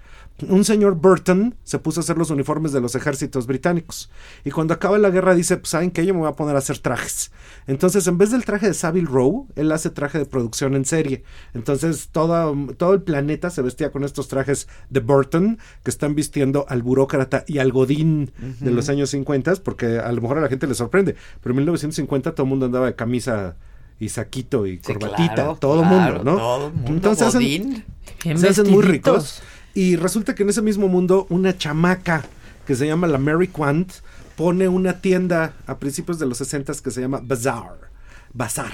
un 0.50 0.66
señor 0.66 0.96
Burton 0.96 1.56
se 1.64 1.78
puso 1.78 2.00
a 2.00 2.04
hacer 2.04 2.18
los 2.18 2.32
uniformes 2.32 2.72
de 2.72 2.82
los 2.82 2.96
ejércitos 2.96 3.46
británicos. 3.46 4.10
Y 4.44 4.50
cuando 4.50 4.74
acaba 4.74 4.98
la 4.98 5.12
guerra 5.12 5.36
dice, 5.36 5.58
pues, 5.58 5.70
¿saben 5.70 5.92
qué? 5.92 6.04
Yo 6.06 6.14
me 6.16 6.22
voy 6.22 6.30
a 6.30 6.36
poner 6.36 6.56
a 6.56 6.60
hacer 6.60 6.80
trajes. 6.80 7.32
Entonces, 7.68 8.08
en 8.08 8.18
vez 8.18 8.32
del 8.32 8.44
traje 8.44 8.66
de 8.68 8.74
Savile 8.74 9.08
Row, 9.08 9.48
él 9.56 9.72
hace 9.72 9.92
traje 9.92 10.18
de 10.18 10.26
producción 10.26 10.74
en 10.74 10.86
serie. 10.86 11.24
Entonces, 11.54 12.10
todo, 12.12 12.56
todo 12.78 12.94
el 12.96 13.04
planeta 13.04 13.52
se 13.52 13.62
vestía 13.62 13.92
con 13.92 14.04
estos 14.04 14.28
trajes 14.30 14.68
de 14.90 15.00
Burton, 15.00 15.60
que 15.84 15.92
están 15.92 16.16
vistiendo 16.16 16.66
al 16.70 16.82
burócrata 16.82 17.44
y 17.48 17.60
al 17.60 17.72
godín 17.72 18.32
de 18.62 18.72
los 18.72 18.90
años 18.90 19.12
50, 19.12 19.56
porque 19.64 20.00
a 20.00 20.12
lo 20.12 20.22
mejor 20.24 20.40
a 20.40 20.42
la 20.42 20.48
gente 20.48 20.66
le 20.66 20.74
sorprende. 20.74 21.16
Pero 21.42 21.52
en 21.54 21.58
1950 21.58 22.34
todo 22.34 22.46
el 22.46 22.50
mundo 22.50 22.66
andaba 22.66 22.88
de 22.88 22.96
camisa 22.96 23.58
y 24.00 24.10
saquito 24.10 24.66
y 24.66 24.80
corbatita, 24.80 25.34
claro, 25.36 25.58
todo 25.60 25.84
el 25.84 25.88
claro, 25.88 26.16
mundo, 26.16 26.32
¿no? 26.32 26.38
todo 26.38 26.70
mundo 26.72 26.92
Entonces 26.94 27.28
hacen- 27.28 27.42
godín. 27.42 27.86
Bien 28.24 28.38
se 28.40 28.50
hacen 28.50 28.72
muy 28.72 28.82
ricos. 28.82 29.44
Y 29.74 29.96
resulta 29.96 30.36
que 30.36 30.44
en 30.44 30.50
ese 30.50 30.62
mismo 30.62 30.88
mundo, 30.88 31.28
una 31.30 31.58
chamaca 31.58 32.26
que 32.66 32.76
se 32.76 32.88
llama 32.88 33.08
la 33.08 33.18
Mary 33.18 33.48
Quant 33.48 33.92
pone 34.36 34.68
una 34.68 35.02
tienda 35.02 35.54
a 35.68 35.78
principios 35.78 36.20
de 36.20 36.26
los 36.26 36.38
60 36.40 36.74
que 36.84 36.92
se 36.92 37.02
llama 37.02 37.22
Bazaar. 37.24 37.92
Bazar. 38.34 38.74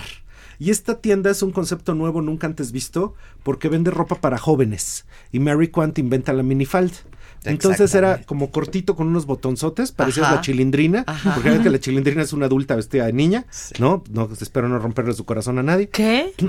Y 0.60 0.72
esta 0.72 0.99
tienda 1.02 1.30
es 1.30 1.44
un 1.44 1.52
concepto 1.52 1.94
nuevo, 1.94 2.22
nunca 2.22 2.48
antes 2.48 2.72
visto, 2.72 3.14
porque 3.44 3.69
vende 3.69 3.91
ropa 3.91 4.15
para 4.15 4.40
jóvenes. 4.40 5.06
Y 5.32 5.40
Mary 5.40 5.68
Quant 5.68 5.98
inventa 5.99 6.34
la 6.34 6.41
minifalda. 6.41 6.98
Entonces 7.43 7.93
era 7.95 8.22
como 8.23 8.51
cortito 8.51 8.95
con 8.95 9.07
unos 9.07 9.26
botonzotes, 9.26 9.91
parecía 9.91 10.31
la 10.31 10.41
chilindrina, 10.41 11.03
Ajá. 11.07 11.35
porque 11.35 11.59
que 11.61 11.69
la 11.69 11.80
chilindrina 11.80 12.22
es 12.22 12.34
una 12.34 12.47
adulta 12.47 12.76
vestida 12.76 13.05
de 13.05 13.14
niña, 13.14 13.45
¿no? 13.80 14.03
No, 14.09 14.30
espero 14.39 14.69
no 14.69 14.80
romperle 14.80 15.14
su 15.14 15.26
corazón 15.26 15.59
a 15.59 15.64
nadie. 15.64 15.89
¿Qué? 15.89 16.34
¿Qué? 16.39 16.45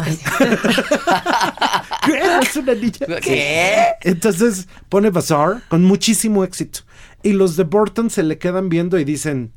Es 2.43 2.57
una 2.57 2.75
niña. 2.75 3.21
¿Qué? 3.23 3.87
Entonces 4.03 4.69
pone 4.89 5.11
Bazaar 5.11 5.63
con 5.69 5.85
muchísimo 5.85 6.45
éxito. 6.45 6.81
Y 7.23 7.33
los 7.33 7.57
de 7.57 7.65
Burton 7.65 8.11
se 8.11 8.23
le 8.23 8.39
quedan 8.39 8.69
viendo 8.69 8.99
y 8.99 9.05
dicen, 9.05 9.53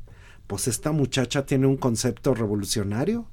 pues 0.46 0.68
esta 0.68 0.92
muchacha 0.92 1.46
tiene 1.46 1.66
un 1.66 1.76
concepto 1.76 2.34
revolucionario. 2.34 3.26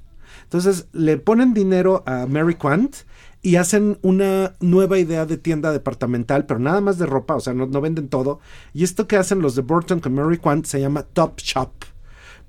Entonces 0.44 0.88
le 0.94 1.18
ponen 1.18 1.54
dinero 1.54 2.04
a 2.06 2.26
Mary 2.28 2.56
Quant 2.56 2.96
y 3.42 3.56
hacen 3.56 3.98
una 4.02 4.54
nueva 4.60 5.00
idea 5.00 5.26
de 5.26 5.38
tienda 5.38 5.72
departamental, 5.72 6.46
pero 6.46 6.60
nada 6.60 6.82
más 6.82 6.98
de 6.98 7.06
ropa, 7.06 7.36
o 7.36 7.40
sea, 7.40 7.54
no, 7.54 7.68
no 7.68 7.82
venden 7.82 8.10
todo. 8.10 8.40
Y 8.74 8.84
esto 8.84 9.08
que 9.08 9.18
hacen 9.18 9.42
los 9.42 9.56
de 9.56 9.62
Burton 9.62 10.00
con 10.00 10.14
Mary 10.14 10.38
Quant 10.38 10.66
se 10.66 10.82
llama 10.82 11.04
Top 11.04 11.40
Shop. 11.40 11.72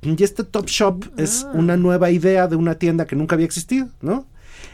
Y 0.03 0.23
este 0.23 0.45
Top 0.45 0.67
Shop 0.67 1.05
es 1.17 1.47
una 1.53 1.77
nueva 1.77 2.11
idea 2.11 2.49
de 2.49 2.57
una 2.57 2.77
tienda 2.77 3.07
que 3.07 3.17
nunca 3.17 3.35
había 3.35 3.47
existido, 3.47 3.89
¿no? 4.01 4.27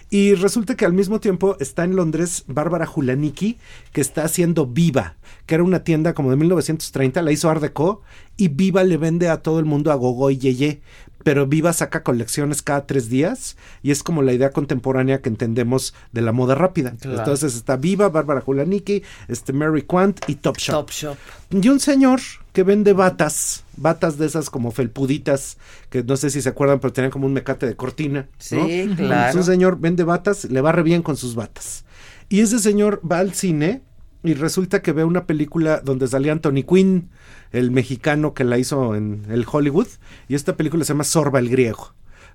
Y 0.09 0.35
resulta 0.35 0.77
que 0.77 0.85
al 0.85 0.93
mismo 0.93 1.19
tiempo 1.19 1.57
está 1.59 1.83
en 1.83 1.97
Londres 1.97 2.45
Bárbara 2.47 2.87
Julaniki, 2.87 3.59
que 3.93 4.01
está 4.01 4.25
haciendo 4.25 4.67
Viva, 4.67 5.17
que 5.47 5.57
era 5.57 5.65
una 5.65 5.83
tienda 5.83 6.15
como 6.15 6.31
de 6.31 6.37
1930, 6.37 7.23
la 7.23 7.33
hizo 7.33 7.51
Art 7.51 7.61
Deco, 7.61 8.03
y 8.37 8.49
Viva 8.49 8.85
le 8.85 8.99
vende 8.99 9.29
a 9.29 9.43
todo 9.43 9.59
el 9.59 9.65
mundo 9.65 9.91
a 9.91 9.97
Gogo 9.97 10.31
y 10.31 10.39
Yeye. 10.39 10.81
Pero 11.27 11.49
Viva 11.49 11.73
saca 11.73 12.05
colecciones 12.05 12.63
cada 12.63 12.87
tres 12.87 13.11
días 13.11 13.57
y 13.83 13.91
es 13.91 14.05
como 14.05 14.23
la 14.23 14.33
idea 14.33 14.51
contemporánea 14.51 15.23
que 15.23 15.29
entendemos 15.29 15.93
de 16.13 16.23
la 16.23 16.31
moda 16.31 16.55
rápida. 16.55 16.95
Claro. 17.01 17.19
Entonces 17.19 17.57
está 17.57 17.77
Viva, 17.77 18.09
Bárbara 18.11 18.41
Julaniki, 18.41 19.03
este 19.27 19.53
Mary 19.53 19.83
Quant 19.83 20.21
y 20.29 20.37
Top 20.37 20.57
Shop. 20.57 20.87
Top 20.87 20.91
Shop. 20.93 21.17
Y 21.51 21.69
un 21.69 21.81
señor 21.81 22.21
que 22.53 22.63
vende 22.63 22.93
batas, 22.93 23.65
batas 23.77 24.19
de 24.19 24.27
esas 24.27 24.51
como 24.51 24.71
felpuditas, 24.71 25.57
que 25.91 26.05
no 26.05 26.17
sé 26.17 26.31
si 26.31 26.41
se 26.41 26.49
acuerdan, 26.49 26.79
pero 26.79 26.93
tenían 26.93 27.11
como 27.11 27.27
un 27.27 27.33
mecate 27.33 27.67
de 27.67 27.75
cortina. 27.75 28.21
¿no? 28.21 28.29
Sí, 28.39 28.55
Bueno, 28.55 28.95
claro. 28.95 29.37
un 29.37 29.45
señor 29.45 29.81
vende 29.81 30.05
batas, 30.05 30.45
le 30.45 30.61
va 30.61 30.71
re 30.71 30.85
bien 30.85 31.03
con 31.03 31.17
sus 31.17 31.35
batas. 31.35 31.85
Y 32.29 32.39
ese 32.39 32.61
señor 32.61 33.01
va 33.05 33.19
al 33.19 33.35
cine 33.35 33.83
y 34.23 34.35
resulta 34.35 34.83
que 34.83 34.93
ve 34.93 35.05
una 35.05 35.27
película 35.27 35.81
donde 35.81 36.09
salía 36.09 36.33
Anthony 36.33 36.63
Quinn, 36.69 37.11
el 37.53 37.71
mexicano 37.71 38.35
que 38.35 38.45
la 38.45 38.59
hizo 38.59 38.95
en 38.95 39.25
el 39.31 39.47
Hollywood, 39.51 39.89
y 40.29 40.35
esta 40.35 40.57
película 40.57 40.85
se 40.85 40.93
llama 40.93 41.05
Sorba 41.05 41.39
el 41.39 41.49
griego. 41.49 41.95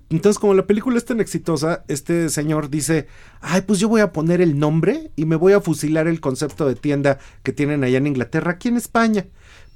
Entonces, 0.10 0.40
como 0.40 0.54
la 0.54 0.68
película 0.68 0.98
es 0.98 1.06
tan 1.06 1.22
exitosa, 1.22 1.86
este 1.88 2.28
señor 2.28 2.70
dice, 2.70 3.08
ay, 3.40 3.62
pues 3.62 3.80
yo 3.80 3.88
voy 3.88 4.02
a 4.02 4.12
poner 4.12 4.42
el 4.42 4.60
nombre 4.60 5.12
y 5.16 5.26
me 5.26 5.38
voy 5.38 5.54
a 5.54 5.62
fusilar 5.62 6.08
el 6.08 6.20
concepto 6.20 6.68
de 6.68 6.76
tienda 6.76 7.18
que 7.44 7.54
tienen 7.54 7.84
allá 7.86 7.98
en 7.98 8.08
Inglaterra, 8.08 8.52
aquí 8.52 8.68
en 8.68 8.76
España. 8.76 9.28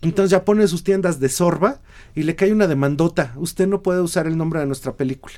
Entonces 0.01 0.31
ya 0.31 0.43
pone 0.43 0.67
sus 0.67 0.83
tiendas 0.83 1.21
de 1.21 1.29
sorba 1.29 1.79
y 2.15 2.23
le 2.23 2.35
cae 2.35 2.51
una 2.51 2.67
demandota. 2.67 3.33
Usted 3.37 3.65
no 3.67 3.81
puede 3.81 4.01
usar 4.01 4.27
el 4.27 4.37
nombre 4.37 4.59
de 4.59 4.65
nuestra 4.65 4.97
película. 4.97 5.35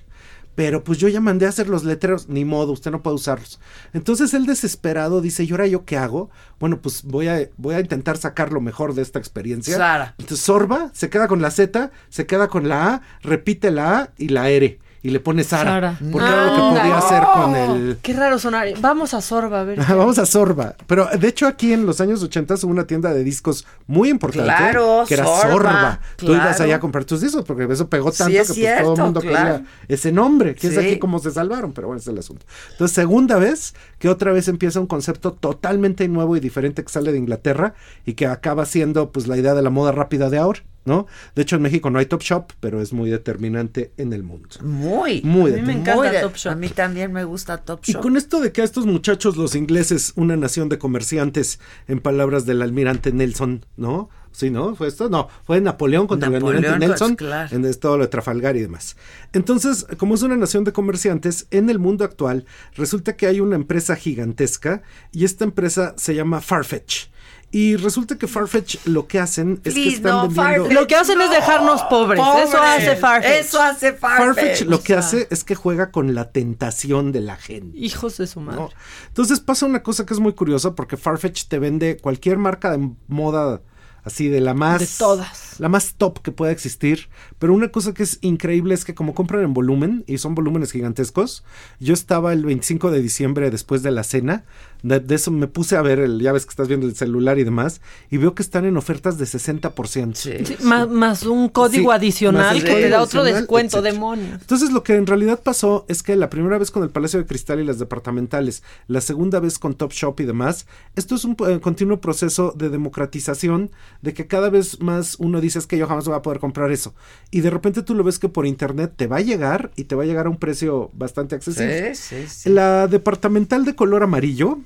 Pero 0.57 0.83
pues 0.83 0.97
yo 0.97 1.07
ya 1.07 1.21
mandé 1.21 1.45
a 1.45 1.49
hacer 1.49 1.69
los 1.69 1.83
letreros, 1.83 2.29
ni 2.29 2.43
modo, 2.43 2.71
usted 2.71 2.89
no 2.89 3.03
puede 3.03 3.17
usarlos. 3.17 3.59
Entonces 3.93 4.33
él 4.33 4.47
desesperado 4.47 5.21
dice, 5.21 5.43
¿y 5.43 5.51
ahora 5.51 5.67
yo 5.67 5.85
qué 5.85 5.97
hago? 5.97 6.31
Bueno, 6.59 6.81
pues 6.81 7.03
voy 7.03 7.27
a, 7.27 7.47
voy 7.57 7.75
a 7.75 7.79
intentar 7.79 8.17
sacar 8.17 8.51
lo 8.51 8.59
mejor 8.59 8.95
de 8.95 9.03
esta 9.03 9.19
experiencia. 9.19 9.77
Sara. 9.77 10.15
Entonces 10.17 10.43
Sorba 10.43 10.89
se 10.95 11.11
queda 11.11 11.27
con 11.27 11.43
la 11.43 11.51
Z, 11.51 11.91
se 12.09 12.25
queda 12.25 12.47
con 12.47 12.67
la 12.67 12.91
A, 12.91 13.01
repite 13.21 13.69
la 13.69 13.99
A 13.99 14.13
y 14.17 14.29
la 14.29 14.49
R. 14.49 14.79
Y 15.07 15.09
le 15.09 15.21
pone 15.21 15.45
Sara. 15.45 15.71
Sara. 15.71 15.99
Porque 16.11 16.27
era 16.27 16.45
lo 16.47 16.53
que 16.53 16.61
Anda. 16.61 16.81
podía 16.81 16.97
hacer 16.97 17.23
con 17.33 17.55
el... 17.55 17.97
Qué 18.01 18.11
raro 18.11 18.37
sonar. 18.37 18.67
Vamos 18.81 19.13
a 19.13 19.21
Sorba, 19.21 19.61
a 19.61 19.63
ver. 19.63 19.79
Vamos 19.87 20.19
a 20.19 20.25
Sorba. 20.25 20.75
Pero 20.85 21.07
de 21.17 21.27
hecho 21.29 21.47
aquí 21.47 21.71
en 21.71 21.85
los 21.85 22.01
años 22.01 22.21
80 22.21 22.55
hubo 22.55 22.71
una 22.71 22.85
tienda 22.85 23.13
de 23.13 23.23
discos 23.23 23.65
muy 23.85 24.09
importante. 24.09 24.43
Claro, 24.49 25.05
que 25.07 25.13
era 25.13 25.23
Sorba, 25.23 25.49
Sorba. 25.49 25.99
Tú 26.17 26.33
ibas 26.33 26.59
allá 26.59 26.75
a 26.75 26.79
comprar 26.81 27.05
tus 27.05 27.21
discos 27.21 27.45
porque 27.45 27.71
eso 27.71 27.87
pegó 27.87 28.11
Sí, 28.11 28.17
tanto 28.17 28.33
que 28.33 28.41
es 28.41 28.51
pues, 28.51 28.81
todo 28.81 28.95
el 28.95 29.01
mundo 29.01 29.21
claro. 29.21 29.55
quería 29.55 29.65
ese 29.87 30.11
nombre. 30.11 30.55
Que 30.55 30.67
es 30.67 30.77
aquí 30.77 30.99
como 30.99 31.19
se 31.19 31.31
salvaron, 31.31 31.71
pero 31.71 31.87
bueno, 31.87 32.01
ese 32.01 32.09
es 32.09 32.13
el 32.13 32.19
asunto. 32.19 32.45
Entonces, 32.71 32.93
segunda 32.93 33.37
vez 33.37 33.75
que 33.99 34.09
otra 34.09 34.33
vez 34.33 34.49
empieza 34.49 34.81
un 34.81 34.87
concepto 34.87 35.31
totalmente 35.31 36.05
nuevo 36.09 36.35
y 36.35 36.41
diferente 36.41 36.83
que 36.83 36.91
sale 36.91 37.13
de 37.13 37.17
Inglaterra 37.17 37.75
y 38.05 38.15
que 38.15 38.27
acaba 38.27 38.65
siendo 38.65 39.13
pues 39.13 39.27
la 39.27 39.37
idea 39.37 39.53
de 39.53 39.61
la 39.61 39.69
moda 39.69 39.93
rápida 39.93 40.29
de 40.29 40.37
ahora. 40.37 40.59
¿No? 40.87 41.05
De 41.35 41.41
hecho, 41.43 41.57
en 41.57 41.61
México 41.61 41.89
no 41.89 41.99
hay 41.99 42.05
Top 42.07 42.21
Shop, 42.23 42.53
pero 42.61 42.81
es 42.81 42.93
muy 42.93 43.09
determinante 43.09 43.91
en 43.97 44.13
el 44.13 44.23
mundo. 44.23 44.47
Muy. 44.63 45.21
Muy 45.21 45.51
a 45.51 45.55
mí 45.57 45.61
me 45.61 45.73
encanta 45.73 46.09
de- 46.11 46.21
Top 46.21 46.35
Shop. 46.35 46.53
A 46.53 46.55
mí 46.55 46.69
también 46.69 47.11
me 47.11 47.25
gusta 47.25 47.57
Top 47.57 47.81
Y 47.85 47.91
Shop. 47.91 48.01
con 48.01 48.15
esto 48.15 48.39
de 48.39 48.51
que 48.53 48.61
a 48.61 48.63
estos 48.63 48.85
muchachos, 48.85 49.35
los 49.35 49.53
ingleses, 49.53 50.13
una 50.15 50.37
nación 50.37 50.69
de 50.69 50.79
comerciantes, 50.79 51.59
en 51.87 51.99
palabras 51.99 52.45
del 52.45 52.61
almirante 52.61 53.11
Nelson, 53.11 53.65
¿no? 53.75 54.09
Sí, 54.31 54.49
¿no? 54.51 54.75
¿Fue 54.75 54.87
esto? 54.87 55.09
No, 55.09 55.29
fue 55.45 55.59
Napoleón 55.61 56.05
contra 56.05 56.29
el 56.29 56.35
almirante 56.35 56.77
pues, 56.77 56.79
Nelson, 56.89 57.15
claro. 57.15 57.55
en 57.55 57.65
es 57.65 57.79
todo 57.79 57.97
lo 57.97 58.03
de 58.03 58.09
Trafalgar 58.09 58.55
y 58.55 58.61
demás. 58.61 58.95
Entonces, 59.33 59.85
como 59.97 60.13
es 60.15 60.21
una 60.21 60.37
nación 60.37 60.63
de 60.63 60.71
comerciantes, 60.71 61.47
en 61.51 61.69
el 61.69 61.79
mundo 61.79 62.05
actual 62.05 62.45
resulta 62.75 63.15
que 63.15 63.25
hay 63.25 63.39
una 63.39 63.55
empresa 63.55 63.95
gigantesca 63.95 64.83
y 65.11 65.25
esta 65.25 65.43
empresa 65.43 65.95
se 65.97 66.13
llama 66.15 66.39
Farfetch. 66.39 67.07
Y 67.49 67.77
resulta 67.77 68.17
que 68.17 68.27
Farfetch 68.27 68.85
lo 68.85 69.07
que 69.07 69.19
hacen 69.19 69.61
es 69.63 69.73
que 69.73 69.87
están 69.87 70.11
no, 70.11 70.21
vendiendo... 70.23 70.43
Farfetch, 70.43 70.73
Lo 70.73 70.87
que 70.87 70.95
hacen 70.95 71.21
es 71.21 71.29
dejarnos 71.29 71.81
pobres. 71.83 72.19
Eso 72.19 72.61
hace 72.61 72.95
Farfetch. 72.97 73.45
Eso 73.45 73.61
hace 73.61 73.93
Farfetch. 73.93 74.35
Farfetch 74.35 74.61
lo 74.63 74.81
que 74.81 74.93
O 74.95 74.97
sea. 74.97 74.99
hace 74.99 75.27
es 75.31 75.43
que 75.45 75.55
juega 75.55 75.89
con 75.91 76.13
la 76.13 76.29
tentación 76.31 77.13
de 77.13 77.21
la 77.21 77.37
gente. 77.37 77.77
Hijos 77.77 78.17
de 78.17 78.27
su 78.27 78.41
madre. 78.41 78.59
¿no? 78.61 78.69
Entonces 79.07 79.39
pasa 79.39 79.65
una 79.65 79.81
cosa 79.81 80.05
que 80.05 80.13
es 80.13 80.19
muy 80.19 80.33
curiosa 80.33 80.75
porque 80.75 80.97
Farfetch 80.97 81.45
te 81.47 81.57
vende 81.57 81.97
cualquier 81.97 82.37
marca 82.37 82.69
de 82.71 82.89
moda 83.07 83.61
así 84.07 84.27
de 84.27 84.41
la 84.41 84.53
más 84.53 84.79
De 84.79 84.87
todas. 84.97 85.59
la 85.59 85.69
más 85.69 85.93
top 85.95 86.21
que 86.21 86.31
pueda 86.31 86.51
existir, 86.51 87.09
pero 87.39 87.53
una 87.53 87.69
cosa 87.69 87.93
que 87.93 88.03
es 88.03 88.17
increíble 88.21 88.73
es 88.73 88.83
que 88.85 88.95
como 88.95 89.13
compran 89.13 89.43
en 89.43 89.53
volumen 89.53 90.03
y 90.07 90.17
son 90.17 90.33
volúmenes 90.35 90.71
gigantescos, 90.71 91.43
yo 91.79 91.93
estaba 91.93 92.33
el 92.33 92.45
25 92.45 92.89
de 92.91 93.01
diciembre 93.01 93.49
después 93.51 93.83
de 93.83 93.91
la 93.91 94.03
cena, 94.03 94.43
de, 94.83 94.99
de 94.99 95.15
eso 95.15 95.31
me 95.31 95.47
puse 95.47 95.75
a 95.75 95.81
ver 95.81 95.99
el 95.99 96.19
ya 96.21 96.31
ves 96.31 96.45
que 96.45 96.51
estás 96.51 96.67
viendo 96.67 96.85
el 96.85 96.95
celular 96.95 97.39
y 97.39 97.43
demás 97.43 97.81
y 98.11 98.17
veo 98.17 98.35
que 98.35 98.43
están 98.43 98.65
en 98.65 98.77
ofertas 98.77 99.17
de 99.17 99.25
60%. 99.25 100.13
Sí, 100.15 100.55
más, 100.63 100.87
más 100.87 101.23
un 101.23 101.49
código 101.49 101.91
Sí, 101.91 101.95
adicional 101.97 102.57
que 102.57 102.63
te 102.65 102.71
código 102.73 102.89
da 102.89 103.01
otro 103.01 103.23
descuento, 103.23 103.77
etcétera. 103.77 103.93
demonios. 103.93 104.41
Entonces 104.41 104.71
lo 104.71 104.83
que 104.83 104.95
en 104.95 105.07
realidad 105.07 105.41
pasó 105.43 105.85
es 105.87 106.03
que 106.03 106.15
la 106.15 106.29
primera 106.29 106.57
vez 106.57 106.71
con 106.71 106.83
el 106.83 106.89
Palacio 106.89 107.19
de 107.19 107.25
Cristal 107.25 107.59
y 107.59 107.63
las 107.65 107.79
departamentales, 107.79 108.61
la 108.87 109.01
segunda 109.01 109.39
vez 109.39 109.57
con 109.59 109.73
Top 109.73 109.91
Shop 109.91 110.19
y 110.19 110.25
demás, 110.25 110.67
esto 110.95 111.15
es 111.15 111.25
un 111.25 111.35
eh, 111.47 111.59
continuo 111.59 111.99
proceso 111.99 112.53
de 112.55 112.69
democratización, 112.69 113.71
de 114.01 114.13
que 114.13 114.27
cada 114.27 114.49
vez 114.49 114.79
más 114.81 115.15
uno 115.19 115.41
dice 115.41 115.59
es 115.59 115.67
que 115.67 115.77
yo 115.77 115.87
jamás 115.87 116.05
voy 116.05 116.15
a 116.15 116.21
poder 116.21 116.39
comprar 116.39 116.71
eso. 116.71 116.93
Y 117.31 117.41
de 117.41 117.49
repente 117.49 117.83
tú 117.83 117.95
lo 117.95 118.03
ves 118.03 118.19
que 118.19 118.29
por 118.29 118.45
internet 118.45 118.93
te 118.95 119.07
va 119.07 119.17
a 119.17 119.21
llegar 119.21 119.71
y 119.75 119.85
te 119.85 119.95
va 119.95 120.03
a 120.03 120.05
llegar 120.05 120.27
a 120.27 120.29
un 120.29 120.37
precio 120.37 120.91
bastante 120.93 121.35
accesible. 121.35 121.95
Sí, 121.95 122.25
sí, 122.25 122.27
sí. 122.27 122.49
La 122.49 122.87
departamental 122.87 123.65
de 123.65 123.75
color 123.75 124.03
amarillo 124.03 124.59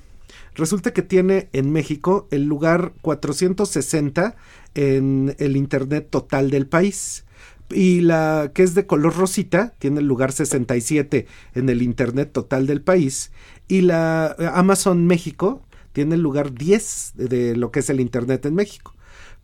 resulta 0.56 0.92
que 0.94 1.02
tiene 1.02 1.50
en 1.54 1.72
México 1.72 2.28
el 2.32 2.46
lugar 2.46 2.94
460 3.02 4.36
en 4.76 5.36
el 5.40 5.56
internet 5.56 6.08
total 6.10 6.50
del 6.50 6.68
país. 6.68 7.26
Y 7.70 8.02
la 8.02 8.52
que 8.54 8.64
es 8.64 8.74
de 8.74 8.86
color 8.86 9.16
rosita 9.16 9.74
tiene 9.80 10.02
el 10.02 10.06
lugar 10.06 10.34
67 10.34 11.26
en 11.56 11.70
el 11.70 11.82
internet 11.82 12.32
total 12.32 12.68
del 12.68 12.82
país. 12.82 13.32
Y 13.68 13.82
la 13.82 14.36
eh, 14.38 14.50
Amazon 14.54 15.08
México 15.08 15.62
tiene 15.94 16.16
el 16.16 16.22
lugar 16.22 16.54
10 16.54 17.14
de, 17.16 17.28
de 17.28 17.56
lo 17.56 17.72
que 17.72 17.80
es 17.80 17.90
el 17.90 18.02
internet 18.02 18.46
en 18.46 18.56
México. 18.56 18.94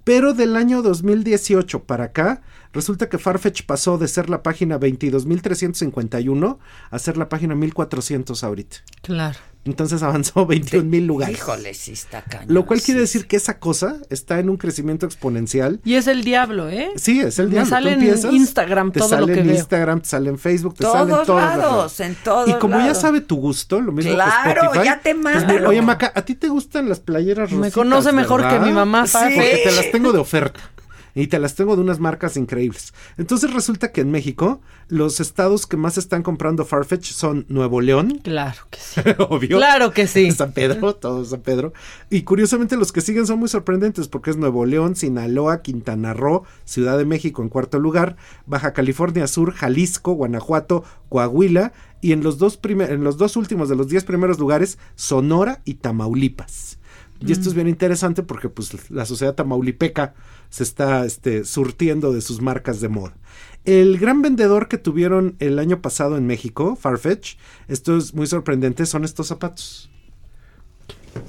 Pero 0.07 0.33
del 0.33 0.55
año 0.55 0.81
2018 0.83 1.83
para 1.83 2.05
acá, 2.05 2.41
resulta 2.77 3.09
que 3.09 3.17
Farfetch 3.17 3.63
pasó 3.65 3.97
de 3.97 4.07
ser 4.07 4.29
la 4.29 4.41
página 4.43 4.79
22.351 4.79 6.57
a 6.89 6.99
ser 6.99 7.17
la 7.17 7.27
página 7.29 7.55
1.400 7.55 8.43
ahorita. 8.43 8.77
Claro. 9.01 9.37
Entonces 9.65 10.01
avanzó 10.01 10.45
21 10.45 10.85
mil 10.85 11.05
lugares. 11.05 11.37
Híjole, 11.37 11.73
sí 11.73 11.91
está 11.91 12.21
cañón. 12.21 12.53
Lo 12.53 12.65
cual 12.65 12.81
quiere 12.81 13.01
decir 13.01 13.27
que 13.27 13.35
esa 13.35 13.59
cosa 13.59 13.97
está 14.09 14.39
en 14.39 14.49
un 14.49 14.55
crecimiento 14.55 15.05
exponencial. 15.05 15.81
Y 15.83 15.95
es 15.95 16.07
el 16.07 16.23
diablo, 16.23 16.69
¿eh? 16.69 16.91
Sí, 16.95 17.19
es 17.19 17.37
el 17.39 17.47
Me 17.47 17.55
diablo. 17.55 17.69
sale 17.69 17.91
en 17.91 18.33
Instagram 18.33 18.93
te 18.93 18.99
todo 18.99 19.09
sale 19.09 19.21
lo 19.27 19.33
que 19.33 19.41
en 19.41 19.47
veo. 19.47 19.55
Instagram, 19.57 19.99
te 19.99 20.07
sale 20.07 20.29
en 20.29 20.37
Facebook, 20.39 20.75
te 20.75 20.83
Todos 20.85 20.93
sale 20.95 21.11
en 21.11 21.25
todos 21.25 21.41
lados, 21.41 21.99
en 21.99 22.15
todos 22.23 22.47
Y 22.49 22.53
como 22.53 22.77
ya 22.77 22.83
lados. 22.85 22.97
sabe 22.99 23.19
tu 23.19 23.35
gusto, 23.35 23.81
lo 23.81 23.91
mismo 23.91 24.13
Claro, 24.13 24.61
que 24.61 24.67
Spotify. 24.67 24.85
ya 24.85 24.99
te 25.01 25.15
pues, 25.15 25.23
manda. 25.45 25.67
Oye, 25.67 25.81
Maca, 25.81 26.13
¿a 26.15 26.21
ti 26.23 26.35
te 26.35 26.47
gustan 26.47 26.87
las 26.87 27.01
playeras 27.01 27.51
Me 27.51 27.57
rositas, 27.57 27.73
conoce 27.73 28.13
mejor 28.13 28.43
verdad? 28.43 28.61
que 28.61 28.65
mi 28.67 28.71
mamá, 28.71 29.05
Sí, 29.05 29.17
porque 29.35 29.61
te 29.65 29.71
las 29.73 29.91
tengo 29.91 30.13
de 30.13 30.19
oferta. 30.19 30.61
Y 31.17 31.27
te 31.27 31.39
las 31.39 31.55
tengo 31.55 31.75
de 31.75 31.81
unas 31.81 31.99
marcas 31.99 32.37
increíbles. 32.37 32.93
Entonces 33.17 33.51
resulta 33.51 33.91
que 33.91 34.01
en 34.01 34.11
México 34.11 34.61
los 34.87 35.19
estados 35.19 35.65
que 35.65 35.75
más 35.75 35.97
están 35.97 36.21
comprando 36.21 36.63
Farfetch 36.63 37.11
son 37.11 37.45
Nuevo 37.49 37.81
León. 37.81 38.19
Claro 38.23 38.61
que 38.69 38.79
sí. 38.79 39.01
Obvio. 39.17 39.57
Claro 39.57 39.91
que 39.91 40.05
sí. 40.05 40.31
San 40.31 40.51
Pedro, 40.51 40.93
todo 40.95 41.25
San 41.25 41.41
Pedro. 41.41 41.73
Y 42.11 42.21
curiosamente 42.21 42.77
los 42.77 42.91
que 42.91 43.01
siguen 43.01 43.25
son 43.25 43.39
muy 43.39 43.49
sorprendentes 43.49 44.07
porque 44.07 44.29
es 44.29 44.37
Nuevo 44.37 44.65
León, 44.65 44.95
Sinaloa, 44.95 45.63
Quintana 45.63 46.13
Roo, 46.13 46.43
Ciudad 46.65 46.99
de 46.99 47.05
México 47.05 47.41
en 47.41 47.49
cuarto 47.49 47.79
lugar, 47.79 48.15
Baja 48.45 48.73
California 48.73 49.25
Sur, 49.25 49.53
Jalisco, 49.53 50.13
Guanajuato, 50.13 50.83
Coahuila 51.09 51.73
y 51.99 52.11
en 52.11 52.21
los 52.21 52.37
dos, 52.37 52.59
en 52.63 53.03
los 53.03 53.17
dos 53.17 53.37
últimos 53.37 53.69
de 53.69 53.75
los 53.75 53.87
diez 53.87 54.03
primeros 54.03 54.37
lugares, 54.37 54.77
Sonora 54.95 55.61
y 55.65 55.75
Tamaulipas. 55.75 56.77
Y 57.19 57.31
esto 57.31 57.49
es 57.49 57.55
bien 57.55 57.67
interesante 57.67 58.21
porque 58.21 58.49
pues 58.49 58.91
la 58.91 59.05
sociedad 59.05 59.33
tamaulipeca 59.33 60.13
se 60.49 60.63
está 60.63 61.05
este, 61.05 61.43
surtiendo 61.45 62.11
de 62.13 62.21
sus 62.21 62.41
marcas 62.41 62.81
de 62.81 62.89
moda. 62.89 63.13
El 63.65 63.97
gran 63.99 64.21
vendedor 64.21 64.67
que 64.69 64.77
tuvieron 64.77 65.35
el 65.39 65.59
año 65.59 65.81
pasado 65.81 66.17
en 66.17 66.25
México, 66.25 66.75
Farfetch, 66.79 67.35
esto 67.67 67.97
es 67.97 68.13
muy 68.13 68.25
sorprendente, 68.27 68.85
son 68.85 69.03
estos 69.03 69.27
zapatos. 69.27 69.89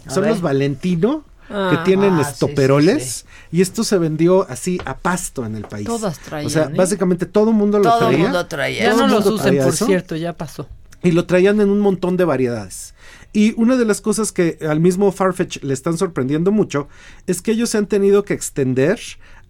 A 0.07 0.11
Son 0.11 0.23
ver. 0.23 0.33
los 0.33 0.41
Valentino 0.41 1.25
Ah. 1.51 1.71
que 1.71 1.79
tienen 1.91 2.13
Ah, 2.13 2.25
sí, 2.25 2.31
estoperoles 2.33 3.25
sí, 3.51 3.57
y 3.57 3.63
esto 3.63 3.83
se 3.83 3.97
vendió 3.97 4.47
así 4.51 4.79
a 4.85 4.99
pasto 4.99 5.47
en 5.47 5.57
el 5.57 5.63
país. 5.65 5.87
Todas 5.87 6.19
traían, 6.19 6.47
O 6.47 6.51
sea, 6.51 6.65
¿eh? 6.65 6.75
básicamente 6.77 7.25
todo 7.25 7.49
el 7.49 7.57
mundo 7.57 7.79
lo 7.79 7.85
Todo 7.85 7.95
el 7.95 8.07
traía. 8.09 8.19
mundo 8.25 8.47
traía. 8.47 8.83
Ya 8.85 8.91
Todo 8.91 9.01
no 9.01 9.07
el 9.07 9.13
los 9.13 9.27
usen, 9.27 9.43
traía 9.47 9.65
por 9.65 9.73
eso. 9.73 9.87
cierto, 9.87 10.15
ya 10.17 10.35
pasó. 10.35 10.69
Y 11.03 11.13
lo 11.13 11.25
traían 11.25 11.59
en 11.63 11.71
un 11.71 11.81
montón 11.81 12.19
de 12.19 12.25
variedades. 12.27 12.93
Y 13.33 13.55
una 13.61 13.77
de 13.77 13.85
las 13.85 14.01
cosas 14.01 14.33
que 14.33 14.59
al 14.69 14.81
mismo 14.81 15.13
Farfetch 15.13 15.63
le 15.63 15.75
están 15.75 15.99
sorprendiendo 15.99 16.51
mucho 16.51 16.89
es 17.27 17.43
que 17.43 17.53
ellos 17.53 17.71
se 17.71 17.79
han 17.79 17.87
tenido 17.87 18.25
que 18.25 18.35
extender. 18.35 18.99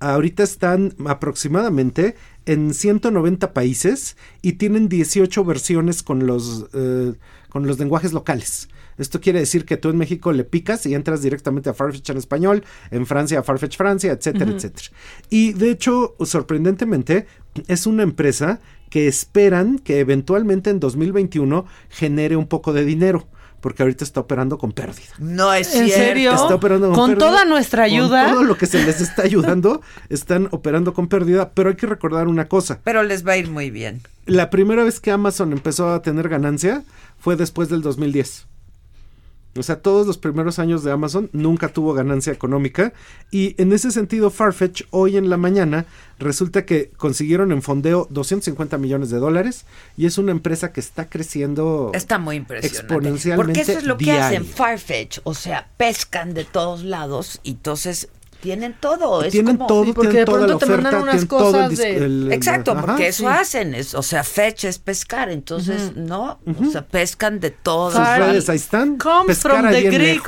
Ahorita 0.00 0.42
están 0.42 0.94
aproximadamente 1.06 2.16
en 2.46 2.74
190 2.74 3.52
países 3.52 4.16
y 4.42 4.54
tienen 4.54 4.88
18 4.88 5.44
versiones 5.44 6.02
con 6.02 6.26
los, 6.26 6.66
eh, 6.72 7.14
con 7.50 7.66
los 7.66 7.78
lenguajes 7.78 8.12
locales. 8.12 8.68
Esto 8.98 9.20
quiere 9.20 9.38
decir 9.38 9.64
que 9.64 9.76
tú 9.76 9.90
en 9.90 9.96
México 9.96 10.32
le 10.32 10.44
picas 10.44 10.84
y 10.84 10.94
entras 10.94 11.22
directamente 11.22 11.70
a 11.70 11.74
Farfetch 11.74 12.10
en 12.10 12.16
español, 12.16 12.64
en 12.90 13.06
Francia 13.06 13.38
a 13.38 13.42
Farfetch 13.42 13.76
Francia, 13.76 14.12
etcétera, 14.12 14.50
etcétera. 14.50 14.88
Y 15.30 15.52
de 15.52 15.70
hecho, 15.70 16.16
sorprendentemente, 16.24 17.26
es 17.68 17.86
una 17.86 18.02
empresa 18.02 18.60
que 18.90 19.06
esperan 19.06 19.78
que 19.78 20.00
eventualmente 20.00 20.70
en 20.70 20.80
2021 20.80 21.66
genere 21.88 22.36
un 22.36 22.48
poco 22.48 22.72
de 22.72 22.84
dinero, 22.84 23.28
porque 23.60 23.82
ahorita 23.82 24.04
está 24.04 24.20
operando 24.20 24.58
con 24.58 24.72
pérdida. 24.72 25.08
No 25.18 25.52
es 25.52 25.74
¿En 25.74 25.86
cierto. 25.86 26.04
serio? 26.04 26.32
Está 26.32 26.54
operando 26.54 26.88
con, 26.88 26.94
Con 26.96 27.10
pérdida. 27.10 27.26
toda 27.26 27.44
nuestra 27.44 27.84
ayuda. 27.84 28.24
Con 28.24 28.32
todo 28.34 28.42
lo 28.44 28.56
que 28.56 28.66
se 28.66 28.84
les 28.84 29.00
está 29.00 29.22
ayudando, 29.24 29.82
están 30.08 30.48
operando 30.52 30.94
con 30.94 31.08
pérdida, 31.08 31.50
pero 31.54 31.70
hay 31.70 31.76
que 31.76 31.86
recordar 31.86 32.28
una 32.28 32.48
cosa. 32.48 32.80
Pero 32.84 33.02
les 33.02 33.26
va 33.26 33.32
a 33.32 33.36
ir 33.36 33.48
muy 33.50 33.70
bien. 33.70 34.02
La 34.26 34.50
primera 34.50 34.84
vez 34.84 35.00
que 35.00 35.10
Amazon 35.10 35.52
empezó 35.52 35.92
a 35.92 36.02
tener 36.02 36.28
ganancia 36.28 36.82
fue 37.18 37.36
después 37.36 37.68
del 37.68 37.82
2010. 37.82 38.46
O 39.56 39.62
sea, 39.62 39.80
todos 39.80 40.06
los 40.06 40.18
primeros 40.18 40.58
años 40.58 40.84
de 40.84 40.92
Amazon 40.92 41.30
nunca 41.32 41.68
tuvo 41.68 41.92
ganancia 41.94 42.32
económica 42.32 42.92
y 43.30 43.60
en 43.60 43.72
ese 43.72 43.90
sentido 43.90 44.30
Farfetch 44.30 44.82
hoy 44.90 45.16
en 45.16 45.30
la 45.30 45.36
mañana 45.36 45.86
resulta 46.18 46.64
que 46.64 46.90
consiguieron 46.96 47.50
en 47.50 47.62
fondeo 47.62 48.06
250 48.10 48.78
millones 48.78 49.10
de 49.10 49.18
dólares 49.18 49.64
y 49.96 50.06
es 50.06 50.18
una 50.18 50.32
empresa 50.32 50.72
que 50.72 50.80
está 50.80 51.08
creciendo 51.08 51.90
Está 51.94 52.18
muy 52.18 52.36
impresionante. 52.36 52.78
exponencialmente 52.78 53.52
Porque 53.60 53.72
eso 53.72 53.80
es 53.80 53.84
lo 53.84 53.96
que 53.96 54.12
hacen 54.12 54.44
Farfetch. 54.44 55.20
O 55.24 55.34
sea, 55.34 55.68
pescan 55.76 56.34
de 56.34 56.44
todos 56.44 56.84
lados 56.84 57.40
y 57.42 57.52
entonces 57.52 58.08
tienen 58.40 58.74
todo. 58.80 59.22
Es 59.24 59.32
Tienen 59.32 59.56
como- 59.56 59.66
todo, 59.66 59.84
porque 59.94 60.10
tienen 60.10 60.14
de 60.20 60.24
toda 60.24 60.38
pronto 60.38 60.52
la 60.54 60.58
te 60.58 60.64
oferta, 60.64 60.82
mandan 60.82 61.02
unas 61.02 61.12
tienen 61.14 61.28
todo 61.28 61.48
el 61.48 61.52
cosas 61.64 61.78
de- 61.78 61.96
el- 61.96 62.02
el- 62.26 62.32
Exacto, 62.32 62.72
ajá. 62.72 62.80
porque 62.86 63.08
eso 63.08 63.22
sí. 63.24 63.26
hacen. 63.28 63.74
Es, 63.74 63.94
o 63.94 64.02
sea, 64.02 64.22
fetch 64.24 64.64
es 64.64 64.78
pescar. 64.78 65.28
Entonces, 65.30 65.96
¿no? 65.96 66.38
O 66.46 66.70
sea, 66.70 66.86
pescan 66.86 67.40
de 67.40 67.50
todo. 67.50 67.90
Sus 67.92 68.06
redes 68.18 68.48
ahí 68.48 68.56
están. 68.56 68.96
Comes 68.98 69.26
pescar 69.38 69.60
from 69.60 69.70
the 69.72 69.82
Greek. 69.90 70.22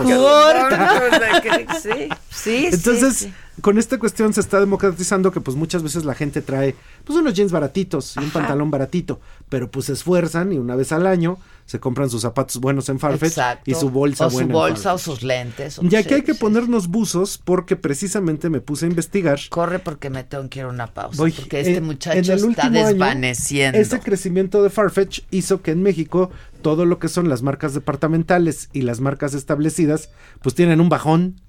Sí, 1.81 2.09
sí, 2.31 2.69
Entonces, 2.73 3.16
sí, 3.16 3.24
sí. 3.27 3.61
con 3.62 3.78
esta 3.78 3.99
cuestión 3.99 4.32
se 4.32 4.41
está 4.41 4.61
democratizando 4.61 5.31
que 5.32 5.41
pues 5.41 5.57
muchas 5.57 5.82
veces 5.82 6.05
la 6.05 6.15
gente 6.15 6.43
trae 6.43 6.74
pues 7.05 7.19
unos 7.19 7.35
jeans 7.35 7.53
baratitos 7.53 8.16
y 8.16 8.20
un 8.20 8.31
pantalón 8.31 8.70
baratito, 8.70 9.20
pero 9.49 9.70
pues 9.70 9.87
se 9.87 9.93
esfuerzan 9.95 10.53
y 10.53 10.59
una 10.59 10.77
vez 10.77 10.93
al 10.93 11.07
año 11.07 11.39
se 11.71 11.79
compran 11.79 12.11
sus 12.11 12.23
zapatos 12.23 12.57
buenos 12.59 12.89
en 12.89 12.99
Farfetch 12.99 13.29
Exacto. 13.31 13.71
y 13.71 13.75
su 13.77 13.91
bolsa 13.91 14.27
o 14.27 14.31
su 14.31 14.35
buena 14.39 14.47
en 14.49 14.53
bolsa 14.53 14.95
o 14.95 14.99
Farfetch. 14.99 15.05
sus 15.05 15.23
lentes. 15.23 15.79
o- 15.79 15.83
Y 15.85 15.95
aquí 15.95 16.09
sí, 16.09 16.15
hay 16.17 16.23
que 16.23 16.35
sí. 16.35 16.41
ponernos 16.41 16.89
buzos 16.89 17.39
porque 17.45 17.77
precisamente 17.77 18.51
me 18.51 18.61
puse 18.61 18.87
a 18.87 18.89
investigar. 18.89 19.39
Corre 19.51 19.79
porque 19.79 20.11
me 20.11 20.25
tengo 20.25 20.49
que 20.51 20.59
ir 20.59 20.65
a 20.65 20.69
una 20.69 20.89
pausa. 20.89 21.17
Voy, 21.23 21.31
porque 21.31 21.61
este 21.61 21.77
en- 21.77 21.85
muchacho 21.85 22.19
en 22.19 22.25
el 22.25 22.31
está 22.33 22.47
último 22.49 22.79
año, 22.81 22.87
desvaneciendo. 22.89 23.79
Ese 23.79 24.01
crecimiento 24.01 24.65
de 24.65 24.71
Farfetch 24.71 25.21
hizo 25.31 25.63
que 25.63 25.71
en 25.71 25.85
México 25.85 26.31
todo 26.61 26.87
lo 26.87 26.99
que 26.99 27.07
son 27.09 27.29
las 27.29 27.43
marcas 27.43 27.73
departamentales 27.73 28.69
y 28.73 28.83
las 28.83 28.99
marcas 29.01 29.35
establecidas 29.35 30.11
pues 30.43 30.57
tienen 30.57 30.81
un 30.81 30.89
bajón. 30.89 31.41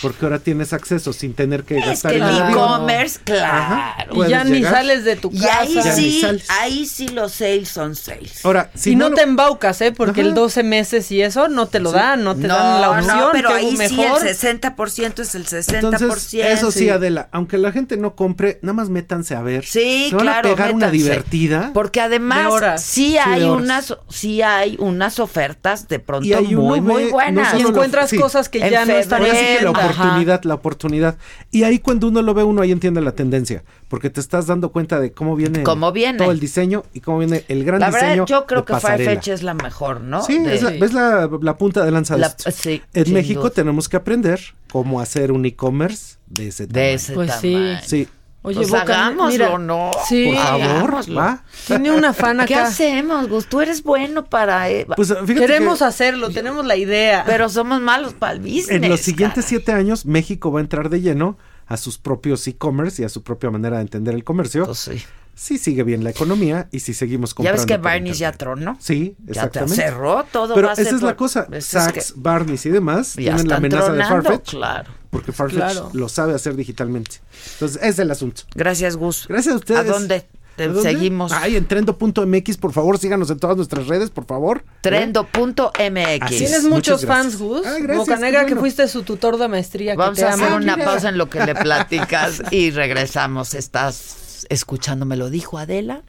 Porque 0.00 0.24
ahora 0.24 0.38
tienes 0.40 0.72
acceso 0.72 1.12
sin 1.12 1.34
tener 1.34 1.62
que 1.62 1.78
Es 1.78 1.86
gastar 1.86 2.12
que 2.12 2.18
en 2.18 2.24
el 2.24 2.50
e-commerce, 2.50 3.20
Ajá, 3.40 3.94
claro. 4.06 4.26
Y 4.26 4.30
ya 4.30 4.44
ni 4.44 4.62
sales 4.62 5.04
de 5.04 5.14
tu 5.16 5.30
Y 5.32 5.38
casa. 5.38 5.60
ahí 5.60 5.74
Ya 5.74 5.84
ni 5.84 6.10
sí, 6.10 6.22
ahí 6.48 6.86
sí 6.86 7.08
los 7.08 7.32
sales 7.32 7.68
son 7.68 7.94
sales. 7.94 8.44
Ahora, 8.44 8.70
si 8.74 8.92
y 8.92 8.96
no, 8.96 9.10
no, 9.10 9.14
te 9.14 9.22
embaucas, 9.22 9.80
¿eh? 9.80 9.92
Porque 9.92 10.22
Ajá. 10.22 10.28
el 10.30 10.34
12 10.34 10.62
meses 10.64 11.10
y 11.12 11.22
eso 11.22 11.48
no 11.48 11.66
te 11.68 11.78
lo 11.78 11.90
Sí. 11.90 11.96
dan, 11.96 12.24
no 12.24 12.34
te 12.34 12.48
no, 12.48 12.56
dan 12.56 12.80
la 12.80 12.90
opción. 12.90 13.18
no, 13.18 13.28
pero 13.32 13.50
ahí 13.54 13.76
sí 13.76 13.82
el 13.84 13.90
mejor. 14.00 14.20
60% 14.22 15.22
es 15.22 15.34
el 15.34 15.46
60%. 15.46 15.74
Entonces, 15.74 16.34
eso 16.34 16.70
sí, 16.72 16.88
Adela, 16.88 17.28
aunque 17.32 17.58
la 17.58 17.70
gente 17.72 17.96
no 17.96 18.14
compre, 18.16 18.58
nada 18.62 18.72
más 18.74 18.88
métanse 18.88 19.34
a 19.36 19.42
ver. 19.42 19.64
Sí, 19.64 20.08
Se 20.10 20.16
van 20.16 20.24
claro, 20.24 20.48
a 20.50 20.54
pegar 20.56 20.74
una 20.74 20.90
divertida. 20.90 21.70
Porque 21.72 22.00
De 22.00 22.06
además 22.06 22.52
horas. 22.52 22.82
sí 22.82 23.16
hay 23.18 23.44
unas 23.44 23.94
sí 24.08 24.42
hay 24.42 24.76
unas 24.80 25.18
ofertas 25.20 25.86
de 25.88 25.98
pronto 26.00 26.26
Y 26.26 26.56
muy 26.56 26.80
muy 26.80 27.04
buenas. 27.10 27.54
Y 27.54 27.62
encuentras 27.62 28.12
cosas 28.12 28.48
que 28.48 28.58
ya 28.58 28.84
no 28.84 28.94
están 28.94 29.22
La 29.62 29.70
Ajá. 29.70 29.86
oportunidad, 29.86 30.42
la 30.44 30.54
oportunidad. 30.54 31.16
Y 31.50 31.62
ahí 31.64 31.78
cuando 31.78 32.08
uno 32.08 32.22
lo 32.22 32.34
ve, 32.34 32.42
uno 32.42 32.62
ahí 32.62 32.72
entiende 32.72 33.00
la 33.00 33.12
tendencia. 33.12 33.62
Porque 33.88 34.08
te 34.10 34.20
estás 34.20 34.46
dando 34.46 34.70
cuenta 34.72 34.98
de 35.00 35.12
cómo 35.12 35.36
viene, 35.36 35.62
Cómo 35.62 35.92
viene. 35.92 36.18
todo 36.18 36.30
el 36.32 36.40
diseño 36.40 36.84
y 36.94 37.00
cómo 37.00 37.18
viene 37.18 37.44
el 37.48 37.64
gran 37.64 37.80
La 37.80 37.88
diseño. 37.88 38.06
verdad 38.08 38.26
yo 38.26 38.46
creo 38.46 38.60
de 38.62 38.66
que. 38.66 38.80
Farfetch 38.80 39.28
es 39.28 39.42
la 39.42 39.54
mejor, 39.54 40.00
¿no? 40.00 40.22
Sí, 40.22 40.38
De- 40.38 40.54
es 40.54 40.62
la- 40.62 40.70
ves 40.70 40.92
la, 40.92 41.28
la 41.40 41.56
punta 41.58 41.84
de 41.84 41.90
lanza 41.90 42.14
de 42.14 42.20
La- 42.22 42.26
esto. 42.28 42.50
sí, 42.50 42.82
En 42.94 43.12
México 43.12 43.42
duda. 43.42 43.50
tenemos 43.50 43.88
que 43.88 43.96
aprender 43.96 44.40
cómo 44.70 45.00
hacer 45.00 45.30
un 45.32 45.44
e-commerce 45.44 46.16
de 46.28 46.48
ese 46.48 46.66
tamaño. 46.66 46.86
de 46.86 46.94
ese 46.94 47.12
Pues 47.12 47.32
sí. 47.40 47.52
tamaño. 47.52 47.78
Sí. 47.84 48.08
Oye, 48.44 48.56
Pues 48.56 48.70
Boca, 48.70 48.82
hagámoslo, 48.82 49.28
mira, 49.30 49.58
¿no? 49.58 49.90
Sí. 50.08 50.32
Por 50.34 50.36
favor, 50.44 51.16
va. 51.16 51.44
Tiene 51.66 51.92
una 51.92 52.12
fan 52.12 52.44
¿Qué 52.44 52.54
acá. 52.56 52.64
hacemos, 52.66 53.28
Gus? 53.28 53.46
Tú 53.46 53.60
eres 53.60 53.84
bueno 53.84 54.24
para 54.24 54.68
eh, 54.68 54.84
Pues 54.96 55.08
fíjate 55.10 55.34
Queremos 55.34 55.78
que 55.78 55.84
hacerlo, 55.84 56.30
tenemos 56.30 56.66
la 56.66 56.74
idea. 56.76 57.22
pero 57.24 57.48
somos 57.48 57.80
malos 57.80 58.14
para 58.14 58.32
el 58.32 58.40
business. 58.40 58.70
en 58.70 58.88
los 58.88 59.00
siguientes 59.00 59.44
caray. 59.44 59.48
siete 59.48 59.72
años 59.72 60.06
México 60.06 60.50
va 60.50 60.58
a 60.58 60.62
entrar 60.62 60.88
de 60.90 61.00
lleno 61.00 61.38
a 61.66 61.76
sus 61.76 61.98
propios 61.98 62.46
e-commerce 62.48 63.00
y 63.00 63.04
a 63.04 63.08
su 63.08 63.22
propia 63.22 63.50
manera 63.50 63.76
de 63.76 63.82
entender 63.82 64.14
el 64.14 64.24
comercio. 64.24 64.66
Pues 64.66 64.78
sí. 64.78 65.02
Sí 65.34 65.58
sigue 65.58 65.82
bien 65.82 66.04
la 66.04 66.10
economía 66.10 66.68
y 66.72 66.80
si 66.80 66.94
seguimos 66.94 67.30
Ya 67.30 67.34
comprando. 67.36 67.60
ves 67.62 67.66
que 67.66 67.74
por 67.76 67.84
Barney's 67.84 68.18
ya 68.18 68.32
tronó. 68.32 68.76
Sí, 68.80 69.16
Ya 69.18 69.24
te 69.24 69.32
exactamente. 69.32 69.76
cerró 69.76 70.24
todo. 70.30 70.54
Pero 70.54 70.70
esa 70.72 70.82
es 70.82 71.02
la 71.02 71.16
cosa. 71.16 71.46
es 71.50 71.64
Saks, 71.66 72.12
que 72.12 72.20
Barney's 72.20 72.66
y 72.66 72.70
demás 72.70 73.14
ya 73.14 73.22
tienen 73.34 73.48
la 73.48 73.56
amenaza 73.56 73.92
de 73.92 74.04
Farfetch. 74.04 74.50
Claro. 74.50 74.90
Porque 75.10 75.32
Farfetch 75.32 75.56
Claro. 75.58 75.90
lo 75.94 76.08
sabe 76.08 76.34
hacer 76.34 76.54
digitalmente. 76.54 77.16
Entonces, 77.54 77.78
ese 77.78 77.88
es 77.88 77.98
el 77.98 78.10
asunto. 78.10 78.42
Gracias, 78.54 78.96
Gus. 78.96 79.26
Gracias 79.28 79.54
a 79.54 79.58
ustedes. 79.58 79.80
¿A 79.80 79.84
dónde 79.84 80.26
te 80.56 80.82
seguimos? 80.82 81.32
Ay, 81.32 81.56
en 81.56 81.66
trendo.mx, 81.66 82.56
por 82.58 82.72
favor, 82.72 82.98
síganos 82.98 83.30
en 83.30 83.38
todas 83.38 83.56
nuestras 83.56 83.88
redes, 83.88 84.10
por 84.10 84.26
favor. 84.26 84.64
Trendo.mx. 84.82 86.22
Así 86.22 86.36
Tienes 86.38 86.52
es. 86.58 86.64
muchos 86.64 87.04
fans. 87.06 87.38
Gus. 87.38 87.66
Ah, 87.66 87.76
gracias, 87.80 87.96
Boca 87.98 88.14
qué 88.16 88.20
Negra, 88.20 88.40
que 88.40 88.44
bueno. 88.48 88.60
fuiste 88.60 88.86
su 88.88 89.02
tutor 89.02 89.38
de 89.38 89.48
maestría. 89.48 89.94
Vamos 89.96 90.16
que 90.16 90.22
te 90.24 90.28
a 90.28 90.34
hacer 90.34 90.46
ama. 90.46 90.56
una 90.56 90.76
mira. 90.76 90.86
pausa 90.90 91.08
en 91.08 91.18
lo 91.18 91.28
que 91.28 91.44
le 91.44 91.54
platicas 91.54 92.42
y 92.50 92.70
regresamos. 92.70 93.54
Estás 93.54 94.16
escuchando, 94.50 95.06
me 95.06 95.16
lo 95.16 95.30
dijo 95.30 95.58
Adela. 95.58 96.02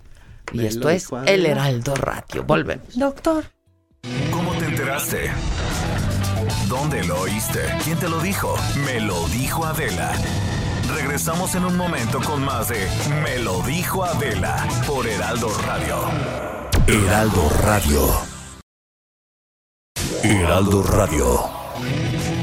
Y 0.52 0.58
Me 0.58 0.68
esto 0.68 0.90
es 0.90 1.08
El. 1.26 1.46
Heraldo 1.46 1.96
Radio. 1.96 2.44
Volvemos. 2.44 2.98
Doctor. 2.98 3.46
¿Cómo 4.32 4.52
te 4.54 4.66
enteraste? 4.66 5.32
¿Dónde 6.68 7.04
lo 7.04 7.22
oíste? 7.22 7.62
¿Quién 7.84 7.98
te 7.98 8.10
lo 8.10 8.20
dijo? 8.20 8.56
Me 8.86 9.00
lo 9.00 9.28
dijo 9.30 9.66
Adela. 9.66 10.12
Regresamos 10.94 11.56
en 11.56 11.66
un 11.66 11.78
momento 11.78 12.20
con 12.22 12.44
más 12.44 12.68
de 12.68 12.88
Me 13.24 13.40
lo 13.40 13.62
dijo 13.62 14.04
Adela 14.04 14.68
por 14.86 15.08
Heraldo 15.08 15.50
Radio. 15.66 15.98
Heraldo 16.88 17.50
Radio. 17.62 18.34
Heraldo 20.24 20.84
Radio. 20.84 22.43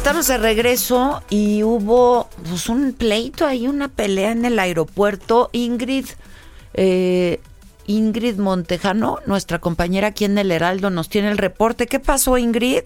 Estamos 0.00 0.28
de 0.28 0.38
regreso 0.38 1.22
y 1.28 1.62
hubo 1.62 2.30
pues, 2.48 2.70
un 2.70 2.94
pleito 2.94 3.44
ahí, 3.44 3.68
una 3.68 3.88
pelea 3.88 4.32
en 4.32 4.46
el 4.46 4.58
aeropuerto. 4.58 5.50
Ingrid, 5.52 6.06
eh, 6.72 7.38
Ingrid 7.86 8.38
Montejano, 8.38 9.18
nuestra 9.26 9.58
compañera 9.58 10.08
aquí 10.08 10.24
en 10.24 10.38
el 10.38 10.52
Heraldo, 10.52 10.88
nos 10.88 11.10
tiene 11.10 11.30
el 11.30 11.36
reporte. 11.36 11.86
¿Qué 11.86 12.00
pasó, 12.00 12.38
Ingrid? 12.38 12.80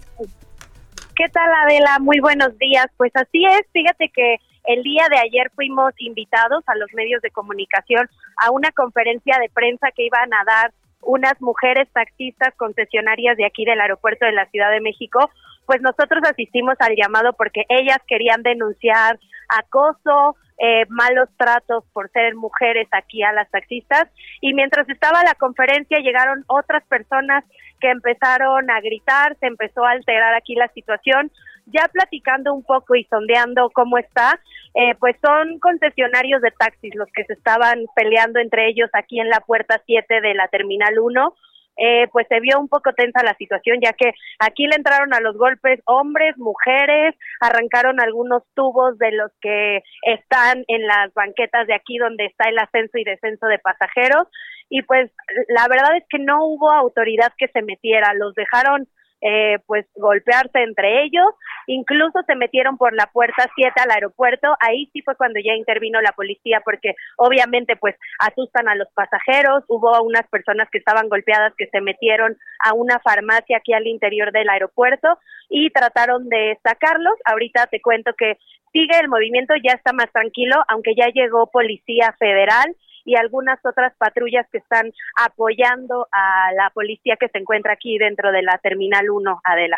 ¿Qué 1.14 1.28
tal, 1.32 1.48
Adela? 1.64 2.00
Muy 2.00 2.18
buenos 2.18 2.58
días. 2.58 2.86
Pues 2.96 3.12
así 3.14 3.44
es, 3.46 3.62
fíjate 3.72 4.08
que 4.08 4.38
el 4.64 4.82
día 4.82 5.06
de 5.08 5.18
ayer 5.18 5.52
fuimos 5.54 5.94
invitados 5.98 6.64
a 6.66 6.74
los 6.74 6.92
medios 6.94 7.22
de 7.22 7.30
comunicación 7.30 8.10
a 8.44 8.50
una 8.50 8.72
conferencia 8.72 9.38
de 9.38 9.50
prensa 9.50 9.92
que 9.94 10.06
iban 10.06 10.34
a 10.34 10.44
dar 10.44 10.72
unas 11.00 11.40
mujeres 11.40 11.88
taxistas 11.92 12.54
concesionarias 12.56 13.36
de 13.36 13.46
aquí 13.46 13.64
del 13.64 13.80
aeropuerto 13.80 14.26
de 14.26 14.32
la 14.32 14.46
Ciudad 14.46 14.72
de 14.72 14.80
México. 14.80 15.30
Pues 15.66 15.80
nosotros 15.80 16.22
asistimos 16.28 16.74
al 16.80 16.94
llamado 16.96 17.32
porque 17.32 17.64
ellas 17.68 17.98
querían 18.06 18.42
denunciar 18.42 19.18
acoso, 19.48 20.36
eh, 20.58 20.84
malos 20.88 21.28
tratos 21.36 21.84
por 21.92 22.10
ser 22.10 22.34
mujeres 22.34 22.86
aquí 22.92 23.22
a 23.22 23.32
las 23.32 23.50
taxistas. 23.50 24.08
Y 24.40 24.54
mientras 24.54 24.88
estaba 24.88 25.22
la 25.24 25.34
conferencia 25.34 25.98
llegaron 25.98 26.44
otras 26.46 26.84
personas 26.84 27.44
que 27.80 27.90
empezaron 27.90 28.70
a 28.70 28.80
gritar, 28.80 29.36
se 29.40 29.46
empezó 29.46 29.84
a 29.84 29.92
alterar 29.92 30.34
aquí 30.34 30.54
la 30.54 30.68
situación. 30.68 31.30
Ya 31.66 31.88
platicando 31.88 32.52
un 32.52 32.62
poco 32.62 32.94
y 32.94 33.04
sondeando 33.04 33.70
cómo 33.70 33.98
está, 33.98 34.38
eh, 34.74 34.94
pues 35.00 35.16
son 35.24 35.58
concesionarios 35.60 36.42
de 36.42 36.50
taxis 36.50 36.94
los 36.94 37.08
que 37.12 37.24
se 37.24 37.32
estaban 37.32 37.86
peleando 37.96 38.38
entre 38.38 38.68
ellos 38.68 38.90
aquí 38.92 39.18
en 39.18 39.30
la 39.30 39.40
puerta 39.40 39.80
7 39.86 40.20
de 40.20 40.34
la 40.34 40.48
Terminal 40.48 40.98
1. 40.98 41.34
Eh, 41.76 42.06
pues 42.12 42.26
se 42.28 42.40
vio 42.40 42.60
un 42.60 42.68
poco 42.68 42.92
tensa 42.92 43.22
la 43.24 43.34
situación, 43.34 43.78
ya 43.82 43.92
que 43.92 44.12
aquí 44.38 44.66
le 44.66 44.76
entraron 44.76 45.12
a 45.12 45.20
los 45.20 45.36
golpes 45.36 45.80
hombres, 45.86 46.36
mujeres, 46.38 47.14
arrancaron 47.40 48.00
algunos 48.00 48.44
tubos 48.54 48.96
de 48.98 49.10
los 49.12 49.32
que 49.40 49.82
están 50.02 50.64
en 50.68 50.86
las 50.86 51.12
banquetas 51.14 51.66
de 51.66 51.74
aquí 51.74 51.98
donde 51.98 52.26
está 52.26 52.48
el 52.48 52.58
ascenso 52.58 52.98
y 52.98 53.04
descenso 53.04 53.46
de 53.46 53.58
pasajeros. 53.58 54.28
Y 54.70 54.82
pues 54.82 55.10
la 55.48 55.66
verdad 55.68 55.96
es 55.96 56.04
que 56.08 56.18
no 56.18 56.44
hubo 56.46 56.70
autoridad 56.70 57.32
que 57.36 57.48
se 57.48 57.62
metiera, 57.62 58.14
los 58.14 58.34
dejaron 58.34 58.88
eh, 59.26 59.58
pues 59.66 59.86
golpearse 59.96 60.62
entre 60.62 61.02
ellos, 61.04 61.24
incluso 61.66 62.20
se 62.26 62.34
metieron 62.36 62.76
por 62.76 62.92
la 62.92 63.06
puerta 63.06 63.48
7 63.56 63.72
al 63.82 63.90
aeropuerto, 63.90 64.54
ahí 64.60 64.90
sí 64.92 65.00
fue 65.00 65.16
cuando 65.16 65.40
ya 65.40 65.54
intervino 65.54 66.02
la 66.02 66.12
policía 66.12 66.60
porque 66.62 66.94
obviamente 67.16 67.74
pues 67.76 67.96
asustan 68.18 68.68
a 68.68 68.74
los 68.74 68.88
pasajeros, 68.92 69.64
hubo 69.68 70.02
unas 70.02 70.28
personas 70.28 70.68
que 70.70 70.76
estaban 70.76 71.08
golpeadas 71.08 71.54
que 71.56 71.68
se 71.68 71.80
metieron 71.80 72.36
a 72.62 72.74
una 72.74 72.98
farmacia 73.00 73.56
aquí 73.56 73.72
al 73.72 73.86
interior 73.86 74.30
del 74.30 74.50
aeropuerto 74.50 75.18
y 75.48 75.70
trataron 75.70 76.28
de 76.28 76.58
sacarlos, 76.62 77.14
ahorita 77.24 77.66
te 77.68 77.80
cuento 77.80 78.12
que 78.18 78.36
sigue 78.72 78.98
el 79.00 79.08
movimiento, 79.08 79.54
ya 79.62 79.72
está 79.72 79.94
más 79.94 80.12
tranquilo, 80.12 80.56
aunque 80.68 80.94
ya 80.94 81.06
llegó 81.08 81.50
policía 81.50 82.14
federal 82.18 82.76
y 83.04 83.16
algunas 83.16 83.58
otras 83.64 83.92
patrullas 83.96 84.46
que 84.50 84.58
están 84.58 84.92
apoyando 85.16 86.08
a 86.12 86.52
la 86.54 86.70
policía 86.70 87.16
que 87.18 87.28
se 87.28 87.38
encuentra 87.38 87.74
aquí 87.74 87.98
dentro 87.98 88.32
de 88.32 88.42
la 88.42 88.58
Terminal 88.58 89.10
1, 89.10 89.40
Adela. 89.44 89.76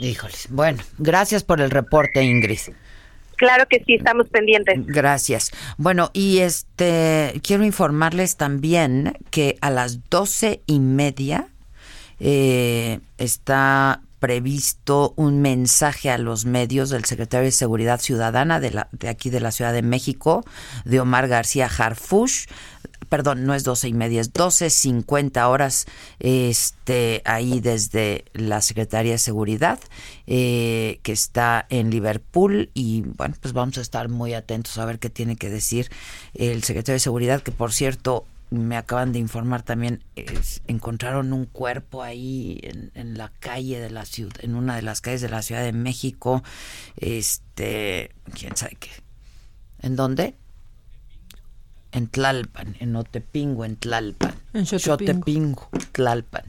Híjoles. 0.00 0.48
Bueno, 0.50 0.82
gracias 0.98 1.44
por 1.44 1.60
el 1.60 1.70
reporte, 1.70 2.22
Ingrid. 2.22 2.74
Claro 3.36 3.66
que 3.66 3.82
sí, 3.84 3.94
estamos 3.94 4.28
pendientes. 4.28 4.84
Gracias. 4.86 5.52
Bueno, 5.76 6.10
y 6.12 6.38
este 6.40 7.40
quiero 7.42 7.64
informarles 7.64 8.36
también 8.36 9.16
que 9.30 9.56
a 9.60 9.70
las 9.70 10.10
doce 10.10 10.60
y 10.66 10.80
media 10.80 11.46
eh, 12.18 12.98
está 13.16 14.02
previsto 14.20 15.14
un 15.16 15.40
mensaje 15.40 16.10
a 16.10 16.18
los 16.18 16.44
medios 16.44 16.90
del 16.90 17.04
secretario 17.04 17.46
de 17.46 17.52
Seguridad 17.52 18.00
Ciudadana 18.00 18.60
de, 18.60 18.70
la, 18.70 18.88
de 18.92 19.08
aquí 19.08 19.30
de 19.30 19.40
la 19.40 19.52
Ciudad 19.52 19.72
de 19.72 19.82
México, 19.82 20.44
de 20.84 21.00
Omar 21.00 21.28
García 21.28 21.66
Harfush. 21.66 22.46
Perdón, 23.08 23.46
no 23.46 23.54
es 23.54 23.64
doce 23.64 23.88
y 23.88 23.94
media, 23.94 24.20
es 24.20 24.32
doce 24.32 24.68
cincuenta 24.68 25.48
horas 25.48 25.86
este, 26.18 27.22
ahí 27.24 27.60
desde 27.60 28.24
la 28.34 28.60
Secretaría 28.60 29.12
de 29.12 29.18
Seguridad, 29.18 29.78
eh, 30.26 30.98
que 31.02 31.12
está 31.12 31.64
en 31.70 31.90
Liverpool. 31.90 32.70
Y 32.74 33.02
bueno, 33.16 33.34
pues 33.40 33.54
vamos 33.54 33.78
a 33.78 33.80
estar 33.80 34.08
muy 34.08 34.34
atentos 34.34 34.76
a 34.76 34.84
ver 34.84 34.98
qué 34.98 35.08
tiene 35.08 35.36
que 35.36 35.48
decir 35.48 35.90
el 36.34 36.64
secretario 36.64 36.96
de 36.96 37.00
Seguridad, 37.00 37.40
que 37.42 37.52
por 37.52 37.72
cierto, 37.72 38.26
me 38.50 38.76
acaban 38.76 39.12
de 39.12 39.18
informar 39.18 39.62
también, 39.62 40.02
es- 40.16 40.62
encontraron 40.66 41.32
un 41.32 41.44
cuerpo 41.44 42.02
ahí 42.02 42.58
en, 42.62 42.90
en 42.94 43.18
la 43.18 43.30
calle 43.40 43.78
de 43.78 43.90
la 43.90 44.04
ciudad, 44.06 44.32
en 44.40 44.54
una 44.54 44.76
de 44.76 44.82
las 44.82 45.00
calles 45.00 45.20
de 45.20 45.28
la 45.28 45.42
Ciudad 45.42 45.62
de 45.62 45.72
México, 45.72 46.42
este, 46.96 48.10
quién 48.34 48.56
sabe 48.56 48.76
qué. 48.80 48.90
¿En 49.80 49.96
dónde? 49.96 50.34
En 51.92 52.06
Tlalpan, 52.08 52.76
en 52.80 52.96
Otepingo, 52.96 53.64
en 53.64 53.76
Tlalpan. 53.76 54.34
En 54.52 54.66
Xotepingo. 54.66 55.12
Xotepingo, 55.12 55.68
Tlalpan. 55.92 56.44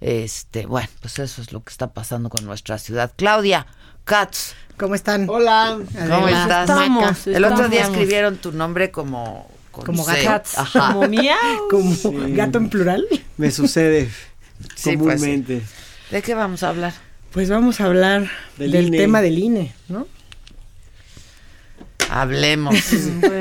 Este, 0.00 0.66
bueno, 0.66 0.88
pues 1.00 1.18
eso 1.18 1.40
es 1.40 1.52
lo 1.52 1.62
que 1.62 1.70
está 1.70 1.92
pasando 1.94 2.28
con 2.28 2.44
nuestra 2.44 2.78
ciudad. 2.78 3.12
Claudia, 3.16 3.66
Katz. 4.04 4.52
¿Cómo 4.76 4.94
están? 4.94 5.28
Hola. 5.30 5.78
¿Cómo 6.08 6.28
estás? 6.28 6.68
Estamos, 6.68 7.26
El 7.26 7.44
otro 7.44 7.68
día 7.68 7.82
escribieron 7.84 8.36
tu 8.36 8.52
nombre 8.52 8.90
como... 8.90 9.50
con 9.74 9.84
Como 9.84 10.04
C. 10.04 10.22
gato. 10.22 10.50
Ajá. 10.56 10.92
Como 10.92 11.08
miau. 11.08 11.36
Como 11.70 11.94
gato 12.34 12.58
en 12.58 12.68
plural. 12.68 13.04
Me 13.36 13.50
sucede 13.50 14.08
Sí, 14.76 14.96
pues 14.96 15.16
comúnmente. 15.20 15.62
¿De 16.10 16.22
qué 16.22 16.34
vamos 16.34 16.62
a 16.62 16.68
hablar? 16.68 16.92
Pues 17.32 17.50
vamos 17.50 17.80
a 17.80 17.86
hablar 17.86 18.30
Del 18.56 18.70
del 18.70 18.90
tema 18.92 19.20
del 19.20 19.38
INE, 19.38 19.72
¿no? 19.88 20.06
Hablemos. 22.10 22.74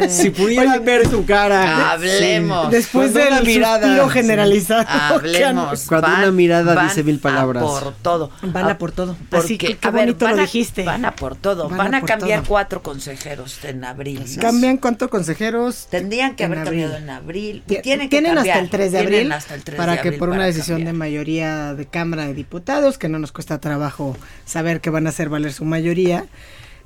Si 0.10 0.30
pudiera 0.31 0.80
ver 0.80 1.07
tu 1.10 1.26
cara. 1.26 1.91
Hablemos. 1.91 2.69
Después 2.72 3.11
Cuando 3.11 3.19
del 3.19 3.34
una 3.34 3.41
mirada- 3.41 4.10
generalizado. 4.10 4.85
Hablemos. 4.90 5.85
Cuando 5.88 6.07
una 6.07 6.31
mirada 6.31 6.84
dice 6.84 7.03
mil 7.03 7.19
palabras. 7.19 7.64
A 7.64 7.65
por 7.65 7.94
todo. 7.95 8.31
Van 8.41 8.69
a 8.69 8.77
por 8.77 8.91
todo. 8.91 9.15
Porque, 9.30 9.45
Así 9.45 9.57
que 9.57 9.77
qué 9.77 9.88
a 9.88 9.91
ver, 9.91 10.14
van 10.15 10.35
lo 10.35 10.41
a- 10.41 10.45
dijiste. 10.45 10.84
Van 10.84 11.06
a 11.06 11.15
por 11.15 11.35
todo. 11.35 11.69
Van 11.69 11.77
Van, 11.77 11.95
a 11.95 12.02
cambiar 12.02 12.40
todo. 12.41 12.49
cuatro 12.49 12.84
consejeros 12.84 13.64
en 13.64 13.84
abril. 13.85 14.23
¿no? 14.35 14.41
Cambian 14.41 14.77
cuántos 14.77 15.07
consejeros. 15.10 15.88
Tendrían 15.90 16.35
que 16.35 16.44
haber 16.44 16.60
abril. 16.60 16.81
cambiado 16.84 17.03
en 17.03 17.10
abril. 17.10 17.64
Ti- 17.65 17.80
Tienen, 17.81 18.10
que 18.10 18.22
cambiar. 18.22 18.38
hasta 18.40 18.60
el 18.60 18.69
3 18.69 18.91
de 18.91 18.98
Tienen 18.99 19.14
abril 19.19 19.31
hasta 19.31 19.56
el 19.56 19.64
3 19.64 19.77
para 19.77 19.94
de 19.94 20.02
que 20.02 20.07
abril 20.10 20.19
por 20.19 20.30
una 20.30 20.45
decisión 20.45 20.77
cambiar. 20.80 20.94
de 20.94 20.99
mayoría 20.99 21.73
de 21.73 21.85
Cámara 21.85 22.26
de 22.27 22.34
Diputados, 22.34 22.98
que 22.98 23.07
no 23.10 23.19
nos 23.19 23.31
cuesta 23.31 23.60
trabajo 23.60 24.18
saber 24.45 24.81
que 24.81 24.90
van 24.90 25.07
a 25.07 25.10
hacer 25.10 25.30
valer 25.30 25.53
su 25.53 25.65
mayoría, 25.65 26.26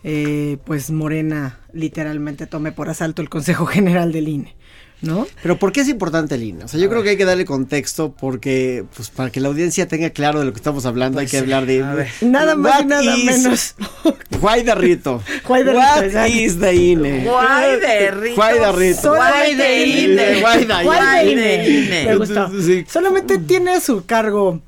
eh, 0.09 0.57
pues 0.63 0.89
Morena 0.89 1.59
literalmente 1.73 2.47
tome 2.47 2.71
por 2.71 2.89
asalto 2.89 3.21
el 3.21 3.27
Consejo 3.29 3.65
General 3.67 4.13
del 4.13 4.29
INE, 4.29 4.55
¿no? 5.01 5.27
Pero 5.43 5.59
¿por 5.59 5.73
qué 5.73 5.81
es 5.81 5.89
importante 5.89 6.35
el 6.35 6.43
INE? 6.43 6.63
O 6.63 6.67
sea, 6.69 6.79
yo 6.79 6.89
creo 6.89 7.03
que 7.03 7.09
hay 7.09 7.17
que 7.17 7.25
darle 7.25 7.43
contexto 7.43 8.13
porque, 8.17 8.85
pues, 8.95 9.09
para 9.09 9.29
que 9.31 9.41
la 9.41 9.49
audiencia 9.49 9.87
tenga 9.89 10.09
claro 10.11 10.39
de 10.39 10.45
lo 10.45 10.53
que 10.53 10.57
estamos 10.57 10.85
hablando, 10.85 11.19
hay 11.19 11.27
que 11.27 11.37
hablar 11.39 11.65
de... 11.65 11.83
Nada 12.21 12.55
más 12.55 12.83
y 12.83 12.85
nada 12.85 13.17
is- 13.17 13.25
menos. 13.25 13.75
Why 14.41 14.63
the 14.63 14.75
rito? 14.75 15.21
The 15.43 15.51
What 15.51 15.65
rito, 15.65 16.03
exacto. 16.05 16.33
is 16.33 16.59
the 16.59 16.73
INE? 16.73 17.23
Guay 17.25 17.79
de 17.81 18.11
rito. 18.11 18.41
Why 18.41 18.59
the 18.59 18.71
rito? 18.71 19.09
Guay 19.15 19.55
de 19.55 19.85
INE. 19.87 20.41
Guay 20.41 20.65
de 20.65 20.73
de 20.75 21.31
INE. 21.31 21.69
INE. 21.69 22.05
Me 22.05 22.15
gustó. 22.15 22.49
Sí. 22.61 22.85
Solamente 22.87 23.39
tiene 23.39 23.71
a 23.71 23.81
su 23.81 24.05
cargo 24.05 24.61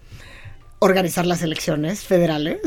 organizar 0.79 1.25
las 1.25 1.41
elecciones 1.43 2.01
federales. 2.03 2.59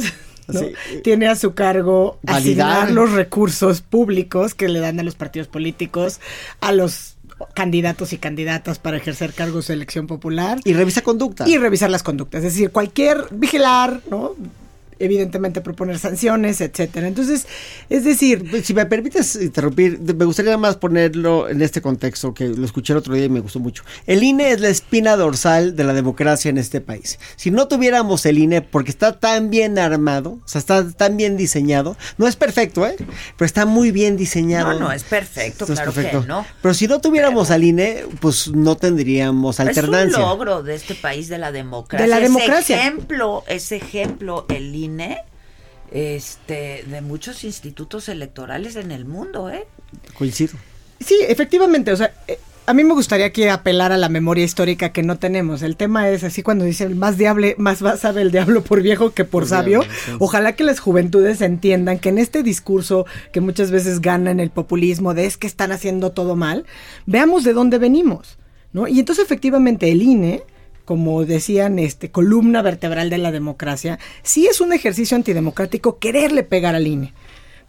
¿No? 0.48 0.60
Sí. 0.60 0.73
Tiene 1.02 1.28
a 1.28 1.36
su 1.36 1.55
cargo 1.55 2.19
Validar. 2.23 2.69
asignar 2.78 2.90
los 2.93 3.12
recursos 3.12 3.81
públicos 3.81 4.55
que 4.55 4.69
le 4.69 4.81
dan 4.81 4.98
a 5.01 5.02
los 5.02 5.14
partidos 5.14 5.48
políticos, 5.48 6.20
a 6.60 6.73
los 6.73 7.16
candidatos 7.55 8.12
y 8.12 8.19
candidatas 8.19 8.78
para 8.78 8.97
ejercer 8.98 9.32
cargos 9.32 9.66
de 9.66 9.74
elección 9.74 10.06
popular 10.06 10.60
Y 10.64 10.74
revisa 10.74 11.01
conducta. 11.02 11.48
y 11.48 11.59
revisar 11.59 11.90
las 11.90 12.02
conductas, 12.05 12.44
es 12.44 12.52
decir, 12.55 12.70
cualquier 12.70 13.27
vigilar, 13.32 14.01
¿no? 14.10 14.36
Evidentemente 15.03 15.61
proponer 15.61 15.99
sanciones, 15.99 16.61
etcétera. 16.61 17.09
Entonces, 17.09 17.47
es 17.91 18.05
decir, 18.05 18.62
Si 18.62 18.74
me 18.74 18.87
permites 18.87 19.37
interrumpir, 19.37 19.99
me 20.01 20.24
gustaría 20.24 20.57
más 20.57 20.77
ponerlo 20.77 21.49
en 21.49 21.61
este 21.61 21.83
contexto, 21.83 22.33
que 22.33 22.49
lo 22.49 22.65
escuché 22.65 22.93
el 22.93 22.99
otro 22.99 23.15
día 23.15 23.24
y 23.24 23.29
me 23.29 23.41
gustó 23.41 23.59
mucho. 23.59 23.83
El 24.07 24.23
INE 24.23 24.53
es 24.53 24.61
la 24.61 24.69
espina 24.69 25.16
dorsal 25.16 25.74
de 25.74 25.85
la 25.85 25.93
democracia 25.93 26.49
en 26.49 26.59
este 26.59 26.81
país. 26.81 27.19
Si 27.37 27.51
no 27.51 27.66
tuviéramos 27.69 28.24
el 28.27 28.39
INE, 28.39 28.62
porque 28.62 28.91
está 28.91 29.19
tan 29.19 29.51
bien 29.51 29.79
armado, 29.79 30.39
o 30.45 30.49
sea, 30.49 30.61
está 30.61 30.89
tan 30.93 31.16
bien 31.16 31.37
diseñado, 31.37 31.97
no 32.19 32.29
es 32.29 32.37
perfecto, 32.37 32.87
¿eh? 32.87 32.97
Pero 33.37 33.47
está 33.47 33.66
muy 33.66 33.91
bien 33.91 34.16
diseñado. 34.16 34.74
No, 34.74 34.81
no, 34.81 34.93
es 34.93 35.05
perfecto, 35.05 35.65
es 35.65 35.73
claro 35.73 35.93
perfecto. 35.93 36.23
que 36.23 36.27
no. 36.29 36.47
Pero 36.61 36.74
si 36.74 36.87
no 36.87 37.01
tuviéramos 37.01 37.51
al 37.51 37.65
INE, 37.65 38.05
pues 38.20 38.49
no 38.49 38.77
tendríamos 38.77 39.59
alternancia. 39.61 40.19
Es 40.19 40.23
un 40.23 40.23
logro 40.23 40.62
de 40.62 40.74
este 40.74 40.95
país 40.95 41.29
de 41.29 41.39
la 41.39 41.53
democracia. 41.53 42.07
De 42.07 42.11
la 42.11 42.20
democracia. 42.20 42.79
ejemplo, 42.79 43.45
ese 43.49 43.77
ejemplo, 43.77 44.47
el 44.49 44.74
INE, 44.74 44.91
este, 45.90 46.85
de 46.86 47.01
muchos 47.01 47.44
institutos 47.44 48.09
electorales 48.09 48.77
en 48.77 48.90
el 48.93 49.05
mundo, 49.05 49.51
¿eh? 49.51 49.66
Coincido. 50.14 50.55
Sí, 51.01 51.16
efectivamente, 51.28 51.93
o 51.93 51.97
sea, 51.97 52.14
eh, 52.28 52.39
a 52.64 52.74
mí 52.74 52.85
me 52.85 52.94
gustaría 52.94 53.32
que 53.32 53.51
apelar 53.51 53.90
a 53.93 53.97
la 53.97 54.09
memoria 54.09 54.44
histórica 54.44 54.93
que 54.93 55.02
no 55.02 55.19
tenemos. 55.19 55.62
El 55.62 55.77
tema 55.77 56.09
es 56.09 56.23
así 56.23 56.43
cuando 56.43 56.64
dicen 56.64 56.97
más 56.97 57.19
diable, 57.19 57.56
más 57.59 57.85
va- 57.85 57.97
sabe 57.97 58.23
el 58.23 58.31
diablo 58.31 58.62
por 58.62 58.81
viejo 58.82 59.10
que 59.10 59.24
por, 59.24 59.43
Por 59.43 59.48
sabio. 59.48 59.81
diablo, 59.81 59.98
sí. 60.06 60.12
Ojalá 60.20 60.55
que 60.55 60.62
las 60.64 60.78
juventudes 60.78 61.40
entiendan 61.40 61.98
que 61.98 62.09
en 62.10 62.19
este 62.19 62.43
discurso 62.44 63.05
que 63.32 63.40
muchas 63.40 63.70
veces 63.73 64.01
gana 64.01 64.31
en 64.31 64.39
el 64.39 64.51
populismo 64.51 65.12
de 65.12 65.27
es 65.27 65.36
que 65.36 65.48
están 65.48 65.73
haciendo 65.73 66.12
todo 66.12 66.36
mal, 66.36 66.64
veamos 67.05 67.43
de 67.43 67.52
dónde 67.52 67.78
venimos, 67.78 68.39
¿no? 68.73 68.86
Y 68.86 69.01
entonces 69.01 69.24
efectivamente 69.24 69.90
el 69.90 70.01
INE 70.01 70.44
como 70.84 71.24
decían, 71.24 71.78
este, 71.78 72.10
columna 72.10 72.62
vertebral 72.62 73.10
de 73.10 73.18
la 73.18 73.32
democracia, 73.32 73.98
sí 74.22 74.46
es 74.46 74.60
un 74.60 74.72
ejercicio 74.72 75.16
antidemocrático 75.16 75.98
quererle 75.98 76.42
pegar 76.42 76.74
al 76.74 76.86
INE. 76.86 77.12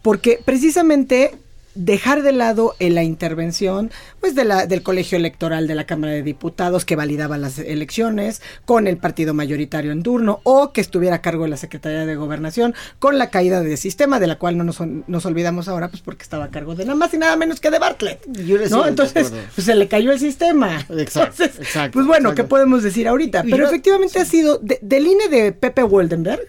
Porque 0.02 0.40
precisamente 0.44 1.32
dejar 1.74 2.22
de 2.22 2.32
lado 2.32 2.74
en 2.78 2.94
la 2.94 3.02
intervención 3.02 3.90
pues 4.20 4.34
de 4.34 4.44
la, 4.44 4.66
del 4.66 4.82
colegio 4.82 5.16
electoral 5.18 5.66
de 5.66 5.74
la 5.74 5.84
Cámara 5.86 6.12
de 6.12 6.22
Diputados 6.22 6.84
que 6.84 6.94
validaba 6.96 7.36
las 7.36 7.58
elecciones 7.58 8.42
con 8.64 8.86
el 8.86 8.96
partido 8.96 9.34
mayoritario 9.34 9.90
en 9.92 10.02
turno 10.02 10.40
o 10.44 10.72
que 10.72 10.80
estuviera 10.80 11.16
a 11.16 11.22
cargo 11.22 11.44
de 11.44 11.50
la 11.50 11.56
Secretaría 11.56 12.06
de 12.06 12.14
Gobernación 12.16 12.74
con 12.98 13.18
la 13.18 13.30
caída 13.30 13.60
del 13.60 13.76
sistema 13.76 14.20
de 14.20 14.26
la 14.28 14.36
cual 14.38 14.56
no 14.56 14.64
nos, 14.64 14.78
nos 14.80 15.26
olvidamos 15.26 15.68
ahora 15.68 15.88
pues 15.88 16.00
porque 16.02 16.22
estaba 16.22 16.44
a 16.44 16.50
cargo 16.50 16.74
de 16.74 16.84
nada 16.84 16.96
más 16.96 17.12
y 17.12 17.18
nada 17.18 17.36
menos 17.36 17.60
que 17.60 17.70
de 17.70 17.78
Bartlett 17.78 18.20
Yo 18.46 18.56
¿no? 18.70 18.86
Entonces 18.86 19.32
pues, 19.54 19.64
se 19.66 19.74
le 19.74 19.88
cayó 19.88 20.12
el 20.12 20.18
sistema 20.20 20.80
Exacto, 20.90 21.42
Entonces, 21.44 21.58
exacto, 21.58 21.92
pues 21.94 22.06
bueno, 22.06 22.28
exacto. 22.30 22.42
¿qué 22.44 22.48
podemos 22.48 22.82
decir 22.82 23.08
ahorita? 23.08 23.42
Pero 23.42 23.56
yo- 23.58 23.66
efectivamente 23.66 24.18
ha 24.20 24.24
sido 24.24 24.58
de- 24.58 24.78
del 24.80 25.06
INE 25.06 25.28
de 25.28 25.52
Pepe 25.52 25.82
Woldenberg 25.82 26.40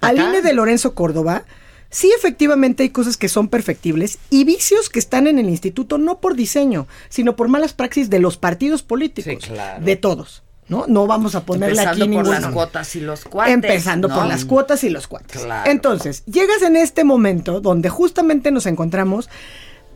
al. 0.00 0.16
INE 0.18 0.42
de 0.42 0.52
Lorenzo 0.54 0.94
Córdoba, 0.94 1.44
sí 1.92 2.12
efectivamente 2.16 2.82
hay 2.82 2.90
cosas 2.90 3.16
que 3.16 3.28
son 3.28 3.46
perfectibles 3.46 4.18
y 4.30 4.42
vicios 4.42 4.88
que 4.88 4.98
están 4.98 5.28
en 5.28 5.38
el 5.38 5.48
instituto 5.48 5.98
no 5.98 6.18
por 6.18 6.34
diseño, 6.34 6.88
sino 7.08 7.36
por 7.36 7.46
malas 7.46 7.74
praxis 7.74 8.10
de 8.10 8.18
los 8.18 8.36
partidos 8.36 8.82
políticos, 8.82 9.34
Sí, 9.40 9.50
claro. 9.50 9.84
de 9.84 9.94
todos. 9.94 10.42
¿no? 10.68 10.86
no 10.88 11.06
vamos 11.06 11.34
a 11.34 11.44
ponerle 11.44 11.82
Empezando 11.82 12.04
aquí 12.04 12.14
por 12.14 12.28
las 12.28 12.46
cuotas 12.46 12.96
y 12.96 13.00
los 13.00 13.24
cuates. 13.24 13.52
Empezando 13.54 14.08
¿no? 14.08 14.14
por 14.14 14.26
las 14.26 14.44
cuotas 14.46 14.82
y 14.84 14.90
los 14.90 15.06
cuates. 15.06 15.42
Claro. 15.42 15.70
Entonces, 15.70 16.24
llegas 16.24 16.62
en 16.62 16.76
este 16.76 17.04
momento 17.04 17.60
donde 17.60 17.90
justamente 17.90 18.50
nos 18.50 18.64
encontramos, 18.66 19.28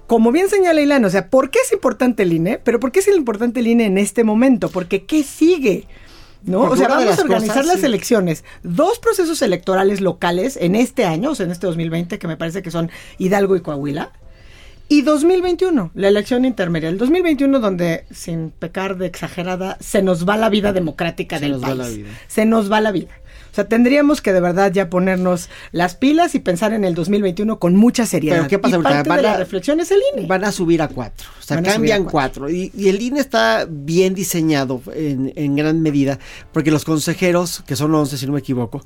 como 0.06 0.32
bien 0.32 0.50
señala 0.50 0.80
Ilan, 0.80 1.04
o 1.04 1.10
sea, 1.10 1.30
¿por 1.30 1.50
qué 1.50 1.60
es 1.64 1.72
importante 1.72 2.24
el 2.24 2.32
INE? 2.32 2.58
Pero 2.62 2.78
¿por 2.78 2.92
qué 2.92 2.98
es 2.98 3.08
importante 3.08 3.60
el 3.60 3.68
INE 3.68 3.86
en 3.86 3.96
este 3.96 4.22
momento? 4.22 4.68
Porque 4.68 5.06
¿qué 5.06 5.22
sigue? 5.22 5.86
¿No? 6.42 6.60
Porque 6.60 6.74
o 6.74 6.76
sea, 6.76 6.88
vamos 6.88 7.18
a 7.18 7.22
organizar 7.22 7.56
cosas, 7.56 7.66
las 7.66 7.80
sí. 7.80 7.86
elecciones, 7.86 8.44
dos 8.62 8.98
procesos 8.98 9.42
electorales 9.42 10.00
locales 10.00 10.56
en 10.60 10.76
este 10.76 11.04
año, 11.04 11.30
o 11.30 11.34
sea, 11.34 11.46
en 11.46 11.52
este 11.52 11.66
2020, 11.66 12.18
que 12.18 12.28
me 12.28 12.36
parece 12.36 12.62
que 12.62 12.70
son 12.70 12.90
Hidalgo 13.18 13.56
y 13.56 13.60
Coahuila, 13.60 14.12
y 14.88 15.02
2021, 15.02 15.90
la 15.94 16.08
elección 16.08 16.44
intermedia. 16.44 16.88
El 16.88 16.98
2021 16.98 17.58
donde, 17.58 18.04
sin 18.12 18.50
pecar 18.50 18.96
de 18.96 19.06
exagerada, 19.06 19.76
se 19.80 20.00
nos 20.02 20.28
va 20.28 20.36
la 20.36 20.48
vida 20.48 20.72
democrática 20.72 21.38
Se 21.38 21.42
del 21.44 21.52
nos 21.52 21.62
va 21.62 21.66
país. 21.68 21.78
la 21.78 21.88
vida. 21.88 22.08
Se 22.28 22.46
nos 22.46 22.70
va 22.70 22.80
la 22.80 22.92
vida. 22.92 23.10
O 23.56 23.58
sea, 23.58 23.66
tendríamos 23.66 24.20
que 24.20 24.34
de 24.34 24.40
verdad 24.40 24.70
ya 24.70 24.90
ponernos 24.90 25.48
las 25.72 25.94
pilas 25.94 26.34
y 26.34 26.40
pensar 26.40 26.74
en 26.74 26.84
el 26.84 26.94
2021 26.94 27.58
con 27.58 27.74
mucha 27.74 28.04
seriedad. 28.04 28.36
Pero 28.36 28.48
¿qué 28.48 28.58
pasa 28.58 28.76
Y 28.76 28.82
parte 28.82 29.08
Van 29.08 29.16
de 29.16 29.22
la 29.22 29.32
a- 29.32 29.36
reflexión 29.38 29.80
es 29.80 29.90
el 29.90 30.00
INE. 30.14 30.26
Van 30.26 30.44
a 30.44 30.52
subir 30.52 30.82
a 30.82 30.88
cuatro. 30.88 31.26
O 31.38 31.42
sea, 31.42 31.56
Van 31.56 31.64
cambian 31.64 32.02
a 32.02 32.04
cuatro. 32.04 32.50
Y, 32.50 32.70
y 32.76 32.90
el 32.90 33.00
INE 33.00 33.18
está 33.18 33.66
bien 33.66 34.12
diseñado 34.14 34.82
en, 34.94 35.32
en 35.36 35.56
gran 35.56 35.80
medida, 35.80 36.18
porque 36.52 36.70
los 36.70 36.84
consejeros, 36.84 37.62
que 37.66 37.76
son 37.76 37.94
11 37.94 38.18
si 38.18 38.26
no 38.26 38.32
me 38.34 38.40
equivoco, 38.40 38.84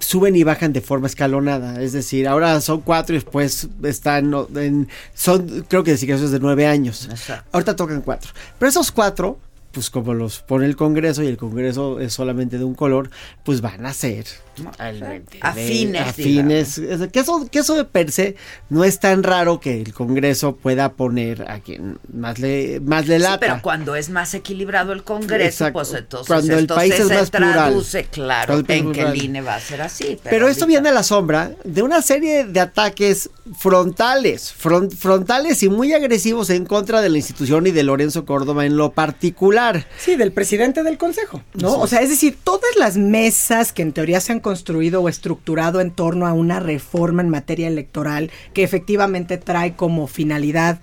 suben 0.00 0.34
y 0.34 0.42
bajan 0.42 0.72
de 0.72 0.80
forma 0.80 1.06
escalonada. 1.06 1.80
Es 1.80 1.92
decir, 1.92 2.26
ahora 2.26 2.60
son 2.60 2.80
cuatro 2.80 3.14
y 3.14 3.18
después 3.20 3.68
están 3.84 4.34
en... 4.56 4.88
Son, 5.14 5.64
creo 5.68 5.84
que 5.84 5.92
designaciones 5.92 6.32
de 6.32 6.40
nueve 6.40 6.66
años. 6.66 7.06
Exacto. 7.08 7.48
Ahorita 7.52 7.76
tocan 7.76 8.02
cuatro. 8.02 8.32
Pero 8.58 8.68
esos 8.68 8.90
cuatro 8.90 9.38
pues 9.78 9.90
como 9.90 10.12
los 10.12 10.40
pone 10.40 10.66
el 10.66 10.74
Congreso 10.74 11.22
y 11.22 11.28
el 11.28 11.36
Congreso 11.36 12.00
es 12.00 12.12
solamente 12.12 12.58
de 12.58 12.64
un 12.64 12.74
color, 12.74 13.10
pues 13.44 13.60
van 13.60 13.86
a 13.86 13.92
ser 13.92 14.24
totalmente 14.56 15.36
de- 15.36 15.40
Afines, 15.40 16.02
afines. 16.08 16.80
Que 17.12 17.20
eso, 17.20 17.48
que 17.48 17.60
eso 17.60 17.76
de 17.76 17.84
per 17.84 18.10
se 18.10 18.34
no 18.70 18.82
es 18.82 18.98
tan 18.98 19.22
raro 19.22 19.60
que 19.60 19.80
el 19.80 19.94
Congreso 19.94 20.56
pueda 20.56 20.94
poner 20.94 21.48
a 21.48 21.60
quien 21.60 22.00
más 22.12 22.40
le, 22.40 22.80
más 22.80 23.06
le 23.06 23.18
Sí, 23.18 23.22
lata. 23.22 23.38
pero 23.38 23.62
cuando 23.62 23.94
es 23.94 24.10
más 24.10 24.34
equilibrado 24.34 24.92
el 24.92 25.04
Congreso, 25.04 25.66
Exacto. 25.66 25.72
pues 25.74 25.94
entonces 25.94 26.26
Cuando 26.26 26.58
el 26.58 26.66
país 26.66 26.94
se 26.96 27.02
es 27.02 27.08
más 27.08 27.30
plural. 27.30 27.52
traduce, 27.52 28.04
claro, 28.06 28.54
el 28.56 28.64
país 28.64 28.80
en 28.82 28.92
que 28.92 29.00
el 29.02 29.06
plural. 29.12 29.24
INE 29.24 29.40
va 29.42 29.54
a 29.54 29.60
ser 29.60 29.80
así. 29.82 30.04
Pero, 30.04 30.18
Pero 30.24 30.48
esto 30.48 30.64
ahorita- 30.64 30.80
viene 30.80 30.88
a 30.88 30.92
la 30.92 31.02
sombra 31.04 31.52
de 31.62 31.82
una 31.82 32.02
serie 32.02 32.46
de 32.46 32.58
ataques 32.58 33.30
frontales, 33.56 34.52
fron- 34.60 34.90
frontales 34.90 35.62
y 35.62 35.68
muy 35.68 35.92
agresivos 35.92 36.50
en 36.50 36.64
contra 36.66 37.00
de 37.00 37.10
la 37.10 37.18
institución 37.18 37.66
y 37.68 37.70
de 37.70 37.84
Lorenzo 37.84 38.24
Córdoba 38.26 38.66
en 38.66 38.76
lo 38.76 38.90
particular. 38.90 39.67
Sí, 39.98 40.16
del 40.16 40.32
presidente 40.32 40.82
del 40.82 40.98
consejo, 40.98 41.42
¿no? 41.54 41.78
O 41.78 41.86
sea, 41.86 42.00
es 42.00 42.08
decir, 42.08 42.38
todas 42.42 42.76
las 42.78 42.96
mesas 42.96 43.72
que 43.72 43.82
en 43.82 43.92
teoría 43.92 44.20
se 44.20 44.32
han 44.32 44.40
construido 44.40 45.02
o 45.02 45.08
estructurado 45.08 45.80
en 45.80 45.90
torno 45.90 46.26
a 46.26 46.32
una 46.32 46.60
reforma 46.60 47.22
en 47.22 47.28
materia 47.28 47.68
electoral 47.68 48.30
que 48.52 48.62
efectivamente 48.62 49.38
trae 49.38 49.74
como 49.74 50.06
finalidad 50.06 50.80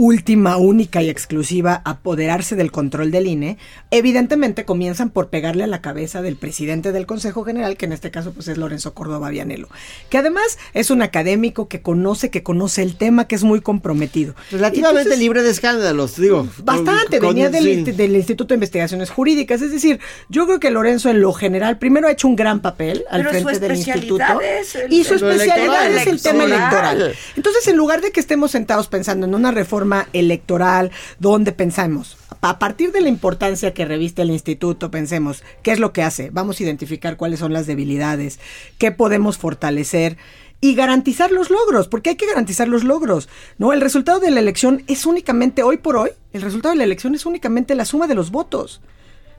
última, 0.00 0.58
única 0.58 1.02
y 1.02 1.08
exclusiva 1.10 1.82
apoderarse 1.84 2.54
del 2.54 2.70
control 2.70 3.10
del 3.10 3.26
INE, 3.26 3.58
evidentemente 3.90 4.64
comienzan 4.64 5.10
por 5.10 5.28
pegarle 5.28 5.64
a 5.64 5.66
la 5.66 5.80
cabeza 5.82 6.22
del 6.22 6.36
presidente 6.36 6.92
del 6.92 7.04
Consejo 7.04 7.42
General, 7.42 7.76
que 7.76 7.86
en 7.86 7.92
este 7.92 8.12
caso 8.12 8.32
pues 8.32 8.46
es 8.46 8.58
Lorenzo 8.58 8.94
Córdoba 8.94 9.28
Vianelo, 9.30 9.68
que 10.08 10.16
además 10.18 10.56
es 10.72 10.92
un 10.92 11.02
académico 11.02 11.66
que 11.66 11.82
conoce, 11.82 12.30
que 12.30 12.44
conoce 12.44 12.82
el 12.84 12.94
tema, 12.96 13.26
que 13.26 13.34
es 13.34 13.42
muy 13.42 13.60
comprometido. 13.60 14.36
Relativamente 14.52 15.00
Entonces, 15.00 15.18
libre 15.18 15.42
de 15.42 15.50
escándalos, 15.50 16.14
digo. 16.16 16.46
Bastante, 16.62 17.18
con- 17.18 17.30
venía 17.30 17.50
del, 17.50 17.64
sí. 17.64 17.70
insti- 17.84 17.96
del 17.96 18.14
Instituto 18.14 18.50
de 18.50 18.54
Investigaciones 18.54 19.10
Jurídicas. 19.10 19.62
Es 19.62 19.72
decir, 19.72 19.98
yo 20.28 20.46
creo 20.46 20.60
que 20.60 20.70
Lorenzo 20.70 21.10
en 21.10 21.20
lo 21.20 21.32
general 21.32 21.76
primero 21.78 22.06
ha 22.06 22.12
hecho 22.12 22.28
un 22.28 22.36
gran 22.36 22.60
papel 22.60 23.04
al 23.10 23.22
Pero 23.24 23.30
frente 23.42 23.58
del 23.58 23.76
instituto. 23.76 24.40
es 24.42 24.76
el- 24.76 24.92
y 24.92 25.02
su 25.02 25.14
especialidad 25.16 25.56
electoral. 25.86 25.98
es 25.98 26.06
el 26.06 26.22
tema 26.22 26.44
electoral. 26.44 27.14
Entonces, 27.34 27.66
en 27.66 27.76
lugar 27.76 28.00
de 28.00 28.12
que 28.12 28.20
estemos 28.20 28.52
sentados 28.52 28.86
pensando 28.86 29.26
en 29.26 29.34
una 29.34 29.50
reforma 29.50 29.87
electoral 30.12 30.90
donde 31.18 31.52
pensamos, 31.52 32.16
a 32.40 32.58
partir 32.58 32.92
de 32.92 33.00
la 33.00 33.08
importancia 33.08 33.74
que 33.74 33.84
reviste 33.84 34.22
el 34.22 34.30
instituto, 34.30 34.90
pensemos, 34.90 35.42
¿qué 35.62 35.72
es 35.72 35.80
lo 35.80 35.92
que 35.92 36.02
hace? 36.02 36.30
Vamos 36.30 36.60
a 36.60 36.62
identificar 36.62 37.16
cuáles 37.16 37.40
son 37.40 37.52
las 37.52 37.66
debilidades, 37.66 38.38
qué 38.78 38.92
podemos 38.92 39.38
fortalecer 39.38 40.16
y 40.60 40.74
garantizar 40.74 41.30
los 41.30 41.50
logros, 41.50 41.88
porque 41.88 42.10
hay 42.10 42.16
que 42.16 42.26
garantizar 42.26 42.68
los 42.68 42.84
logros, 42.84 43.28
¿no? 43.58 43.72
El 43.72 43.80
resultado 43.80 44.20
de 44.20 44.30
la 44.30 44.40
elección 44.40 44.82
es 44.86 45.06
únicamente 45.06 45.62
hoy 45.62 45.78
por 45.78 45.96
hoy, 45.96 46.10
el 46.32 46.42
resultado 46.42 46.72
de 46.72 46.78
la 46.78 46.84
elección 46.84 47.14
es 47.14 47.26
únicamente 47.26 47.74
la 47.74 47.84
suma 47.84 48.06
de 48.06 48.14
los 48.14 48.30
votos. 48.30 48.80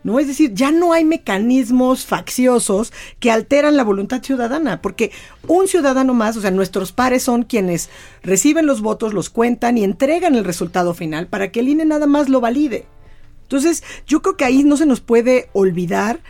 ¿No? 0.04 0.20
Es 0.20 0.28
decir, 0.28 0.54
ya 0.54 0.72
no 0.72 0.94
hay 0.94 1.04
mecanismos 1.04 2.06
facciosos 2.06 2.94
que 3.20 3.32
alteran 3.32 3.76
la 3.76 3.84
voluntad 3.84 4.24
ciudadana, 4.24 4.82
porque 4.82 5.12
un 5.46 5.68
ciudadano 5.68 6.14
más, 6.14 6.38
o 6.38 6.42
sea, 6.42 6.52
nuestros 6.52 6.94
pares 6.94 7.24
son 7.24 7.44
quienes 7.44 7.90
reciben 8.24 8.66
los 8.66 8.80
votos, 8.80 9.14
los 9.14 9.30
cuentan 9.30 9.78
y 9.78 9.84
entregan 9.84 10.36
el 10.36 10.46
resultado 10.46 10.94
final 10.94 11.28
para 11.28 11.52
que 11.52 11.60
el 11.60 11.68
INE 11.68 11.84
nada 11.84 12.08
más 12.08 12.30
lo 12.30 12.40
valide. 12.40 12.86
Entonces, 13.44 13.84
yo 14.08 14.22
creo 14.22 14.38
que 14.38 14.46
ahí 14.46 14.64
no 14.64 14.78
se 14.78 14.86
nos 14.86 15.02
puede 15.02 15.50
olvidar, 15.54 16.22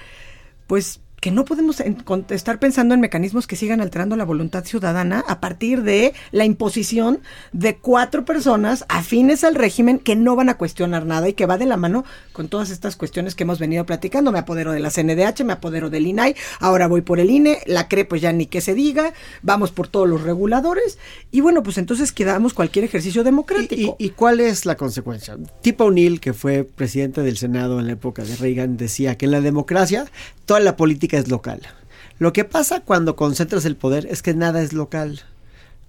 pues, 0.68 1.02
que 1.22 1.32
no 1.32 1.46
podemos 1.46 1.82
estar 2.30 2.60
pensando 2.60 2.94
en 2.94 3.02
mecanismos 3.02 3.48
que 3.48 3.56
sigan 3.56 3.82
alterando 3.82 4.16
la 4.16 4.26
voluntad 4.26 4.64
ciudadana 4.66 5.24
a 5.28 5.40
partir 5.40 5.84
de 5.84 6.14
la 6.32 6.46
imposición 6.46 7.20
de 7.52 7.78
cuatro 7.78 8.26
personas 8.26 8.86
afines 8.90 9.44
al 9.44 9.56
régimen 9.56 10.00
que 10.00 10.16
no 10.16 10.36
van 10.36 10.50
a 10.50 10.58
cuestionar 10.58 11.06
nada 11.06 11.30
y 11.30 11.34
que 11.34 11.46
va 11.46 11.58
de 11.58 11.66
la 11.66 11.78
mano 11.78 12.06
con 12.32 12.48
todas 12.48 12.70
estas 12.70 12.96
cuestiones 12.96 13.36
que 13.36 13.44
hemos 13.44 13.60
venido 13.60 13.86
platicando. 13.86 14.32
Me 14.32 14.40
apodero 14.40 14.72
de 14.72 14.80
la 14.80 14.92
CNDH, 14.92 15.44
me 15.44 15.54
apodero 15.54 15.90
del 15.90 16.08
INAI, 16.08 16.36
ahora 16.60 16.88
voy 16.88 17.02
por 17.02 17.20
el 17.20 17.30
INE, 17.30 17.60
la 17.66 17.88
CRE 17.88 18.06
pues 18.06 18.22
ya 18.22 18.32
ni 18.32 18.46
que 18.46 18.62
se 18.62 18.74
diga, 18.74 19.14
vamos 19.42 19.72
por 19.72 19.88
todos 19.88 20.08
los 20.08 20.22
reguladores 20.22 20.98
y 21.32 21.42
bueno, 21.42 21.64
pues 21.64 21.78
entonces 21.78 22.12
quedamos 22.12 22.54
cualquier 22.54 22.86
ejercicio 22.86 23.24
democrático. 23.24 23.96
¿Y, 24.00 24.06
y 24.06 24.10
cuál 24.12 24.40
es 24.40 24.66
la 24.66 24.76
consecuencia? 24.76 25.38
Tip 25.62 25.82
O'Neill, 25.82 26.20
que 26.20 26.34
fue 26.34 26.64
presidente 26.64 27.22
del 27.22 27.38
Senado 27.38 27.80
en 27.80 27.88
la 27.88 27.94
época 27.94 28.24
de 28.24 28.36
Reagan, 28.36 28.78
decía 28.78 29.18
que 29.18 29.26
en 29.26 29.32
la 29.32 29.42
democracia 29.42 30.06
toda 30.46 30.60
la 30.60 30.76
política 30.76 31.09
es 31.18 31.30
local. 31.30 31.62
Lo 32.20 32.34
que 32.34 32.44
pasa 32.44 32.82
cuando 32.82 33.16
concentras 33.16 33.66
el 33.66 33.76
poder 33.76 34.06
es 34.10 34.22
que 34.22 34.34
nada 34.34 34.62
es 34.62 34.74
local. 34.74 35.22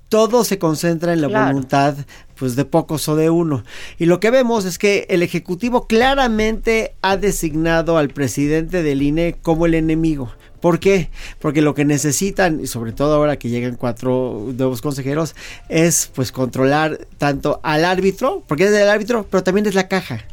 Todo 0.09 0.43
se 0.45 0.59
concentra 0.59 1.13
en 1.13 1.21
la 1.21 1.29
Claro. 1.29 1.47
voluntad 1.49 1.95
pues 2.37 2.57
de 2.57 2.65
pocos 2.65 3.09
o 3.09 3.17
de 3.17 3.31
uno. 3.31 3.65
Y 3.99 4.07
lo 4.07 4.19
que 4.19 4.31
vemos 4.31 4.65
es 4.65 4.79
que 4.79 5.07
el 5.11 5.23
Ejecutivo 5.23 5.87
claramente 5.87 6.95
ha 7.03 7.17
designado 7.17 7.99
al 7.99 8.09
presidente 8.09 8.83
del 8.83 9.03
INE 9.03 9.37
como 9.43 9.67
el 9.67 9.75
enemigo. 9.75 10.33
¿Por 10.61 10.79
qué? 10.81 11.11
Porque 11.39 11.63
lo 11.63 11.75
que 11.75 11.85
necesitan, 11.85 12.61
y 12.61 12.67
sobre 12.67 12.93
todo 12.93 13.15
ahora 13.15 13.39
que 13.39 13.49
llegan 13.49 13.77
cuatro 13.77 14.47
nuevos 14.57 14.83
consejeros, 14.83 15.35
es 15.69 16.11
pues 16.15 16.33
controlar 16.33 17.07
tanto 17.19 17.61
al 17.63 17.85
árbitro, 17.85 18.43
porque 18.47 18.65
es 18.65 18.73
el 18.73 18.89
árbitro, 18.89 19.27
pero 19.31 19.43
también 19.43 19.67
es 19.67 19.75
la 19.75 19.89
caja. 19.89 20.25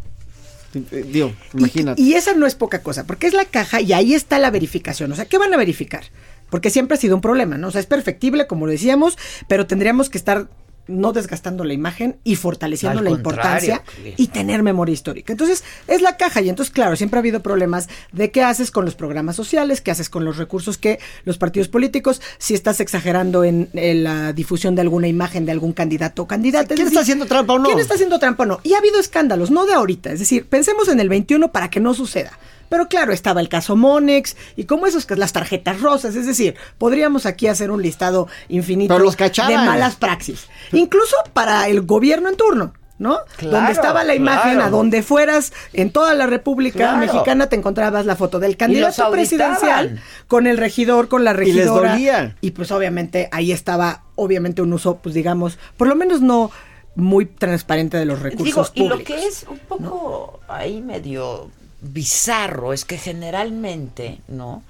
Eh, 0.91 1.06
Digo, 1.12 1.34
imagínate. 1.54 2.02
Y 2.02 2.14
esa 2.14 2.34
no 2.34 2.45
es 2.45 2.56
poca 2.56 2.82
cosa, 2.82 3.06
porque 3.06 3.28
es 3.28 3.34
la 3.34 3.45
caja 3.45 3.82
y 3.82 3.94
ahí 3.94 4.14
está 4.14 4.40
la 4.40 4.52
verificación. 4.52 5.12
O 5.12 5.16
sea, 5.16 5.26
¿qué 5.26 5.38
van 5.38 5.54
a 5.54 5.58
verificar? 5.58 6.04
Porque 6.49 6.70
siempre 6.70 6.95
ha 6.95 6.99
sido 6.99 7.16
un 7.16 7.22
problema, 7.22 7.58
¿no? 7.58 7.68
O 7.68 7.72
sea, 7.72 7.82
es 7.82 7.88
perfectible, 7.88 8.48
como 8.48 8.66
lo 8.66 8.72
decíamos, 8.72 9.18
pero 9.48 9.68
tendríamos 9.68 10.10
que 10.10 10.18
estar 10.18 10.48
no 10.88 11.14
desgastando 11.14 11.64
la 11.64 11.74
imagen 11.74 12.18
y 12.24 12.36
fortaleciendo 12.36 13.00
Al 13.00 13.06
la 13.06 13.12
importancia 13.12 13.84
sí. 14.04 14.14
y 14.18 14.28
tener 14.28 14.64
memoria 14.64 14.94
histórica. 14.94 15.34
Entonces, 15.34 15.64
es 15.88 16.02
la 16.02 16.18
caja 16.18 16.42
y 16.42 16.50
entonces, 16.50 16.74
claro, 16.74 16.96
siempre 16.96 17.18
ha 17.18 17.22
habido 17.22 17.42
problemas 17.42 17.90
de 18.12 18.32
qué 18.32 18.44
haces 18.44 18.72
con 18.72 18.86
los 18.86 18.96
programas 18.96 19.36
sociales, 19.36 19.82
qué 19.82 19.92
haces 19.92 20.10
con 20.10 20.26
los 20.26 20.38
recursos 20.38 20.78
que 20.78 21.00
los 21.26 21.38
partidos 21.38 21.68
políticos, 21.68 22.22
si 22.38 22.54
estás 22.54 22.80
exagerando 22.80 23.44
en, 23.44 23.70
en 23.74 24.04
la 24.04 24.34
difusión 24.34 24.76
de 24.76 24.82
alguna 24.82 25.08
imagen 25.08 25.46
de 25.46 25.52
algún 25.52 25.74
candidato 25.74 26.24
o 26.24 26.28
candidata. 26.28 26.76
¿Quién 26.76 26.88
está 26.88 27.02
haciendo 27.02 27.26
trampa 27.26 27.54
o 27.54 27.60
no? 27.60 27.66
¿Quién 27.66 27.80
está 27.80 27.96
haciendo 27.96 28.20
trampa 28.20 28.44
o 28.44 28.46
no? 28.46 28.60
Y 28.64 28.74
ha 28.74 28.78
habido 28.78 29.00
escándalos, 29.00 29.52
no 29.52 29.66
de 29.66 29.74
ahorita. 29.74 30.12
Es 30.12 30.20
decir, 30.20 30.48
pensemos 30.48 30.88
en 30.88 31.00
el 31.00 31.10
21 31.10 31.52
para 31.52 31.70
que 31.70 31.80
no 31.80 31.94
suceda. 31.94 32.38
Pero 32.69 32.88
claro, 32.88 33.14
estaba 33.14 33.41
el 33.41 33.49
caso 33.49 33.76
Monex 33.76 34.35
y 34.56 34.65
como 34.65 34.88
esos, 34.88 35.10
las 35.11 35.34
tarjetas 35.34 35.81
rosas. 35.81 36.15
Es 36.15 36.26
decir, 36.26 36.56
podríamos 36.77 37.26
aquí 37.26 37.48
hacer 37.48 37.72
un 37.72 37.81
listado 37.81 38.27
infinito 38.49 38.94
Pero 38.94 39.06
los 39.06 39.15
cachaban. 39.15 39.52
de 39.52 39.57
malas 39.57 39.95
praxis. 39.95 40.48
Incluso 40.72 41.15
para 41.34 41.68
el 41.68 41.81
gobierno 41.81 42.30
en 42.30 42.38
turno. 42.38 42.73
¿No? 42.99 43.19
Claro, 43.38 43.57
donde 43.57 43.73
estaba 43.73 44.03
la 44.03 44.15
imagen, 44.15 44.53
claro. 44.56 44.64
a 44.65 44.69
donde 44.72 45.03
fueras 45.03 45.53
en 45.73 45.91
toda 45.91 46.15
la 46.15 46.26
República 46.26 46.80
Claro. 46.80 46.98
Mexicana 46.98 47.48
te 47.48 47.56
encontrabas 47.56 48.07
la 48.07 48.15
foto 48.15 48.39
del 48.39 48.57
candidato 48.57 49.11
presidencial 49.11 50.02
con 50.27 50.48
el 50.48 50.57
regidor, 50.57 51.07
con 51.07 51.23
la 51.23 51.30
Y 51.34 51.35
les 51.35 51.56
regidora. 51.57 51.91
dolía. 51.91 52.35
Y 52.41 52.52
pues 52.52 52.72
obviamente 52.72 53.30
ahí 53.31 53.52
estaba, 53.52 54.02
obviamente 54.15 54.64
un 54.64 54.73
uso, 54.73 54.98
pues 54.98 55.14
digamos, 55.14 55.60
por 55.77 55.88
lo 55.88 55.95
menos 55.95 56.22
no 56.22 56.49
muy 56.95 57.27
transparente 57.27 57.98
de 57.98 58.06
los 58.06 58.19
recursos 58.19 58.73
Digo, 58.73 58.88
y 58.88 58.89
públicos. 58.89 58.99
lo 59.15 59.22
que 59.22 59.27
es 59.27 59.45
un 59.48 59.60
poco 59.60 60.39
ahí 60.48 60.81
medio 60.81 61.52
bizarro 61.82 62.74
es 62.74 62.86
que 62.86 62.98
generalmente, 62.98 64.20
¿no? 64.28 64.64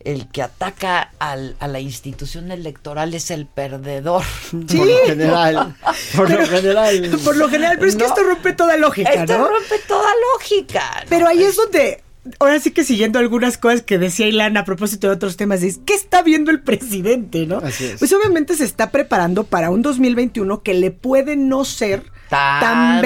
El 0.00 0.28
que 0.28 0.42
ataca 0.42 1.12
al- 1.18 1.56
a 1.60 1.66
la 1.68 1.80
institución 1.80 2.50
electoral 2.52 3.14
es 3.14 3.30
el 3.30 3.46
perdedor. 3.46 4.22
Sí. 4.68 4.76
Por 4.76 4.86
lo 4.86 5.06
general. 5.06 5.76
Por 6.16 6.30
lo 6.30 6.46
general. 6.46 7.18
Por 7.24 7.36
lo 7.36 7.48
general, 7.48 7.76
pero 7.78 7.88
es 7.90 7.96
que 7.96 8.04
esto 8.04 8.22
rompe 8.22 8.52
toda 8.52 8.76
lógica, 8.76 9.10
Esto 9.12 9.38
¿no? 9.38 9.48
rompe 9.48 9.76
toda 9.88 10.10
lógica. 10.34 10.82
¿no? 11.04 11.06
Pero 11.08 11.26
ahí 11.26 11.42
es 11.42 11.56
donde, 11.56 12.02
ahora 12.38 12.60
sí 12.60 12.70
que 12.70 12.84
siguiendo 12.84 13.18
algunas 13.18 13.56
cosas 13.56 13.80
que 13.80 13.96
decía 13.96 14.26
Ilana 14.26 14.60
a 14.60 14.64
propósito 14.66 15.06
de 15.06 15.14
otros 15.14 15.38
temas, 15.38 15.62
es 15.62 15.80
¿qué 15.86 15.94
está 15.94 16.20
viendo 16.20 16.50
el 16.50 16.60
presidente, 16.60 17.46
no? 17.46 17.58
Así 17.58 17.86
es. 17.86 17.98
Pues 17.98 18.12
obviamente 18.12 18.56
se 18.56 18.64
está 18.64 18.90
preparando 18.90 19.44
para 19.44 19.70
un 19.70 19.80
2021 19.80 20.62
que 20.62 20.74
le 20.74 20.90
puede 20.90 21.36
no 21.36 21.64
ser 21.64 22.12
Tan- 22.28 23.00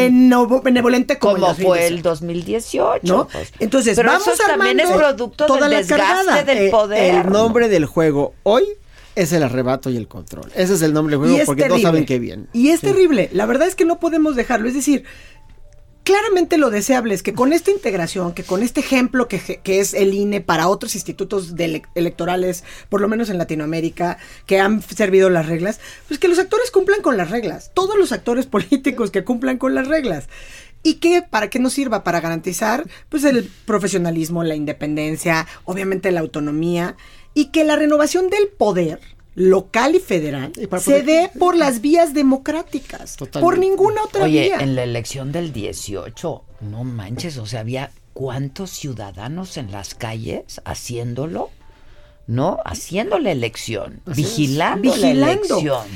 benevolente 0.62 1.18
como, 1.18 1.34
como 1.34 1.50
el 1.50 1.56
fue 1.56 1.86
el 1.86 2.02
2018. 2.02 2.84
2018. 3.02 3.14
¿No? 3.16 3.28
pues. 3.28 3.52
Entonces, 3.58 3.96
Pero 3.96 4.10
vamos 4.10 4.26
eso 4.28 4.42
también 4.46 4.80
es 4.80 4.90
producto 4.90 5.46
toda 5.46 5.68
del 5.68 5.78
desgaste 5.86 6.44
del 6.44 6.58
Eh, 6.66 6.70
poder. 6.70 7.14
El 7.26 7.30
nombre 7.32 7.68
del 7.68 7.86
juego 7.86 8.34
hoy 8.44 8.64
es 9.14 9.32
el 9.32 9.42
arrebato 9.42 9.90
y 9.90 9.96
el 9.96 10.06
control. 10.06 10.50
Ese 10.54 10.74
es 10.74 10.82
el 10.82 10.92
nombre 10.92 11.16
del 11.16 11.26
juego 11.28 11.44
porque 11.46 11.62
terrible. 11.62 11.82
no 11.82 11.88
saben 11.88 12.06
qué 12.06 12.18
bien. 12.18 12.48
Y 12.52 12.68
es 12.70 12.80
terrible. 12.80 13.28
La 13.32 13.46
verdad 13.46 13.66
es 13.66 13.74
que 13.74 13.84
no 13.84 13.98
podemos 13.98 14.36
dejarlo. 14.36 14.68
Es 14.68 14.74
decir, 14.74 15.04
claramente 16.08 16.56
lo 16.56 16.70
deseable 16.70 17.12
es 17.12 17.22
que 17.22 17.34
con 17.34 17.52
esta 17.52 17.70
integración, 17.70 18.32
que 18.32 18.42
con 18.42 18.62
este 18.62 18.80
ejemplo 18.80 19.28
que, 19.28 19.60
es 19.66 19.92
el 19.92 20.14
INE 20.14 20.40
para 20.40 20.68
otros 20.68 20.94
institutos 20.94 21.52
electorales, 21.94 22.64
por 22.88 23.02
lo 23.02 23.08
menos 23.08 23.28
en 23.28 23.36
Latinoamérica, 23.36 24.16
que 24.46 24.58
han 24.58 24.80
servido 24.80 25.28
las 25.28 25.44
reglas, 25.44 25.80
pues 26.06 26.18
que 26.18 26.28
los 26.28 26.38
actores 26.38 26.70
cumplan 26.70 27.02
con 27.02 27.18
las 27.18 27.30
reglas. 27.30 27.72
Todos 27.74 27.98
los 27.98 28.12
actores 28.12 28.46
políticos 28.54 29.10
que 29.10 29.22
cumplan 29.22 29.58
con 29.58 29.74
las 29.74 29.86
reglas. 29.86 30.30
¿Y 30.82 30.94
que 30.94 31.20
¿Para 31.20 31.50
qué 31.50 31.58
nos 31.58 31.74
sirva? 31.74 32.04
Para 32.04 32.22
garantizar 32.22 32.88
pues 33.10 33.24
el 33.24 33.50
profesionalismo, 33.66 34.44
la 34.44 34.54
independencia, 34.54 35.46
obviamente 35.64 36.10
la 36.10 36.20
autonomía 36.20 36.96
y 37.34 37.50
que 37.50 37.64
la 37.64 37.76
renovación 37.76 38.30
del 38.30 38.48
poder 38.48 38.98
local 39.38 39.94
y 39.94 40.00
federal 40.00 40.52
para 40.68 40.82
se 40.82 41.02
dé 41.02 41.30
por 41.38 41.56
las 41.56 41.80
vías 41.80 42.12
democráticas, 42.12 43.14
Totalmente. 43.16 43.40
por 43.40 43.58
ninguna 43.58 44.02
otra 44.02 44.24
Oye, 44.24 44.42
vía. 44.42 44.56
en 44.58 44.74
la 44.74 44.82
elección 44.82 45.30
del 45.30 45.52
18, 45.52 46.44
no 46.62 46.82
manches, 46.84 47.38
o 47.38 47.46
sea, 47.46 47.60
había 47.60 47.92
cuántos 48.14 48.70
ciudadanos 48.70 49.56
en 49.56 49.70
las 49.70 49.94
calles 49.94 50.60
haciéndolo, 50.64 51.50
¿no? 52.26 52.58
Haciendo 52.64 53.18
la 53.20 53.30
elección, 53.30 54.00
Así 54.06 54.10
es. 54.10 54.16
vigilando, 54.28 54.88
la 54.90 54.94
Vigilando. 54.96 55.58
elección. 55.58 55.86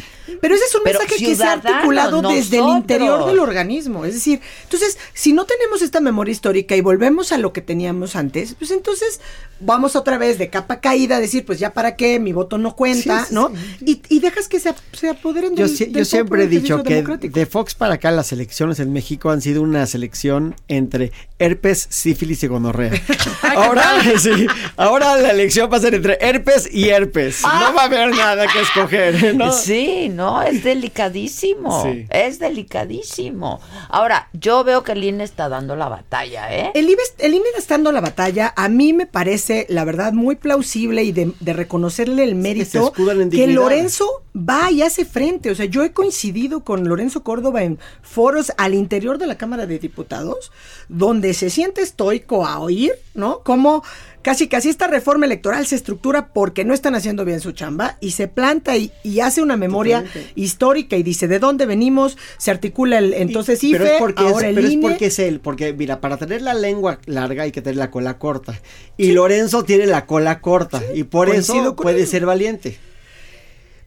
Pero 0.41 0.55
ese 0.55 0.65
es 0.65 0.75
un 0.75 0.83
Pero 0.85 0.99
mensaje 1.01 1.25
que 1.25 1.35
se 1.37 1.45
ha 1.45 1.53
articulado 1.53 2.23
desde 2.23 2.59
el 2.59 2.69
interior 2.69 3.27
del 3.27 3.39
organismo. 3.39 4.05
Es 4.05 4.15
decir, 4.15 4.41
entonces, 4.65 4.99
si 5.15 5.33
no 5.33 5.45
tenemos 5.45 5.83
esta 5.83 6.01
memoria 6.01 6.33
histórica 6.33 6.77
y 6.77 6.81
volvemos 6.81 7.33
a 7.33 7.39
lo 7.39 7.53
que 7.53 7.61
teníamos 7.61 8.17
antes, 8.17 8.55
pues 8.59 8.71
entonces 8.71 9.21
vamos 9.61 9.95
otra 9.95 10.19
vez 10.19 10.39
de 10.39 10.51
capa 10.51 10.81
caída 10.81 11.17
a 11.17 11.21
decir, 11.21 11.45
pues 11.45 11.59
ya 11.59 11.73
para 11.73 11.95
qué, 11.97 12.19
mi 12.19 12.33
voto 12.33 12.59
no 12.59 12.75
cuenta, 12.75 13.21
Sí, 13.21 13.27
sí, 13.29 13.35
¿no? 13.35 13.53
Y, 13.85 14.03
y 14.09 14.19
dejas 14.21 14.49
que 14.49 14.59
se, 14.59 14.71
ap- 14.71 14.77
se 14.93 15.09
apoderen 15.09 15.55
Yo, 15.55 15.67
del, 15.69 15.77
si- 15.77 15.85
del 15.87 15.95
yo 15.95 16.05
siempre 16.05 16.45
he 16.45 16.47
dicho 16.49 16.83
que 16.83 17.03
de 17.03 17.47
Fox 17.47 17.75
para 17.75 17.95
acá 17.95 18.11
las 18.11 18.33
elecciones 18.33 18.81
en 18.81 18.93
México 18.93 19.31
han 19.31 19.41
sido 19.41 19.63
una 19.63 19.87
selección 19.87 20.57
entre 20.69 21.13
herpes, 21.39 21.87
sífilis 21.91 22.43
y 22.43 22.47
gonorrea. 22.49 22.93
ahora, 23.57 23.85
sí, 24.19 24.47
ahora 24.77 25.17
la 25.17 25.31
elección 25.31 25.71
va 25.73 25.77
a 25.77 25.81
ser 25.81 25.95
entre 25.95 26.19
herpes 26.21 26.69
y 26.73 26.89
herpes. 26.89 27.43
No 27.43 27.75
va 27.75 27.83
a 27.83 27.85
haber 27.85 28.11
nada 28.15 28.47
que 28.49 28.61
escoger, 28.61 29.35
¿no? 29.37 29.53
Sí, 29.53 30.09
no, 30.13 30.43
es 30.43 30.63
delicadísimo. 30.65 31.83
Sí. 31.83 32.07
Es 32.11 32.39
delicadísimo. 32.39 33.61
Ahora, 33.89 34.29
yo 34.33 34.65
veo 34.65 34.83
que 34.83 34.93
el 34.93 35.05
INE 35.05 35.25
está 35.25 35.49
dando 35.49 35.77
la 35.77 35.89
batalla, 35.89 36.55
¿eh? 36.55 36.73
El, 36.75 36.89
IBE 36.89 37.03
el 37.19 37.35
INE 37.35 37.45
está 37.57 37.75
dando 37.75 37.93
la 37.93 38.01
batalla. 38.01 38.53
A 38.57 38.69
mí 38.69 38.93
me 38.93 39.07
parece, 39.07 39.67
la 39.69 39.85
verdad, 39.85 40.13
muy 40.13 40.37
plausible 40.37 41.03
y 41.05 41.13
de, 41.13 41.33
de 41.41 41.53
reconocerle 41.53 42.25
el 42.25 42.35
mérito 42.35 42.93
que. 42.93 43.47
Lorenzo 43.53 44.23
va 44.37 44.71
y 44.71 44.83
hace 44.83 45.05
frente. 45.05 45.51
O 45.51 45.55
sea, 45.55 45.67
yo 45.67 45.83
he 45.83 45.93
coincidido 45.93 46.65
con 46.65 46.89
Lorenzo 46.89 47.23
Córdoba 47.23 47.63
en 47.63 47.79
foros 48.03 48.53
al 48.57 48.75
interior 48.75 49.19
de 49.19 49.27
la 49.27 49.37
Cámara 49.37 49.67
de 49.67 49.79
Diputados, 49.79 50.53
donde 50.89 51.35
se 51.35 51.51
siente 51.51 51.83
estoico 51.83 52.47
a 52.47 52.59
oír, 52.61 52.93
¿no? 53.15 53.41
Como 53.41 53.83
casi 54.23 54.49
casi 54.49 54.69
esta 54.69 54.87
reforma 54.87 55.27
electoral 55.27 55.67
se 55.67 55.77
estructura 55.77 56.29
porque 56.29 56.65
no 56.65 56.75
están 56.75 56.95
haciendo 56.95 57.25
bien 57.25 57.41
su 57.41 57.53
chamba 57.53 57.97
y 58.01 58.13
se 58.13 58.29
planta 58.29 58.77
y, 58.77 58.93
y 59.03 59.21
hace 59.21 59.43
una 59.43 59.57
memoria 59.57 60.03
Totalmente. 60.03 60.33
histórica 60.37 60.97
y 60.97 61.03
dice 61.03 61.29
de 61.29 61.39
dónde 61.39 61.67
venimos, 61.67 62.17
se 62.39 62.51
articula 62.51 62.99
el 62.99 63.15
entonces 63.15 63.63
IFE, 63.63 63.79
pero 63.79 63.91
es 63.91 63.99
porque 63.99 64.23
ahora 64.23 64.49
es, 64.49 64.49
el 64.51 64.55
pero 64.55 64.69
es 64.69 64.77
porque 64.77 65.07
es 65.07 65.19
él, 65.19 65.41
porque 65.41 65.73
mira, 65.73 66.01
para 66.01 66.17
tener 66.17 66.43
la 66.43 66.55
lengua 66.55 66.99
larga 67.07 67.43
hay 67.43 67.53
que 67.53 67.63
tener 67.63 67.77
la 67.77 67.91
cola 67.91 68.19
corta. 68.19 68.61
Y 68.97 69.13
Lorenzo 69.13 69.65
tiene 69.65 69.87
la 69.87 70.07
cola 70.07 70.41
corta 70.41 70.83
y 70.95 71.05
por 71.05 71.29
eso 71.29 71.77
puede 71.77 72.03
él. 72.03 72.07
ser 72.07 72.27
valiente. 72.27 72.79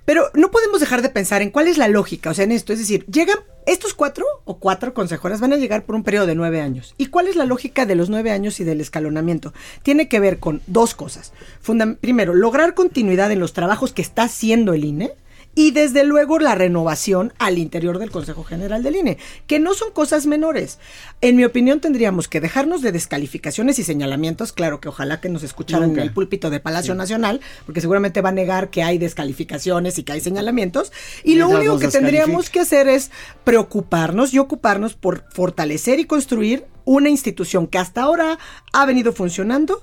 Pero 0.05 0.29
no 0.35 0.51
podemos 0.51 0.79
dejar 0.79 1.01
de 1.01 1.09
pensar 1.09 1.41
en 1.41 1.49
cuál 1.49 1.67
es 1.67 1.77
la 1.77 1.87
lógica, 1.87 2.29
o 2.29 2.33
sea, 2.33 2.45
en 2.45 2.51
esto. 2.51 2.71
Es 2.73 2.79
decir, 2.79 3.05
llegan 3.07 3.37
estos 3.65 3.95
cuatro 3.95 4.25
o 4.45 4.59
cuatro 4.59 4.93
consejeras 4.93 5.39
van 5.39 5.53
a 5.53 5.57
llegar 5.57 5.83
por 5.85 5.95
un 5.95 6.03
periodo 6.03 6.27
de 6.27 6.35
nueve 6.35 6.61
años. 6.61 6.93
¿Y 6.97 7.07
cuál 7.07 7.27
es 7.27 7.35
la 7.35 7.45
lógica 7.45 7.87
de 7.87 7.95
los 7.95 8.09
nueve 8.11 8.29
años 8.31 8.59
y 8.59 8.63
del 8.63 8.81
escalonamiento? 8.81 9.53
Tiene 9.81 10.07
que 10.07 10.19
ver 10.19 10.39
con 10.39 10.61
dos 10.67 10.93
cosas. 10.93 11.33
Fundam- 11.65 11.97
primero, 11.97 12.35
lograr 12.35 12.75
continuidad 12.75 13.31
en 13.31 13.39
los 13.39 13.53
trabajos 13.53 13.91
que 13.93 14.03
está 14.03 14.23
haciendo 14.23 14.73
el 14.73 14.85
INE. 14.85 15.13
Y 15.55 15.71
desde 15.71 16.03
luego 16.03 16.37
la 16.37 16.53
renovación 16.53 17.33
al 17.39 17.57
interior 17.57 17.97
del 17.97 18.11
Consejo 18.11 18.43
General 18.43 18.83
del 18.83 18.97
INE, 18.97 19.17
que 19.47 19.57
no 19.59 19.73
son 19.73 19.91
cosas 19.91 20.25
menores. 20.25 20.79
En 21.21 21.37
mi 21.37 21.45
opinión 21.45 21.79
tendríamos 21.79 22.27
que 22.27 22.41
dejarnos 22.41 22.81
de 22.81 22.91
descalificaciones 22.91 23.79
y 23.79 23.83
señalamientos, 23.85 24.51
claro 24.51 24.81
que 24.81 24.89
ojalá 24.89 25.21
que 25.21 25.29
nos 25.29 25.43
escucharan 25.43 25.89
Nunca. 25.89 26.01
en 26.01 26.07
el 26.09 26.13
púlpito 26.13 26.49
de 26.49 26.59
Palacio 26.59 26.93
Sí. 26.93 26.97
Nacional, 26.97 27.39
porque 27.65 27.81
seguramente 27.81 28.21
va 28.21 28.29
a 28.29 28.33
negar 28.33 28.69
que 28.69 28.83
hay 28.83 28.97
descalificaciones 28.97 29.97
y 29.97 30.03
que 30.03 30.11
hay 30.11 30.19
señalamientos. 30.21 30.91
Y 31.23 31.35
lo 31.35 31.47
Mientras 31.47 31.69
único 31.69 31.79
que 31.79 31.87
tendríamos 31.87 32.49
que 32.49 32.59
hacer 32.59 32.87
es 32.89 33.09
preocuparnos 33.45 34.33
y 34.33 34.39
ocuparnos 34.39 34.93
por 34.95 35.23
fortalecer 35.31 35.99
y 35.99 36.05
construir 36.05 36.65
una 36.83 37.09
institución 37.09 37.67
que 37.67 37.77
hasta 37.77 38.01
ahora 38.03 38.37
ha 38.73 38.85
venido 38.85 39.13
funcionando 39.13 39.81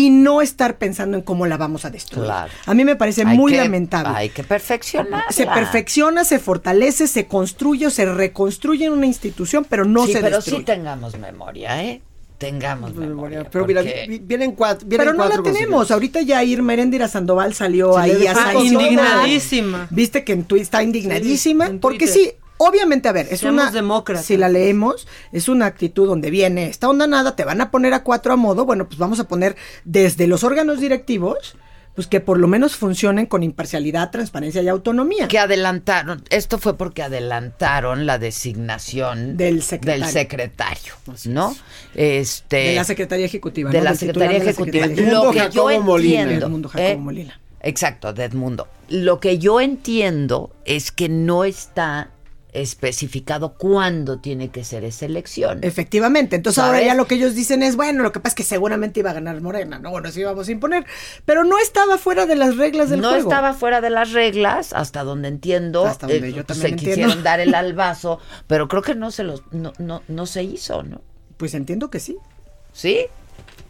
y 0.00 0.10
no 0.10 0.40
estar 0.40 0.78
pensando 0.78 1.16
en 1.18 1.22
cómo 1.22 1.46
la 1.46 1.56
vamos 1.56 1.84
a 1.84 1.90
destruir. 1.90 2.24
Claro. 2.26 2.50
A 2.66 2.72
mí 2.74 2.84
me 2.84 2.96
parece 2.96 3.22
Hay 3.26 3.36
muy 3.36 3.52
que- 3.52 3.58
lamentable. 3.58 4.12
Hay 4.16 4.28
que 4.30 4.42
perfeccionar. 4.44 5.24
Se 5.30 5.46
perfecciona, 5.46 6.24
se 6.24 6.38
fortalece, 6.38 7.06
se 7.06 7.26
construye 7.26 7.86
o 7.86 7.90
se 7.90 8.06
reconstruye 8.06 8.86
en 8.86 8.92
una 8.92 9.06
institución, 9.06 9.66
pero 9.68 9.84
no 9.84 10.06
sí, 10.06 10.12
se 10.14 10.20
pero 10.20 10.36
destruye. 10.36 10.58
sí 10.60 10.64
tengamos 10.64 11.18
memoria, 11.18 11.84
¿eh? 11.84 12.00
Tengamos 12.38 12.94
memoria. 12.94 13.44
Pero 13.52 13.66
mira, 13.66 13.82
porque- 13.82 14.06
vi- 14.08 14.18
vienen 14.20 14.52
cuatro. 14.52 14.88
Vienen 14.88 15.08
Pero 15.08 15.18
no 15.18 15.28
la 15.28 15.42
tenemos. 15.42 15.90
Ahorita 15.90 16.22
ya 16.22 16.42
Irma 16.42 16.72
Heréndira 16.72 17.06
Sandoval 17.06 17.52
salió 17.52 17.92
Se 17.92 18.00
ahí 18.00 18.26
a 18.26 18.54
indignadísima. 18.54 19.86
Viste 19.90 20.24
que 20.24 20.32
en 20.32 20.44
Twitter 20.44 20.62
está 20.62 20.82
indignadísima. 20.82 21.68
Sí, 21.68 21.78
porque 21.80 22.06
Twitter. 22.06 22.14
sí, 22.14 22.32
obviamente, 22.62 23.08
a 23.08 23.12
ver, 23.12 23.26
es 23.30 23.40
Seamos 23.40 23.62
una. 23.62 23.70
demócratas. 23.72 24.26
Si 24.26 24.36
la 24.36 24.48
leemos, 24.50 25.08
es 25.32 25.48
una 25.48 25.66
actitud 25.66 26.06
donde 26.06 26.30
viene 26.30 26.66
esta 26.68 26.88
onda 26.88 27.06
nada, 27.06 27.34
te 27.34 27.44
van 27.44 27.60
a 27.62 27.70
poner 27.70 27.94
a 27.94 28.02
cuatro 28.04 28.32
a 28.32 28.36
modo. 28.36 28.66
Bueno, 28.66 28.86
pues 28.86 28.98
vamos 28.98 29.18
a 29.18 29.24
poner 29.24 29.56
desde 29.84 30.26
los 30.26 30.44
órganos 30.44 30.78
directivos, 30.80 31.56
pues 31.94 32.06
que 32.06 32.20
por 32.20 32.38
lo 32.38 32.46
menos 32.48 32.76
funcionen 32.76 33.26
con 33.26 33.42
imparcialidad, 33.42 34.10
transparencia 34.10 34.62
y 34.62 34.68
autonomía. 34.68 35.26
Que 35.26 35.38
adelantaron, 35.38 36.22
esto 36.30 36.58
fue 36.58 36.76
porque 36.76 37.02
adelantaron 37.02 38.04
la 38.06 38.18
designación 38.18 39.36
Del 39.36 39.62
secretario. 39.62 40.04
del 40.04 40.12
secretario, 40.12 40.94
¿no? 41.26 41.56
Este 41.94 42.56
De 42.56 42.74
la 42.76 42.84
Secretaría 42.84 43.26
Ejecutiva. 43.26 43.70
de 43.70 43.78
¿no? 43.78 43.84
la 43.84 43.94
Secretaría 43.94 44.38
de 44.38 44.44
la 44.44 44.50
Ejecutiva. 44.50 44.86
Secretaría 44.86 45.12
Lo 45.20 45.30
que 45.32 45.48
yo 45.50 45.80
Molina. 45.82 46.20
entiendo, 46.22 46.46
Edmundo 46.46 46.68
Jacobo 46.68 46.88
¿eh? 46.88 46.96
Molina. 46.96 47.40
Exacto, 47.62 48.12
de 48.12 48.24
Edmundo. 48.24 48.68
Lo 48.88 49.20
que 49.20 49.38
yo 49.38 49.60
entiendo 49.60 50.50
es 50.64 50.92
que 50.92 51.08
no 51.08 51.44
está 51.44 52.10
especificado 52.52 53.54
cuándo 53.54 54.18
tiene 54.20 54.50
que 54.50 54.64
ser 54.64 54.84
esa 54.84 55.06
elección. 55.06 55.60
Efectivamente, 55.62 56.36
entonces 56.36 56.62
ahora 56.62 56.82
ya 56.82 56.94
lo 56.94 57.06
que 57.06 57.16
ellos 57.16 57.34
dicen 57.34 57.62
es, 57.62 57.76
bueno, 57.76 58.02
lo 58.02 58.12
que 58.12 58.20
pasa 58.20 58.30
es 58.32 58.34
que 58.36 58.42
seguramente 58.42 59.00
iba 59.00 59.10
a 59.10 59.14
ganar 59.14 59.40
Morena, 59.40 59.78
no, 59.78 59.90
bueno, 59.90 60.10
sí 60.10 60.20
íbamos 60.20 60.48
a 60.48 60.52
imponer, 60.52 60.84
pero 61.24 61.44
no 61.44 61.58
estaba 61.58 61.98
fuera 61.98 62.26
de 62.26 62.36
las 62.36 62.56
reglas 62.56 62.90
del 62.90 63.00
no 63.00 63.10
juego. 63.10 63.22
estaba 63.28 63.54
fuera 63.54 63.80
de 63.80 63.90
las 63.90 64.12
reglas, 64.12 64.72
hasta 64.72 65.04
donde 65.04 65.28
entiendo. 65.28 65.86
Hasta 65.86 66.06
donde 66.06 66.28
eh, 66.28 66.32
yo 66.32 66.42
se 66.42 66.44
también 66.44 66.76
quisieron 66.76 67.00
entiendo. 67.04 67.22
dar 67.22 67.40
el 67.40 67.54
albazo, 67.60 68.18
pero 68.46 68.68
creo 68.68 68.82
que 68.82 68.94
no 68.94 69.10
se 69.10 69.24
los, 69.24 69.42
no, 69.52 69.72
no, 69.78 70.02
no 70.08 70.26
se 70.26 70.42
hizo, 70.42 70.82
¿no? 70.82 71.02
Pues 71.36 71.54
entiendo 71.54 71.90
que 71.90 72.00
sí. 72.00 72.16
¿Sí? 72.72 73.06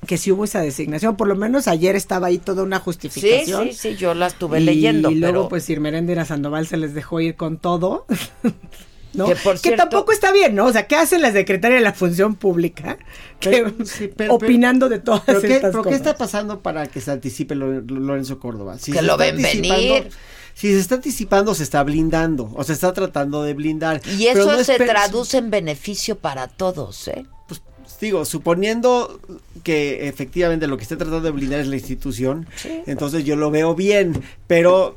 Que 0.07 0.17
sí 0.19 0.33
hubo 0.33 0.45
esa 0.45 0.61
designación, 0.61 1.17
por 1.17 1.29
lo 1.29 1.37
menos 1.37 1.69
ayer 1.69 1.97
estaba 1.97 2.29
ahí 2.29 2.39
toda 2.39 2.63
una 2.63 2.79
Sí, 2.79 2.83
justificación. 2.85 3.69
sí, 3.69 3.73
sí, 3.75 3.97
yo 3.97 4.15
la 4.15 4.29
estuve 4.29 4.61
y, 4.61 4.65
leyendo, 4.65 5.11
Y 5.11 5.17
luego, 5.17 5.33
pero 5.35 5.49
pues, 5.49 5.69
Irmeréndira 5.71 6.25
Sandoval 6.25 6.67
se 6.67 6.77
les 6.77 6.95
dejó 6.95 7.21
ir 7.21 7.37
con 7.37 7.59
todo. 7.59 8.07
¿no? 9.13 9.27
Que, 9.27 9.35
por 9.37 9.55
Que 9.55 9.59
cierto- 9.61 9.83
tampoco 9.83 10.13
está 10.13 10.31
bien, 10.33 10.55
¿no? 10.55 10.67
O 10.67 10.73
sea, 10.73 10.87
¿qué 10.87 10.95
hace 10.95 11.19
la 11.19 11.33
secretaria 11.33 11.79
de 11.79 11.83
la 11.83 11.93
Función 11.93 12.37
Pública? 12.37 12.97
Que- 13.41 13.51
Pero- 13.51 13.73
sí, 13.85 14.09
pero- 14.17 14.35
opinando 14.35 14.89
de 14.89 15.01
todas 15.01 15.23
¿Pero 15.27 15.41
qué, 15.41 15.59
pero 15.61 15.83
qué 15.83 15.95
está 15.95 16.17
pasando 16.17 16.61
para 16.61 16.87
que 16.87 17.01
se 17.01 17.11
anticipe 17.11 17.55
Lo- 17.57 17.81
Lorenzo 17.81 18.39
Córdoba? 18.39 18.79
Si 18.79 18.93
Que 18.93 19.03
lo 19.03 19.17
ven 19.17 19.37
venir. 19.43 20.09
Si 20.55 20.69
se 20.69 20.79
está 20.79 20.97
anticipando, 20.97 21.55
se 21.55 21.63
está 21.63 21.83
blindando. 21.83 22.53
O 22.55 22.63
se 22.65 22.73
está 22.75 22.93
tratando 22.93 23.43
de 23.43 23.55
blindar. 23.55 24.01
y 24.17 24.27
eso 24.27 24.45
no 24.53 24.63
se 24.63 24.77
traduce 24.79 25.39
en 25.39 25.51
beneficio 25.51 26.19
para 26.19 26.47
todos, 26.49 27.09
¿eh? 27.09 27.25
Pues, 27.49 27.63
digo, 28.01 28.25
suponiendo 28.25 29.21
que 29.63 30.09
efectivamente 30.09 30.67
lo 30.67 30.77
que 30.77 30.83
está 30.85 30.97
tratando 30.97 31.21
de 31.23 31.31
blindar 31.31 31.61
es 31.61 31.67
la 31.69 31.77
institución, 31.77 32.47
entonces 32.87 33.25
yo 33.25 33.37
lo 33.37 33.51
veo 33.51 33.75
bien, 33.75 34.21
pero 34.47 34.97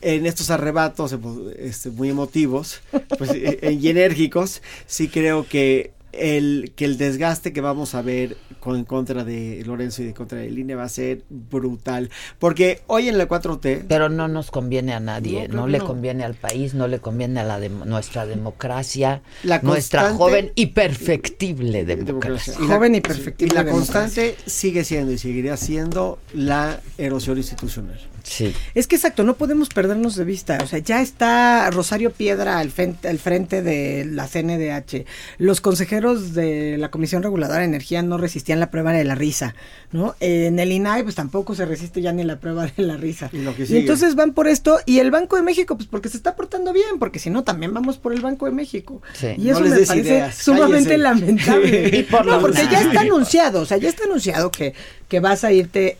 en 0.00 0.26
estos 0.26 0.50
arrebatos 0.50 1.12
emo- 1.14 1.50
este, 1.58 1.90
muy 1.90 2.10
emotivos 2.10 2.80
pues, 3.18 3.30
eh, 3.30 3.58
eh, 3.62 3.72
y 3.80 3.88
enérgicos, 3.88 4.60
sí 4.86 5.08
creo 5.08 5.46
que 5.48 5.92
el, 6.18 6.72
que 6.76 6.84
el 6.84 6.96
desgaste 6.98 7.52
que 7.52 7.60
vamos 7.60 7.94
a 7.94 8.02
ver 8.02 8.36
con, 8.60 8.76
en 8.76 8.84
contra 8.84 9.24
de 9.24 9.62
Lorenzo 9.66 10.02
y 10.02 10.06
de 10.06 10.14
contra 10.14 10.38
de 10.38 10.48
INE 10.48 10.74
va 10.74 10.84
a 10.84 10.88
ser 10.88 11.22
brutal. 11.28 12.10
Porque 12.38 12.80
hoy 12.86 13.08
en 13.08 13.18
la 13.18 13.28
4T... 13.28 13.84
Pero 13.88 14.08
no 14.08 14.28
nos 14.28 14.50
conviene 14.50 14.92
a 14.94 15.00
nadie, 15.00 15.48
No, 15.48 15.66
le 15.66 15.78
no. 15.78 15.86
conviene 15.86 16.24
al 16.24 16.34
país, 16.34 16.74
no 16.74 16.88
le 16.88 16.98
conviene 17.00 17.40
a 17.40 17.44
la 17.44 17.58
dem- 17.60 17.84
nuestra 17.84 18.26
democracia, 18.26 19.22
La 19.42 19.60
nuestra 19.60 20.12
joven 20.14 20.52
y 20.54 20.66
perfectible 20.66 21.84
democracia. 21.84 22.54
Y 22.58 22.66
la- 22.66 22.74
Joven 22.74 22.94
y 22.94 23.00
perfectible 23.00 23.52
y 23.52 23.56
la 23.56 23.64
democracia. 23.64 24.00
constante 24.00 24.36
sigue 24.46 24.84
siendo 24.84 25.12
y 25.12 25.18
seguirá 25.18 25.56
siendo 25.56 26.18
la 26.32 26.80
erosión 26.98 27.36
institucional. 27.38 27.98
Sí. 28.24 28.54
Es 28.74 28.86
que 28.86 28.96
exacto, 28.96 29.22
no 29.22 29.34
podemos 29.36 29.68
perdernos 29.68 30.16
de 30.16 30.24
vista. 30.24 30.58
O 30.62 30.66
sea, 30.66 30.78
ya 30.80 31.00
está 31.00 31.70
Rosario 31.70 32.10
Piedra 32.10 32.58
al 32.58 32.70
frente, 32.70 33.08
al 33.08 33.18
frente 33.18 33.62
de 33.62 34.04
la 34.04 34.26
CNDH. 34.26 35.04
Los 35.38 35.60
consejeros 35.60 36.34
de 36.34 36.76
la 36.78 36.90
Comisión 36.90 37.22
Reguladora 37.22 37.60
de 37.60 37.66
Energía 37.66 38.02
no 38.02 38.18
resistían 38.18 38.60
la 38.60 38.70
prueba 38.70 38.92
de 38.92 39.04
la 39.04 39.14
risa, 39.14 39.54
¿no? 39.92 40.16
En 40.20 40.58
el 40.58 40.72
INAI, 40.72 41.02
pues 41.02 41.14
tampoco 41.14 41.54
se 41.54 41.66
resiste 41.66 42.00
ya 42.00 42.12
ni 42.12 42.24
la 42.24 42.40
prueba 42.40 42.66
de 42.66 42.82
la 42.82 42.96
risa. 42.96 43.30
Y 43.32 43.38
lo 43.38 43.54
que 43.54 43.64
Y 43.64 43.76
entonces 43.76 44.14
van 44.14 44.32
por 44.32 44.48
esto. 44.48 44.78
Y 44.86 44.98
el 44.98 45.10
Banco 45.10 45.36
de 45.36 45.42
México, 45.42 45.76
pues 45.76 45.88
porque 45.88 46.08
se 46.08 46.16
está 46.16 46.34
portando 46.34 46.72
bien, 46.72 46.98
porque 46.98 47.18
si 47.18 47.30
no, 47.30 47.44
también 47.44 47.72
vamos 47.74 47.98
por 47.98 48.12
el 48.12 48.20
Banco 48.20 48.46
de 48.46 48.52
México. 48.52 49.02
Sí. 49.12 49.28
Y 49.36 49.44
No 49.46 49.52
eso 49.52 49.60
les 49.60 49.70
me 49.72 49.78
des 49.78 49.88
parece 49.88 50.08
ideas, 50.08 50.34
sumamente 50.36 50.88
cállese. 50.90 50.98
lamentable. 50.98 51.90
Y 51.98 52.02
por 52.04 52.24
no, 52.26 52.40
porque 52.40 52.66
ya 52.70 52.80
está 52.80 53.00
anunciado, 53.02 53.60
o 53.60 53.66
sea, 53.66 53.76
ya 53.76 53.88
está 53.88 54.04
anunciado 54.04 54.50
que, 54.50 54.74
que 55.08 55.20
vas 55.20 55.44
a 55.44 55.52
irte 55.52 55.98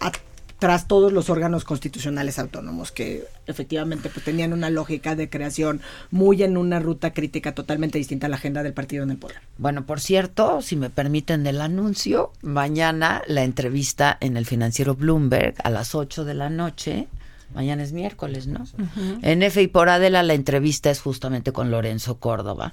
a 0.00 0.10
tras 0.60 0.86
todos 0.86 1.12
los 1.12 1.30
órganos 1.30 1.64
constitucionales 1.64 2.38
autónomos 2.38 2.92
que 2.92 3.24
efectivamente 3.46 4.10
pues, 4.10 4.24
tenían 4.24 4.52
una 4.52 4.70
lógica 4.70 5.16
de 5.16 5.28
creación 5.28 5.80
muy 6.10 6.42
en 6.42 6.56
una 6.56 6.78
ruta 6.78 7.12
crítica 7.12 7.54
totalmente 7.54 7.98
distinta 7.98 8.26
a 8.26 8.30
la 8.30 8.36
agenda 8.36 8.62
del 8.62 8.74
partido 8.74 9.02
en 9.02 9.10
el 9.10 9.16
poder. 9.16 9.38
Bueno, 9.58 9.86
por 9.86 10.00
cierto, 10.00 10.62
si 10.62 10.76
me 10.76 10.90
permiten 10.90 11.46
el 11.46 11.60
anuncio, 11.60 12.32
mañana 12.42 13.22
la 13.26 13.42
entrevista 13.42 14.16
en 14.20 14.36
el 14.36 14.46
financiero 14.46 14.94
Bloomberg 14.94 15.54
a 15.64 15.70
las 15.70 15.94
8 15.94 16.24
de 16.24 16.34
la 16.34 16.50
noche. 16.50 17.08
Mañana 17.54 17.82
es 17.82 17.92
miércoles, 17.92 18.46
¿no? 18.46 18.64
En 19.22 19.42
F 19.42 19.60
y 19.60 19.66
por 19.66 19.88
Adela 19.88 20.22
la 20.22 20.34
entrevista 20.34 20.90
es 20.90 21.00
justamente 21.00 21.52
con 21.52 21.70
Lorenzo 21.70 22.18
Córdoba, 22.18 22.72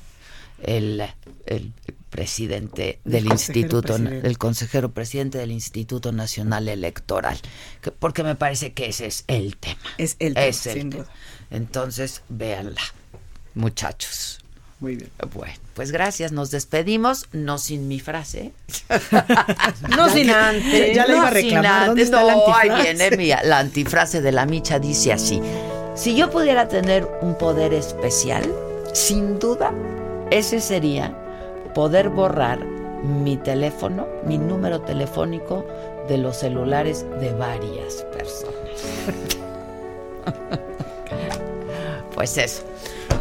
el, 0.62 1.02
el 1.48 1.72
presidente 2.10 3.00
del 3.04 3.26
El 3.26 3.32
Instituto, 3.34 3.96
presidente. 3.96 4.28
el 4.28 4.38
consejero 4.38 4.92
presidente 4.92 5.38
del 5.38 5.52
Instituto 5.52 6.12
Nacional 6.12 6.68
Electoral, 6.70 7.38
que- 7.82 7.92
porque 7.92 8.24
me 8.24 8.36
parece 8.36 8.74
que 8.74 8.88
ese 8.88 9.06
es 9.08 9.24
el 9.28 9.58
tema. 9.58 9.80
Es 9.98 10.16
el 10.20 10.34
tema, 10.34 10.46
Es 10.46 10.66
el 10.68 10.74
sin 10.74 10.90
tema. 10.92 11.04
duda. 11.04 11.14
Entonces, 11.52 12.22
véanla, 12.30 12.82
muchachos. 13.56 14.40
Muy 14.80 14.96
bien. 14.96 15.10
Bueno, 15.34 15.54
pues 15.74 15.92
gracias, 15.92 16.32
nos 16.32 16.52
despedimos, 16.52 17.26
no 17.32 17.58
sin 17.58 17.88
mi 17.88 18.00
frase. 18.00 18.52
No 19.98 20.10
sin 20.10 20.30
antes. 20.30 20.96
Ya 20.96 21.08
la 21.08 21.16
iba 21.16 21.28
a 21.28 21.32
reclamar. 21.32 21.88
¿Dónde 21.88 22.04
antes. 22.04 22.06
está 22.06 22.24
la 22.24 22.36
No, 22.36 22.56
ahí 22.56 22.70
antifrase? 22.70 22.94
viene 23.10 23.18
mi- 23.18 23.30
la 23.50 23.60
antifrase 23.60 24.22
de 24.22 24.32
la 24.32 24.46
micha, 24.46 24.80
dice 24.80 25.14
así. 25.14 25.42
Si 25.96 26.16
yo 26.16 26.30
pudiera 26.30 26.68
tener 26.68 27.08
un 27.22 27.36
poder 27.38 27.74
especial, 27.74 28.52
sin 28.94 29.40
duda, 29.40 29.74
ese 30.30 30.62
sería 30.62 31.16
poder 31.78 32.10
borrar 32.10 32.66
mi 33.04 33.38
teléfono, 33.38 34.08
mi 34.26 34.40
número 34.40 34.82
telefónico 34.82 35.64
de 36.10 36.18
los 36.18 36.38
celulares 36.38 37.06
de 37.22 37.32
varias 37.34 38.04
personas. 38.12 38.56
pues 42.16 42.36
eso. 42.40 42.64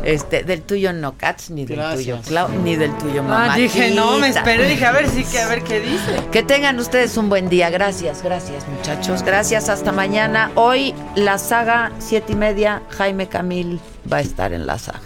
Este, 0.03 0.43
del 0.43 0.63
tuyo 0.63 0.95
no, 0.95 1.19
Cats, 1.19 1.51
ni 1.51 1.67
del 1.67 1.77
Gracias. 1.77 1.99
tuyo, 1.99 2.19
Clau, 2.27 2.49
ni 2.49 2.77
del 2.77 2.97
tuyo, 2.97 3.23
mamá. 3.23 3.53
Ah, 3.53 3.57
dije, 3.59 3.91
no, 3.91 4.17
me 4.17 4.29
esperé, 4.29 4.67
dije, 4.67 4.87
a 4.87 4.93
ver 4.93 5.11
si 5.11 5.23
que 5.25 5.39
a 5.39 5.49
ver 5.49 5.63
qué 5.63 5.81
dice. 5.81 6.23
Que 6.33 6.43
tengan 6.43 6.79
ustedes 6.79 7.15
un 7.19 7.29
buen 7.29 7.51
día. 7.51 7.69
Gracias, 7.69 8.23
gracias, 8.23 8.67
muchachos. 8.69 9.23
Gracias, 9.23 9.69
hasta 9.69 9.93
mañana. 9.93 10.51
Hoy 10.55 10.95
la 11.15 11.37
saga 11.37 11.93
siete 11.99 12.33
y 12.33 12.37
media, 12.37 12.81
Jaime 12.89 13.29
Camil 13.29 13.81
va 14.11 14.17
a 14.17 14.21
estar 14.23 14.55
en 14.55 14.67
la 14.67 14.79
saga. 14.79 15.06